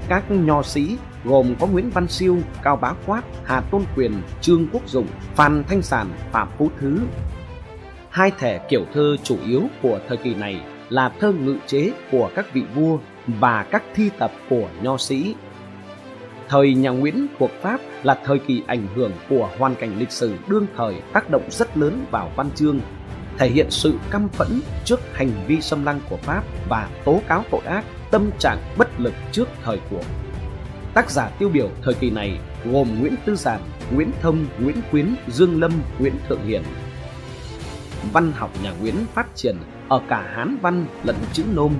Các 0.08 0.30
nho 0.30 0.62
sĩ 0.62 0.96
gồm 1.24 1.54
có 1.60 1.66
Nguyễn 1.66 1.90
Văn 1.90 2.08
Siêu, 2.08 2.38
Cao 2.62 2.76
Bá 2.76 2.92
Quát, 3.06 3.22
Hà 3.44 3.60
Tôn 3.60 3.82
Quyền, 3.96 4.12
Trương 4.40 4.66
Quốc 4.72 4.88
Dụng, 4.88 5.06
Phan 5.34 5.64
Thanh 5.68 5.82
Sản, 5.82 6.06
Phạm 6.32 6.48
Phú 6.58 6.70
Thứ. 6.80 7.00
Hai 8.10 8.32
thể 8.38 8.60
kiểu 8.68 8.84
thơ 8.94 9.16
chủ 9.22 9.36
yếu 9.46 9.62
của 9.82 10.00
thời 10.08 10.16
kỳ 10.16 10.34
này 10.34 10.60
là 10.88 11.08
thơ 11.20 11.32
ngự 11.32 11.56
chế 11.66 11.92
của 12.10 12.30
các 12.34 12.52
vị 12.52 12.62
vua 12.74 12.98
và 13.26 13.62
các 13.62 13.82
thi 13.94 14.10
tập 14.18 14.32
của 14.48 14.68
nho 14.82 14.96
sĩ. 14.96 15.34
Thời 16.48 16.74
nhà 16.74 16.90
Nguyễn 16.90 17.26
thuộc 17.38 17.50
Pháp 17.62 17.80
là 18.02 18.18
thời 18.24 18.38
kỳ 18.38 18.62
ảnh 18.66 18.86
hưởng 18.94 19.12
của 19.28 19.50
hoàn 19.58 19.74
cảnh 19.74 19.98
lịch 19.98 20.10
sử 20.10 20.34
đương 20.48 20.66
thời 20.76 20.94
tác 21.12 21.30
động 21.30 21.42
rất 21.50 21.76
lớn 21.76 22.04
vào 22.10 22.30
văn 22.36 22.50
chương, 22.54 22.80
thể 23.38 23.48
hiện 23.48 23.66
sự 23.70 23.94
căm 24.10 24.28
phẫn 24.28 24.60
trước 24.84 25.00
hành 25.12 25.30
vi 25.46 25.60
xâm 25.60 25.84
lăng 25.84 26.00
của 26.10 26.16
Pháp 26.16 26.44
và 26.68 26.88
tố 27.04 27.20
cáo 27.28 27.44
tội 27.50 27.60
ác, 27.64 27.84
tâm 28.10 28.30
trạng 28.38 28.58
bất 28.78 29.00
lực 29.00 29.14
trước 29.32 29.48
thời 29.64 29.80
cuộc. 29.90 30.04
Tác 30.94 31.10
giả 31.10 31.28
tiêu 31.38 31.48
biểu 31.48 31.70
thời 31.82 31.94
kỳ 31.94 32.10
này 32.10 32.38
gồm 32.64 33.00
Nguyễn 33.00 33.14
Tư 33.24 33.36
Giản, 33.36 33.60
Nguyễn 33.94 34.10
Thông, 34.22 34.46
Nguyễn 34.58 34.76
Quyến, 34.90 35.14
Dương 35.28 35.60
Lâm, 35.60 35.72
Nguyễn 35.98 36.14
Thượng 36.28 36.46
Hiền. 36.46 36.62
Văn 38.12 38.32
học 38.32 38.50
nhà 38.62 38.72
Nguyễn 38.80 38.94
phát 39.14 39.26
triển 39.34 39.56
ở 39.88 40.00
cả 40.08 40.32
Hán 40.34 40.56
văn 40.62 40.86
lẫn 41.04 41.16
chữ 41.32 41.44
nôm. 41.54 41.72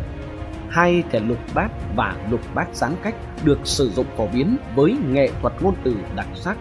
Hai 0.68 1.02
thể 1.10 1.20
lục 1.20 1.38
bát 1.54 1.70
và 1.96 2.16
lục 2.30 2.40
bát 2.54 2.76
gián 2.76 2.96
cách 3.02 3.14
được 3.44 3.58
sử 3.64 3.90
dụng 3.90 4.06
phổ 4.16 4.26
biến 4.26 4.56
với 4.74 4.96
nghệ 5.10 5.30
thuật 5.40 5.62
ngôn 5.62 5.74
từ 5.84 5.96
đặc 6.16 6.26
sắc. 6.34 6.56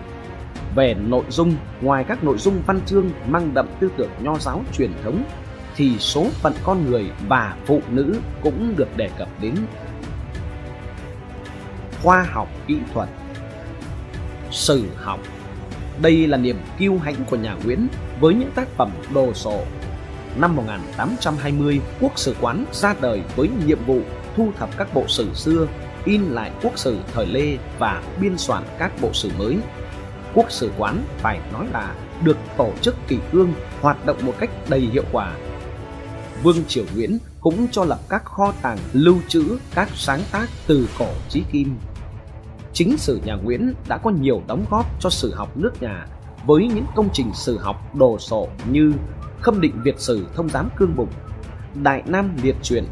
Về 0.75 0.93
nội 0.93 1.23
dung, 1.29 1.55
ngoài 1.81 2.03
các 2.07 2.23
nội 2.23 2.37
dung 2.37 2.61
văn 2.67 2.79
chương 2.85 3.09
mang 3.27 3.53
đậm 3.53 3.67
tư 3.79 3.89
tưởng 3.97 4.11
nho 4.19 4.37
giáo 4.39 4.61
truyền 4.73 4.91
thống, 5.03 5.23
thì 5.75 5.97
số 5.99 6.27
phận 6.33 6.53
con 6.63 6.91
người 6.91 7.05
và 7.27 7.55
phụ 7.65 7.81
nữ 7.89 8.19
cũng 8.41 8.73
được 8.77 8.97
đề 8.97 9.09
cập 9.17 9.27
đến 9.41 9.55
khoa 12.03 12.23
học 12.23 12.47
kỹ 12.67 12.77
thuật 12.93 13.09
sử 14.51 14.85
học 14.95 15.19
đây 16.01 16.27
là 16.27 16.37
niềm 16.37 16.57
kiêu 16.77 16.97
hãnh 16.97 17.25
của 17.29 17.35
nhà 17.35 17.55
Nguyễn 17.65 17.87
với 18.19 18.33
những 18.33 18.51
tác 18.55 18.67
phẩm 18.77 18.91
đồ 19.13 19.33
sộ 19.33 19.59
năm 20.35 20.55
1820 20.55 21.81
quốc 22.01 22.11
sử 22.15 22.35
quán 22.41 22.65
ra 22.71 22.95
đời 23.01 23.21
với 23.35 23.49
nhiệm 23.65 23.85
vụ 23.85 23.99
thu 24.35 24.51
thập 24.59 24.77
các 24.77 24.93
bộ 24.93 25.07
sử 25.07 25.33
xưa, 25.33 25.67
in 26.05 26.21
lại 26.21 26.51
quốc 26.63 26.77
sử 26.77 26.97
thời 27.13 27.25
Lê 27.25 27.57
và 27.79 28.03
biên 28.21 28.37
soạn 28.37 28.63
các 28.79 28.91
bộ 29.01 29.13
sử 29.13 29.31
mới. 29.37 29.57
Quốc 30.33 30.51
sử 30.51 30.71
quán 30.77 31.03
phải 31.17 31.39
nói 31.53 31.67
là 31.73 31.95
được 32.23 32.37
tổ 32.57 32.73
chức 32.81 32.95
kỳ 33.07 33.17
cương, 33.31 33.53
hoạt 33.81 34.05
động 34.05 34.17
một 34.21 34.33
cách 34.39 34.49
đầy 34.69 34.79
hiệu 34.79 35.03
quả. 35.11 35.33
Vương 36.43 36.65
Triều 36.67 36.85
Nguyễn 36.95 37.17
cũng 37.41 37.67
cho 37.71 37.85
lập 37.85 37.99
các 38.09 38.25
kho 38.25 38.53
tàng 38.61 38.77
lưu 38.93 39.17
trữ 39.27 39.57
các 39.75 39.89
sáng 39.93 40.21
tác 40.31 40.49
từ 40.67 40.89
cổ 40.99 41.09
chí 41.29 41.43
kim. 41.51 41.75
Chính 42.73 42.97
sử 42.97 43.19
nhà 43.25 43.35
Nguyễn 43.35 43.73
đã 43.87 43.97
có 43.97 44.09
nhiều 44.09 44.41
đóng 44.47 44.65
góp 44.69 44.85
cho 44.99 45.09
sử 45.09 45.33
học 45.35 45.57
nước 45.57 45.81
nhà 45.81 46.05
với 46.45 46.67
những 46.67 46.85
công 46.95 47.09
trình 47.13 47.33
sử 47.33 47.57
học 47.57 47.95
đồ 47.95 48.19
sộ 48.19 48.47
như 48.71 48.93
Khâm 49.41 49.61
định 49.61 49.81
Việt 49.83 49.99
sử 49.99 50.27
thông 50.35 50.49
giám 50.49 50.69
cương 50.75 50.95
bụng, 50.95 51.09
Đại 51.83 52.03
Nam 52.05 52.35
liệt 52.43 52.55
truyện, 52.61 52.83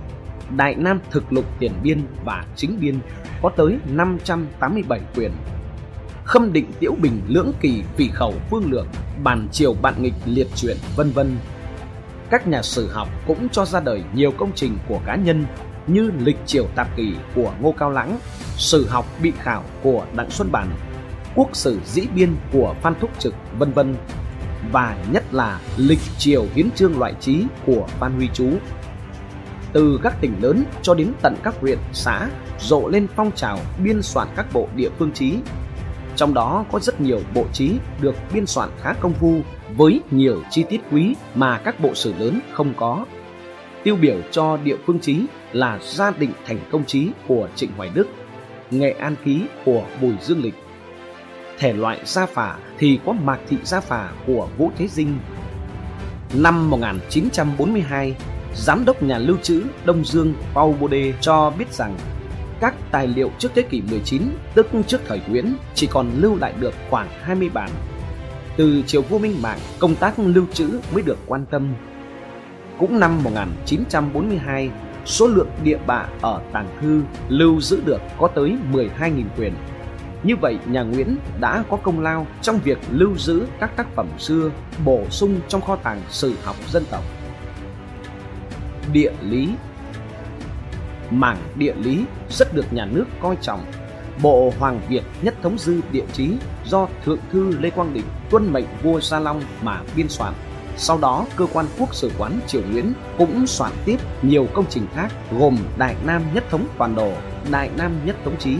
Đại 0.58 0.76
Nam 0.76 1.00
thực 1.12 1.34
lục 1.34 1.46
tiền 1.60 1.72
biên 1.84 2.02
và 2.26 2.46
chính 2.56 2.80
biên 2.80 3.00
có 3.42 3.50
tới 3.50 3.78
587 3.86 5.00
quyển. 5.16 5.32
Khâm 6.24 6.54
định 6.54 6.72
Tiễu 6.80 6.92
Bình 7.02 7.22
lưỡng 7.28 7.52
kỳ 7.62 7.84
phỉ 7.98 8.08
khẩu 8.08 8.34
phương 8.50 8.72
lược, 8.72 8.86
bản 9.24 9.48
triều 9.52 9.74
bạn 9.74 9.94
nghịch 10.04 10.14
liệt 10.26 10.48
truyện 10.56 10.78
vân 10.96 11.12
vân. 11.12 11.38
Các 12.30 12.48
nhà 12.48 12.62
sử 12.62 12.88
học 12.88 13.08
cũng 13.28 13.50
cho 13.50 13.66
ra 13.66 13.80
đời 13.80 14.04
nhiều 14.14 14.32
công 14.38 14.52
trình 14.56 14.78
của 14.88 15.00
cá 15.06 15.16
nhân 15.16 15.46
như 15.88 16.12
Lịch 16.20 16.38
triều 16.46 16.68
tạp 16.76 16.96
kỷ 16.96 17.14
của 17.36 17.52
Ngô 17.62 17.72
Cao 17.78 17.92
Lãng, 17.92 18.20
Sử 18.58 18.88
học 18.88 19.06
bị 19.22 19.32
khảo 19.40 19.64
của 19.84 20.06
Đặng 20.16 20.30
Xuân 20.30 20.52
Bản, 20.52 20.68
Quốc 21.36 21.50
sử 21.54 21.80
dĩ 21.86 22.08
biên 22.16 22.36
của 22.54 22.76
Phan 22.82 22.94
Thúc 23.00 23.10
Trực 23.20 23.36
vân 23.58 23.72
vân 23.72 23.96
và 24.72 24.98
nhất 25.12 25.24
là 25.32 25.60
Lịch 25.78 26.00
triều 26.18 26.46
hiến 26.56 26.72
trương 26.72 27.00
loại 27.00 27.14
trí 27.20 27.44
của 27.66 27.88
Phan 28.00 28.14
Huy 28.14 28.30
Chú. 28.34 28.50
Từ 29.74 30.00
các 30.04 30.22
tỉnh 30.22 30.34
lớn 30.42 30.64
cho 30.82 30.94
đến 30.94 31.14
tận 31.22 31.36
các 31.44 31.54
huyện, 31.62 31.78
xã 31.94 32.30
rộ 32.60 32.88
lên 32.88 33.08
phong 33.16 33.32
trào 33.32 33.60
biên 33.84 34.02
soạn 34.02 34.28
các 34.36 34.46
bộ 34.54 34.68
địa 34.76 34.90
phương 35.00 35.12
trí. 35.12 35.38
Trong 36.16 36.34
đó 36.34 36.66
có 36.72 36.80
rất 36.80 37.02
nhiều 37.02 37.20
bộ 37.34 37.46
trí 37.54 37.74
được 38.02 38.16
biên 38.34 38.46
soạn 38.46 38.70
khá 38.82 38.94
công 38.94 39.14
phu 39.14 39.42
với 39.78 40.02
nhiều 40.12 40.44
chi 40.50 40.64
tiết 40.70 40.82
quý 40.92 41.16
mà 41.36 41.58
các 41.58 41.80
bộ 41.80 41.96
sử 41.96 42.14
lớn 42.20 42.40
không 42.54 42.74
có. 42.78 43.06
Tiêu 43.84 43.96
biểu 43.96 44.18
cho 44.32 44.58
địa 44.58 44.78
phương 44.86 45.00
trí 45.00 45.26
là 45.54 45.80
Gia 45.84 46.12
định 46.12 46.32
thành 46.46 46.60
công 46.72 46.86
trí 46.86 47.10
của 47.28 47.48
Trịnh 47.56 47.72
Hoài 47.78 47.90
Đức, 47.94 48.08
Nghệ 48.72 48.92
An 48.92 49.16
ký 49.26 49.42
của 49.66 49.84
Bùi 50.02 50.14
Dương 50.22 50.44
Lịch. 50.44 50.56
Thể 51.60 51.74
loại 51.74 52.00
gia 52.06 52.26
phả 52.26 52.56
thì 52.78 53.00
có 53.06 53.14
Mạc 53.14 53.40
thị 53.50 53.58
gia 53.64 53.80
phả 53.80 54.12
của 54.28 54.48
Vũ 54.58 54.72
Thế 54.78 54.88
Dinh. 54.88 55.20
Năm 56.34 56.70
1942, 56.70 58.16
Giám 58.56 58.86
đốc 58.86 59.04
nhà 59.04 59.18
lưu 59.18 59.38
trữ 59.42 59.64
Đông 59.86 60.06
Dương 60.06 60.34
Paul 60.54 60.76
Bode 60.76 61.14
cho 61.22 61.54
biết 61.58 61.74
rằng 61.74 61.98
các 62.60 62.76
tài 62.92 63.08
liệu 63.08 63.32
trước 63.40 63.52
thế 63.56 63.62
kỷ 63.62 63.82
19, 63.82 64.22
tức 64.56 64.68
trước 64.88 65.02
thời 65.08 65.22
Nguyễn, 65.28 65.56
chỉ 65.76 65.88
còn 65.88 66.12
lưu 66.18 66.36
lại 66.36 66.54
được 66.60 66.74
khoảng 66.90 67.08
20 67.22 67.50
bản. 67.54 67.70
Từ 68.58 68.84
triều 68.88 69.02
vua 69.02 69.20
Minh 69.20 69.42
Mạng, 69.42 69.60
công 69.80 69.96
tác 69.96 70.20
lưu 70.20 70.46
trữ 70.54 70.80
mới 70.94 71.04
được 71.04 71.18
quan 71.28 71.46
tâm. 71.46 71.74
Cũng 72.80 73.00
năm 73.00 73.24
1942, 73.24 74.70
số 75.06 75.28
lượng 75.28 75.50
địa 75.64 75.78
bạ 75.88 76.06
ở 76.22 76.42
tàng 76.52 76.68
thư 76.82 77.02
lưu 77.30 77.62
giữ 77.62 77.82
được 77.86 78.02
có 78.18 78.28
tới 78.28 78.56
12.000 78.74 79.24
quyền 79.38 79.54
Như 80.24 80.36
vậy, 80.42 80.58
nhà 80.66 80.84
Nguyễn 80.84 81.18
đã 81.40 81.64
có 81.70 81.78
công 81.78 82.00
lao 82.00 82.28
trong 82.42 82.60
việc 82.60 82.78
lưu 82.92 83.18
giữ 83.18 83.46
các 83.60 83.76
tác 83.76 83.96
phẩm 83.96 84.08
xưa 84.18 84.52
bổ 84.86 85.04
sung 85.10 85.40
trong 85.48 85.62
kho 85.62 85.76
tàng 85.76 86.02
sử 86.10 86.34
học 86.44 86.56
dân 86.70 86.84
tộc. 86.92 87.04
Địa 88.94 89.12
lý 89.22 89.50
Mảng 91.12 91.38
địa 91.56 91.74
lý 91.74 92.06
rất 92.30 92.54
được 92.54 92.74
nhà 92.74 92.86
nước 92.86 93.06
coi 93.22 93.38
trọng. 93.42 93.66
Bộ 94.22 94.54
Hoàng 94.60 94.82
Việt 94.90 95.04
Nhất 95.22 95.36
Thống 95.42 95.58
Dư 95.58 95.82
Địa 95.92 96.06
Chí 96.14 96.32
do 96.66 96.88
Thượng 97.06 97.20
thư 97.32 97.58
Lê 97.60 97.70
Quang 97.70 97.94
Định 97.94 98.06
tuân 98.30 98.54
mệnh 98.54 98.66
vua 98.84 99.00
Gia 99.00 99.20
Long 99.20 99.42
mà 99.62 99.82
biên 99.96 100.10
soạn. 100.10 100.34
Sau 100.78 100.98
đó, 100.98 101.26
cơ 101.36 101.46
quan 101.54 101.66
quốc 101.80 101.96
sử 101.96 102.12
quán 102.18 102.40
Triều 102.48 102.62
Nguyễn 102.72 102.94
cũng 103.18 103.48
soạn 103.48 103.72
tiếp 103.86 103.98
nhiều 104.22 104.48
công 104.54 104.66
trình 104.70 104.88
khác 104.96 105.12
gồm 105.40 105.58
Đại 105.78 105.96
Nam 106.06 106.22
Nhất 106.34 106.44
Thống 106.50 106.68
Toàn 106.78 106.96
Đồ, 106.96 107.14
Đại 107.52 107.70
Nam 107.78 108.06
Nhất 108.06 108.16
Thống 108.26 108.38
Chí. 108.40 108.58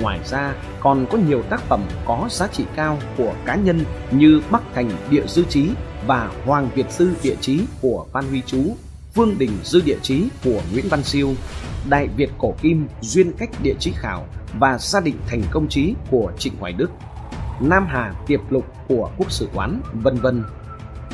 Ngoài 0.00 0.20
ra, 0.24 0.54
còn 0.80 1.06
có 1.10 1.18
nhiều 1.18 1.42
tác 1.42 1.60
phẩm 1.60 1.82
có 2.04 2.28
giá 2.30 2.46
trị 2.46 2.64
cao 2.76 2.98
của 3.16 3.32
cá 3.44 3.54
nhân 3.54 3.80
như 4.10 4.42
Bắc 4.50 4.62
Thành 4.74 4.90
Địa 5.10 5.26
Dư 5.26 5.44
Chí 5.48 5.68
và 6.06 6.30
Hoàng 6.44 6.68
Việt 6.74 6.90
Sư 6.90 7.10
Địa 7.22 7.36
Chí 7.40 7.60
của 7.82 8.06
Phan 8.12 8.28
Huy 8.28 8.42
Chú 8.46 8.76
Vương 9.14 9.38
Đình 9.38 9.50
Dư 9.64 9.80
Địa 9.80 9.98
Chí 10.02 10.28
của 10.44 10.60
Nguyễn 10.72 10.88
Văn 10.88 11.02
Siêu, 11.02 11.34
Đại 11.88 12.08
Việt 12.16 12.30
Cổ 12.38 12.54
Kim 12.62 12.88
Duyên 13.00 13.32
Cách 13.32 13.50
Địa 13.62 13.74
Chí 13.80 13.92
Khảo 13.96 14.26
và 14.58 14.78
Gia 14.78 15.00
định 15.00 15.16
Thành 15.26 15.42
Công 15.50 15.68
Chí 15.68 15.94
của 16.10 16.32
Trịnh 16.38 16.56
Hoài 16.60 16.72
Đức, 16.72 16.90
Nam 17.60 17.86
Hà 17.88 18.14
Tiệp 18.26 18.40
Lục 18.50 18.64
của 18.88 19.10
Quốc 19.18 19.32
sử 19.32 19.48
quán, 19.54 19.80
vân 19.92 20.16
vân. 20.16 20.42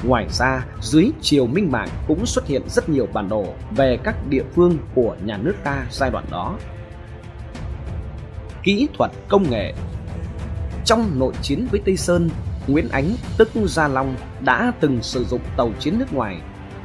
Ngoài 0.05 0.27
ra, 0.31 0.65
dưới 0.81 1.11
triều 1.21 1.47
Minh 1.47 1.73
Mạng 1.73 1.89
cũng 2.09 2.27
xuất 2.27 2.47
hiện 2.47 2.63
rất 2.69 2.89
nhiều 2.89 3.07
bản 3.13 3.29
đồ 3.29 3.45
về 3.71 3.99
các 4.05 4.29
địa 4.29 4.45
phương 4.55 4.79
của 4.95 5.17
nhà 5.25 5.37
nước 5.37 5.55
ta 5.65 5.87
giai 5.91 6.11
đoạn 6.11 6.25
đó. 6.31 6.57
Kỹ 8.63 8.89
thuật 8.99 9.11
công 9.29 9.51
nghệ 9.51 9.75
Trong 10.85 11.19
nội 11.19 11.33
chiến 11.43 11.67
với 11.71 11.81
Tây 11.85 11.97
Sơn, 11.97 12.31
Nguyễn 12.67 12.89
Ánh 12.89 13.11
tức 13.39 13.49
Gia 13.67 13.89
Long 13.89 14.17
đã 14.45 14.73
từng 14.81 15.03
sử 15.03 15.25
dụng 15.25 15.41
tàu 15.57 15.73
chiến 15.79 15.99
nước 15.99 16.13
ngoài 16.13 16.41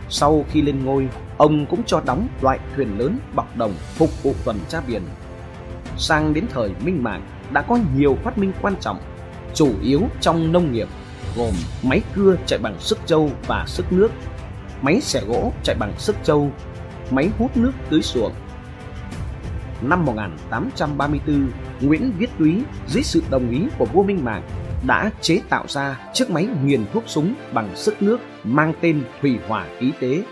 sau 0.09 0.45
khi 0.51 0.61
lên 0.61 0.86
ngôi, 0.86 1.09
ông 1.38 1.66
cũng 1.66 1.84
cho 1.86 2.01
đóng 2.05 2.28
loại 2.41 2.59
thuyền 2.76 2.99
lớn 2.99 3.20
bọc 3.36 3.57
đồng 3.57 3.74
phục 3.95 4.24
vụ 4.24 4.34
tuần 4.45 4.59
tra 4.70 4.82
biển. 4.88 5.01
Sang 5.97 6.34
đến 6.34 6.45
thời 6.53 6.70
Minh 6.84 7.03
Mạng 7.03 7.22
đã 7.51 7.61
có 7.61 7.80
nhiều 7.95 8.18
phát 8.24 8.38
minh 8.38 8.51
quan 8.61 8.76
trọng, 8.80 8.99
chủ 9.53 9.72
yếu 9.82 10.01
trong 10.22 10.51
nông 10.51 10.72
nghiệp, 10.72 10.88
gồm 11.36 11.53
máy 11.83 12.01
cưa 12.15 12.36
chạy 12.45 12.59
bằng 12.59 12.79
sức 12.79 12.97
trâu 13.05 13.31
và 13.47 13.65
sức 13.67 13.91
nước, 13.91 14.11
máy 14.81 15.01
xẻ 15.01 15.21
gỗ 15.27 15.53
chạy 15.63 15.75
bằng 15.79 15.93
sức 15.97 16.15
trâu, 16.23 16.51
máy 17.11 17.29
hút 17.38 17.57
nước 17.57 17.71
tưới 17.89 18.01
xuồng. 18.01 18.33
Năm 19.81 20.05
1834, 20.05 21.47
Nguyễn 21.81 22.11
Viết 22.17 22.29
Túy 22.39 22.63
dưới 22.88 23.03
sự 23.03 23.23
đồng 23.29 23.51
ý 23.51 23.67
của 23.77 23.86
vua 23.86 24.03
Minh 24.03 24.23
Mạng 24.23 24.43
đã 24.88 25.11
chế 25.21 25.41
tạo 25.49 25.65
ra 25.67 25.99
chiếc 26.13 26.29
máy 26.29 26.47
nghiền 26.63 26.86
thuốc 26.93 27.03
súng 27.07 27.33
bằng 27.53 27.75
sức 27.75 28.01
nước 28.01 28.17
mang 28.43 28.73
tên 28.81 29.03
Thủy 29.21 29.38
Hỏa 29.47 29.65
Ký 29.79 29.91
Tế. 29.99 30.23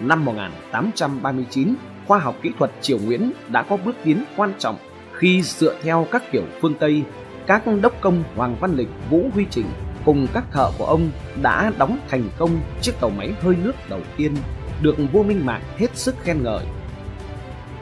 Năm 0.00 0.24
1839, 0.24 1.74
khoa 2.06 2.18
học 2.18 2.36
kỹ 2.42 2.50
thuật 2.58 2.70
Triều 2.80 2.98
Nguyễn 2.98 3.32
đã 3.48 3.62
có 3.62 3.76
bước 3.76 3.96
tiến 4.04 4.24
quan 4.36 4.52
trọng 4.58 4.76
khi 5.12 5.42
dựa 5.42 5.76
theo 5.82 6.06
các 6.10 6.22
kiểu 6.32 6.44
phương 6.60 6.74
Tây, 6.80 7.02
các 7.46 7.62
đốc 7.82 8.00
công 8.00 8.24
Hoàng 8.36 8.56
Văn 8.60 8.76
Lịch, 8.76 8.88
Vũ 9.10 9.30
Huy 9.34 9.46
Trình 9.50 9.66
cùng 10.06 10.26
các 10.34 10.44
thợ 10.52 10.70
của 10.78 10.86
ông 10.86 11.10
đã 11.42 11.72
đóng 11.78 11.98
thành 12.08 12.30
công 12.38 12.60
chiếc 12.80 12.92
tàu 13.00 13.10
máy 13.10 13.32
hơi 13.40 13.56
nước 13.64 13.72
đầu 13.88 14.00
tiên, 14.16 14.34
được 14.82 14.96
vua 15.12 15.22
Minh 15.22 15.46
Mạng 15.46 15.62
hết 15.76 15.96
sức 15.96 16.14
khen 16.22 16.42
ngợi. 16.42 16.64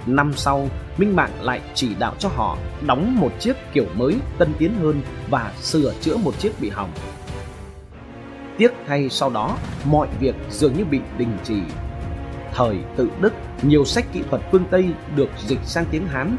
Năm 0.07 0.33
sau, 0.37 0.69
Minh 0.99 1.17
Mạng 1.17 1.31
lại 1.41 1.61
chỉ 1.75 1.95
đạo 1.95 2.15
cho 2.19 2.29
họ 2.29 2.59
đóng 2.87 3.17
một 3.21 3.33
chiếc 3.41 3.57
kiểu 3.73 3.87
mới 3.95 4.17
tân 4.39 4.53
tiến 4.59 4.75
hơn 4.83 5.01
và 5.31 5.53
sửa 5.61 5.93
chữa 6.01 6.17
một 6.17 6.39
chiếc 6.39 6.61
bị 6.61 6.71
hỏng. 6.71 6.91
Tiếc 8.59 8.73
thay 8.87 9.09
sau 9.09 9.31
đó, 9.31 9.57
mọi 9.85 10.09
việc 10.21 10.35
dường 10.51 10.75
như 10.77 10.85
bị 10.85 11.01
đình 11.19 11.37
chỉ. 11.45 11.61
Thời 12.55 12.77
tự 12.97 13.11
Đức, 13.21 13.33
nhiều 13.63 13.85
sách 13.85 14.05
kỹ 14.13 14.23
thuật 14.31 14.43
phương 14.53 14.65
Tây 14.71 14.89
được 15.17 15.31
dịch 15.47 15.61
sang 15.65 15.85
tiếng 15.91 16.07
Hán 16.07 16.37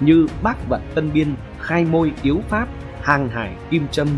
như 0.00 0.26
Bác 0.42 0.68
vật 0.68 0.80
Tân 0.94 1.12
Biên, 1.12 1.34
Khai 1.60 1.84
môi 1.84 2.12
yếu 2.22 2.40
Pháp, 2.48 2.68
Hàng 3.02 3.28
hải 3.28 3.56
Kim 3.70 3.88
Trâm, 3.88 4.08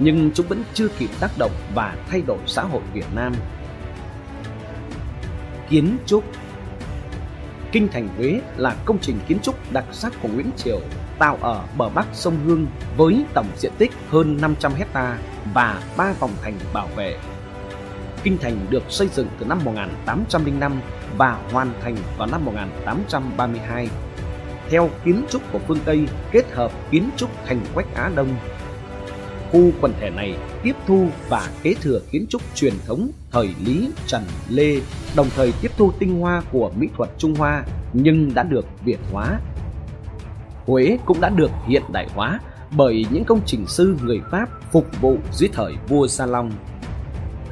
nhưng 0.00 0.30
chúng 0.34 0.46
vẫn 0.46 0.62
chưa 0.74 0.88
kịp 0.88 1.10
tác 1.20 1.30
động 1.38 1.52
và 1.74 1.96
thay 2.08 2.22
đổi 2.22 2.38
xã 2.46 2.62
hội 2.62 2.82
Việt 2.92 3.06
Nam. 3.14 3.32
Kiến 5.68 5.96
trúc 6.06 6.24
Kinh 7.72 7.88
thành 7.88 8.08
Huế 8.16 8.40
là 8.56 8.76
công 8.84 8.98
trình 8.98 9.18
kiến 9.28 9.38
trúc 9.42 9.72
đặc 9.72 9.84
sắc 9.92 10.12
của 10.22 10.28
Nguyễn 10.28 10.50
Triều, 10.56 10.80
tạo 11.18 11.38
ở 11.40 11.64
bờ 11.76 11.88
bắc 11.88 12.06
sông 12.12 12.36
Hương 12.44 12.66
với 12.96 13.24
tổng 13.34 13.46
diện 13.56 13.72
tích 13.78 13.90
hơn 14.08 14.38
500 14.40 14.74
hecta 14.74 15.18
và 15.54 15.82
ba 15.96 16.12
vòng 16.12 16.30
thành 16.42 16.54
bảo 16.72 16.88
vệ. 16.96 17.16
Kinh 18.22 18.38
thành 18.38 18.66
được 18.70 18.82
xây 18.88 19.08
dựng 19.08 19.26
từ 19.38 19.46
năm 19.46 19.60
1805 19.64 20.80
và 21.16 21.38
hoàn 21.52 21.72
thành 21.82 21.96
vào 22.18 22.28
năm 22.32 22.44
1832. 22.44 23.88
Theo 24.70 24.90
kiến 25.04 25.24
trúc 25.30 25.52
của 25.52 25.58
phương 25.58 25.80
Tây 25.84 26.08
kết 26.32 26.50
hợp 26.52 26.72
kiến 26.90 27.10
trúc 27.16 27.30
thành 27.46 27.60
Quách 27.74 27.94
Á 27.94 28.10
Đông 28.14 28.36
Khu 29.52 29.70
quần 29.80 29.92
thể 30.00 30.10
này 30.10 30.36
tiếp 30.62 30.72
thu 30.86 31.06
và 31.28 31.48
kế 31.62 31.74
thừa 31.74 32.00
kiến 32.10 32.26
trúc 32.28 32.42
truyền 32.54 32.72
thống 32.86 33.10
thời 33.30 33.54
Lý, 33.64 33.88
Trần, 34.06 34.22
Lê, 34.48 34.76
đồng 35.16 35.26
thời 35.36 35.52
tiếp 35.62 35.70
thu 35.76 35.92
tinh 35.98 36.20
hoa 36.20 36.42
của 36.52 36.70
mỹ 36.76 36.88
thuật 36.96 37.10
Trung 37.18 37.34
Hoa 37.34 37.64
nhưng 37.92 38.34
đã 38.34 38.42
được 38.42 38.66
Việt 38.84 38.98
hóa. 39.12 39.40
Huế 40.66 40.98
cũng 41.06 41.20
đã 41.20 41.28
được 41.28 41.50
hiện 41.66 41.82
đại 41.92 42.08
hóa 42.14 42.40
bởi 42.76 43.06
những 43.10 43.24
công 43.24 43.40
trình 43.46 43.66
sư 43.66 43.96
người 44.02 44.20
Pháp 44.30 44.48
phục 44.72 45.00
vụ 45.00 45.16
dưới 45.32 45.48
thời 45.52 45.74
vua 45.88 46.06
Sa 46.06 46.26
Long. 46.26 46.52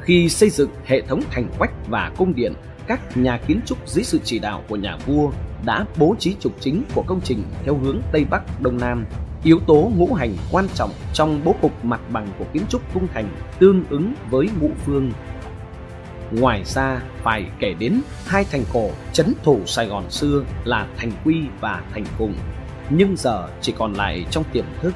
Khi 0.01 0.29
xây 0.29 0.49
dựng 0.49 0.69
hệ 0.85 1.01
thống 1.01 1.21
thành 1.31 1.47
quách 1.57 1.87
và 1.89 2.11
cung 2.17 2.35
điện, 2.35 2.53
các 2.87 3.17
nhà 3.17 3.39
kiến 3.47 3.59
trúc 3.65 3.77
dưới 3.87 4.03
sự 4.03 4.19
chỉ 4.23 4.39
đạo 4.39 4.63
của 4.69 4.75
nhà 4.75 4.97
vua 5.05 5.31
đã 5.65 5.85
bố 5.97 6.15
trí 6.19 6.35
trục 6.39 6.53
chính 6.59 6.83
của 6.95 7.03
công 7.07 7.21
trình 7.23 7.43
theo 7.63 7.77
hướng 7.77 8.01
Tây 8.11 8.25
Bắc 8.29 8.61
Đông 8.61 8.77
Nam. 8.77 9.05
Yếu 9.43 9.59
tố 9.67 9.91
ngũ 9.95 10.13
hành 10.13 10.35
quan 10.51 10.67
trọng 10.75 10.91
trong 11.13 11.41
bố 11.43 11.55
cục 11.61 11.85
mặt 11.85 12.01
bằng 12.09 12.27
của 12.39 12.45
kiến 12.53 12.63
trúc 12.69 12.93
cung 12.93 13.07
thành 13.13 13.29
tương 13.59 13.83
ứng 13.89 14.13
với 14.29 14.49
ngũ 14.59 14.69
phương. 14.85 15.11
Ngoài 16.31 16.63
ra 16.65 17.01
phải 17.23 17.45
kể 17.59 17.73
đến 17.79 18.01
hai 18.25 18.45
thành 18.51 18.63
cổ 18.73 18.89
chấn 19.13 19.33
thủ 19.43 19.59
Sài 19.65 19.85
Gòn 19.85 20.09
xưa 20.09 20.43
là 20.63 20.87
Thành 20.97 21.11
Quy 21.25 21.41
và 21.59 21.81
Thành 21.93 22.05
Cùng, 22.17 22.33
nhưng 22.89 23.17
giờ 23.17 23.47
chỉ 23.61 23.73
còn 23.77 23.93
lại 23.93 24.25
trong 24.31 24.43
tiềm 24.53 24.65
thức. 24.81 24.93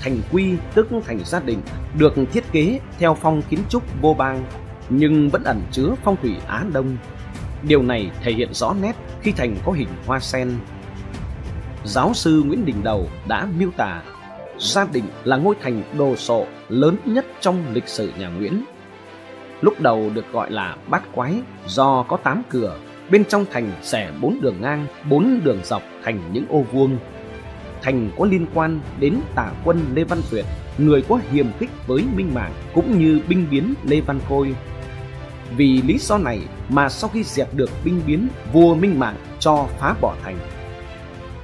Thành 0.00 0.20
Quy 0.32 0.54
tức 0.74 0.88
thành 1.06 1.18
gia 1.24 1.40
đình 1.40 1.60
được 1.98 2.14
thiết 2.32 2.52
kế 2.52 2.80
theo 2.98 3.16
phong 3.20 3.42
kiến 3.42 3.60
trúc 3.68 3.82
vô 4.00 4.14
bang 4.14 4.44
nhưng 4.88 5.28
vẫn 5.28 5.44
ẩn 5.44 5.62
chứa 5.70 5.94
phong 6.04 6.16
thủy 6.22 6.34
Á 6.46 6.64
Đông. 6.72 6.96
Điều 7.62 7.82
này 7.82 8.10
thể 8.22 8.32
hiện 8.32 8.54
rõ 8.54 8.74
nét 8.82 8.96
khi 9.22 9.32
thành 9.32 9.56
có 9.64 9.72
hình 9.72 9.88
hoa 10.06 10.20
sen. 10.20 10.52
Giáo 11.84 12.14
sư 12.14 12.42
Nguyễn 12.46 12.64
Đình 12.64 12.82
Đầu 12.82 13.08
đã 13.28 13.48
miêu 13.58 13.70
tả 13.76 14.02
Gia 14.58 14.86
Định 14.92 15.04
là 15.24 15.36
ngôi 15.36 15.54
thành 15.62 15.82
đồ 15.98 16.16
sộ 16.16 16.46
lớn 16.68 16.96
nhất 17.04 17.26
trong 17.40 17.64
lịch 17.72 17.88
sử 17.88 18.12
nhà 18.18 18.28
Nguyễn. 18.28 18.64
Lúc 19.60 19.80
đầu 19.80 20.10
được 20.14 20.32
gọi 20.32 20.50
là 20.50 20.76
bát 20.86 21.02
quái 21.12 21.34
do 21.66 22.02
có 22.08 22.16
8 22.16 22.42
cửa, 22.50 22.76
bên 23.10 23.24
trong 23.24 23.44
thành 23.50 23.72
xẻ 23.82 24.10
4 24.20 24.40
đường 24.40 24.60
ngang, 24.60 24.86
4 25.10 25.40
đường 25.44 25.60
dọc 25.64 25.82
thành 26.04 26.32
những 26.32 26.44
ô 26.48 26.64
vuông. 26.72 26.98
Thành 27.82 28.10
có 28.18 28.26
liên 28.26 28.46
quan 28.54 28.80
đến 29.00 29.20
tả 29.34 29.50
quân 29.64 29.80
Lê 29.94 30.04
Văn 30.04 30.18
Tuyệt, 30.30 30.44
người 30.78 31.02
có 31.08 31.20
hiềm 31.30 31.46
khích 31.58 31.70
với 31.86 32.04
Minh 32.16 32.34
Mạng 32.34 32.52
cũng 32.74 32.98
như 32.98 33.20
binh 33.28 33.46
biến 33.50 33.74
Lê 33.84 34.00
Văn 34.00 34.20
Khôi 34.28 34.54
vì 35.56 35.82
lý 35.82 35.98
do 35.98 36.18
này 36.18 36.40
mà 36.68 36.88
sau 36.88 37.10
khi 37.14 37.22
dẹp 37.22 37.54
được 37.54 37.70
binh 37.84 38.00
biến, 38.06 38.28
vua 38.52 38.74
Minh 38.74 38.98
Mạng 38.98 39.16
cho 39.40 39.66
phá 39.78 39.94
bỏ 40.00 40.14
thành. 40.22 40.36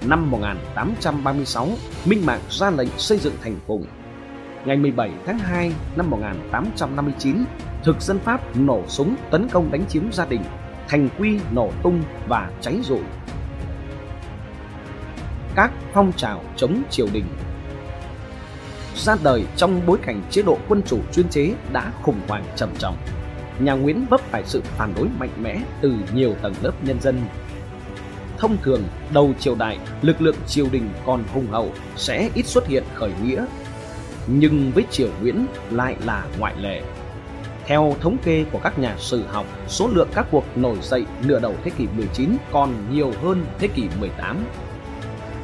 Năm 0.07 0.31
1836, 0.31 1.69
Minh 2.05 2.27
Mạng 2.27 2.41
ra 2.51 2.71
lệnh 2.71 2.89
xây 2.99 3.19
dựng 3.19 3.35
thành 3.43 3.57
Phùng. 3.67 3.85
Ngày 4.65 4.77
17 4.77 5.11
tháng 5.27 5.39
2 5.39 5.73
năm 5.97 6.11
1859, 6.11 7.45
thực 7.85 8.01
dân 8.01 8.19
Pháp 8.19 8.57
nổ 8.57 8.83
súng 8.87 9.17
tấn 9.31 9.49
công 9.49 9.71
đánh 9.71 9.87
chiếm 9.89 10.13
gia 10.13 10.25
đình, 10.25 10.43
thành 10.89 11.09
quy 11.19 11.41
nổ 11.53 11.71
tung 11.83 12.03
và 12.29 12.51
cháy 12.61 12.81
rụi. 12.83 13.03
Các 15.55 15.73
phong 15.93 16.13
trào 16.13 16.43
chống 16.57 16.83
triều 16.91 17.07
đình 17.13 17.27
ra 18.97 19.17
đời 19.25 19.45
trong 19.57 19.87
bối 19.87 19.99
cảnh 20.03 20.23
chế 20.31 20.43
độ 20.43 20.59
quân 20.69 20.83
chủ 20.83 20.99
chuyên 21.13 21.29
chế 21.29 21.55
đã 21.73 21.93
khủng 22.03 22.21
hoảng 22.29 22.45
trầm 22.57 22.71
trọng 22.79 22.97
nhà 23.61 23.73
Nguyễn 23.73 24.07
vấp 24.11 24.21
phải 24.21 24.43
sự 24.47 24.63
phản 24.65 24.95
đối 24.97 25.09
mạnh 25.19 25.43
mẽ 25.43 25.63
từ 25.81 25.95
nhiều 26.15 26.35
tầng 26.43 26.55
lớp 26.63 26.73
nhân 26.83 27.01
dân. 27.01 27.21
Thông 28.39 28.57
thường, 28.63 28.83
đầu 29.13 29.33
triều 29.41 29.55
đại, 29.55 29.79
lực 30.03 30.21
lượng 30.21 30.37
triều 30.47 30.67
đình 30.73 30.91
còn 31.07 31.25
hùng 31.33 31.47
hậu 31.51 31.73
sẽ 31.97 32.31
ít 32.35 32.47
xuất 32.47 32.67
hiện 32.67 32.85
khởi 32.95 33.11
nghĩa. 33.25 33.45
Nhưng 34.27 34.73
với 34.75 34.85
triều 34.91 35.09
Nguyễn 35.21 35.47
lại 35.71 35.97
là 36.05 36.25
ngoại 36.39 36.55
lệ. 36.61 36.83
Theo 37.67 37.97
thống 38.01 38.17
kê 38.25 38.45
của 38.53 38.59
các 38.59 38.79
nhà 38.79 38.95
sử 38.99 39.23
học, 39.27 39.47
số 39.69 39.89
lượng 39.89 40.09
các 40.15 40.27
cuộc 40.31 40.45
nổi 40.57 40.77
dậy 40.83 41.05
nửa 41.23 41.41
đầu 41.41 41.55
thế 41.65 41.71
kỷ 41.79 41.87
19 41.97 42.37
còn 42.53 42.95
nhiều 42.95 43.13
hơn 43.23 43.47
thế 43.59 43.69
kỷ 43.69 43.85
18. 44.01 44.45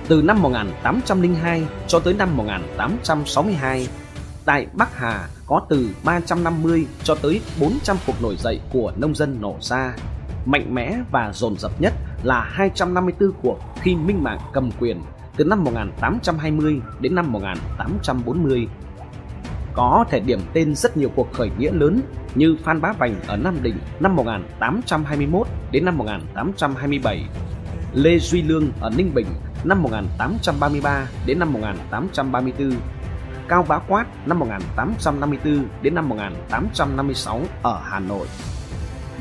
Từ 0.08 0.22
năm 0.22 0.42
1802 0.42 1.62
cho 1.88 2.00
tới 2.00 2.14
năm 2.14 2.36
1862, 2.36 3.88
tại 4.44 4.66
Bắc 4.72 4.96
Hà 4.96 5.28
có 5.46 5.66
từ 5.68 5.88
350 6.04 6.86
cho 7.04 7.14
tới 7.14 7.40
400 7.60 7.96
cuộc 8.06 8.22
nổi 8.22 8.36
dậy 8.38 8.60
của 8.72 8.92
nông 8.96 9.14
dân 9.14 9.38
nổ 9.40 9.56
ra. 9.60 9.96
Mạnh 10.46 10.74
mẽ 10.74 10.96
và 11.10 11.30
dồn 11.34 11.56
dập 11.58 11.72
nhất 11.80 11.92
là 12.24 12.40
254 12.40 13.32
cuộc 13.42 13.58
khi 13.80 13.96
Minh 13.96 14.22
Mạng 14.22 14.38
cầm 14.52 14.70
quyền 14.80 15.00
từ 15.36 15.44
năm 15.44 15.64
1820 15.64 16.80
đến 17.00 17.14
năm 17.14 17.32
1840. 17.32 18.68
Có 19.74 20.04
thể 20.10 20.20
điểm 20.20 20.40
tên 20.52 20.74
rất 20.74 20.96
nhiều 20.96 21.10
cuộc 21.16 21.32
khởi 21.32 21.50
nghĩa 21.58 21.72
lớn 21.72 22.00
như 22.34 22.56
Phan 22.64 22.80
Bá 22.80 22.92
Vành 22.92 23.14
ở 23.26 23.36
Nam 23.36 23.62
Định 23.62 23.76
năm 24.00 24.16
1821 24.16 25.46
đến 25.70 25.84
năm 25.84 25.98
1827, 25.98 27.24
Lê 27.94 28.18
Duy 28.18 28.42
Lương 28.42 28.68
ở 28.80 28.90
Ninh 28.96 29.14
Bình 29.14 29.26
năm 29.64 29.82
1833 29.82 31.08
đến 31.26 31.38
năm 31.38 31.52
1834, 31.52 32.72
Cao 33.48 33.64
Bá 33.68 33.78
Quát 33.78 34.06
năm 34.26 34.38
1854 34.38 35.64
đến 35.82 35.94
năm 35.94 36.08
1856 36.08 37.40
ở 37.62 37.80
Hà 37.84 38.00
Nội. 38.00 38.26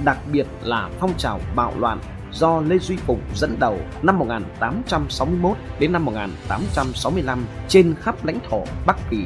Đặc 0.03 0.17
biệt 0.31 0.47
là 0.63 0.89
phong 0.99 1.13
trào 1.17 1.39
bạo 1.55 1.73
loạn 1.79 1.99
do 2.33 2.61
Lê 2.61 2.79
Duy 2.79 2.95
Phục 2.97 3.19
dẫn 3.35 3.55
đầu 3.59 3.79
năm 4.01 4.19
1861 4.19 5.57
đến 5.79 5.91
năm 5.91 6.05
1865 6.05 7.45
trên 7.67 7.95
khắp 8.01 8.25
lãnh 8.25 8.39
thổ 8.49 8.63
Bắc 8.85 8.97
Kỳ. 9.09 9.25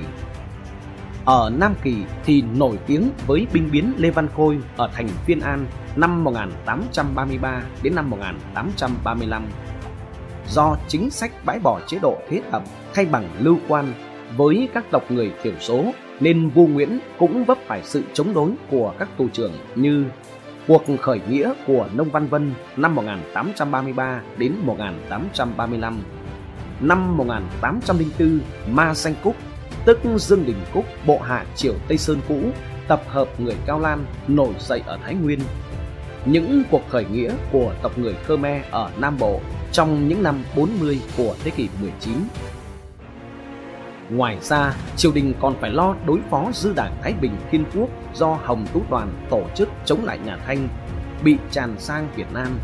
Ở 1.26 1.51
Nam 1.58 1.74
Kỳ 1.84 1.95
thì 2.26 2.43
nổi 2.58 2.80
tiếng 2.88 3.10
với 3.28 3.47
binh 3.53 3.70
biến 3.72 3.93
Lê 3.97 4.10
Văn 4.10 4.28
Khôi 4.36 4.60
ở 4.78 4.89
thành 4.93 5.08
Viên 5.26 5.39
An 5.39 5.66
năm 5.95 6.24
1833 6.24 7.62
đến 7.84 7.95
năm 7.95 8.10
1835. 8.10 9.43
Do 10.47 10.78
chính 10.88 11.10
sách 11.12 11.32
bãi 11.45 11.60
bỏ 11.60 11.80
chế 11.88 11.99
độ 12.01 12.18
thế 12.30 12.41
tập 12.51 12.64
thay 12.93 13.05
bằng 13.05 13.30
lưu 13.39 13.58
quan 13.68 13.93
với 14.38 14.70
các 14.74 14.86
tộc 14.91 15.12
người 15.12 15.32
thiểu 15.43 15.53
số 15.60 15.91
nên 16.20 16.49
vua 16.49 16.68
Nguyễn 16.68 16.99
cũng 17.20 17.45
vấp 17.45 17.58
phải 17.68 17.82
sự 17.84 18.03
chống 18.14 18.34
đối 18.34 18.51
của 18.72 18.93
các 18.99 19.10
tù 19.18 19.28
trưởng 19.30 19.53
như 19.76 20.05
cuộc 20.68 20.84
khởi 21.01 21.22
nghĩa 21.30 21.53
của 21.68 21.88
Nông 21.93 22.09
Văn 22.09 22.28
Vân 22.28 22.53
năm 22.78 22.95
1833 22.95 24.22
đến 24.38 24.53
1835. 24.63 26.01
Năm 26.80 27.18
1804, 27.18 28.39
Ma 28.72 28.93
Xanh 28.93 29.13
Cúc, 29.24 29.36
tức 29.86 29.99
Dương 30.18 30.45
Đình 30.45 30.61
Cúc, 30.74 30.86
bộ 31.05 31.20
hạ 31.20 31.45
triều 31.55 31.74
Tây 31.88 31.97
Sơn 31.97 32.22
cũ, 32.28 32.39
tập 32.88 33.01
hợp 33.07 33.39
người 33.39 33.55
Cao 33.65 33.80
Lan 33.80 34.05
nổi 34.28 34.53
dậy 34.59 34.82
ở 34.86 34.97
Thái 35.03 35.15
Nguyên. 35.15 35.39
Những 36.26 36.63
cuộc 36.72 36.82
khởi 36.89 37.05
nghĩa 37.05 37.34
của 37.51 37.74
tộc 37.82 37.97
người 37.97 38.15
Khmer 38.28 38.63
ở 38.72 38.91
Nam 38.97 39.18
Bộ 39.20 39.39
trong 39.72 40.07
những 40.07 40.24
năm 40.24 40.43
40 40.55 41.01
của 41.18 41.36
thế 41.43 41.51
kỷ 41.51 41.70
19 41.82 42.13
Ngoài 44.10 44.38
ra, 44.41 44.74
triều 44.95 45.12
đình 45.12 45.34
còn 45.41 45.55
phải 45.62 45.70
lo 45.72 45.95
đối 46.05 46.20
phó 46.30 46.51
dư 46.53 46.74
đảng 46.74 46.97
Thái 47.03 47.14
Bình 47.14 47.38
Thiên 47.51 47.66
Quốc 47.76 47.89
do 48.14 48.28
Hồng 48.43 48.66
Tú 48.74 48.82
Đoàn 48.89 49.14
tổ 49.30 49.43
chức 49.55 49.70
chống 49.86 50.05
lại 50.05 50.20
nhà 50.26 50.38
Thanh, 50.45 50.68
bị 51.24 51.38
tràn 51.51 51.80
sang 51.80 52.08
Việt 52.16 52.34
Nam. 52.34 52.60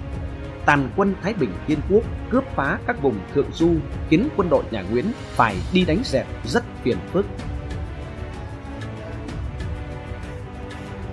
Tàn 0.65 0.89
quân 0.95 1.13
Thái 1.21 1.33
Bình 1.33 1.51
Thiên 1.67 1.79
Quốc 1.89 2.03
cướp 2.29 2.43
phá 2.55 2.79
các 2.87 3.01
vùng 3.01 3.19
thượng 3.33 3.51
du 3.53 3.71
khiến 4.09 4.29
quân 4.37 4.49
đội 4.49 4.63
nhà 4.71 4.83
Nguyễn 4.91 5.05
phải 5.17 5.55
đi 5.73 5.85
đánh 5.85 6.01
dẹp 6.03 6.27
rất 6.45 6.63
phiền 6.83 6.97
phức. 7.11 7.25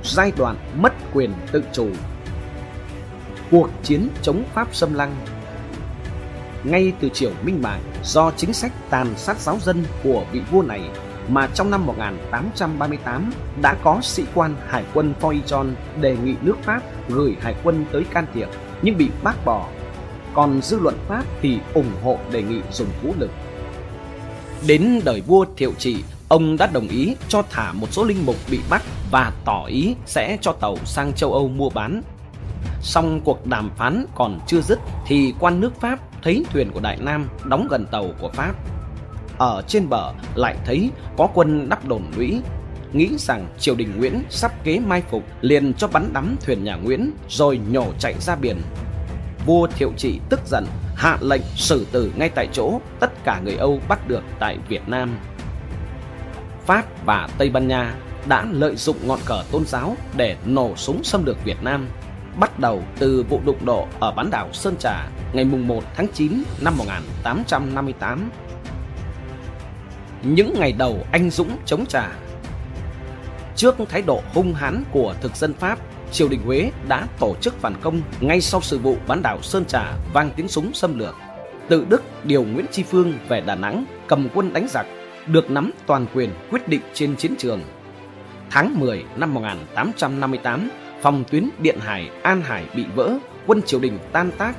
Giai 0.02 0.32
đoạn 0.36 0.56
mất 0.74 0.92
quyền 1.12 1.32
tự 1.52 1.64
chủ 1.72 1.88
Cuộc 3.50 3.70
chiến 3.82 4.08
chống 4.22 4.44
Pháp 4.54 4.74
xâm 4.74 4.94
lăng 4.94 5.14
ngay 6.64 6.92
từ 7.00 7.08
triều 7.08 7.30
Minh 7.42 7.62
Mạng 7.62 7.82
do 8.04 8.30
chính 8.36 8.52
sách 8.52 8.72
tàn 8.90 9.06
sát 9.16 9.40
giáo 9.40 9.58
dân 9.62 9.84
của 10.02 10.24
vị 10.32 10.40
vua 10.50 10.62
này 10.62 10.80
mà 11.28 11.48
trong 11.54 11.70
năm 11.70 11.86
1838 11.86 13.32
đã 13.62 13.76
có 13.82 13.98
sĩ 14.02 14.24
quan 14.34 14.54
hải 14.68 14.84
quân 14.94 15.14
Poichon 15.20 15.74
đề 16.00 16.16
nghị 16.24 16.34
nước 16.42 16.56
Pháp 16.62 16.80
gửi 17.08 17.36
hải 17.40 17.54
quân 17.62 17.84
tới 17.92 18.04
can 18.10 18.26
thiệp 18.34 18.48
nhưng 18.82 18.98
bị 18.98 19.08
bác 19.22 19.44
bỏ. 19.44 19.68
Còn 20.34 20.62
dư 20.62 20.78
luận 20.78 20.98
Pháp 21.08 21.24
thì 21.42 21.58
ủng 21.74 21.90
hộ 22.02 22.18
đề 22.32 22.42
nghị 22.42 22.60
dùng 22.72 22.88
vũ 23.02 23.14
lực. 23.18 23.30
Đến 24.66 25.00
đời 25.04 25.20
vua 25.26 25.44
Thiệu 25.56 25.72
Trị, 25.78 25.96
ông 26.28 26.56
đã 26.56 26.66
đồng 26.66 26.88
ý 26.88 27.16
cho 27.28 27.42
thả 27.50 27.72
một 27.72 27.92
số 27.92 28.04
linh 28.04 28.26
mục 28.26 28.36
bị 28.50 28.60
bắt 28.70 28.82
và 29.10 29.32
tỏ 29.44 29.64
ý 29.64 29.94
sẽ 30.06 30.38
cho 30.40 30.52
tàu 30.52 30.76
sang 30.84 31.12
châu 31.12 31.32
Âu 31.32 31.48
mua 31.48 31.70
bán. 31.70 32.02
Song 32.82 33.20
cuộc 33.24 33.46
đàm 33.46 33.70
phán 33.76 34.06
còn 34.14 34.40
chưa 34.46 34.60
dứt 34.60 34.78
thì 35.06 35.34
quan 35.40 35.60
nước 35.60 35.80
Pháp 35.80 35.98
thấy 36.22 36.44
thuyền 36.52 36.70
của 36.72 36.80
Đại 36.80 36.98
Nam 37.00 37.28
đóng 37.44 37.66
gần 37.70 37.86
tàu 37.86 38.06
của 38.20 38.28
Pháp. 38.28 38.54
Ở 39.38 39.62
trên 39.66 39.88
bờ 39.88 40.12
lại 40.34 40.56
thấy 40.64 40.90
có 41.16 41.28
quân 41.34 41.68
đắp 41.68 41.88
đồn 41.88 42.02
lũy, 42.16 42.40
nghĩ 42.92 43.10
rằng 43.18 43.46
triều 43.58 43.74
đình 43.74 43.98
Nguyễn 43.98 44.22
sắp 44.30 44.64
kế 44.64 44.78
mai 44.78 45.02
phục 45.10 45.24
liền 45.40 45.74
cho 45.74 45.88
bắn 45.88 46.12
đắm 46.12 46.36
thuyền 46.44 46.64
nhà 46.64 46.76
Nguyễn 46.76 47.10
rồi 47.28 47.60
nhổ 47.70 47.86
chạy 47.98 48.14
ra 48.20 48.36
biển. 48.36 48.56
Vua 49.46 49.66
Thiệu 49.66 49.92
Trị 49.96 50.20
tức 50.28 50.40
giận 50.46 50.64
hạ 50.96 51.18
lệnh 51.20 51.42
xử 51.56 51.86
tử 51.92 52.12
ngay 52.16 52.28
tại 52.28 52.48
chỗ 52.52 52.80
tất 53.00 53.24
cả 53.24 53.40
người 53.44 53.56
Âu 53.56 53.80
bắt 53.88 54.08
được 54.08 54.22
tại 54.38 54.58
Việt 54.68 54.88
Nam. 54.88 55.18
Pháp 56.66 56.84
và 57.06 57.28
Tây 57.38 57.50
Ban 57.50 57.68
Nha 57.68 57.94
đã 58.28 58.46
lợi 58.52 58.76
dụng 58.76 58.96
ngọn 59.04 59.18
cờ 59.24 59.42
tôn 59.52 59.64
giáo 59.66 59.96
để 60.16 60.36
nổ 60.44 60.76
súng 60.76 61.04
xâm 61.04 61.24
lược 61.24 61.44
Việt 61.44 61.62
Nam 61.62 61.88
bắt 62.38 62.58
đầu 62.58 62.82
từ 62.98 63.24
vụ 63.28 63.40
đụng 63.44 63.64
độ 63.64 63.86
ở 64.00 64.12
bán 64.12 64.30
đảo 64.30 64.48
Sơn 64.52 64.74
Trà 64.78 65.08
ngày 65.32 65.44
1 65.44 65.84
tháng 65.94 66.06
9 66.14 66.42
năm 66.60 66.78
1858. 66.78 68.30
Những 70.22 70.54
ngày 70.58 70.72
đầu 70.72 70.98
anh 71.12 71.30
Dũng 71.30 71.56
chống 71.66 71.86
trả 71.86 72.08
Trước 73.56 73.76
thái 73.88 74.02
độ 74.02 74.22
hung 74.34 74.54
hãn 74.54 74.84
của 74.92 75.14
thực 75.20 75.36
dân 75.36 75.54
Pháp, 75.54 75.78
triều 76.12 76.28
đình 76.28 76.40
Huế 76.44 76.70
đã 76.88 77.06
tổ 77.18 77.34
chức 77.40 77.60
phản 77.60 77.74
công 77.80 78.00
ngay 78.20 78.40
sau 78.40 78.60
sự 78.60 78.78
vụ 78.78 78.96
bán 79.06 79.22
đảo 79.22 79.42
Sơn 79.42 79.64
Trà 79.64 79.92
vang 80.12 80.30
tiếng 80.36 80.48
súng 80.48 80.74
xâm 80.74 80.98
lược. 80.98 81.14
Tự 81.68 81.86
Đức 81.88 82.02
điều 82.24 82.42
Nguyễn 82.42 82.66
Tri 82.72 82.82
Phương 82.82 83.14
về 83.28 83.40
Đà 83.40 83.54
Nẵng 83.54 83.84
cầm 84.06 84.28
quân 84.34 84.52
đánh 84.52 84.66
giặc, 84.70 84.86
được 85.26 85.50
nắm 85.50 85.70
toàn 85.86 86.06
quyền 86.14 86.30
quyết 86.50 86.68
định 86.68 86.80
trên 86.94 87.16
chiến 87.16 87.34
trường. 87.38 87.60
Tháng 88.50 88.80
10 88.80 89.04
năm 89.16 89.34
1858, 89.34 90.70
phòng 91.02 91.24
tuyến 91.30 91.48
Điện 91.58 91.78
Hải, 91.80 92.10
An 92.22 92.42
Hải 92.42 92.64
bị 92.74 92.84
vỡ, 92.94 93.18
quân 93.46 93.62
triều 93.62 93.80
đình 93.80 93.98
tan 94.12 94.30
tác. 94.38 94.54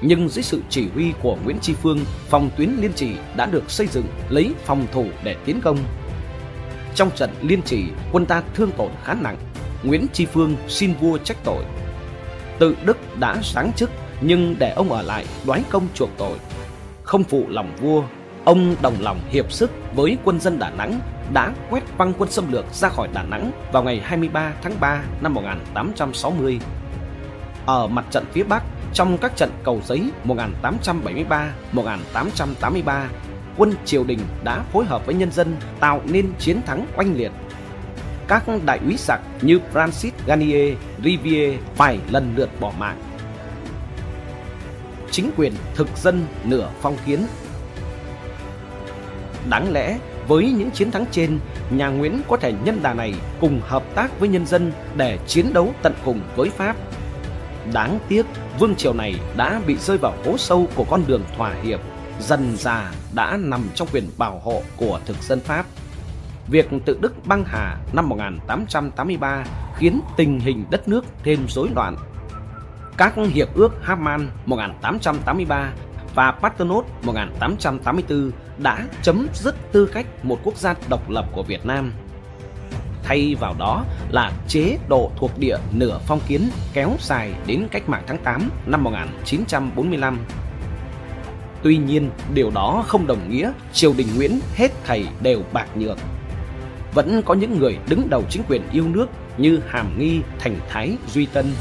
Nhưng 0.00 0.28
dưới 0.28 0.42
sự 0.42 0.62
chỉ 0.68 0.88
huy 0.94 1.12
của 1.22 1.36
Nguyễn 1.44 1.58
Tri 1.60 1.74
Phương, 1.74 1.98
phòng 2.28 2.50
tuyến 2.56 2.70
Liên 2.80 2.92
Trì 2.92 3.10
đã 3.36 3.46
được 3.46 3.70
xây 3.70 3.86
dựng 3.86 4.06
lấy 4.28 4.54
phòng 4.64 4.86
thủ 4.92 5.06
để 5.24 5.36
tiến 5.44 5.60
công. 5.60 5.78
Trong 6.94 7.10
trận 7.10 7.30
Liên 7.42 7.62
Trì, 7.62 7.84
quân 8.12 8.26
ta 8.26 8.42
thương 8.54 8.70
tổn 8.72 8.90
khá 9.04 9.14
nặng. 9.14 9.36
Nguyễn 9.82 10.06
Tri 10.12 10.26
Phương 10.26 10.56
xin 10.68 10.94
vua 11.00 11.18
trách 11.18 11.36
tội. 11.44 11.64
Tự 12.58 12.76
Đức 12.84 13.18
đã 13.20 13.36
sáng 13.42 13.72
chức 13.72 13.90
nhưng 14.20 14.56
để 14.58 14.70
ông 14.70 14.92
ở 14.92 15.02
lại 15.02 15.24
đoái 15.46 15.62
công 15.70 15.86
chuộc 15.94 16.10
tội. 16.18 16.38
Không 17.02 17.24
phụ 17.24 17.44
lòng 17.48 17.76
vua, 17.80 18.02
ông 18.44 18.76
đồng 18.82 18.94
lòng 19.00 19.20
hiệp 19.30 19.52
sức 19.52 19.70
với 19.94 20.18
quân 20.24 20.40
dân 20.40 20.58
Đà 20.58 20.70
Nẵng 20.70 21.00
đã 21.32 21.52
quét 21.70 21.82
văng 21.96 22.12
quân 22.18 22.30
xâm 22.30 22.52
lược 22.52 22.74
ra 22.74 22.88
khỏi 22.88 23.08
Đà 23.14 23.22
Nẵng 23.22 23.50
vào 23.72 23.82
ngày 23.82 24.00
23 24.04 24.52
tháng 24.62 24.72
3 24.80 25.02
năm 25.20 25.34
1860. 25.34 26.60
Ở 27.66 27.86
mặt 27.86 28.04
trận 28.10 28.24
phía 28.32 28.42
Bắc, 28.42 28.62
trong 28.94 29.18
các 29.18 29.36
trận 29.36 29.50
cầu 29.64 29.80
giấy 29.84 30.10
1873-1883, 30.24 33.06
quân 33.56 33.74
triều 33.84 34.04
đình 34.04 34.18
đã 34.44 34.62
phối 34.72 34.84
hợp 34.84 35.06
với 35.06 35.14
nhân 35.14 35.32
dân 35.32 35.56
tạo 35.80 36.00
nên 36.04 36.32
chiến 36.38 36.60
thắng 36.66 36.86
oanh 36.96 37.16
liệt. 37.16 37.32
Các 38.28 38.44
đại 38.64 38.80
úy 38.84 38.96
giặc 38.98 39.20
như 39.42 39.60
Francis 39.72 40.10
Garnier, 40.26 40.76
Riviere 41.04 41.58
phải 41.74 41.98
lần 42.10 42.32
lượt 42.36 42.50
bỏ 42.60 42.72
mạng. 42.78 43.02
Chính 45.10 45.30
quyền 45.36 45.52
thực 45.74 45.88
dân 45.96 46.26
nửa 46.44 46.68
phong 46.80 46.96
kiến 47.06 47.26
Đáng 49.48 49.72
lẽ 49.72 49.98
với 50.28 50.52
những 50.52 50.70
chiến 50.70 50.90
thắng 50.90 51.04
trên, 51.10 51.38
nhà 51.70 51.88
Nguyễn 51.88 52.20
có 52.28 52.36
thể 52.36 52.52
nhân 52.64 52.82
đà 52.82 52.94
này 52.94 53.14
cùng 53.40 53.60
hợp 53.64 53.82
tác 53.94 54.20
với 54.20 54.28
nhân 54.28 54.46
dân 54.46 54.72
để 54.96 55.18
chiến 55.26 55.52
đấu 55.52 55.74
tận 55.82 55.94
cùng 56.04 56.20
với 56.36 56.50
Pháp. 56.50 56.76
Đáng 57.72 57.98
tiếc, 58.08 58.26
vương 58.58 58.74
triều 58.74 58.92
này 58.92 59.14
đã 59.36 59.60
bị 59.66 59.76
rơi 59.76 59.98
vào 59.98 60.14
hố 60.24 60.38
sâu 60.38 60.68
của 60.74 60.84
con 60.84 61.02
đường 61.06 61.22
thỏa 61.36 61.54
hiệp, 61.62 61.80
dần 62.20 62.56
già 62.56 62.92
đã 63.14 63.36
nằm 63.36 63.60
trong 63.74 63.88
quyền 63.92 64.04
bảo 64.18 64.38
hộ 64.38 64.62
của 64.76 65.00
thực 65.06 65.22
dân 65.22 65.40
Pháp. 65.40 65.66
Việc 66.48 66.68
tự 66.84 66.98
Đức 67.00 67.26
băng 67.26 67.44
hà 67.44 67.76
năm 67.92 68.08
1883 68.08 69.44
khiến 69.76 70.00
tình 70.16 70.40
hình 70.40 70.64
đất 70.70 70.88
nước 70.88 71.04
thêm 71.24 71.46
rối 71.48 71.68
loạn. 71.74 71.96
Các 72.96 73.14
hiệp 73.32 73.54
ước 73.54 73.72
Haman 73.82 74.28
1883 74.46 75.72
và 76.14 76.30
Paternotte 76.30 76.88
1884 77.02 78.30
đã 78.58 78.86
chấm 79.02 79.28
dứt 79.34 79.72
tư 79.72 79.86
cách 79.86 80.06
một 80.22 80.38
quốc 80.44 80.56
gia 80.56 80.74
độc 80.88 81.10
lập 81.10 81.26
của 81.32 81.42
Việt 81.42 81.66
Nam. 81.66 81.92
Thay 83.02 83.36
vào 83.40 83.54
đó 83.58 83.84
là 84.10 84.32
chế 84.48 84.78
độ 84.88 85.10
thuộc 85.16 85.30
địa 85.38 85.56
nửa 85.72 86.00
phong 86.06 86.20
kiến 86.28 86.50
kéo 86.72 86.96
dài 87.00 87.34
đến 87.46 87.66
cách 87.70 87.88
mạng 87.88 88.02
tháng 88.06 88.18
8 88.18 88.50
năm 88.66 88.84
1945. 88.84 90.18
Tuy 91.62 91.76
nhiên, 91.76 92.10
điều 92.34 92.50
đó 92.50 92.84
không 92.86 93.06
đồng 93.06 93.30
nghĩa 93.30 93.52
triều 93.72 93.94
đình 93.96 94.06
Nguyễn 94.16 94.40
hết 94.54 94.68
thầy 94.84 95.06
đều 95.22 95.42
bạc 95.52 95.66
nhược. 95.74 95.98
Vẫn 96.94 97.22
có 97.22 97.34
những 97.34 97.58
người 97.58 97.78
đứng 97.88 98.10
đầu 98.10 98.24
chính 98.30 98.42
quyền 98.48 98.62
yêu 98.72 98.84
nước 98.88 99.06
như 99.38 99.60
Hàm 99.68 99.98
Nghi, 99.98 100.20
Thành 100.38 100.56
Thái, 100.68 100.96
Duy 101.08 101.26
Tân 101.26 101.52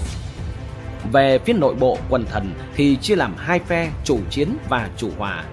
về 1.12 1.40
phía 1.40 1.54
nội 1.54 1.76
bộ 1.76 1.98
quần 2.10 2.26
thần 2.26 2.54
thì 2.76 2.98
chia 3.02 3.16
làm 3.16 3.34
hai 3.38 3.60
phe 3.60 3.92
chủ 4.04 4.20
chiến 4.30 4.50
và 4.70 4.90
chủ 4.98 5.10
hòa. 5.18 5.44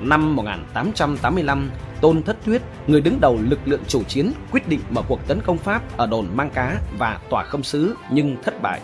Năm 0.00 0.36
1885, 0.36 1.70
Tôn 2.00 2.22
Thất 2.22 2.36
Thuyết, 2.44 2.62
người 2.86 3.00
đứng 3.00 3.20
đầu 3.20 3.38
lực 3.42 3.58
lượng 3.64 3.82
chủ 3.88 4.02
chiến, 4.02 4.32
quyết 4.50 4.68
định 4.68 4.80
mở 4.90 5.02
cuộc 5.08 5.26
tấn 5.26 5.40
công 5.40 5.58
Pháp 5.58 5.96
ở 5.96 6.06
đồn 6.06 6.26
Mang 6.34 6.50
Cá 6.50 6.76
và 6.98 7.20
tỏa 7.30 7.44
khâm 7.44 7.62
sứ 7.62 7.94
nhưng 8.10 8.36
thất 8.42 8.62
bại. 8.62 8.80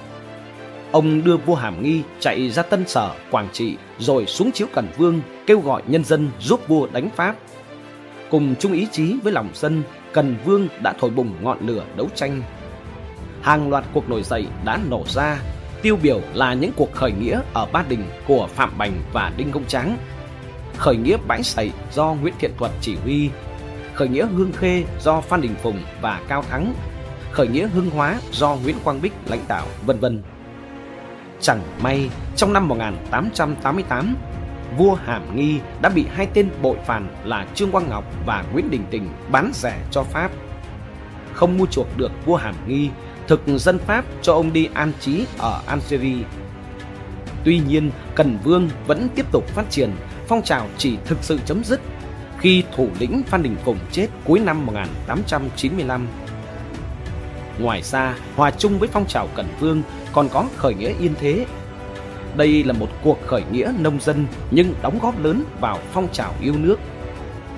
Ông 0.93 1.25
đưa 1.25 1.37
vua 1.37 1.55
Hàm 1.55 1.83
Nghi 1.83 2.03
chạy 2.21 2.51
ra 2.51 2.63
Tân 2.63 2.89
Sở, 2.89 3.15
Quảng 3.31 3.49
Trị 3.53 3.77
rồi 3.99 4.27
xuống 4.27 4.53
chiếu 4.53 4.69
Cần 4.73 4.89
Vương 4.97 5.21
kêu 5.47 5.61
gọi 5.61 5.83
nhân 5.87 6.05
dân 6.05 6.31
giúp 6.41 6.69
vua 6.69 6.87
đánh 6.93 7.11
Pháp. 7.17 7.37
Cùng 8.31 8.55
chung 8.59 8.73
ý 8.73 8.87
chí 8.93 9.17
với 9.23 9.33
lòng 9.33 9.49
dân, 9.55 9.83
Cần 10.13 10.37
Vương 10.45 10.69
đã 10.83 10.95
thổi 11.01 11.11
bùng 11.11 11.35
ngọn 11.43 11.67
lửa 11.67 11.85
đấu 11.97 12.09
tranh. 12.15 12.43
Hàng 13.43 13.71
loạt 13.71 13.85
cuộc 13.93 14.09
nổi 14.09 14.23
dậy 14.23 14.47
đã 14.65 14.79
nổ 14.91 15.05
ra 15.07 15.39
tiêu 15.83 15.99
biểu 16.03 16.21
là 16.35 16.55
những 16.55 16.73
cuộc 16.77 16.93
khởi 16.93 17.13
nghĩa 17.13 17.41
ở 17.55 17.67
Ba 17.73 17.85
Đình 17.89 18.05
của 18.27 18.49
Phạm 18.55 18.79
Bành 18.79 18.93
và 19.13 19.33
Đinh 19.37 19.51
Công 19.51 19.65
Tráng, 19.65 19.97
khởi 20.77 20.97
nghĩa 20.97 21.17
Bãi 21.27 21.43
Sậy 21.43 21.73
do 21.93 22.15
Nguyễn 22.21 22.35
Thiện 22.39 22.51
Thuật 22.59 22.73
chỉ 22.81 22.97
huy, 23.05 23.31
khởi 23.95 24.09
nghĩa 24.09 24.27
Hương 24.27 24.53
Khê 24.53 24.85
do 25.01 25.21
Phan 25.21 25.41
Đình 25.41 25.55
Phùng 25.63 25.83
và 26.01 26.21
Cao 26.29 26.45
Thắng, 26.51 26.75
khởi 27.33 27.49
nghĩa 27.49 27.69
Hưng 27.69 27.91
Hóa 27.91 28.21
do 28.33 28.57
Nguyễn 28.63 28.77
Quang 28.85 29.03
Bích 29.03 29.13
lãnh 29.27 29.45
đạo, 29.49 29.67
vân 29.87 29.99
vân. 29.99 30.23
Chẳng 31.41 31.61
may, 31.83 32.11
trong 32.37 32.53
năm 32.53 32.69
1888, 32.69 34.17
vua 34.77 34.95
Hàm 34.95 35.37
Nghi 35.37 35.61
đã 35.83 35.89
bị 35.89 36.07
hai 36.15 36.27
tên 36.35 36.51
bội 36.63 36.77
phản 36.87 37.09
là 37.25 37.47
Trương 37.55 37.71
Quang 37.71 37.89
Ngọc 37.89 38.05
và 38.27 38.45
Nguyễn 38.53 38.71
Đình 38.71 38.85
Tình 38.91 39.09
bán 39.31 39.51
rẻ 39.55 39.79
cho 39.91 40.03
Pháp. 40.03 40.31
Không 41.33 41.59
mua 41.59 41.67
chuộc 41.67 41.87
được 41.97 42.13
vua 42.27 42.37
Hàm 42.37 42.55
Nghi, 42.67 42.91
thực 43.29 43.41
dân 43.47 43.79
Pháp 43.79 44.05
cho 44.23 44.33
ông 44.33 44.53
đi 44.53 44.69
an 44.75 44.93
trí 45.01 45.25
ở 45.39 45.63
Algeria. 45.67 46.25
Tuy 47.45 47.61
nhiên, 47.69 47.91
Cần 48.15 48.39
Vương 48.45 48.71
vẫn 48.87 49.09
tiếp 49.15 49.27
tục 49.33 49.49
phát 49.49 49.71
triển, 49.71 49.91
phong 50.29 50.43
trào 50.43 50.69
chỉ 50.79 50.97
thực 51.05 51.19
sự 51.23 51.39
chấm 51.47 51.65
dứt 51.65 51.81
khi 52.39 52.65
thủ 52.77 52.89
lĩnh 52.99 53.23
Phan 53.27 53.43
Đình 53.43 53.57
Phùng 53.65 53.79
chết 53.93 54.09
cuối 54.25 54.41
năm 54.41 54.67
1895. 54.67 56.09
Ngoài 57.59 57.83
ra, 57.83 58.17
hòa 58.37 58.51
chung 58.51 58.79
với 58.79 58.89
phong 58.93 59.07
trào 59.07 59.29
Cần 59.35 59.47
Vương 59.61 59.83
còn 60.13 60.29
có 60.29 60.47
khởi 60.57 60.75
nghĩa 60.75 60.93
Yên 61.01 61.15
Thế. 61.21 61.47
Đây 62.37 62.65
là 62.65 62.73
một 62.73 62.89
cuộc 63.03 63.19
khởi 63.27 63.43
nghĩa 63.53 63.73
nông 63.79 64.01
dân 64.01 64.27
nhưng 64.51 64.75
đóng 64.83 64.99
góp 65.03 65.25
lớn 65.25 65.45
vào 65.61 65.79
phong 65.93 66.09
trào 66.13 66.35
yêu 66.43 66.55
nước. 66.59 66.77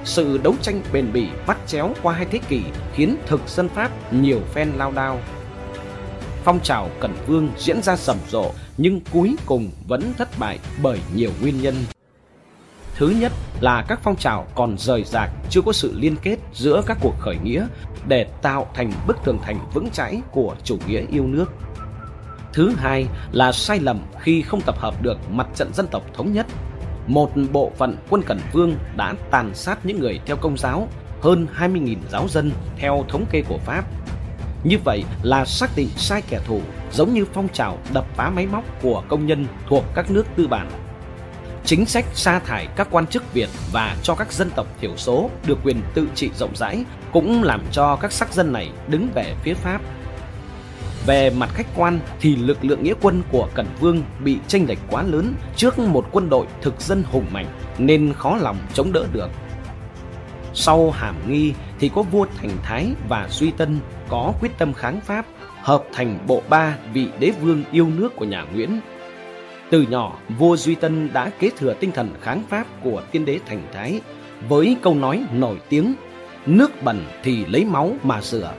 Sự 0.05 0.39
đấu 0.39 0.55
tranh 0.63 0.83
bền 0.93 1.13
bỉ 1.13 1.29
bắt 1.47 1.59
chéo 1.67 1.95
qua 2.03 2.15
hai 2.15 2.27
thế 2.31 2.39
kỷ 2.49 2.63
khiến 2.95 3.17
thực 3.27 3.49
dân 3.49 3.69
Pháp 3.69 4.13
nhiều 4.13 4.41
phen 4.55 4.73
lao 4.77 4.93
đao 4.93 5.21
phong 6.45 6.61
trào 6.61 6.91
Cẩn 7.01 7.13
Vương 7.27 7.49
diễn 7.59 7.83
ra 7.83 7.97
rầm 7.97 8.17
rộ 8.29 8.51
nhưng 8.77 9.01
cuối 9.13 9.37
cùng 9.47 9.71
vẫn 9.89 10.13
thất 10.19 10.29
bại 10.39 10.59
bởi 10.83 10.99
nhiều 11.15 11.31
nguyên 11.41 11.63
nhân. 11.63 11.75
Thứ 12.97 13.09
nhất 13.09 13.33
là 13.61 13.85
các 13.89 14.01
phong 14.03 14.17
trào 14.17 14.47
còn 14.55 14.79
rời 14.79 15.05
rạc, 15.05 15.31
chưa 15.51 15.61
có 15.63 15.73
sự 15.73 15.95
liên 15.97 16.17
kết 16.23 16.37
giữa 16.53 16.83
các 16.87 16.99
cuộc 17.01 17.15
khởi 17.19 17.37
nghĩa 17.45 17.67
để 18.09 18.27
tạo 18.43 18.71
thành 18.75 18.93
bức 19.07 19.17
tường 19.25 19.39
thành 19.43 19.71
vững 19.75 19.91
chãi 19.91 20.21
của 20.31 20.57
chủ 20.65 20.79
nghĩa 20.87 21.03
yêu 21.11 21.27
nước. 21.27 21.47
Thứ 22.53 22.73
hai 22.77 23.07
là 23.33 23.53
sai 23.53 23.81
lầm 23.81 24.01
khi 24.21 24.43
không 24.43 24.61
tập 24.61 24.79
hợp 24.79 25.03
được 25.03 25.19
mặt 25.31 25.47
trận 25.55 25.75
dân 25.75 25.87
tộc 25.87 26.03
thống 26.15 26.33
nhất. 26.33 26.47
Một 27.07 27.31
bộ 27.53 27.73
phận 27.77 27.97
quân 28.11 28.23
Cẩn 28.23 28.39
Vương 28.53 28.75
đã 28.97 29.15
tàn 29.31 29.55
sát 29.55 29.87
những 29.87 30.01
người 30.01 30.21
theo 30.27 30.37
công 30.37 30.57
giáo, 30.59 30.89
hơn 31.21 31.47
20.000 31.59 31.97
giáo 32.11 32.29
dân 32.29 32.51
theo 32.77 33.05
thống 33.09 33.25
kê 33.31 33.43
của 33.49 33.59
Pháp 33.59 33.85
như 34.65 34.79
vậy 34.85 35.05
là 35.23 35.45
xác 35.45 35.71
định 35.77 35.89
sai 35.97 36.23
kẻ 36.29 36.41
thù, 36.47 36.61
giống 36.93 37.15
như 37.15 37.25
phong 37.33 37.49
trào 37.49 37.79
đập 37.93 38.05
phá 38.17 38.31
máy 38.31 38.47
móc 38.47 38.65
của 38.83 39.03
công 39.09 39.27
nhân 39.27 39.47
thuộc 39.69 39.85
các 39.95 40.11
nước 40.11 40.27
tư 40.37 40.49
bản. 40.49 40.71
Chính 41.65 41.87
sách 41.87 42.05
sa 42.15 42.39
thải 42.39 42.69
các 42.77 42.89
quan 42.91 43.07
chức 43.07 43.35
Việt 43.35 43.49
và 43.73 43.97
cho 44.03 44.15
các 44.15 44.33
dân 44.33 44.51
tộc 44.57 44.67
thiểu 44.81 44.97
số 44.97 45.31
được 45.47 45.59
quyền 45.65 45.81
tự 45.95 46.09
trị 46.15 46.31
rộng 46.39 46.57
rãi 46.57 46.85
cũng 47.13 47.43
làm 47.43 47.61
cho 47.73 47.97
các 47.97 48.13
sắc 48.13 48.33
dân 48.33 48.53
này 48.53 48.71
đứng 48.89 49.09
về 49.15 49.35
phía 49.43 49.55
Pháp. 49.55 49.81
Về 51.07 51.31
mặt 51.31 51.51
khách 51.55 51.67
quan 51.77 52.01
thì 52.21 52.37
lực 52.37 52.65
lượng 52.65 52.83
nghĩa 52.83 52.95
quân 53.01 53.23
của 53.33 53.49
Cẩn 53.55 53.67
Vương 53.81 54.03
bị 54.25 54.39
tranh 54.49 54.67
lệch 54.69 54.79
quá 54.91 55.03
lớn 55.03 55.35
trước 55.57 55.79
một 55.79 56.07
quân 56.13 56.31
đội 56.31 56.47
thực 56.63 56.81
dân 56.81 57.03
hùng 57.11 57.27
mạnh 57.33 57.47
nên 57.79 58.13
khó 58.13 58.37
lòng 58.37 58.57
chống 58.75 58.93
đỡ 58.93 59.07
được. 59.13 59.29
Sau 60.61 60.91
Hàm 60.91 61.15
Nghi 61.29 61.55
thì 61.79 61.91
có 61.95 62.03
vua 62.03 62.27
Thành 62.37 62.51
Thái 62.63 62.87
và 63.09 63.29
Duy 63.31 63.51
Tân 63.51 63.79
có 64.09 64.33
quyết 64.41 64.59
tâm 64.59 64.73
kháng 64.73 65.01
Pháp, 65.01 65.27
hợp 65.63 65.85
thành 65.93 66.19
bộ 66.27 66.43
ba 66.49 66.77
vị 66.93 67.09
đế 67.19 67.31
vương 67.31 67.65
yêu 67.73 67.89
nước 67.97 68.17
của 68.17 68.25
nhà 68.25 68.43
Nguyễn. 68.43 68.81
Từ 69.71 69.83
nhỏ, 69.83 70.19
vua 70.39 70.57
Duy 70.57 70.75
Tân 70.75 71.13
đã 71.13 71.31
kế 71.39 71.51
thừa 71.59 71.75
tinh 71.75 71.93
thần 71.93 72.15
kháng 72.21 72.43
Pháp 72.49 72.67
của 72.83 73.03
tiên 73.13 73.25
đế 73.25 73.39
Thành 73.47 73.63
Thái 73.73 74.01
với 74.49 74.77
câu 74.83 74.95
nói 74.95 75.25
nổi 75.33 75.57
tiếng 75.69 75.95
nước 76.47 76.83
bẩn 76.83 77.05
thì 77.23 77.45
lấy 77.45 77.65
máu 77.65 77.93
mà 78.03 78.21
rửa. 78.23 78.53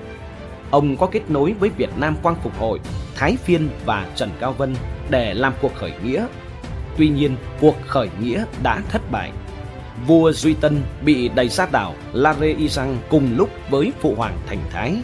Ông 0.71 0.97
có 0.97 1.07
kết 1.07 1.29
nối 1.29 1.53
với 1.59 1.69
Việt 1.69 1.97
Nam 1.97 2.15
Quang 2.23 2.35
Phục 2.43 2.59
Hội, 2.59 2.79
Thái 3.15 3.35
Phiên 3.35 3.69
và 3.85 4.07
Trần 4.15 4.29
Cao 4.39 4.53
Vân 4.53 4.75
để 5.09 5.33
làm 5.33 5.53
cuộc 5.61 5.75
khởi 5.75 5.93
nghĩa. 6.05 6.27
Tuy 6.97 7.09
nhiên, 7.09 7.35
cuộc 7.59 7.75
khởi 7.87 8.09
nghĩa 8.21 8.45
đã 8.63 8.81
thất 8.89 9.11
bại 9.11 9.31
vua 10.07 10.31
Duy 10.31 10.53
Tân 10.53 10.81
bị 11.05 11.29
đầy 11.29 11.49
sát 11.49 11.71
đảo 11.71 11.95
La 12.13 12.33
Rê 12.33 12.47
Y 12.47 12.67
Răng 12.67 12.97
cùng 13.09 13.37
lúc 13.37 13.49
với 13.69 13.91
phụ 13.99 14.15
hoàng 14.15 14.37
Thành 14.47 14.59
Thái. 14.69 14.97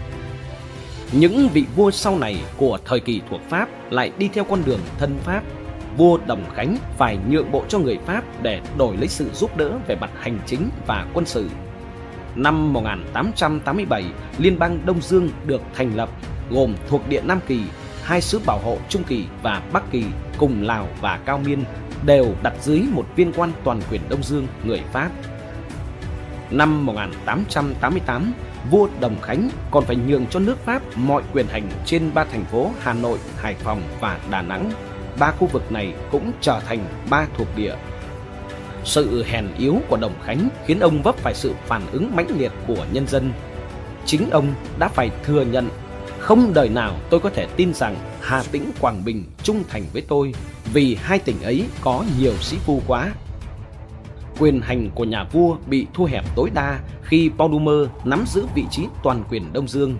Những 1.11 1.49
vị 1.53 1.65
vua 1.75 1.91
sau 1.91 2.19
này 2.19 2.37
của 2.57 2.79
thời 2.85 2.99
kỳ 2.99 3.21
thuộc 3.29 3.41
Pháp 3.49 3.69
lại 3.91 4.11
đi 4.17 4.29
theo 4.33 4.43
con 4.43 4.59
đường 4.65 4.79
thân 4.99 5.17
Pháp. 5.23 5.41
Vua 5.97 6.17
Đồng 6.27 6.43
Khánh 6.55 6.77
phải 6.97 7.17
nhượng 7.29 7.51
bộ 7.51 7.63
cho 7.67 7.79
người 7.79 7.97
Pháp 8.05 8.23
để 8.41 8.61
đổi 8.77 8.97
lấy 8.97 9.07
sự 9.07 9.29
giúp 9.33 9.57
đỡ 9.57 9.71
về 9.87 9.95
mặt 9.95 10.09
hành 10.19 10.39
chính 10.45 10.69
và 10.87 11.07
quân 11.13 11.25
sự. 11.25 11.49
Năm 12.35 12.73
1887, 12.73 14.03
Liên 14.37 14.59
bang 14.59 14.79
Đông 14.85 15.01
Dương 15.01 15.29
được 15.45 15.61
thành 15.75 15.95
lập, 15.95 16.09
gồm 16.49 16.75
thuộc 16.89 17.09
địa 17.09 17.21
Nam 17.21 17.39
Kỳ, 17.47 17.59
hai 18.03 18.21
sứ 18.21 18.39
bảo 18.45 18.59
hộ 18.59 18.77
Trung 18.89 19.03
Kỳ 19.03 19.25
và 19.43 19.61
Bắc 19.73 19.91
Kỳ 19.91 20.03
cùng 20.37 20.61
Lào 20.61 20.87
và 21.01 21.19
Cao 21.25 21.41
Miên 21.45 21.63
đều 22.05 22.35
đặt 22.43 22.53
dưới 22.61 22.83
một 22.91 23.05
viên 23.15 23.33
quan 23.33 23.51
toàn 23.63 23.81
quyền 23.91 24.01
Đông 24.09 24.23
Dương 24.23 24.47
người 24.63 24.81
Pháp. 24.93 25.09
Năm 26.51 26.85
1888, 26.85 28.33
vua 28.71 28.87
Đồng 28.99 29.21
Khánh 29.21 29.49
còn 29.71 29.83
phải 29.85 29.95
nhường 29.95 30.25
cho 30.27 30.39
nước 30.39 30.57
Pháp 30.65 30.81
mọi 30.95 31.23
quyền 31.33 31.47
hành 31.47 31.69
trên 31.85 32.13
ba 32.13 32.23
thành 32.23 32.45
phố 32.45 32.71
Hà 32.79 32.93
Nội, 32.93 33.19
Hải 33.37 33.55
Phòng 33.55 33.81
và 33.99 34.19
Đà 34.29 34.41
Nẵng. 34.41 34.71
Ba 35.19 35.31
khu 35.31 35.47
vực 35.47 35.71
này 35.71 35.93
cũng 36.11 36.31
trở 36.41 36.59
thành 36.59 36.85
ba 37.09 37.27
thuộc 37.37 37.47
địa. 37.55 37.75
Sự 38.83 39.23
hèn 39.23 39.47
yếu 39.57 39.77
của 39.89 39.97
Đồng 39.97 40.15
Khánh 40.25 40.49
khiến 40.65 40.79
ông 40.79 41.01
vấp 41.01 41.15
phải 41.17 41.33
sự 41.33 41.53
phản 41.65 41.81
ứng 41.91 42.15
mãnh 42.15 42.39
liệt 42.39 42.51
của 42.67 42.85
nhân 42.91 43.07
dân. 43.07 43.31
Chính 44.05 44.29
ông 44.29 44.53
đã 44.79 44.87
phải 44.87 45.09
thừa 45.23 45.45
nhận 45.45 45.69
không 46.19 46.53
đời 46.53 46.69
nào 46.69 46.95
tôi 47.09 47.19
có 47.19 47.29
thể 47.29 47.47
tin 47.55 47.73
rằng 47.73 47.95
Hà 48.21 48.43
Tĩnh 48.51 48.71
Quảng 48.79 49.05
Bình 49.05 49.23
trung 49.43 49.63
thành 49.69 49.85
với 49.93 50.01
tôi 50.01 50.33
vì 50.73 50.97
hai 51.01 51.19
tỉnh 51.19 51.41
ấy 51.43 51.65
có 51.81 52.03
nhiều 52.19 52.33
sĩ 52.33 52.57
phu 52.57 52.81
quá. 52.87 53.11
Quyền 54.39 54.61
hành 54.61 54.89
của 54.95 55.03
nhà 55.03 55.23
vua 55.23 55.57
bị 55.67 55.87
thu 55.93 56.05
hẹp 56.05 56.23
tối 56.35 56.49
đa 56.53 56.79
khi 57.03 57.31
Paul 57.37 57.85
nắm 58.03 58.23
giữ 58.27 58.45
vị 58.55 58.63
trí 58.71 58.85
toàn 59.03 59.23
quyền 59.29 59.53
Đông 59.53 59.67
Dương. 59.67 59.97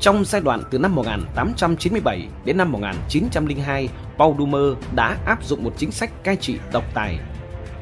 Trong 0.00 0.24
giai 0.24 0.40
đoạn 0.40 0.62
từ 0.70 0.78
năm 0.78 0.94
1897 0.94 2.28
đến 2.44 2.56
năm 2.56 2.72
1902, 2.72 3.88
Paul 4.18 4.54
đã 4.94 5.16
áp 5.24 5.44
dụng 5.44 5.64
một 5.64 5.72
chính 5.76 5.90
sách 5.90 6.24
cai 6.24 6.36
trị 6.36 6.58
độc 6.72 6.84
tài. 6.94 7.18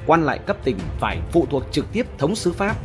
Quan 0.06 0.24
lại 0.24 0.38
cấp 0.46 0.56
tỉnh 0.64 0.78
phải 1.00 1.18
phụ 1.32 1.46
thuộc 1.50 1.62
trực 1.72 1.92
tiếp 1.92 2.06
thống 2.18 2.34
sứ 2.34 2.52
Pháp, 2.52 2.76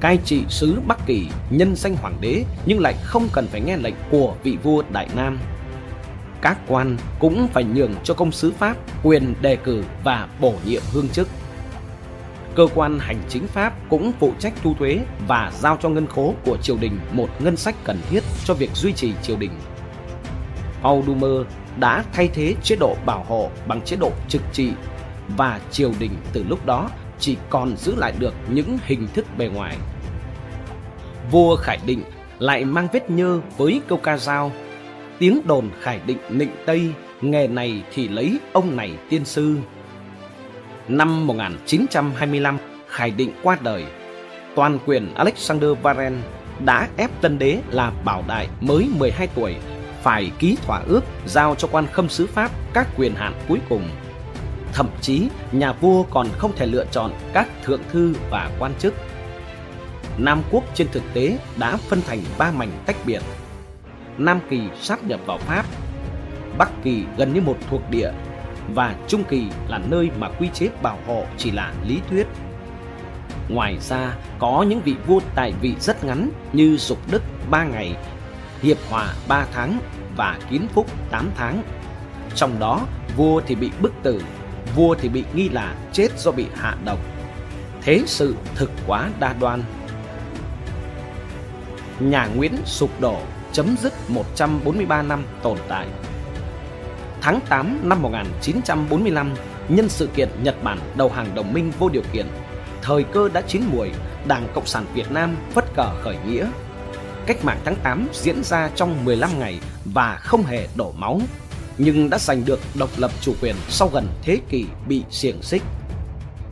cai 0.00 0.18
trị 0.24 0.42
sứ 0.48 0.80
Bắc 0.86 1.06
Kỳ 1.06 1.26
nhân 1.50 1.76
danh 1.76 1.96
hoàng 1.96 2.16
đế 2.20 2.44
nhưng 2.66 2.80
lại 2.80 2.94
không 3.02 3.28
cần 3.32 3.46
phải 3.46 3.60
nghe 3.60 3.76
lệnh 3.76 3.94
của 4.10 4.34
vị 4.42 4.56
vua 4.62 4.82
Đại 4.92 5.08
Nam. 5.16 5.38
Các 6.40 6.58
quan 6.66 6.96
cũng 7.18 7.48
phải 7.52 7.64
nhường 7.64 7.94
cho 8.04 8.14
công 8.14 8.32
sứ 8.32 8.52
Pháp 8.52 8.76
quyền 9.02 9.34
đề 9.40 9.56
cử 9.56 9.84
và 10.04 10.28
bổ 10.40 10.54
nhiệm 10.64 10.82
hương 10.92 11.08
chức 11.08 11.28
cơ 12.56 12.66
quan 12.74 12.98
hành 12.98 13.22
chính 13.28 13.46
Pháp 13.46 13.72
cũng 13.88 14.12
phụ 14.20 14.32
trách 14.38 14.52
thu 14.62 14.74
thuế 14.74 15.00
và 15.28 15.52
giao 15.58 15.78
cho 15.82 15.88
ngân 15.88 16.06
khố 16.06 16.34
của 16.44 16.56
triều 16.56 16.76
đình 16.76 16.98
một 17.12 17.28
ngân 17.38 17.56
sách 17.56 17.74
cần 17.84 17.98
thiết 18.10 18.22
cho 18.44 18.54
việc 18.54 18.70
duy 18.74 18.92
trì 18.92 19.12
triều 19.22 19.36
đình. 19.36 19.50
Paul 20.82 21.04
Dumer 21.06 21.46
đã 21.78 22.04
thay 22.12 22.28
thế 22.28 22.54
chế 22.62 22.76
độ 22.76 22.96
bảo 23.06 23.24
hộ 23.28 23.50
bằng 23.66 23.80
chế 23.80 23.96
độ 23.96 24.12
trực 24.28 24.42
trị 24.52 24.72
và 25.36 25.60
triều 25.70 25.92
đình 25.98 26.10
từ 26.32 26.44
lúc 26.48 26.66
đó 26.66 26.90
chỉ 27.18 27.36
còn 27.50 27.76
giữ 27.76 27.94
lại 27.96 28.12
được 28.18 28.34
những 28.48 28.78
hình 28.84 29.08
thức 29.14 29.26
bề 29.38 29.48
ngoài. 29.48 29.76
Vua 31.30 31.56
Khải 31.56 31.78
Định 31.86 32.02
lại 32.38 32.64
mang 32.64 32.88
vết 32.92 33.10
nhơ 33.10 33.40
với 33.56 33.80
câu 33.88 33.98
ca 33.98 34.16
dao 34.16 34.52
tiếng 35.18 35.46
đồn 35.46 35.70
Khải 35.80 36.00
Định 36.06 36.18
nịnh 36.30 36.50
Tây 36.66 36.92
nghề 37.20 37.48
này 37.48 37.82
thì 37.94 38.08
lấy 38.08 38.38
ông 38.52 38.76
này 38.76 38.92
tiên 39.08 39.24
sư 39.24 39.56
Năm 40.88 41.26
1925, 41.26 42.58
Khải 42.88 43.10
Định 43.10 43.32
qua 43.42 43.58
đời. 43.62 43.84
Toàn 44.54 44.78
quyền 44.86 45.14
Alexander 45.14 45.70
Varen 45.82 46.22
đã 46.64 46.88
ép 46.96 47.10
tân 47.20 47.38
đế 47.38 47.58
là 47.70 47.92
Bảo 48.04 48.24
Đại 48.28 48.48
mới 48.60 48.88
12 48.98 49.28
tuổi 49.34 49.54
phải 50.02 50.30
ký 50.38 50.56
thỏa 50.66 50.82
ước 50.86 51.00
giao 51.26 51.54
cho 51.54 51.68
quan 51.72 51.86
khâm 51.92 52.08
sứ 52.08 52.26
Pháp 52.26 52.50
các 52.72 52.88
quyền 52.96 53.14
hạn 53.14 53.32
cuối 53.48 53.58
cùng. 53.68 53.88
Thậm 54.72 54.88
chí, 55.00 55.28
nhà 55.52 55.72
vua 55.72 56.02
còn 56.02 56.26
không 56.38 56.52
thể 56.56 56.66
lựa 56.66 56.84
chọn 56.90 57.10
các 57.32 57.48
thượng 57.64 57.80
thư 57.92 58.14
và 58.30 58.50
quan 58.58 58.72
chức. 58.78 58.94
Nam 60.18 60.42
quốc 60.50 60.64
trên 60.74 60.88
thực 60.92 61.02
tế 61.14 61.38
đã 61.56 61.76
phân 61.76 62.00
thành 62.06 62.20
ba 62.38 62.50
mảnh 62.50 62.70
tách 62.86 62.96
biệt. 63.06 63.22
Nam 64.18 64.40
Kỳ 64.50 64.60
sáp 64.80 65.04
nhập 65.04 65.20
vào 65.26 65.38
Pháp, 65.38 65.66
Bắc 66.58 66.70
Kỳ 66.82 67.04
gần 67.16 67.34
như 67.34 67.40
một 67.40 67.56
thuộc 67.70 67.82
địa 67.90 68.10
và 68.74 68.94
Trung 69.08 69.24
Kỳ 69.24 69.46
là 69.68 69.78
nơi 69.78 70.10
mà 70.18 70.28
quy 70.28 70.48
chế 70.54 70.68
bảo 70.82 70.98
hộ 71.06 71.24
chỉ 71.38 71.50
là 71.50 71.72
lý 71.84 72.00
thuyết. 72.10 72.26
Ngoài 73.48 73.78
ra, 73.80 74.16
có 74.38 74.64
những 74.68 74.80
vị 74.80 74.94
vua 75.06 75.20
tại 75.34 75.52
vị 75.60 75.74
rất 75.80 76.04
ngắn 76.04 76.30
như 76.52 76.76
Dục 76.76 76.98
Đức 77.10 77.22
3 77.50 77.64
ngày, 77.64 77.96
Hiệp 78.62 78.76
Hòa 78.90 79.14
3 79.28 79.46
tháng 79.52 79.78
và 80.16 80.38
Kiến 80.50 80.66
Phúc 80.74 80.86
8 81.10 81.30
tháng. 81.36 81.62
Trong 82.34 82.58
đó, 82.58 82.86
vua 83.16 83.40
thì 83.46 83.54
bị 83.54 83.70
bức 83.80 83.92
tử, 84.02 84.22
vua 84.74 84.94
thì 84.94 85.08
bị 85.08 85.24
nghi 85.34 85.48
là 85.48 85.74
chết 85.92 86.18
do 86.18 86.30
bị 86.30 86.46
hạ 86.54 86.76
độc. 86.84 86.98
Thế 87.82 88.02
sự 88.06 88.36
thực 88.54 88.70
quá 88.86 89.10
đa 89.20 89.34
đoan. 89.40 89.62
Nhà 92.00 92.26
Nguyễn 92.26 92.56
sụp 92.64 93.00
đổ, 93.00 93.18
chấm 93.52 93.76
dứt 93.82 93.92
143 94.08 95.02
năm 95.02 95.24
tồn 95.42 95.58
tại 95.68 95.86
tháng 97.26 97.40
8 97.48 97.78
năm 97.82 98.02
1945, 98.02 99.34
nhân 99.68 99.88
sự 99.88 100.08
kiện 100.14 100.28
Nhật 100.42 100.62
Bản 100.62 100.78
đầu 100.96 101.08
hàng 101.08 101.34
đồng 101.34 101.52
minh 101.52 101.72
vô 101.78 101.88
điều 101.88 102.02
kiện, 102.12 102.26
thời 102.82 103.04
cơ 103.04 103.28
đã 103.32 103.40
chín 103.40 103.62
muồi, 103.72 103.90
Đảng 104.28 104.48
Cộng 104.54 104.66
sản 104.66 104.86
Việt 104.94 105.12
Nam 105.12 105.36
phất 105.50 105.64
cờ 105.74 106.02
khởi 106.02 106.16
nghĩa. 106.26 106.46
Cách 107.26 107.44
mạng 107.44 107.60
tháng 107.64 107.76
8 107.82 108.08
diễn 108.12 108.44
ra 108.44 108.70
trong 108.74 109.04
15 109.04 109.38
ngày 109.38 109.60
và 109.84 110.16
không 110.20 110.42
hề 110.42 110.68
đổ 110.76 110.92
máu, 110.92 111.20
nhưng 111.78 112.10
đã 112.10 112.18
giành 112.18 112.44
được 112.44 112.60
độc 112.74 112.90
lập 112.96 113.10
chủ 113.20 113.34
quyền 113.42 113.54
sau 113.68 113.88
gần 113.88 114.06
thế 114.22 114.38
kỷ 114.48 114.66
bị 114.88 115.02
xiềng 115.10 115.42
xích. 115.42 115.62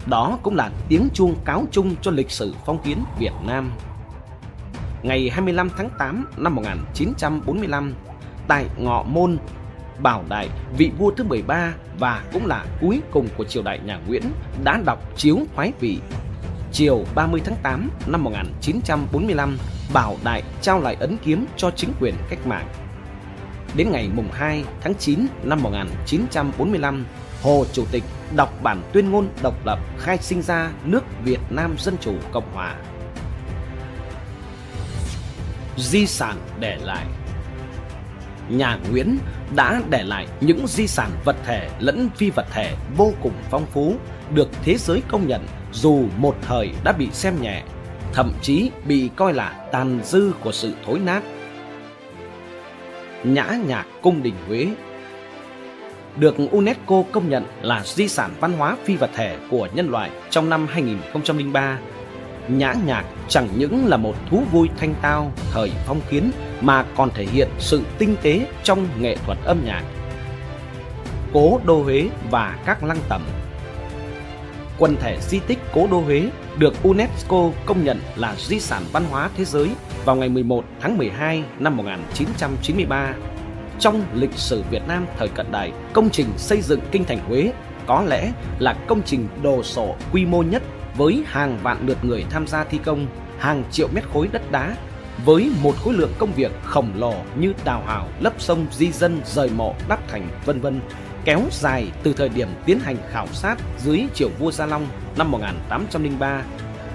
Đó 0.07 0.39
cũng 0.43 0.57
là 0.57 0.71
tiếng 0.89 1.09
chuông 1.15 1.35
cáo 1.45 1.65
chung 1.71 1.95
cho 2.03 2.11
lịch 2.11 2.31
sử 2.31 2.55
phong 2.67 2.83
kiến 2.83 3.05
Việt 3.19 3.33
Nam. 3.47 3.73
Ngày 5.05 5.31
25 5.31 5.71
tháng 5.77 5.91
8 5.99 6.27
năm 6.37 6.55
1945, 6.55 7.95
tại 8.49 8.67
Ngọ 8.79 9.03
Môn, 9.03 9.39
Bảo 9.99 10.25
Đại, 10.29 10.49
vị 10.79 10.91
vua 10.99 11.11
thứ 11.11 11.25
13 11.25 11.73
và 11.99 12.25
cũng 12.33 12.47
là 12.47 12.65
cuối 12.81 13.01
cùng 13.11 13.29
của 13.37 13.45
triều 13.45 13.63
đại 13.63 13.81
nhà 13.85 14.01
Nguyễn, 14.07 14.23
đã 14.65 14.81
đọc 14.85 14.99
chiếu 15.17 15.39
thoái 15.55 15.73
vị. 15.81 15.99
Chiều 16.73 17.05
30 17.15 17.41
tháng 17.45 17.57
8 17.63 17.91
năm 18.07 18.25
1945, 18.25 19.59
Bảo 19.93 20.17
Đại 20.25 20.43
trao 20.63 20.81
lại 20.81 20.97
ấn 21.01 21.17
kiếm 21.25 21.47
cho 21.57 21.71
chính 21.71 21.91
quyền 22.01 22.15
cách 22.31 22.47
mạng. 22.47 22.69
Đến 23.77 23.91
ngày 23.93 24.09
mùng 24.15 24.29
2 24.33 24.65
tháng 24.81 24.95
9 24.95 25.27
năm 25.43 25.63
1945, 25.63 27.05
Hồ 27.43 27.65
Chủ 27.73 27.85
tịch 27.91 28.05
đọc 28.37 28.63
bản 28.63 28.83
tuyên 28.93 29.11
ngôn 29.11 29.29
độc 29.43 29.67
lập 29.67 29.79
khai 29.99 30.19
sinh 30.19 30.43
ra 30.43 30.71
nước 30.85 31.05
Việt 31.25 31.41
Nam 31.51 31.75
Dân 31.79 31.95
Chủ 32.01 32.13
Cộng 32.33 32.53
Hòa. 32.55 32.77
Di 35.77 36.07
sản 36.07 36.37
để 36.61 36.79
lại 36.83 37.07
nhà 38.49 38.79
Nguyễn 38.91 39.18
đã 39.57 39.81
để 39.91 40.03
lại 40.03 40.27
những 40.41 40.66
di 40.66 40.87
sản 40.87 41.11
vật 41.25 41.37
thể 41.45 41.68
lẫn 41.79 42.09
phi 42.16 42.31
vật 42.31 42.47
thể 42.53 42.75
vô 42.97 43.12
cùng 43.22 43.33
phong 43.51 43.66
phú, 43.66 43.95
được 44.35 44.49
thế 44.62 44.77
giới 44.79 45.03
công 45.09 45.29
nhận 45.29 45.47
dù 45.72 46.05
một 46.16 46.37
thời 46.43 46.70
đã 46.85 46.93
bị 46.93 47.09
xem 47.12 47.43
nhẹ, 47.43 47.62
thậm 48.12 48.33
chí 48.43 48.70
bị 48.87 49.11
coi 49.16 49.33
là 49.33 49.68
tàn 49.72 50.01
dư 50.05 50.33
của 50.41 50.53
sự 50.53 50.75
thối 50.87 50.99
nát. 50.99 51.22
Nhã 53.25 53.47
nhạc 53.66 53.87
cung 54.03 54.22
đình 54.22 54.35
Huế 54.47 54.68
được 56.16 56.37
UNESCO 56.51 57.03
công 57.12 57.31
nhận 57.31 57.45
là 57.62 57.83
di 57.85 58.09
sản 58.09 58.31
văn 58.41 58.53
hóa 58.53 58.77
phi 58.85 58.97
vật 58.97 59.11
thể 59.14 59.37
của 59.51 59.68
nhân 59.75 59.91
loại 59.91 60.11
trong 60.31 60.51
năm 60.51 60.66
2003 60.70 61.79
nhã 62.49 62.75
nhạc 62.87 63.05
chẳng 63.29 63.49
những 63.57 63.87
là 63.87 63.97
một 63.97 64.15
thú 64.31 64.43
vui 64.53 64.69
thanh 64.77 64.95
tao 65.03 65.33
thời 65.53 65.73
phong 65.87 66.01
kiến 66.11 66.31
mà 66.61 66.85
còn 66.97 67.11
thể 67.11 67.25
hiện 67.25 67.49
sự 67.59 67.83
tinh 67.99 68.17
tế 68.23 68.47
trong 68.63 68.87
nghệ 69.01 69.17
thuật 69.27 69.39
âm 69.45 69.65
nhạc. 69.65 69.83
Cố 71.33 71.61
đô 71.65 71.83
Huế 71.83 72.09
và 72.31 72.59
các 72.65 72.85
lăng 72.85 73.01
tẩm 73.09 73.23
Quần 74.79 74.97
thể 74.97 75.19
di 75.21 75.39
tích 75.39 75.59
Cố 75.75 75.87
đô 75.91 76.01
Huế 76.01 76.31
được 76.59 76.83
UNESCO 76.83 77.51
công 77.67 77.85
nhận 77.85 78.01
là 78.17 78.35
di 78.39 78.61
sản 78.61 78.83
văn 78.93 79.05
hóa 79.11 79.31
thế 79.37 79.45
giới 79.45 79.71
vào 80.05 80.17
ngày 80.17 80.29
11 80.29 80.65
tháng 80.81 80.99
12 80.99 81.45
năm 81.59 81.77
1993. 81.77 83.15
Trong 83.79 84.05
lịch 84.15 84.33
sử 84.35 84.63
Việt 84.71 84.83
Nam 84.89 85.07
thời 85.19 85.29
cận 85.29 85.53
đại, 85.53 85.73
công 85.93 86.11
trình 86.11 86.27
xây 86.37 86.61
dựng 86.61 86.81
kinh 86.91 87.05
thành 87.05 87.19
Huế 87.29 87.53
có 87.87 88.05
lẽ 88.09 88.33
là 88.59 88.73
công 88.87 89.03
trình 89.03 89.29
đồ 89.43 89.63
sộ 89.63 89.95
quy 90.13 90.25
mô 90.25 90.43
nhất 90.43 90.63
với 90.97 91.25
hàng 91.27 91.59
vạn 91.63 91.87
lượt 91.87 91.99
người 92.05 92.25
tham 92.31 92.47
gia 92.47 92.65
thi 92.65 92.79
công, 92.85 93.07
hàng 93.39 93.65
triệu 93.71 93.89
mét 93.95 94.05
khối 94.13 94.29
đất 94.33 94.51
đá, 94.51 94.77
với 95.25 95.51
một 95.63 95.75
khối 95.85 95.95
lượng 95.95 96.13
công 96.19 96.33
việc 96.33 96.53
khổng 96.65 96.93
lồ 96.97 97.15
như 97.39 97.53
đào 97.65 97.83
hào, 97.87 98.09
lấp 98.21 98.33
sông, 98.39 98.67
di 98.73 98.93
dân, 98.93 99.21
rời 99.25 99.51
mộ, 99.51 99.75
đắp 99.89 100.09
thành, 100.09 100.29
vân 100.45 100.61
vân, 100.61 100.81
kéo 101.25 101.41
dài 101.51 101.91
từ 102.03 102.13
thời 102.13 102.29
điểm 102.29 102.49
tiến 102.67 102.81
hành 102.81 102.97
khảo 103.11 103.27
sát 103.27 103.57
dưới 103.79 104.05
triều 104.15 104.29
vua 104.39 104.51
Gia 104.51 104.67
Long 104.67 104.87
năm 105.17 105.31
1803 105.31 106.43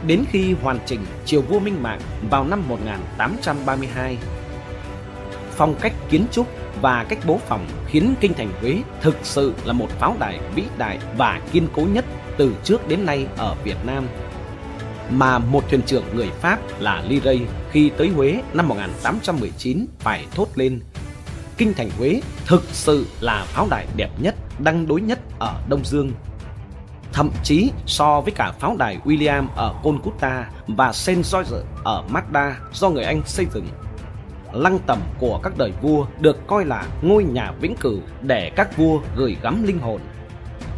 đến 0.07 0.23
khi 0.31 0.55
hoàn 0.61 0.79
chỉnh 0.85 0.99
triều 1.25 1.41
vua 1.41 1.59
Minh 1.59 1.83
Mạng 1.83 1.99
vào 2.29 2.43
năm 2.43 2.63
1832. 2.67 4.17
phong 5.51 5.75
cách 5.81 5.93
kiến 6.09 6.25
trúc 6.31 6.47
và 6.81 7.05
cách 7.09 7.19
bố 7.25 7.39
phòng 7.47 7.67
khiến 7.87 8.15
kinh 8.21 8.33
thành 8.33 8.51
Huế 8.61 8.81
thực 9.01 9.17
sự 9.23 9.53
là 9.65 9.73
một 9.73 9.87
pháo 9.89 10.15
đài 10.19 10.39
vĩ 10.55 10.63
đại 10.77 10.99
và 11.17 11.41
kiên 11.51 11.67
cố 11.75 11.81
nhất 11.81 12.05
từ 12.37 12.55
trước 12.63 12.87
đến 12.87 13.05
nay 13.05 13.27
ở 13.37 13.55
Việt 13.63 13.77
Nam. 13.85 14.07
Mà 15.11 15.39
một 15.39 15.69
thuyền 15.69 15.81
trưởng 15.81 16.03
người 16.15 16.29
Pháp 16.41 16.59
là 16.79 17.03
Liray 17.07 17.41
khi 17.71 17.91
tới 17.97 18.09
Huế 18.09 18.41
năm 18.53 18.67
1819 18.67 19.85
phải 19.99 20.25
thốt 20.35 20.47
lên 20.55 20.79
Kinh 21.57 21.73
thành 21.73 21.89
Huế 21.97 22.21
thực 22.45 22.63
sự 22.71 23.07
là 23.19 23.45
pháo 23.47 23.67
đài 23.69 23.87
đẹp 23.95 24.09
nhất, 24.21 24.35
đăng 24.59 24.87
đối 24.87 25.01
nhất 25.01 25.19
ở 25.39 25.55
Đông 25.69 25.85
Dương. 25.85 26.11
Thậm 27.13 27.31
chí 27.43 27.71
so 27.85 28.21
với 28.21 28.31
cả 28.31 28.51
pháo 28.51 28.75
đài 28.79 28.97
William 29.05 29.47
ở 29.55 29.73
Kolkata 29.83 30.49
và 30.67 30.93
St. 30.93 31.09
George 31.09 31.57
ở 31.83 32.03
Magda 32.09 32.59
do 32.73 32.89
người 32.89 33.03
Anh 33.03 33.21
xây 33.25 33.45
dựng 33.53 33.65
lăng 34.53 34.79
tẩm 34.87 34.99
của 35.19 35.39
các 35.43 35.57
đời 35.57 35.73
vua 35.81 36.05
được 36.19 36.47
coi 36.47 36.65
là 36.65 36.85
ngôi 37.01 37.23
nhà 37.23 37.51
vĩnh 37.61 37.75
cửu 37.75 37.99
để 38.21 38.51
các 38.55 38.77
vua 38.77 38.99
gửi 39.15 39.37
gắm 39.41 39.63
linh 39.63 39.79
hồn. 39.79 40.01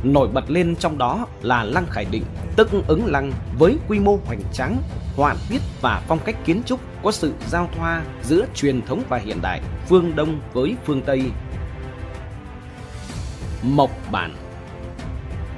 Nổi 0.04 0.28
bật 0.28 0.50
lên 0.50 0.76
trong 0.76 0.98
đó 0.98 1.28
là 1.42 1.64
lăng 1.64 1.86
Khải 1.90 2.06
Định, 2.12 2.24
tức 2.56 2.70
ứng 2.88 3.06
lăng 3.06 3.32
với 3.60 3.78
quy 3.88 4.00
mô 4.00 4.20
hoành 4.26 4.42
tráng, 4.54 4.78
họa 5.16 5.36
tiết 5.50 5.62
và 5.82 6.02
phong 6.08 6.20
cách 6.20 6.36
kiến 6.46 6.62
trúc 6.66 6.80
có 7.04 7.12
sự 7.12 7.34
giao 7.48 7.70
thoa 7.78 8.02
giữa 8.24 8.46
truyền 8.56 8.82
thống 8.82 9.02
và 9.10 9.18
hiện 9.18 9.38
đại, 9.42 9.62
phương 9.88 10.16
Đông 10.16 10.40
với 10.54 10.76
phương 10.86 11.02
Tây. 11.02 11.24
Mộc 13.64 13.92
Bản 14.12 14.36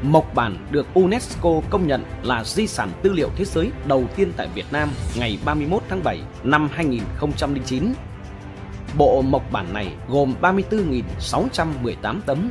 Mộc 0.04 0.36
Bản 0.36 0.58
được 0.72 0.88
UNESCO 0.94 1.50
công 1.70 1.88
nhận 1.88 2.04
là 2.24 2.44
di 2.44 2.68
sản 2.68 2.90
tư 3.02 3.14
liệu 3.14 3.30
thế 3.36 3.46
giới 3.46 3.72
đầu 3.88 4.04
tiên 4.16 4.32
tại 4.38 4.48
Việt 4.56 4.66
Nam 4.72 4.90
ngày 5.20 5.40
31 5.46 5.84
tháng 5.90 6.04
7 6.04 6.20
năm 6.44 6.70
2009. 6.72 7.94
Bộ 8.98 9.22
mộc 9.22 9.52
bản 9.52 9.74
này 9.74 9.88
gồm 10.10 10.34
34.618 10.42 12.20
tấm 12.26 12.50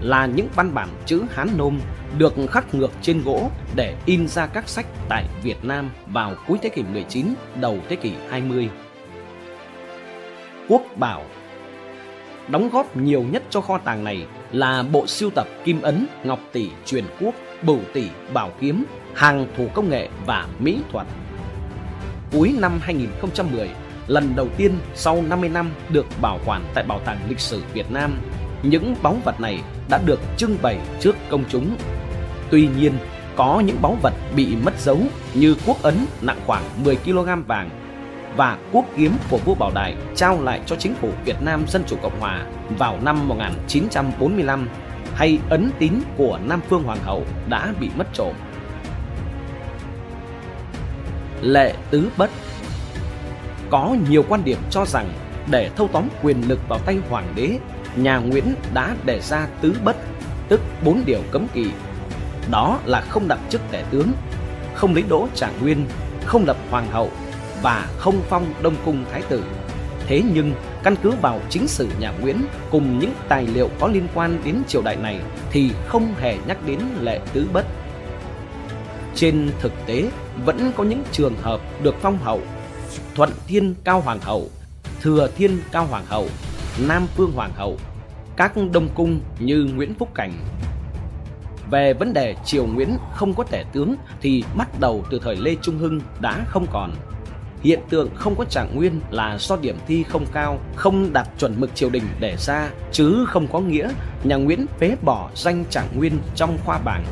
là 0.00 0.26
những 0.26 0.48
văn 0.54 0.74
bản 0.74 0.88
chữ 1.06 1.22
Hán 1.34 1.48
Nôm 1.56 1.80
được 2.18 2.34
khắc 2.50 2.74
ngược 2.74 2.90
trên 3.02 3.22
gỗ 3.22 3.50
để 3.76 3.96
in 4.06 4.28
ra 4.28 4.46
các 4.46 4.68
sách 4.68 4.86
tại 5.08 5.24
Việt 5.42 5.64
Nam 5.64 5.90
vào 6.06 6.34
cuối 6.48 6.58
thế 6.62 6.68
kỷ 6.68 6.82
19, 6.82 7.26
đầu 7.60 7.78
thế 7.88 7.96
kỷ 7.96 8.12
20. 8.30 8.70
Quốc 10.68 10.82
Bảo 10.96 11.22
Đóng 12.48 12.68
góp 12.72 12.96
nhiều 12.96 13.22
nhất 13.22 13.42
cho 13.50 13.60
kho 13.60 13.78
tàng 13.78 14.04
này 14.04 14.26
là 14.54 14.82
bộ 14.82 15.06
siêu 15.06 15.30
tập 15.34 15.48
kim 15.64 15.82
ấn, 15.82 16.06
ngọc 16.24 16.40
tỷ, 16.52 16.70
truyền 16.86 17.04
quốc, 17.20 17.34
bửu 17.62 17.80
tỷ, 17.92 18.08
bảo 18.32 18.50
kiếm, 18.60 18.84
hàng 19.14 19.46
thủ 19.56 19.68
công 19.74 19.90
nghệ 19.90 20.08
và 20.26 20.46
mỹ 20.58 20.78
thuật. 20.92 21.06
Cuối 22.32 22.54
năm 22.58 22.78
2010, 22.82 23.70
lần 24.06 24.32
đầu 24.36 24.48
tiên 24.56 24.78
sau 24.94 25.22
50 25.28 25.48
năm 25.48 25.70
được 25.88 26.06
bảo 26.20 26.40
quản 26.46 26.64
tại 26.74 26.84
Bảo 26.84 27.00
tàng 27.04 27.18
Lịch 27.28 27.40
sử 27.40 27.62
Việt 27.72 27.90
Nam, 27.90 28.18
những 28.62 28.94
báu 29.02 29.16
vật 29.24 29.40
này 29.40 29.60
đã 29.90 30.00
được 30.06 30.20
trưng 30.36 30.56
bày 30.62 30.78
trước 31.00 31.16
công 31.28 31.44
chúng. 31.48 31.76
Tuy 32.50 32.68
nhiên, 32.78 32.92
có 33.36 33.62
những 33.66 33.76
báu 33.82 33.96
vật 34.02 34.14
bị 34.36 34.56
mất 34.64 34.80
dấu 34.80 34.98
như 35.34 35.56
quốc 35.66 35.82
ấn 35.82 35.94
nặng 36.22 36.40
khoảng 36.46 36.64
10 36.84 36.96
kg 36.96 37.28
vàng 37.46 37.70
và 38.36 38.58
quốc 38.72 38.84
kiếm 38.96 39.16
của 39.30 39.38
vua 39.44 39.54
Bảo 39.54 39.70
Đại 39.74 39.94
trao 40.14 40.42
lại 40.42 40.60
cho 40.66 40.76
chính 40.76 40.94
phủ 40.94 41.10
Việt 41.24 41.36
Nam 41.42 41.64
Dân 41.68 41.84
Chủ 41.86 41.96
Cộng 42.02 42.20
Hòa 42.20 42.46
vào 42.78 42.98
năm 43.02 43.28
1945 43.28 44.68
hay 45.14 45.38
ấn 45.48 45.70
tín 45.78 45.92
của 46.16 46.38
Nam 46.44 46.60
Phương 46.68 46.82
Hoàng 46.82 46.98
hậu 47.04 47.24
đã 47.48 47.72
bị 47.80 47.90
mất 47.96 48.06
trộm. 48.12 48.34
Lệ 51.42 51.74
Tứ 51.90 52.08
Bất 52.16 52.30
Có 53.70 53.96
nhiều 54.10 54.24
quan 54.28 54.44
điểm 54.44 54.58
cho 54.70 54.84
rằng 54.84 55.08
để 55.50 55.70
thâu 55.76 55.88
tóm 55.92 56.08
quyền 56.22 56.48
lực 56.48 56.60
vào 56.68 56.78
tay 56.78 56.98
hoàng 57.10 57.26
đế, 57.36 57.58
nhà 57.96 58.18
Nguyễn 58.18 58.54
đã 58.74 58.94
đề 59.04 59.20
ra 59.20 59.46
tứ 59.60 59.76
bất, 59.84 59.96
tức 60.48 60.60
bốn 60.84 61.02
điều 61.06 61.20
cấm 61.30 61.46
kỵ. 61.54 61.66
Đó 62.50 62.78
là 62.84 63.00
không 63.00 63.28
đặt 63.28 63.38
chức 63.48 63.60
tể 63.70 63.84
tướng, 63.90 64.12
không 64.74 64.94
lấy 64.94 65.04
đỗ 65.08 65.28
trạng 65.34 65.52
nguyên, 65.62 65.86
không 66.24 66.44
lập 66.46 66.56
hoàng 66.70 66.86
hậu 66.90 67.10
và 67.64 67.88
không 67.98 68.22
phong 68.28 68.54
Đông 68.62 68.74
Cung 68.84 69.04
Thái 69.12 69.22
tử. 69.28 69.44
Thế 70.06 70.22
nhưng, 70.34 70.52
căn 70.82 70.96
cứ 71.02 71.10
vào 71.22 71.40
chính 71.50 71.68
sử 71.68 71.88
nhà 72.00 72.12
Nguyễn 72.20 72.36
cùng 72.70 72.98
những 72.98 73.12
tài 73.28 73.46
liệu 73.46 73.70
có 73.80 73.86
liên 73.88 74.08
quan 74.14 74.38
đến 74.44 74.62
triều 74.68 74.82
đại 74.82 74.96
này 74.96 75.20
thì 75.50 75.70
không 75.86 76.14
hề 76.14 76.38
nhắc 76.46 76.66
đến 76.66 76.78
lệ 77.00 77.20
tứ 77.32 77.46
bất. 77.52 77.66
Trên 79.14 79.50
thực 79.60 79.72
tế, 79.86 80.10
vẫn 80.44 80.72
có 80.76 80.84
những 80.84 81.02
trường 81.12 81.34
hợp 81.42 81.60
được 81.82 81.94
phong 82.00 82.18
hậu 82.18 82.40
Thuận 83.14 83.30
Thiên 83.46 83.74
Cao 83.84 84.00
Hoàng 84.00 84.18
hậu, 84.22 84.50
Thừa 85.00 85.28
Thiên 85.36 85.58
Cao 85.72 85.86
Hoàng 85.86 86.06
hậu, 86.06 86.28
Nam 86.88 87.06
Phương 87.14 87.32
Hoàng 87.32 87.52
hậu, 87.54 87.78
các 88.36 88.52
đông 88.72 88.88
cung 88.94 89.20
như 89.38 89.68
Nguyễn 89.74 89.94
Phúc 89.94 90.08
Cảnh. 90.14 90.32
Về 91.70 91.92
vấn 91.92 92.12
đề 92.12 92.34
triều 92.44 92.66
Nguyễn 92.66 92.96
không 93.14 93.34
có 93.34 93.44
tể 93.44 93.64
tướng 93.72 93.94
thì 94.20 94.44
bắt 94.56 94.80
đầu 94.80 95.04
từ 95.10 95.20
thời 95.22 95.36
Lê 95.36 95.56
Trung 95.62 95.78
Hưng 95.78 96.00
đã 96.20 96.44
không 96.48 96.66
còn. 96.72 96.90
Hiện 97.64 97.80
tượng 97.90 98.14
không 98.14 98.34
có 98.36 98.44
trạng 98.44 98.76
nguyên 98.76 99.00
là 99.10 99.38
do 99.38 99.56
điểm 99.56 99.76
thi 99.86 100.04
không 100.08 100.26
cao, 100.32 100.58
không 100.76 101.12
đạt 101.12 101.28
chuẩn 101.38 101.60
mực 101.60 101.74
triều 101.74 101.90
đình 101.90 102.02
để 102.20 102.36
ra, 102.38 102.70
chứ 102.92 103.24
không 103.28 103.46
có 103.52 103.60
nghĩa 103.60 103.90
nhà 104.24 104.36
Nguyễn 104.36 104.66
phế 104.80 104.96
bỏ 105.02 105.30
danh 105.34 105.64
trạng 105.70 105.88
nguyên 105.94 106.18
trong 106.34 106.58
khoa 106.64 106.78
bảng. 106.78 107.04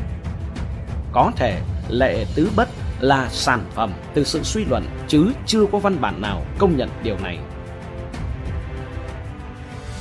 Có 1.13 1.33
thể 1.37 1.61
lệ 1.89 2.25
tứ 2.35 2.51
bất 2.57 2.69
là 3.01 3.29
sản 3.31 3.65
phẩm 3.75 3.93
từ 4.15 4.25
sự 4.25 4.43
suy 4.43 4.65
luận 4.65 4.85
chứ 5.09 5.33
chưa 5.47 5.67
có 5.73 5.79
văn 5.79 6.01
bản 6.01 6.21
nào 6.21 6.43
công 6.59 6.77
nhận 6.77 6.89
điều 7.03 7.19
này. 7.19 7.39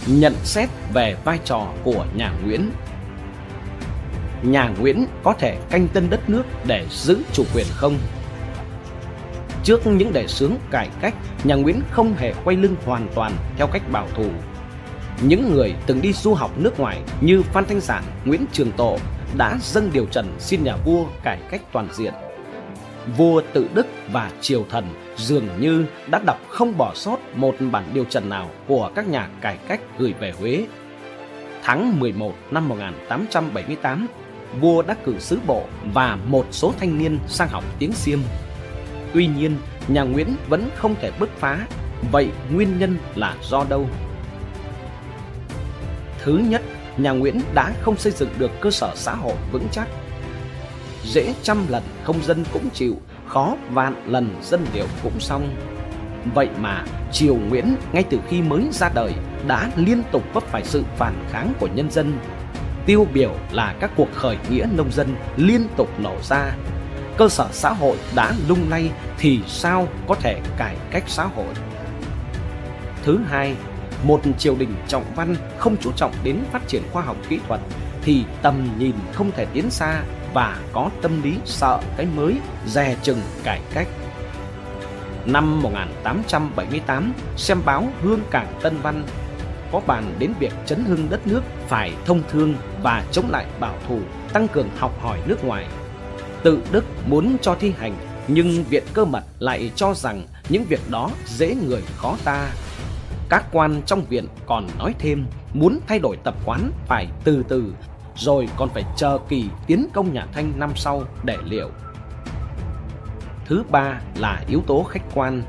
Nhận 0.07 0.33
xét 0.43 0.69
về 0.93 1.15
vai 1.23 1.39
trò 1.45 1.67
của 1.83 2.05
nhà 2.15 2.33
Nguyễn 2.43 2.71
Nhà 4.43 4.69
Nguyễn 4.79 5.05
có 5.23 5.33
thể 5.33 5.57
canh 5.69 5.87
tân 5.87 6.09
đất 6.09 6.29
nước 6.29 6.43
để 6.67 6.85
giữ 6.89 7.17
chủ 7.33 7.43
quyền 7.55 7.65
không? 7.69 7.97
Trước 9.63 9.87
những 9.87 10.13
đề 10.13 10.27
xướng 10.27 10.53
cải 10.71 10.89
cách, 11.01 11.13
nhà 11.43 11.55
Nguyễn 11.55 11.81
không 11.91 12.13
hề 12.17 12.33
quay 12.43 12.57
lưng 12.57 12.75
hoàn 12.85 13.07
toàn 13.15 13.31
theo 13.57 13.67
cách 13.67 13.91
bảo 13.91 14.07
thủ. 14.15 14.25
Những 15.21 15.53
người 15.53 15.73
từng 15.85 16.01
đi 16.01 16.13
du 16.13 16.33
học 16.33 16.51
nước 16.57 16.79
ngoài 16.79 17.01
như 17.21 17.41
Phan 17.41 17.65
Thanh 17.65 17.81
Sản, 17.81 18.03
Nguyễn 18.25 18.45
Trường 18.51 18.71
Tộ 18.71 18.97
đã 19.37 19.57
dâng 19.61 19.89
điều 19.93 20.05
trần 20.05 20.35
xin 20.39 20.63
nhà 20.63 20.75
vua 20.85 21.05
cải 21.23 21.39
cách 21.51 21.61
toàn 21.71 21.87
diện. 21.93 22.13
Vua 23.17 23.41
Tự 23.53 23.69
Đức 23.73 23.87
và 24.11 24.31
Triều 24.41 24.65
Thần 24.69 24.85
dường 25.17 25.47
như 25.59 25.85
đã 26.07 26.19
đọc 26.25 26.37
không 26.47 26.77
bỏ 26.77 26.91
sót 26.95 27.17
một 27.35 27.55
bản 27.71 27.83
điều 27.93 28.03
trần 28.03 28.29
nào 28.29 28.49
của 28.67 28.91
các 28.95 29.07
nhà 29.07 29.29
cải 29.41 29.57
cách 29.67 29.79
gửi 29.97 30.13
về 30.19 30.33
Huế. 30.39 30.65
Tháng 31.63 31.99
11 31.99 32.33
năm 32.51 32.69
1878, 32.69 34.07
vua 34.59 34.81
đã 34.81 34.95
cử 35.03 35.19
sứ 35.19 35.39
bộ 35.47 35.63
và 35.93 36.17
một 36.25 36.45
số 36.51 36.73
thanh 36.79 36.97
niên 36.97 37.19
sang 37.27 37.49
học 37.49 37.63
tiếng 37.79 37.93
Xiêm 37.93 38.19
Tuy 39.13 39.27
nhiên, 39.27 39.57
nhà 39.87 40.03
Nguyễn 40.03 40.35
vẫn 40.49 40.69
không 40.75 40.95
thể 41.01 41.11
bứt 41.19 41.29
phá. 41.37 41.67
Vậy 42.11 42.29
nguyên 42.51 42.79
nhân 42.79 42.97
là 43.15 43.35
do 43.41 43.65
đâu? 43.69 43.87
Thứ 46.23 46.37
nhất, 46.37 46.61
nhà 46.97 47.11
Nguyễn 47.11 47.41
đã 47.53 47.73
không 47.81 47.97
xây 47.97 48.11
dựng 48.11 48.29
được 48.37 48.51
cơ 48.61 48.71
sở 48.71 48.91
xã 48.95 49.15
hội 49.15 49.35
vững 49.51 49.67
chắc. 49.71 49.87
Dễ 51.03 51.33
trăm 51.43 51.67
lần 51.69 51.83
không 52.03 52.23
dân 52.23 52.43
cũng 52.53 52.69
chịu, 52.73 52.95
khó 53.27 53.55
vạn 53.69 54.03
lần 54.07 54.35
dân 54.43 54.65
liệu 54.73 54.85
cũng 55.03 55.19
xong. 55.19 55.55
Vậy 56.35 56.49
mà 56.59 56.85
triều 57.11 57.35
Nguyễn 57.35 57.75
ngay 57.93 58.03
từ 58.09 58.19
khi 58.29 58.41
mới 58.41 58.63
ra 58.71 58.89
đời 58.95 59.13
đã 59.47 59.69
liên 59.75 60.03
tục 60.11 60.23
vấp 60.33 60.43
phải 60.43 60.63
sự 60.63 60.83
phản 60.97 61.25
kháng 61.31 61.53
của 61.59 61.67
nhân 61.75 61.91
dân. 61.91 62.17
Tiêu 62.85 63.07
biểu 63.13 63.35
là 63.51 63.75
các 63.79 63.91
cuộc 63.95 64.13
khởi 64.13 64.37
nghĩa 64.49 64.67
nông 64.77 64.91
dân 64.91 65.15
liên 65.37 65.67
tục 65.77 65.89
nổ 65.99 66.15
ra 66.23 66.55
cơ 67.21 67.29
sở 67.29 67.47
xã 67.51 67.69
hội 67.69 67.97
đã 68.15 68.33
lung 68.47 68.69
lay 68.69 68.91
thì 69.17 69.39
sao 69.47 69.87
có 70.07 70.15
thể 70.15 70.41
cải 70.57 70.75
cách 70.91 71.03
xã 71.07 71.23
hội? 71.23 71.53
Thứ 73.03 73.19
hai, 73.29 73.55
một 74.03 74.21
triều 74.37 74.55
đình 74.55 74.75
trọng 74.87 75.03
văn 75.15 75.35
không 75.57 75.75
chú 75.81 75.91
trọng 75.95 76.13
đến 76.23 76.39
phát 76.51 76.67
triển 76.67 76.83
khoa 76.91 77.01
học 77.01 77.17
kỹ 77.29 77.39
thuật 77.47 77.61
thì 78.01 78.23
tầm 78.41 78.69
nhìn 78.77 78.95
không 79.13 79.31
thể 79.31 79.45
tiến 79.45 79.69
xa 79.69 80.03
và 80.33 80.57
có 80.73 80.89
tâm 81.01 81.21
lý 81.21 81.37
sợ 81.45 81.79
cái 81.97 82.07
mới 82.15 82.35
dè 82.67 82.95
chừng 83.01 83.21
cải 83.43 83.61
cách. 83.73 83.87
Năm 85.25 85.61
1878 85.61 87.13
xem 87.37 87.61
báo 87.65 87.87
Hương 88.01 88.21
Cảng 88.31 88.59
Tân 88.61 88.77
Văn 88.81 89.03
có 89.71 89.81
bàn 89.87 90.15
đến 90.19 90.33
việc 90.39 90.53
chấn 90.65 90.85
hưng 90.85 91.07
đất 91.09 91.27
nước 91.27 91.41
phải 91.67 91.93
thông 92.05 92.21
thương 92.31 92.55
và 92.83 93.03
chống 93.11 93.29
lại 93.29 93.45
bảo 93.59 93.75
thủ, 93.87 93.99
tăng 94.33 94.47
cường 94.47 94.69
học 94.77 95.01
hỏi 95.01 95.19
nước 95.25 95.43
ngoài. 95.43 95.67
Tự 96.43 96.61
Đức 96.71 96.85
muốn 97.07 97.37
cho 97.41 97.55
thi 97.59 97.73
hành, 97.77 97.95
nhưng 98.27 98.63
Viện 98.63 98.83
Cơ 98.93 99.05
Mật 99.05 99.23
lại 99.39 99.71
cho 99.75 99.93
rằng 99.93 100.27
những 100.49 100.63
việc 100.63 100.79
đó 100.89 101.09
dễ 101.25 101.55
người 101.55 101.81
khó 101.95 102.17
ta. 102.23 102.49
Các 103.29 103.45
quan 103.51 103.81
trong 103.85 104.05
viện 104.05 104.27
còn 104.45 104.67
nói 104.77 104.95
thêm 104.99 105.25
muốn 105.53 105.79
thay 105.87 105.99
đổi 105.99 106.17
tập 106.23 106.35
quán 106.45 106.71
phải 106.87 107.07
từ 107.23 107.43
từ, 107.47 107.73
rồi 108.15 108.49
còn 108.57 108.69
phải 108.69 108.83
chờ 108.97 109.17
kỳ 109.29 109.45
tiến 109.67 109.87
công 109.93 110.13
nhà 110.13 110.27
Thanh 110.33 110.59
năm 110.59 110.71
sau 110.75 111.03
để 111.23 111.37
liệu. 111.45 111.69
Thứ 113.45 113.63
ba 113.69 114.01
là 114.15 114.43
yếu 114.47 114.61
tố 114.67 114.83
khách 114.83 115.03
quan. 115.13 115.43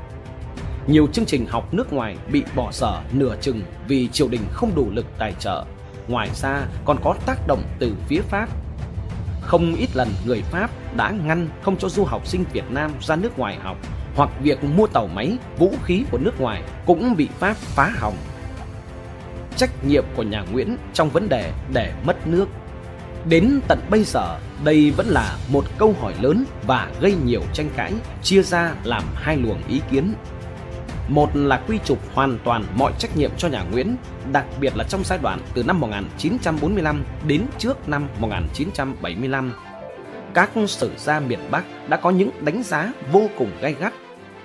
nhiều 0.87 1.07
chương 1.07 1.25
trình 1.25 1.45
học 1.45 1.73
nước 1.73 1.93
ngoài 1.93 2.17
bị 2.31 2.43
bỏ 2.55 2.71
dở 2.71 3.01
nửa 3.11 3.35
chừng 3.41 3.61
vì 3.87 4.07
triều 4.07 4.27
đình 4.27 4.41
không 4.51 4.75
đủ 4.75 4.87
lực 4.91 5.05
tài 5.17 5.33
trợ. 5.39 5.65
Ngoài 6.07 6.29
ra 6.35 6.61
còn 6.85 6.97
có 7.03 7.15
tác 7.25 7.47
động 7.47 7.63
từ 7.79 7.95
phía 8.07 8.21
Pháp. 8.21 8.49
Không 9.45 9.75
ít 9.75 9.89
lần 9.93 10.07
người 10.25 10.41
Pháp 10.41 10.71
đã 10.97 11.11
ngăn 11.11 11.49
không 11.61 11.77
cho 11.77 11.89
du 11.89 12.03
học 12.03 12.27
sinh 12.27 12.45
Việt 12.53 12.71
Nam 12.71 12.91
ra 13.01 13.15
nước 13.15 13.39
ngoài 13.39 13.57
học 13.63 13.77
hoặc 14.15 14.29
việc 14.41 14.63
mua 14.63 14.87
tàu 14.87 15.07
máy, 15.07 15.37
vũ 15.57 15.73
khí 15.83 16.03
của 16.11 16.17
nước 16.17 16.41
ngoài 16.41 16.63
cũng 16.85 17.15
bị 17.15 17.29
Pháp 17.39 17.57
phá 17.57 17.91
hỏng. 17.95 18.17
Trách 19.55 19.85
nhiệm 19.85 20.05
của 20.15 20.23
nhà 20.23 20.43
Nguyễn 20.51 20.77
trong 20.93 21.09
vấn 21.09 21.29
đề 21.29 21.51
để 21.73 21.93
mất 22.05 22.27
nước 22.27 22.47
Đến 23.29 23.59
tận 23.67 23.79
bây 23.89 24.03
giờ, 24.03 24.39
đây 24.63 24.91
vẫn 24.91 25.07
là 25.07 25.37
một 25.51 25.65
câu 25.77 25.95
hỏi 26.01 26.13
lớn 26.21 26.45
và 26.67 26.91
gây 27.01 27.15
nhiều 27.25 27.41
tranh 27.53 27.69
cãi, 27.75 27.93
chia 28.23 28.41
ra 28.41 28.75
làm 28.83 29.03
hai 29.15 29.37
luồng 29.37 29.61
ý 29.67 29.81
kiến. 29.91 30.13
Một 31.07 31.29
là 31.33 31.61
quy 31.67 31.79
chụp 31.85 31.97
hoàn 32.13 32.37
toàn 32.43 32.63
mọi 32.75 32.93
trách 32.99 33.17
nhiệm 33.17 33.31
cho 33.37 33.47
nhà 33.47 33.63
Nguyễn, 33.71 33.95
đặc 34.31 34.45
biệt 34.59 34.77
là 34.77 34.83
trong 34.89 35.03
giai 35.03 35.19
đoạn 35.21 35.39
từ 35.53 35.63
năm 35.63 35.79
1945 35.79 37.03
đến 37.27 37.45
trước 37.57 37.89
năm 37.89 38.07
1975. 38.19 39.53
Các 40.33 40.49
sử 40.67 40.91
gia 40.97 41.19
miền 41.19 41.39
Bắc 41.51 41.63
đã 41.89 41.97
có 41.97 42.09
những 42.09 42.29
đánh 42.41 42.63
giá 42.63 42.91
vô 43.11 43.29
cùng 43.37 43.51
gay 43.61 43.75
gắt, 43.79 43.93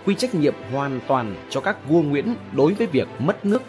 quy 0.07 0.15
trách 0.15 0.35
nhiệm 0.35 0.55
hoàn 0.73 1.01
toàn 1.09 1.35
cho 1.51 1.61
các 1.61 1.89
vua 1.89 2.03
Nguyễn 2.03 2.35
đối 2.53 2.75
với 2.75 2.87
việc 2.87 3.09
mất 3.19 3.45
nước, 3.45 3.63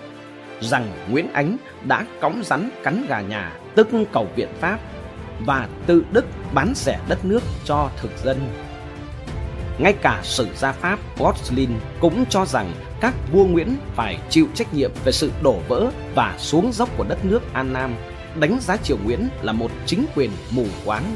rằng 0.61 0.91
Nguyễn 1.09 1.33
Ánh 1.33 1.57
đã 1.87 2.05
cõng 2.21 2.41
rắn 2.43 2.69
cắn 2.83 3.05
gà 3.09 3.21
nhà, 3.21 3.57
tức 3.75 3.87
cầu 4.11 4.27
viện 4.35 4.49
Pháp 4.59 4.79
và 5.45 5.67
tự 5.85 6.05
đức 6.11 6.25
bán 6.53 6.73
rẻ 6.75 6.99
đất 7.09 7.25
nước 7.25 7.43
cho 7.65 7.89
thực 8.01 8.11
dân. 8.23 8.68
Ngay 9.79 9.93
cả 9.93 10.19
sử 10.23 10.47
gia 10.55 10.71
Pháp 10.71 10.99
Gosselin 11.17 11.69
cũng 11.99 12.25
cho 12.29 12.45
rằng 12.45 12.73
các 13.01 13.13
vua 13.31 13.45
Nguyễn 13.45 13.75
phải 13.95 14.19
chịu 14.29 14.47
trách 14.53 14.73
nhiệm 14.73 14.91
về 15.03 15.11
sự 15.11 15.31
đổ 15.41 15.59
vỡ 15.67 15.91
và 16.15 16.35
xuống 16.37 16.71
dốc 16.73 16.89
của 16.97 17.05
đất 17.09 17.25
nước 17.25 17.53
An 17.53 17.73
Nam, 17.73 17.95
đánh 18.39 18.57
giá 18.61 18.77
triều 18.77 18.97
Nguyễn 19.03 19.29
là 19.41 19.53
một 19.53 19.71
chính 19.85 20.05
quyền 20.15 20.31
mù 20.51 20.65
quáng. 20.85 21.15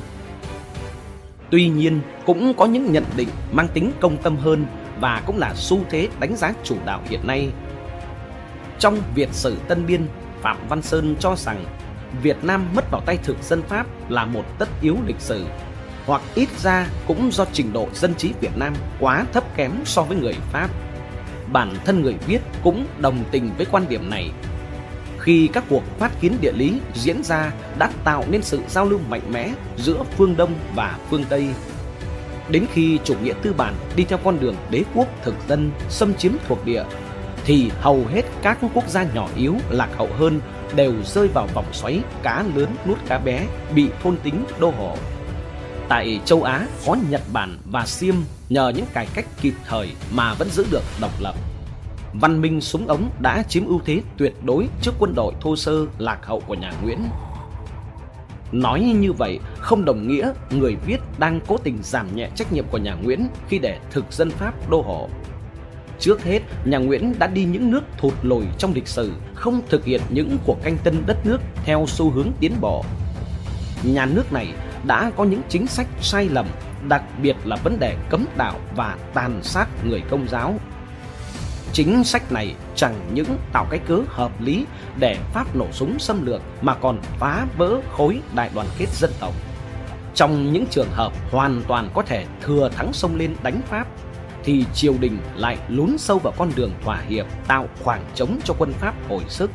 Tuy 1.50 1.70
nhiên, 1.70 2.02
cũng 2.26 2.54
có 2.54 2.66
những 2.66 2.92
nhận 2.92 3.04
định 3.16 3.30
mang 3.52 3.68
tính 3.68 3.92
công 4.02 4.18
tâm 4.18 4.38
hơn 4.38 4.66
và 5.00 5.22
cũng 5.26 5.40
là 5.40 5.54
xu 5.56 5.80
thế 5.90 6.08
đánh 6.20 6.36
giá 6.36 6.54
chủ 6.64 6.76
đạo 6.86 7.02
hiện 7.10 7.28
nay. 7.28 7.50
Trong 8.80 8.98
Việt 9.16 9.30
sử 9.32 9.58
Tân 9.68 9.86
Biên, 9.86 10.08
Phạm 10.42 10.58
Văn 10.70 10.82
Sơn 10.82 11.16
cho 11.20 11.36
rằng 11.36 11.66
Việt 12.22 12.44
Nam 12.44 12.66
mất 12.76 12.92
vào 12.92 13.02
tay 13.06 13.18
thực 13.24 13.44
dân 13.44 13.62
Pháp 13.62 13.86
là 14.10 14.26
một 14.26 14.44
tất 14.60 14.70
yếu 14.82 14.98
lịch 15.06 15.20
sử 15.20 15.46
hoặc 16.06 16.22
ít 16.36 16.50
ra 16.62 16.88
cũng 17.08 17.32
do 17.32 17.46
trình 17.54 17.74
độ 17.74 17.88
dân 17.94 18.16
trí 18.16 18.34
Việt 18.42 18.58
Nam 18.58 18.74
quá 19.00 19.26
thấp 19.34 19.44
kém 19.56 19.72
so 19.86 20.02
với 20.02 20.18
người 20.18 20.36
Pháp. 20.52 20.70
Bản 21.52 21.76
thân 21.86 22.02
người 22.02 22.16
viết 22.28 22.40
cũng 22.64 22.86
đồng 22.98 23.24
tình 23.32 23.52
với 23.58 23.66
quan 23.72 23.86
điểm 23.90 24.10
này. 24.10 24.32
Khi 25.20 25.50
các 25.54 25.64
cuộc 25.70 25.84
phát 26.00 26.12
kiến 26.22 26.38
địa 26.42 26.52
lý 26.52 26.80
diễn 26.94 27.24
ra 27.24 27.52
đã 27.78 27.90
tạo 28.04 28.24
nên 28.30 28.42
sự 28.42 28.62
giao 28.70 28.86
lưu 28.86 29.00
mạnh 29.10 29.32
mẽ 29.32 29.54
giữa 29.78 30.04
phương 30.18 30.38
Đông 30.38 30.54
và 30.76 30.98
phương 31.10 31.26
Tây. 31.30 31.48
Đến 32.50 32.66
khi 32.74 33.00
chủ 33.04 33.16
nghĩa 33.24 33.34
tư 33.42 33.54
bản 33.54 33.74
đi 33.96 34.04
theo 34.04 34.20
con 34.24 34.40
đường 34.40 34.56
đế 34.70 34.84
quốc 34.96 35.08
thực 35.24 35.36
dân, 35.48 35.72
xâm 35.90 36.14
chiếm 36.14 36.32
thuộc 36.48 36.66
địa, 36.66 36.84
thì 37.46 37.72
hầu 37.82 38.06
hết 38.14 38.22
các 38.42 38.58
quốc 38.74 38.90
gia 38.90 39.04
nhỏ 39.04 39.30
yếu, 39.36 39.56
lạc 39.70 39.90
hậu 39.98 40.10
hơn 40.18 40.42
đều 40.76 40.94
rơi 41.06 41.28
vào 41.28 41.48
vòng 41.54 41.66
xoáy 41.72 42.00
cá 42.24 42.44
lớn 42.56 42.76
nuốt 42.88 42.98
cá 43.08 43.18
bé 43.18 43.48
bị 43.76 43.88
thôn 44.04 44.18
tính 44.24 44.46
đô 44.60 44.72
hộ. 44.72 44.98
Tại 45.94 46.20
châu 46.26 46.44
Á 46.44 46.68
có 46.86 46.98
Nhật 47.10 47.22
Bản 47.34 47.58
và 47.66 47.86
xiêm 47.86 48.16
nhờ 48.50 48.72
những 48.76 48.86
cải 48.94 49.08
cách 49.14 49.26
kịp 49.42 49.54
thời 49.68 49.92
mà 50.14 50.34
vẫn 50.34 50.50
giữ 50.50 50.66
được 50.72 50.84
độc 51.02 51.12
lập. 51.20 51.36
Văn 52.14 52.42
minh 52.42 52.62
súng 52.62 52.88
ống 52.88 53.10
đã 53.20 53.44
chiếm 53.44 53.66
ưu 53.66 53.82
thế 53.86 54.02
tuyệt 54.18 54.34
đối 54.44 54.68
trước 54.82 54.92
quân 55.00 55.16
đội 55.16 55.34
thô 55.42 55.56
sơ 55.56 55.86
lạc 55.98 56.26
hậu 56.26 56.40
của 56.40 56.54
nhà 56.54 56.72
Nguyễn. 56.84 57.00
Nói 58.52 58.82
như 58.82 59.14
vậy 59.14 59.40
không 59.60 59.86
đồng 59.86 60.08
nghĩa 60.08 60.34
người 60.50 60.76
viết 60.86 60.98
đang 61.18 61.40
cố 61.48 61.58
tình 61.58 61.78
giảm 61.84 62.16
nhẹ 62.16 62.30
trách 62.36 62.54
nhiệm 62.54 62.66
của 62.72 62.78
nhà 62.78 62.94
Nguyễn 62.94 63.28
khi 63.50 63.60
để 63.60 63.80
thực 63.92 64.06
dân 64.12 64.30
Pháp 64.30 64.70
đô 64.70 64.82
hộ. 64.82 65.10
Trước 66.00 66.24
hết, 66.24 66.40
nhà 66.66 66.78
Nguyễn 66.78 67.14
đã 67.20 67.28
đi 67.28 67.46
những 67.46 67.72
nước 67.72 67.84
thụt 67.98 68.14
lùi 68.22 68.46
trong 68.58 68.74
lịch 68.74 68.88
sử, 68.88 69.12
không 69.36 69.62
thực 69.70 69.86
hiện 69.86 70.02
những 70.10 70.38
cuộc 70.46 70.64
canh 70.64 70.78
tân 70.78 71.04
đất 71.06 71.26
nước 71.26 71.42
theo 71.66 71.86
xu 71.88 72.10
hướng 72.10 72.32
tiến 72.40 72.54
bộ. 72.62 72.86
Nhà 73.84 74.06
nước 74.06 74.34
này 74.34 74.48
đã 74.84 75.12
có 75.18 75.24
những 75.24 75.42
chính 75.50 75.68
sách 75.68 75.88
sai 76.02 76.30
lầm, 76.30 76.46
đặc 76.88 77.04
biệt 77.22 77.36
là 77.46 77.56
vấn 77.56 77.80
đề 77.80 77.98
cấm 78.10 78.26
đạo 78.38 78.60
và 78.76 78.98
tàn 79.14 79.44
sát 79.44 79.68
người 79.86 80.02
công 80.10 80.28
giáo. 80.28 80.56
Chính 81.74 82.04
sách 82.04 82.32
này 82.32 82.56
chẳng 82.76 82.96
những 83.14 83.38
tạo 83.54 83.68
cái 83.70 83.80
cớ 83.80 84.00
hợp 84.08 84.42
lý 84.42 84.66
để 85.00 85.18
Pháp 85.34 85.56
nổ 85.56 85.68
súng 85.72 86.00
xâm 86.00 86.26
lược 86.26 86.42
mà 86.62 86.76
còn 86.76 87.00
phá 87.20 87.46
vỡ 87.58 87.80
khối 87.92 88.22
đại 88.36 88.50
đoàn 88.56 88.68
kết 88.78 88.90
dân 88.90 89.12
tộc. 89.20 89.34
Trong 90.16 90.54
những 90.54 90.66
trường 90.72 90.90
hợp 90.92 91.14
hoàn 91.32 91.62
toàn 91.68 91.90
có 91.94 92.02
thể 92.02 92.26
thừa 92.42 92.70
thắng 92.76 92.94
sông 92.94 93.16
lên 93.16 93.36
đánh 93.44 93.62
Pháp 93.70 93.88
thì 94.44 94.66
triều 94.74 94.94
đình 95.00 95.18
lại 95.36 95.58
lún 95.68 95.98
sâu 95.98 96.20
vào 96.20 96.34
con 96.38 96.52
đường 96.56 96.72
thỏa 96.84 97.02
hiệp 97.08 97.26
tạo 97.48 97.68
khoảng 97.84 98.06
trống 98.16 98.40
cho 98.44 98.54
quân 98.58 98.74
Pháp 98.74 98.94
hồi 99.10 99.24
sức. 99.28 99.52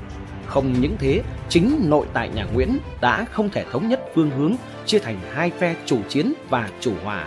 Không 0.47 0.81
những 0.81 0.97
thế, 0.99 1.22
chính 1.49 1.81
nội 1.85 2.07
tại 2.12 2.29
nhà 2.29 2.47
Nguyễn 2.55 2.79
đã 3.01 3.26
không 3.33 3.51
thể 3.51 3.64
thống 3.72 3.89
nhất 3.89 4.01
phương 4.14 4.31
hướng, 4.31 4.57
chia 4.89 4.99
thành 4.99 5.20
hai 5.32 5.51
phe 5.51 5.76
chủ 5.86 5.99
chiến 6.09 6.32
và 6.49 6.70
chủ 6.80 6.93
hòa. 7.05 7.26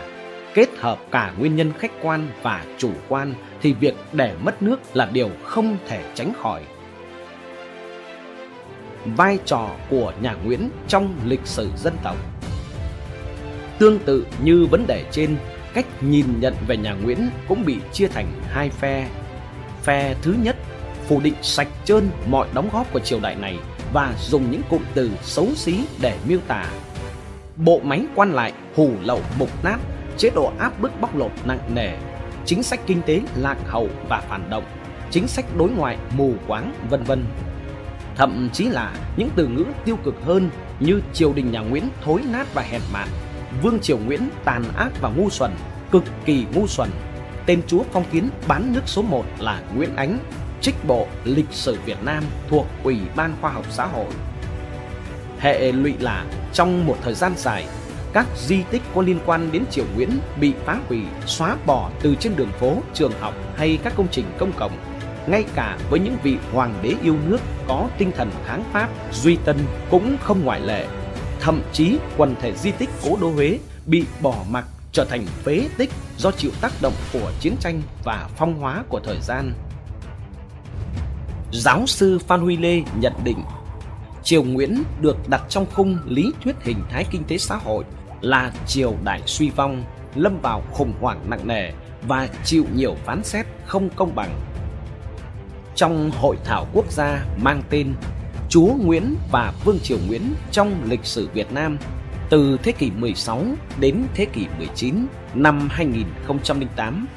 Kết 0.53 0.69
hợp 0.77 0.99
cả 1.11 1.33
nguyên 1.37 1.55
nhân 1.55 1.71
khách 1.79 1.91
quan 2.01 2.27
và 2.41 2.65
chủ 2.77 2.91
quan 3.07 3.33
thì 3.61 3.73
việc 3.73 3.95
để 4.13 4.35
mất 4.41 4.61
nước 4.61 4.79
là 4.93 5.09
điều 5.13 5.29
không 5.43 5.77
thể 5.87 6.03
tránh 6.15 6.33
khỏi. 6.41 6.61
Vai 9.05 9.39
trò 9.45 9.69
của 9.89 10.13
nhà 10.21 10.35
Nguyễn 10.45 10.69
trong 10.87 11.15
lịch 11.25 11.45
sử 11.45 11.69
dân 11.77 11.93
tộc 12.03 12.15
Tương 13.79 13.99
tự 13.99 14.25
như 14.43 14.67
vấn 14.71 14.87
đề 14.87 15.05
trên, 15.11 15.37
cách 15.73 15.85
nhìn 16.03 16.25
nhận 16.39 16.53
về 16.67 16.77
nhà 16.77 16.93
Nguyễn 16.93 17.29
cũng 17.47 17.65
bị 17.65 17.77
chia 17.93 18.07
thành 18.07 18.31
hai 18.47 18.69
phe. 18.69 19.07
Phe 19.83 20.15
thứ 20.21 20.35
nhất 20.43 20.55
phủ 21.07 21.19
định 21.23 21.33
sạch 21.41 21.67
trơn 21.85 22.09
mọi 22.27 22.47
đóng 22.53 22.69
góp 22.73 22.93
của 22.93 22.99
triều 22.99 23.19
đại 23.19 23.35
này 23.35 23.57
và 23.93 24.13
dùng 24.19 24.51
những 24.51 24.61
cụm 24.69 24.81
từ 24.93 25.11
xấu 25.21 25.47
xí 25.55 25.85
để 26.01 26.17
miêu 26.27 26.39
tả. 26.47 26.65
Bộ 27.65 27.79
máy 27.83 28.05
quan 28.15 28.33
lại 28.33 28.53
hủ 28.75 28.91
lậu 29.01 29.21
mục 29.39 29.49
nát, 29.63 29.77
chế 30.17 30.29
độ 30.29 30.51
áp 30.57 30.81
bức 30.81 31.01
bóc 31.01 31.15
lột 31.15 31.31
nặng 31.45 31.59
nề, 31.73 31.97
chính 32.45 32.63
sách 32.63 32.79
kinh 32.87 33.01
tế 33.01 33.21
lạc 33.35 33.57
hậu 33.67 33.87
và 34.09 34.21
phản 34.29 34.49
động, 34.49 34.63
chính 35.11 35.27
sách 35.27 35.45
đối 35.57 35.69
ngoại 35.69 35.97
mù 36.17 36.33
quáng 36.47 36.73
vân 36.89 37.03
vân. 37.03 37.25
Thậm 38.15 38.49
chí 38.53 38.63
là 38.63 38.93
những 39.17 39.29
từ 39.35 39.47
ngữ 39.47 39.65
tiêu 39.85 39.97
cực 40.03 40.15
hơn 40.25 40.49
như 40.79 41.01
triều 41.13 41.33
đình 41.33 41.51
nhà 41.51 41.59
Nguyễn 41.59 41.83
thối 42.03 42.21
nát 42.31 42.53
và 42.53 42.61
hèn 42.61 42.81
mạn 42.93 43.07
Vương 43.61 43.79
Triều 43.79 43.97
Nguyễn 43.97 44.29
tàn 44.45 44.63
ác 44.77 44.91
và 45.01 45.09
ngu 45.09 45.29
xuẩn, 45.29 45.51
cực 45.91 46.03
kỳ 46.25 46.45
ngu 46.53 46.67
xuẩn. 46.67 46.89
Tên 47.45 47.61
chúa 47.67 47.83
phong 47.91 48.05
kiến 48.11 48.29
bán 48.47 48.73
nước 48.73 48.83
số 48.85 49.01
1 49.01 49.25
là 49.39 49.61
Nguyễn 49.75 49.95
Ánh, 49.95 50.17
trích 50.61 50.75
bộ 50.87 51.07
lịch 51.23 51.51
sử 51.51 51.77
Việt 51.85 52.03
Nam 52.03 52.23
thuộc 52.49 52.67
Ủy 52.83 52.97
ban 53.15 53.35
Khoa 53.41 53.51
học 53.51 53.65
Xã 53.69 53.85
hội. 53.85 54.07
Hệ 55.41 55.71
lụy 55.71 55.93
là 55.99 56.25
trong 56.53 56.85
một 56.85 56.97
thời 57.03 57.13
gian 57.13 57.33
dài, 57.37 57.65
các 58.13 58.27
di 58.37 58.63
tích 58.71 58.81
có 58.95 59.01
liên 59.01 59.19
quan 59.25 59.51
đến 59.51 59.63
Triều 59.71 59.85
Nguyễn 59.95 60.09
bị 60.39 60.53
phá 60.65 60.79
hủy, 60.89 61.01
xóa 61.25 61.57
bỏ 61.65 61.89
từ 62.01 62.15
trên 62.15 62.35
đường 62.35 62.51
phố, 62.59 62.77
trường 62.93 63.11
học 63.19 63.33
hay 63.55 63.79
các 63.83 63.93
công 63.97 64.07
trình 64.11 64.25
công 64.37 64.51
cộng. 64.57 64.77
Ngay 65.27 65.45
cả 65.55 65.77
với 65.89 65.99
những 65.99 66.17
vị 66.23 66.37
hoàng 66.51 66.73
đế 66.81 66.93
yêu 67.03 67.15
nước 67.27 67.39
có 67.67 67.89
tinh 67.97 68.11
thần 68.17 68.31
kháng 68.45 68.63
Pháp, 68.73 68.89
Duy 69.13 69.37
Tân 69.45 69.57
cũng 69.89 70.17
không 70.23 70.45
ngoại 70.45 70.61
lệ 70.61 70.87
Thậm 71.39 71.61
chí 71.73 71.97
quần 72.17 72.35
thể 72.41 72.53
di 72.53 72.71
tích 72.71 72.89
cố 73.03 73.17
đô 73.21 73.31
Huế 73.31 73.59
bị 73.85 74.05
bỏ 74.21 74.35
mặc 74.49 74.65
trở 74.91 75.05
thành 75.05 75.25
phế 75.43 75.67
tích 75.77 75.89
do 76.17 76.31
chịu 76.31 76.51
tác 76.61 76.71
động 76.81 76.93
của 77.13 77.31
chiến 77.39 77.55
tranh 77.59 77.81
và 78.03 78.29
phong 78.37 78.59
hóa 78.59 78.83
của 78.89 78.99
thời 78.99 79.17
gian. 79.21 79.53
Giáo 81.51 81.87
sư 81.87 82.19
Phan 82.27 82.39
Huy 82.39 82.57
Lê 82.57 82.81
nhận 82.99 83.13
định 83.23 83.43
Triều 84.23 84.43
Nguyễn 84.43 84.83
được 85.01 85.29
đặt 85.29 85.41
trong 85.49 85.65
khung 85.73 85.97
lý 86.05 86.31
thuyết 86.43 86.55
hình 86.61 86.83
thái 86.89 87.05
kinh 87.11 87.23
tế 87.23 87.37
xã 87.37 87.55
hội 87.55 87.83
là 88.21 88.51
triều 88.67 88.93
đại 89.03 89.21
suy 89.25 89.49
vong, 89.49 89.83
lâm 90.15 90.41
vào 90.41 90.63
khủng 90.71 90.93
hoảng 91.01 91.19
nặng 91.29 91.47
nề 91.47 91.71
và 92.07 92.29
chịu 92.43 92.65
nhiều 92.75 92.95
phán 93.05 93.23
xét 93.23 93.45
không 93.65 93.89
công 93.89 94.15
bằng. 94.15 94.39
Trong 95.75 96.11
hội 96.11 96.37
thảo 96.43 96.67
quốc 96.73 96.91
gia 96.91 97.25
mang 97.41 97.63
tên 97.69 97.93
Chúa 98.49 98.73
Nguyễn 98.83 99.15
và 99.31 99.53
Vương 99.65 99.79
Triều 99.79 99.97
Nguyễn 100.07 100.33
trong 100.51 100.83
lịch 100.89 101.05
sử 101.05 101.29
Việt 101.33 101.51
Nam 101.53 101.77
từ 102.29 102.57
thế 102.63 102.71
kỷ 102.71 102.91
16 102.91 103.45
đến 103.79 104.03
thế 104.13 104.25
kỷ 104.25 104.45
19 104.57 104.95
năm 105.33 105.67
2008, 105.71 107.07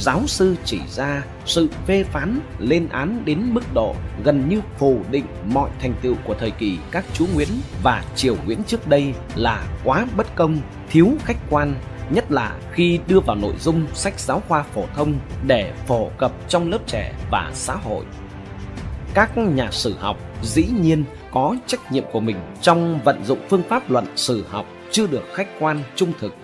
giáo 0.00 0.22
sư 0.26 0.56
chỉ 0.64 0.78
ra 0.88 1.22
sự 1.46 1.68
phê 1.86 2.04
phán 2.04 2.40
lên 2.58 2.88
án 2.88 3.22
đến 3.24 3.54
mức 3.54 3.74
độ 3.74 3.94
gần 4.24 4.48
như 4.48 4.60
phủ 4.78 5.00
định 5.10 5.24
mọi 5.46 5.70
thành 5.80 5.94
tựu 6.02 6.14
của 6.24 6.34
thời 6.34 6.50
kỳ 6.50 6.78
các 6.90 7.04
chúa 7.12 7.26
Nguyễn 7.34 7.48
và 7.82 8.04
triều 8.16 8.36
Nguyễn 8.46 8.64
trước 8.66 8.88
đây 8.88 9.14
là 9.34 9.64
quá 9.84 10.06
bất 10.16 10.36
công, 10.36 10.58
thiếu 10.90 11.08
khách 11.24 11.36
quan, 11.50 11.74
nhất 12.10 12.32
là 12.32 12.56
khi 12.72 12.98
đưa 13.08 13.20
vào 13.20 13.36
nội 13.36 13.54
dung 13.60 13.86
sách 13.94 14.20
giáo 14.20 14.42
khoa 14.48 14.62
phổ 14.62 14.84
thông 14.94 15.14
để 15.46 15.72
phổ 15.86 16.10
cập 16.18 16.32
trong 16.48 16.70
lớp 16.70 16.78
trẻ 16.86 17.12
và 17.30 17.50
xã 17.54 17.74
hội. 17.74 18.04
Các 19.14 19.38
nhà 19.38 19.70
sử 19.70 19.94
học 19.98 20.18
dĩ 20.42 20.66
nhiên 20.80 21.04
có 21.30 21.56
trách 21.66 21.92
nhiệm 21.92 22.04
của 22.12 22.20
mình 22.20 22.36
trong 22.60 23.00
vận 23.04 23.24
dụng 23.24 23.38
phương 23.48 23.62
pháp 23.68 23.90
luận 23.90 24.06
sử 24.16 24.44
học 24.48 24.66
chưa 24.90 25.06
được 25.06 25.24
khách 25.34 25.48
quan 25.60 25.82
trung 25.96 26.12
thực. 26.20 26.34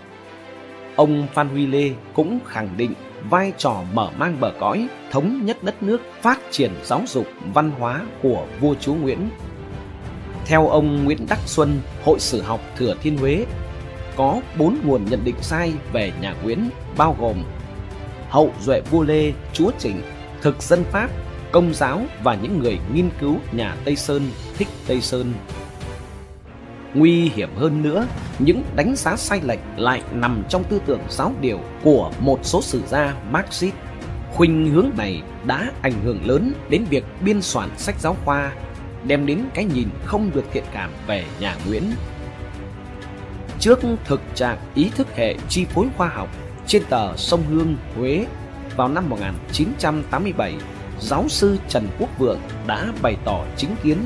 Ông 0.96 1.26
Phan 1.34 1.48
Huy 1.48 1.66
Lê 1.66 1.90
cũng 2.14 2.38
khẳng 2.46 2.68
định 2.76 2.94
vai 3.30 3.52
trò 3.58 3.82
mở 3.92 4.10
mang 4.16 4.40
bờ 4.40 4.52
cõi, 4.60 4.88
thống 5.10 5.40
nhất 5.44 5.62
đất 5.62 5.82
nước, 5.82 6.00
phát 6.22 6.38
triển 6.50 6.72
giáo 6.84 7.02
dục, 7.06 7.26
văn 7.54 7.70
hóa 7.70 8.02
của 8.22 8.46
vua 8.60 8.74
chúa 8.80 8.94
Nguyễn. 8.94 9.28
Theo 10.46 10.68
ông 10.68 11.04
Nguyễn 11.04 11.26
Đắc 11.28 11.38
Xuân, 11.46 11.80
Hội 12.04 12.20
Sử 12.20 12.42
học 12.42 12.60
Thừa 12.76 12.94
Thiên 13.02 13.18
Huế, 13.18 13.46
có 14.16 14.40
bốn 14.58 14.78
nguồn 14.84 15.04
nhận 15.04 15.24
định 15.24 15.36
sai 15.40 15.72
về 15.92 16.12
nhà 16.20 16.34
Nguyễn 16.42 16.70
bao 16.96 17.16
gồm 17.20 17.36
hậu 18.28 18.52
duệ 18.60 18.80
vua 18.90 19.02
Lê, 19.02 19.32
chúa 19.52 19.70
Trịnh, 19.78 20.02
thực 20.42 20.62
dân 20.62 20.84
Pháp, 20.84 21.10
công 21.52 21.74
giáo 21.74 22.02
và 22.22 22.34
những 22.34 22.58
người 22.58 22.78
nghiên 22.94 23.10
cứu 23.20 23.36
nhà 23.52 23.76
Tây 23.84 23.96
Sơn 23.96 24.30
thích 24.56 24.68
Tây 24.86 25.00
Sơn. 25.00 25.32
Nguy 26.94 27.28
hiểm 27.28 27.56
hơn 27.56 27.82
nữa, 27.82 28.06
những 28.38 28.62
đánh 28.76 28.96
giá 28.96 29.16
sai 29.16 29.40
lệch 29.44 29.60
lại 29.76 30.02
nằm 30.12 30.42
trong 30.48 30.64
tư 30.64 30.80
tưởng 30.86 31.00
giáo 31.08 31.32
điều 31.40 31.60
của 31.82 32.12
một 32.20 32.38
số 32.42 32.62
sử 32.62 32.82
gia 32.86 33.14
Marxist. 33.30 33.74
Khuynh 34.32 34.72
hướng 34.72 34.90
này 34.96 35.22
đã 35.44 35.70
ảnh 35.82 35.92
hưởng 36.04 36.26
lớn 36.26 36.52
đến 36.68 36.84
việc 36.90 37.04
biên 37.20 37.42
soạn 37.42 37.68
sách 37.76 38.00
giáo 38.00 38.16
khoa, 38.24 38.52
đem 39.04 39.26
đến 39.26 39.44
cái 39.54 39.64
nhìn 39.64 39.88
không 40.04 40.30
được 40.34 40.44
thiện 40.52 40.64
cảm 40.72 40.90
về 41.06 41.24
nhà 41.40 41.56
Nguyễn. 41.66 41.82
Trước 43.58 43.78
thực 44.04 44.20
trạng 44.34 44.58
ý 44.74 44.90
thức 44.96 45.06
hệ 45.16 45.34
chi 45.48 45.64
phối 45.64 45.86
khoa 45.96 46.08
học 46.08 46.28
trên 46.66 46.82
tờ 46.88 47.16
Sông 47.16 47.42
Hương, 47.50 47.76
Huế 47.96 48.26
vào 48.76 48.88
năm 48.88 49.08
1987, 49.08 50.54
giáo 51.00 51.28
sư 51.28 51.58
Trần 51.68 51.88
Quốc 51.98 52.18
Vượng 52.18 52.40
đã 52.66 52.86
bày 53.02 53.16
tỏ 53.24 53.44
chính 53.56 53.70
kiến 53.82 53.98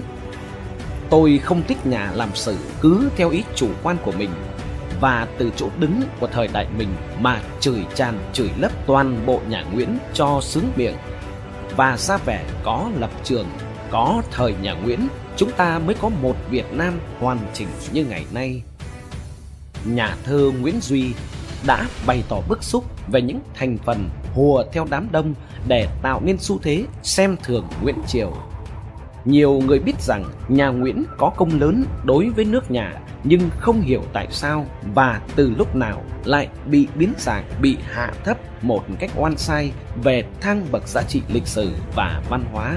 Tôi 1.15 1.39
không 1.39 1.63
thích 1.69 1.87
nhà 1.87 2.11
làm 2.15 2.29
sử 2.35 2.57
cứ 2.81 3.11
theo 3.17 3.31
ý 3.31 3.43
chủ 3.55 3.69
quan 3.83 3.97
của 4.05 4.13
mình. 4.13 4.31
Và 5.01 5.29
từ 5.39 5.53
chỗ 5.57 5.69
đứng 5.79 6.03
của 6.21 6.27
thời 6.27 6.49
đại 6.49 6.67
mình 6.79 6.89
mà 7.21 7.41
chửi 7.61 7.81
tràn 7.95 8.19
chửi 8.33 8.51
lấp 8.59 8.73
toàn 8.87 9.27
bộ 9.27 9.41
nhà 9.49 9.65
Nguyễn 9.73 9.99
cho 10.15 10.41
sướng 10.43 10.65
miệng. 10.77 10.95
Và 11.77 11.97
ra 11.97 12.17
vẻ 12.17 12.45
có 12.65 12.91
lập 12.99 13.11
trường, 13.25 13.47
có 13.91 14.23
thời 14.31 14.55
nhà 14.63 14.75
Nguyễn 14.75 15.09
chúng 15.37 15.51
ta 15.53 15.79
mới 15.79 15.95
có 15.95 16.09
một 16.09 16.37
Việt 16.51 16.73
Nam 16.73 17.01
hoàn 17.21 17.39
chỉnh 17.53 17.69
như 17.93 18.05
ngày 18.05 18.25
nay. 18.33 18.63
Nhà 19.85 20.17
thơ 20.25 20.51
Nguyễn 20.61 20.81
Duy 20.81 21.13
đã 21.67 21.87
bày 22.07 22.25
tỏ 22.29 22.41
bức 22.49 22.63
xúc 22.63 22.85
về 23.09 23.23
những 23.23 23.41
thành 23.55 23.79
phần 23.85 24.09
hùa 24.35 24.65
theo 24.73 24.87
đám 24.91 25.09
đông 25.13 25.35
để 25.69 25.89
tạo 26.03 26.21
nên 26.25 26.39
xu 26.39 26.59
thế 26.63 26.85
xem 27.03 27.37
thường 27.43 27.69
Nguyễn 27.83 27.97
Triều 28.07 28.33
nhiều 29.25 29.63
người 29.67 29.79
biết 29.79 30.01
rằng 30.01 30.25
nhà 30.49 30.69
Nguyễn 30.69 31.05
có 31.19 31.31
công 31.37 31.61
lớn 31.61 31.85
đối 32.05 32.29
với 32.29 32.45
nước 32.45 32.71
nhà 32.71 32.93
nhưng 33.25 33.51
không 33.59 33.81
hiểu 33.81 34.03
tại 34.13 34.27
sao 34.31 34.67
và 34.95 35.21
từ 35.37 35.53
lúc 35.59 35.77
nào 35.77 36.03
lại 36.25 36.49
bị 36.67 36.89
biến 36.95 37.13
dạng, 37.19 37.45
bị 37.61 37.77
hạ 37.93 38.13
thấp 38.25 38.39
một 38.63 38.85
cách 38.99 39.11
oan 39.17 39.37
sai 39.37 39.73
về 40.03 40.25
thang 40.41 40.67
bậc 40.73 40.89
giá 40.89 41.03
trị 41.09 41.23
lịch 41.29 41.47
sử 41.47 41.71
và 41.95 42.23
văn 42.29 42.45
hóa. 42.53 42.75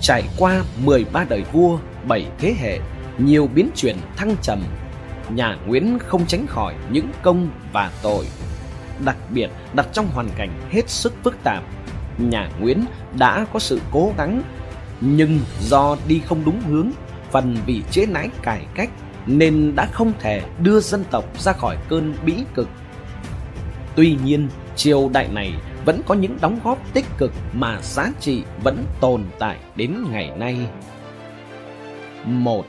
Trải 0.00 0.22
qua 0.38 0.62
13 0.84 1.24
đời 1.28 1.44
vua, 1.52 1.78
7 2.08 2.26
thế 2.38 2.54
hệ, 2.60 2.78
nhiều 3.18 3.48
biến 3.54 3.70
chuyển 3.74 3.96
thăng 4.16 4.36
trầm, 4.42 4.62
nhà 5.30 5.56
Nguyễn 5.66 5.98
không 5.98 6.26
tránh 6.26 6.46
khỏi 6.46 6.74
những 6.90 7.08
công 7.22 7.48
và 7.72 7.90
tội. 8.02 8.24
Đặc 9.04 9.16
biệt 9.30 9.48
đặt 9.74 9.86
trong 9.92 10.06
hoàn 10.06 10.28
cảnh 10.36 10.50
hết 10.70 10.88
sức 10.90 11.14
phức 11.24 11.36
tạp, 11.44 11.62
nhà 12.18 12.50
Nguyễn 12.60 12.84
đã 13.18 13.46
có 13.52 13.58
sự 13.58 13.80
cố 13.92 14.12
gắng 14.18 14.42
nhưng 15.00 15.40
do 15.60 15.96
đi 16.08 16.20
không 16.26 16.44
đúng 16.44 16.60
hướng, 16.60 16.90
phần 17.30 17.56
vì 17.66 17.82
chế 17.90 18.06
nãi 18.06 18.28
cải 18.42 18.66
cách 18.74 18.90
nên 19.26 19.72
đã 19.76 19.86
không 19.92 20.12
thể 20.20 20.42
đưa 20.62 20.80
dân 20.80 21.04
tộc 21.10 21.40
ra 21.40 21.52
khỏi 21.52 21.76
cơn 21.88 22.14
bĩ 22.24 22.34
cực. 22.54 22.68
Tuy 23.96 24.16
nhiên, 24.24 24.48
triều 24.76 25.10
đại 25.12 25.28
này 25.28 25.54
vẫn 25.84 26.00
có 26.06 26.14
những 26.14 26.38
đóng 26.40 26.58
góp 26.64 26.92
tích 26.94 27.04
cực 27.18 27.32
mà 27.52 27.80
giá 27.82 28.12
trị 28.20 28.42
vẫn 28.62 28.84
tồn 29.00 29.24
tại 29.38 29.58
đến 29.76 29.94
ngày 30.10 30.30
nay. 30.38 30.56
một 32.24 32.66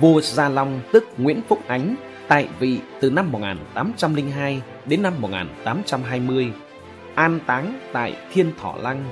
Vua 0.00 0.20
Gia 0.20 0.48
Long 0.48 0.80
tức 0.92 1.04
Nguyễn 1.18 1.40
Phúc 1.48 1.58
Ánh 1.66 1.94
tại 2.28 2.48
vị 2.58 2.78
từ 3.00 3.10
năm 3.10 3.32
1802 3.32 4.62
đến 4.86 5.02
năm 5.02 5.14
1820, 5.20 6.52
an 7.14 7.40
táng 7.46 7.80
tại 7.92 8.16
Thiên 8.32 8.52
Thọ 8.60 8.74
Lăng 8.82 9.04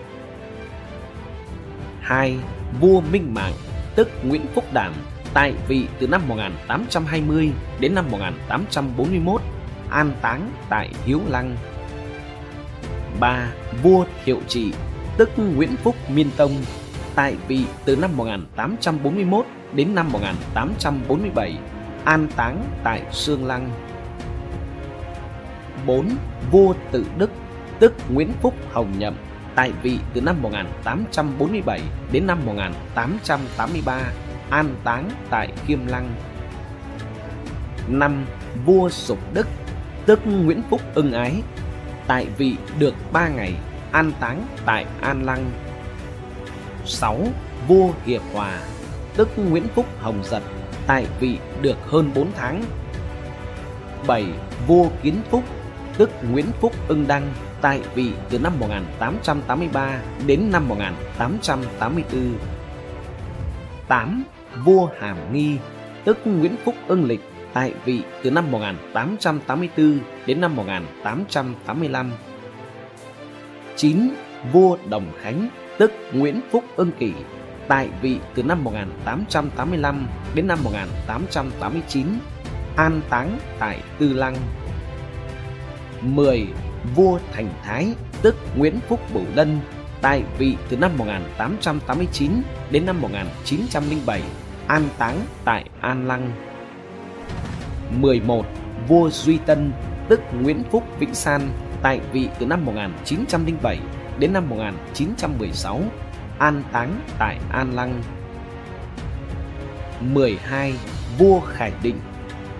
2. 2.06 2.38
Vua 2.80 3.00
Minh 3.00 3.34
Mạng, 3.34 3.52
tức 3.96 4.08
Nguyễn 4.22 4.46
Phúc 4.54 4.64
Đảm 4.72 4.92
tại 5.34 5.54
vị 5.68 5.86
từ 5.98 6.06
năm 6.06 6.28
1820 6.28 7.52
đến 7.80 7.94
năm 7.94 8.10
1841 8.10 9.40
an 9.90 10.12
táng 10.22 10.50
tại 10.68 10.90
Hiếu 11.04 11.20
Lăng 11.28 11.56
3. 13.20 13.52
Vua 13.82 14.04
Thiệu 14.24 14.40
Trị, 14.48 14.72
tức 15.16 15.30
Nguyễn 15.36 15.76
Phúc 15.76 15.96
Miên 16.08 16.30
Tông, 16.36 16.52
tại 17.14 17.36
vị 17.48 17.64
từ 17.84 17.96
năm 17.96 18.16
1841 18.16 19.46
đến 19.72 19.94
năm 19.94 20.12
1847 20.12 21.58
an 22.04 22.28
táng 22.36 22.64
tại 22.84 23.02
Sương 23.12 23.46
Lăng 23.46 23.70
4. 25.86 26.08
Vua 26.50 26.74
Tự 26.92 27.06
Đức, 27.18 27.30
tức 27.78 27.94
Nguyễn 28.08 28.32
Phúc 28.42 28.54
Hồng 28.72 28.92
Nhậm 28.98 29.14
tại 29.56 29.72
vị 29.82 29.98
từ 30.14 30.20
năm 30.20 30.42
1847 30.42 31.80
đến 32.12 32.26
năm 32.26 32.46
1883, 32.46 34.00
an 34.50 34.74
táng 34.84 35.10
tại 35.30 35.48
Kiêm 35.66 35.86
Lăng. 35.86 36.08
năm 37.88 38.24
Vua 38.64 38.88
Sục 38.88 39.18
Đức, 39.34 39.46
tức 40.06 40.20
Nguyễn 40.24 40.62
Phúc 40.70 40.80
ưng 40.94 41.12
ái, 41.12 41.42
tại 42.06 42.26
vị 42.38 42.56
được 42.78 42.94
3 43.12 43.28
ngày, 43.28 43.54
an 43.92 44.12
táng 44.20 44.46
tại 44.64 44.86
An 45.00 45.24
Lăng. 45.24 45.50
6. 46.84 47.20
Vua 47.68 47.90
Hiệp 48.06 48.22
Hòa, 48.32 48.58
tức 49.16 49.28
Nguyễn 49.36 49.68
Phúc 49.74 49.86
Hồng 49.98 50.24
Giật, 50.24 50.42
tại 50.86 51.06
vị 51.20 51.38
được 51.62 51.76
hơn 51.86 52.10
4 52.14 52.32
tháng. 52.36 52.64
7. 54.06 54.24
Vua 54.66 54.88
Kiến 55.02 55.20
Phúc, 55.30 55.44
tức 55.98 56.10
Nguyễn 56.30 56.46
Phúc 56.60 56.72
ưng 56.88 57.06
đăng, 57.08 57.32
tại 57.60 57.80
vị 57.94 58.12
từ 58.30 58.38
năm 58.38 58.52
1883 58.60 60.00
đến 60.26 60.48
năm 60.52 60.68
1884. 60.68 62.38
8. 63.88 64.24
Vua 64.64 64.88
Hàm 65.00 65.32
Nghi, 65.32 65.56
tức 66.04 66.18
Nguyễn 66.24 66.56
Phúc 66.64 66.74
Ưng 66.86 67.04
Lịch, 67.04 67.20
tại 67.52 67.72
vị 67.84 68.02
từ 68.22 68.30
năm 68.30 68.50
1884 68.50 69.98
đến 70.26 70.40
năm 70.40 70.56
1885. 70.56 72.12
9. 73.76 74.08
Vua 74.52 74.76
Đồng 74.88 75.06
Khánh, 75.22 75.48
tức 75.78 75.92
Nguyễn 76.12 76.40
Phúc 76.50 76.64
Ưng 76.76 76.92
Kỷ, 76.92 77.12
tại 77.68 77.88
vị 78.02 78.18
từ 78.34 78.42
năm 78.42 78.64
1885 78.64 80.06
đến 80.34 80.46
năm 80.46 80.58
1889, 80.64 82.06
an 82.76 83.00
táng 83.10 83.38
tại 83.58 83.80
Tư 83.98 84.12
Lăng. 84.12 84.36
10 86.00 86.46
vua 86.94 87.18
Thành 87.32 87.48
Thái, 87.64 87.94
tức 88.22 88.36
Nguyễn 88.56 88.80
Phúc 88.88 89.00
Bửu 89.14 89.24
Lân, 89.34 89.60
tại 90.00 90.22
vị 90.38 90.56
từ 90.68 90.76
năm 90.76 90.90
1889 90.98 92.32
đến 92.70 92.86
năm 92.86 93.00
1907, 93.00 94.22
an 94.66 94.88
táng 94.98 95.20
tại 95.44 95.64
An 95.80 96.06
Lăng. 96.06 96.32
11. 98.00 98.46
Vua 98.88 99.10
Duy 99.10 99.38
Tân, 99.46 99.72
tức 100.08 100.20
Nguyễn 100.40 100.62
Phúc 100.70 100.84
Vĩnh 100.98 101.14
San, 101.14 101.40
tại 101.82 102.00
vị 102.12 102.28
từ 102.38 102.46
năm 102.46 102.64
1907 102.64 103.78
đến 104.18 104.32
năm 104.32 104.48
1916, 104.48 105.80
an 106.38 106.62
táng 106.72 107.00
tại 107.18 107.38
An 107.50 107.74
Lăng. 107.74 108.02
12. 110.00 110.74
Vua 111.18 111.40
Khải 111.40 111.72
Định, 111.82 112.00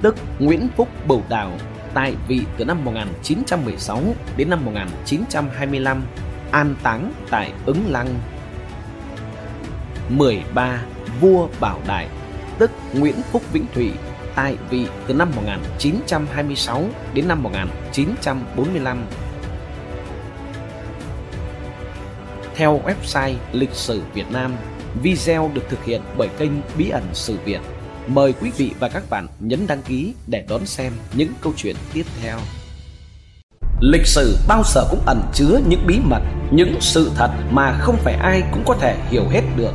tức 0.02 0.16
Nguyễn 0.38 0.68
Phúc 0.76 0.88
Bửu 1.06 1.22
Đào, 1.28 1.52
tại 1.96 2.14
vị 2.28 2.40
từ 2.56 2.64
năm 2.64 2.84
1916 2.84 4.02
đến 4.36 4.50
năm 4.50 4.64
1925, 4.64 6.02
an 6.50 6.74
táng 6.82 7.12
tại 7.30 7.52
Ứng 7.66 7.90
Lăng. 7.90 8.08
13. 10.08 10.82
Vua 11.20 11.48
Bảo 11.60 11.80
Đại, 11.86 12.08
tức 12.58 12.70
Nguyễn 12.92 13.14
Phúc 13.32 13.42
Vĩnh 13.52 13.66
Thụy, 13.74 13.90
tại 14.34 14.56
vị 14.70 14.86
từ 15.06 15.14
năm 15.14 15.30
1926 15.36 16.84
đến 17.14 17.28
năm 17.28 17.42
1945. 17.42 18.98
Theo 22.54 22.80
website 22.84 23.34
Lịch 23.52 23.74
sử 23.74 24.02
Việt 24.14 24.30
Nam, 24.32 24.52
video 25.02 25.50
được 25.54 25.62
thực 25.68 25.84
hiện 25.84 26.00
bởi 26.16 26.28
kênh 26.38 26.52
Bí 26.78 26.88
ẩn 26.88 27.04
Sử 27.12 27.38
Việt 27.44 27.60
mời 28.06 28.34
quý 28.40 28.50
vị 28.56 28.70
và 28.80 28.88
các 28.88 29.10
bạn 29.10 29.26
nhấn 29.40 29.66
đăng 29.66 29.82
ký 29.82 30.14
để 30.26 30.44
đón 30.48 30.66
xem 30.66 30.92
những 31.14 31.32
câu 31.40 31.52
chuyện 31.56 31.76
tiếp 31.92 32.06
theo. 32.22 32.38
Lịch 33.80 34.06
sử 34.06 34.36
bao 34.48 34.62
giờ 34.74 34.84
cũng 34.90 35.02
ẩn 35.06 35.22
chứa 35.34 35.60
những 35.68 35.86
bí 35.86 35.98
mật, 36.04 36.22
những 36.50 36.76
sự 36.80 37.10
thật 37.14 37.30
mà 37.50 37.78
không 37.80 37.96
phải 37.96 38.14
ai 38.14 38.42
cũng 38.52 38.64
có 38.66 38.74
thể 38.80 38.96
hiểu 39.10 39.28
hết 39.28 39.42
được. 39.56 39.72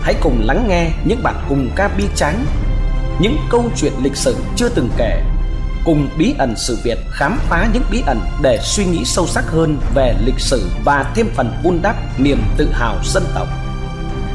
Hãy 0.00 0.14
cùng 0.22 0.42
lắng 0.44 0.66
nghe 0.68 0.90
những 1.04 1.22
bản 1.22 1.44
cùng 1.48 1.70
ca 1.76 1.88
bi 1.88 2.04
trắng, 2.16 2.46
những 3.20 3.36
câu 3.50 3.70
chuyện 3.76 3.92
lịch 4.02 4.16
sử 4.16 4.36
chưa 4.56 4.68
từng 4.68 4.90
kể 4.96 5.22
cùng 5.84 6.08
bí 6.18 6.34
ẩn 6.38 6.54
sự 6.56 6.78
Việt 6.82 6.98
khám 7.10 7.38
phá 7.48 7.68
những 7.72 7.82
bí 7.90 8.02
ẩn 8.06 8.20
để 8.42 8.58
suy 8.62 8.84
nghĩ 8.84 9.04
sâu 9.04 9.26
sắc 9.26 9.44
hơn 9.44 9.78
về 9.94 10.14
lịch 10.24 10.40
sử 10.40 10.70
và 10.84 11.12
thêm 11.14 11.26
phần 11.34 11.52
vun 11.62 11.78
đắp 11.82 12.20
niềm 12.20 12.38
tự 12.56 12.68
hào 12.72 12.96
dân 13.04 13.22
tộc. 13.34 13.48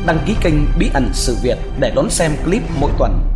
Đăng 0.05 0.19
ký 0.25 0.35
kênh 0.41 0.53
Bí 0.80 0.89
ẩn 0.93 1.09
sự 1.13 1.38
Việt 1.41 1.57
để 1.80 1.91
đón 1.95 2.09
xem 2.09 2.31
clip 2.45 2.61
mỗi 2.80 2.91
tuần. 2.99 3.32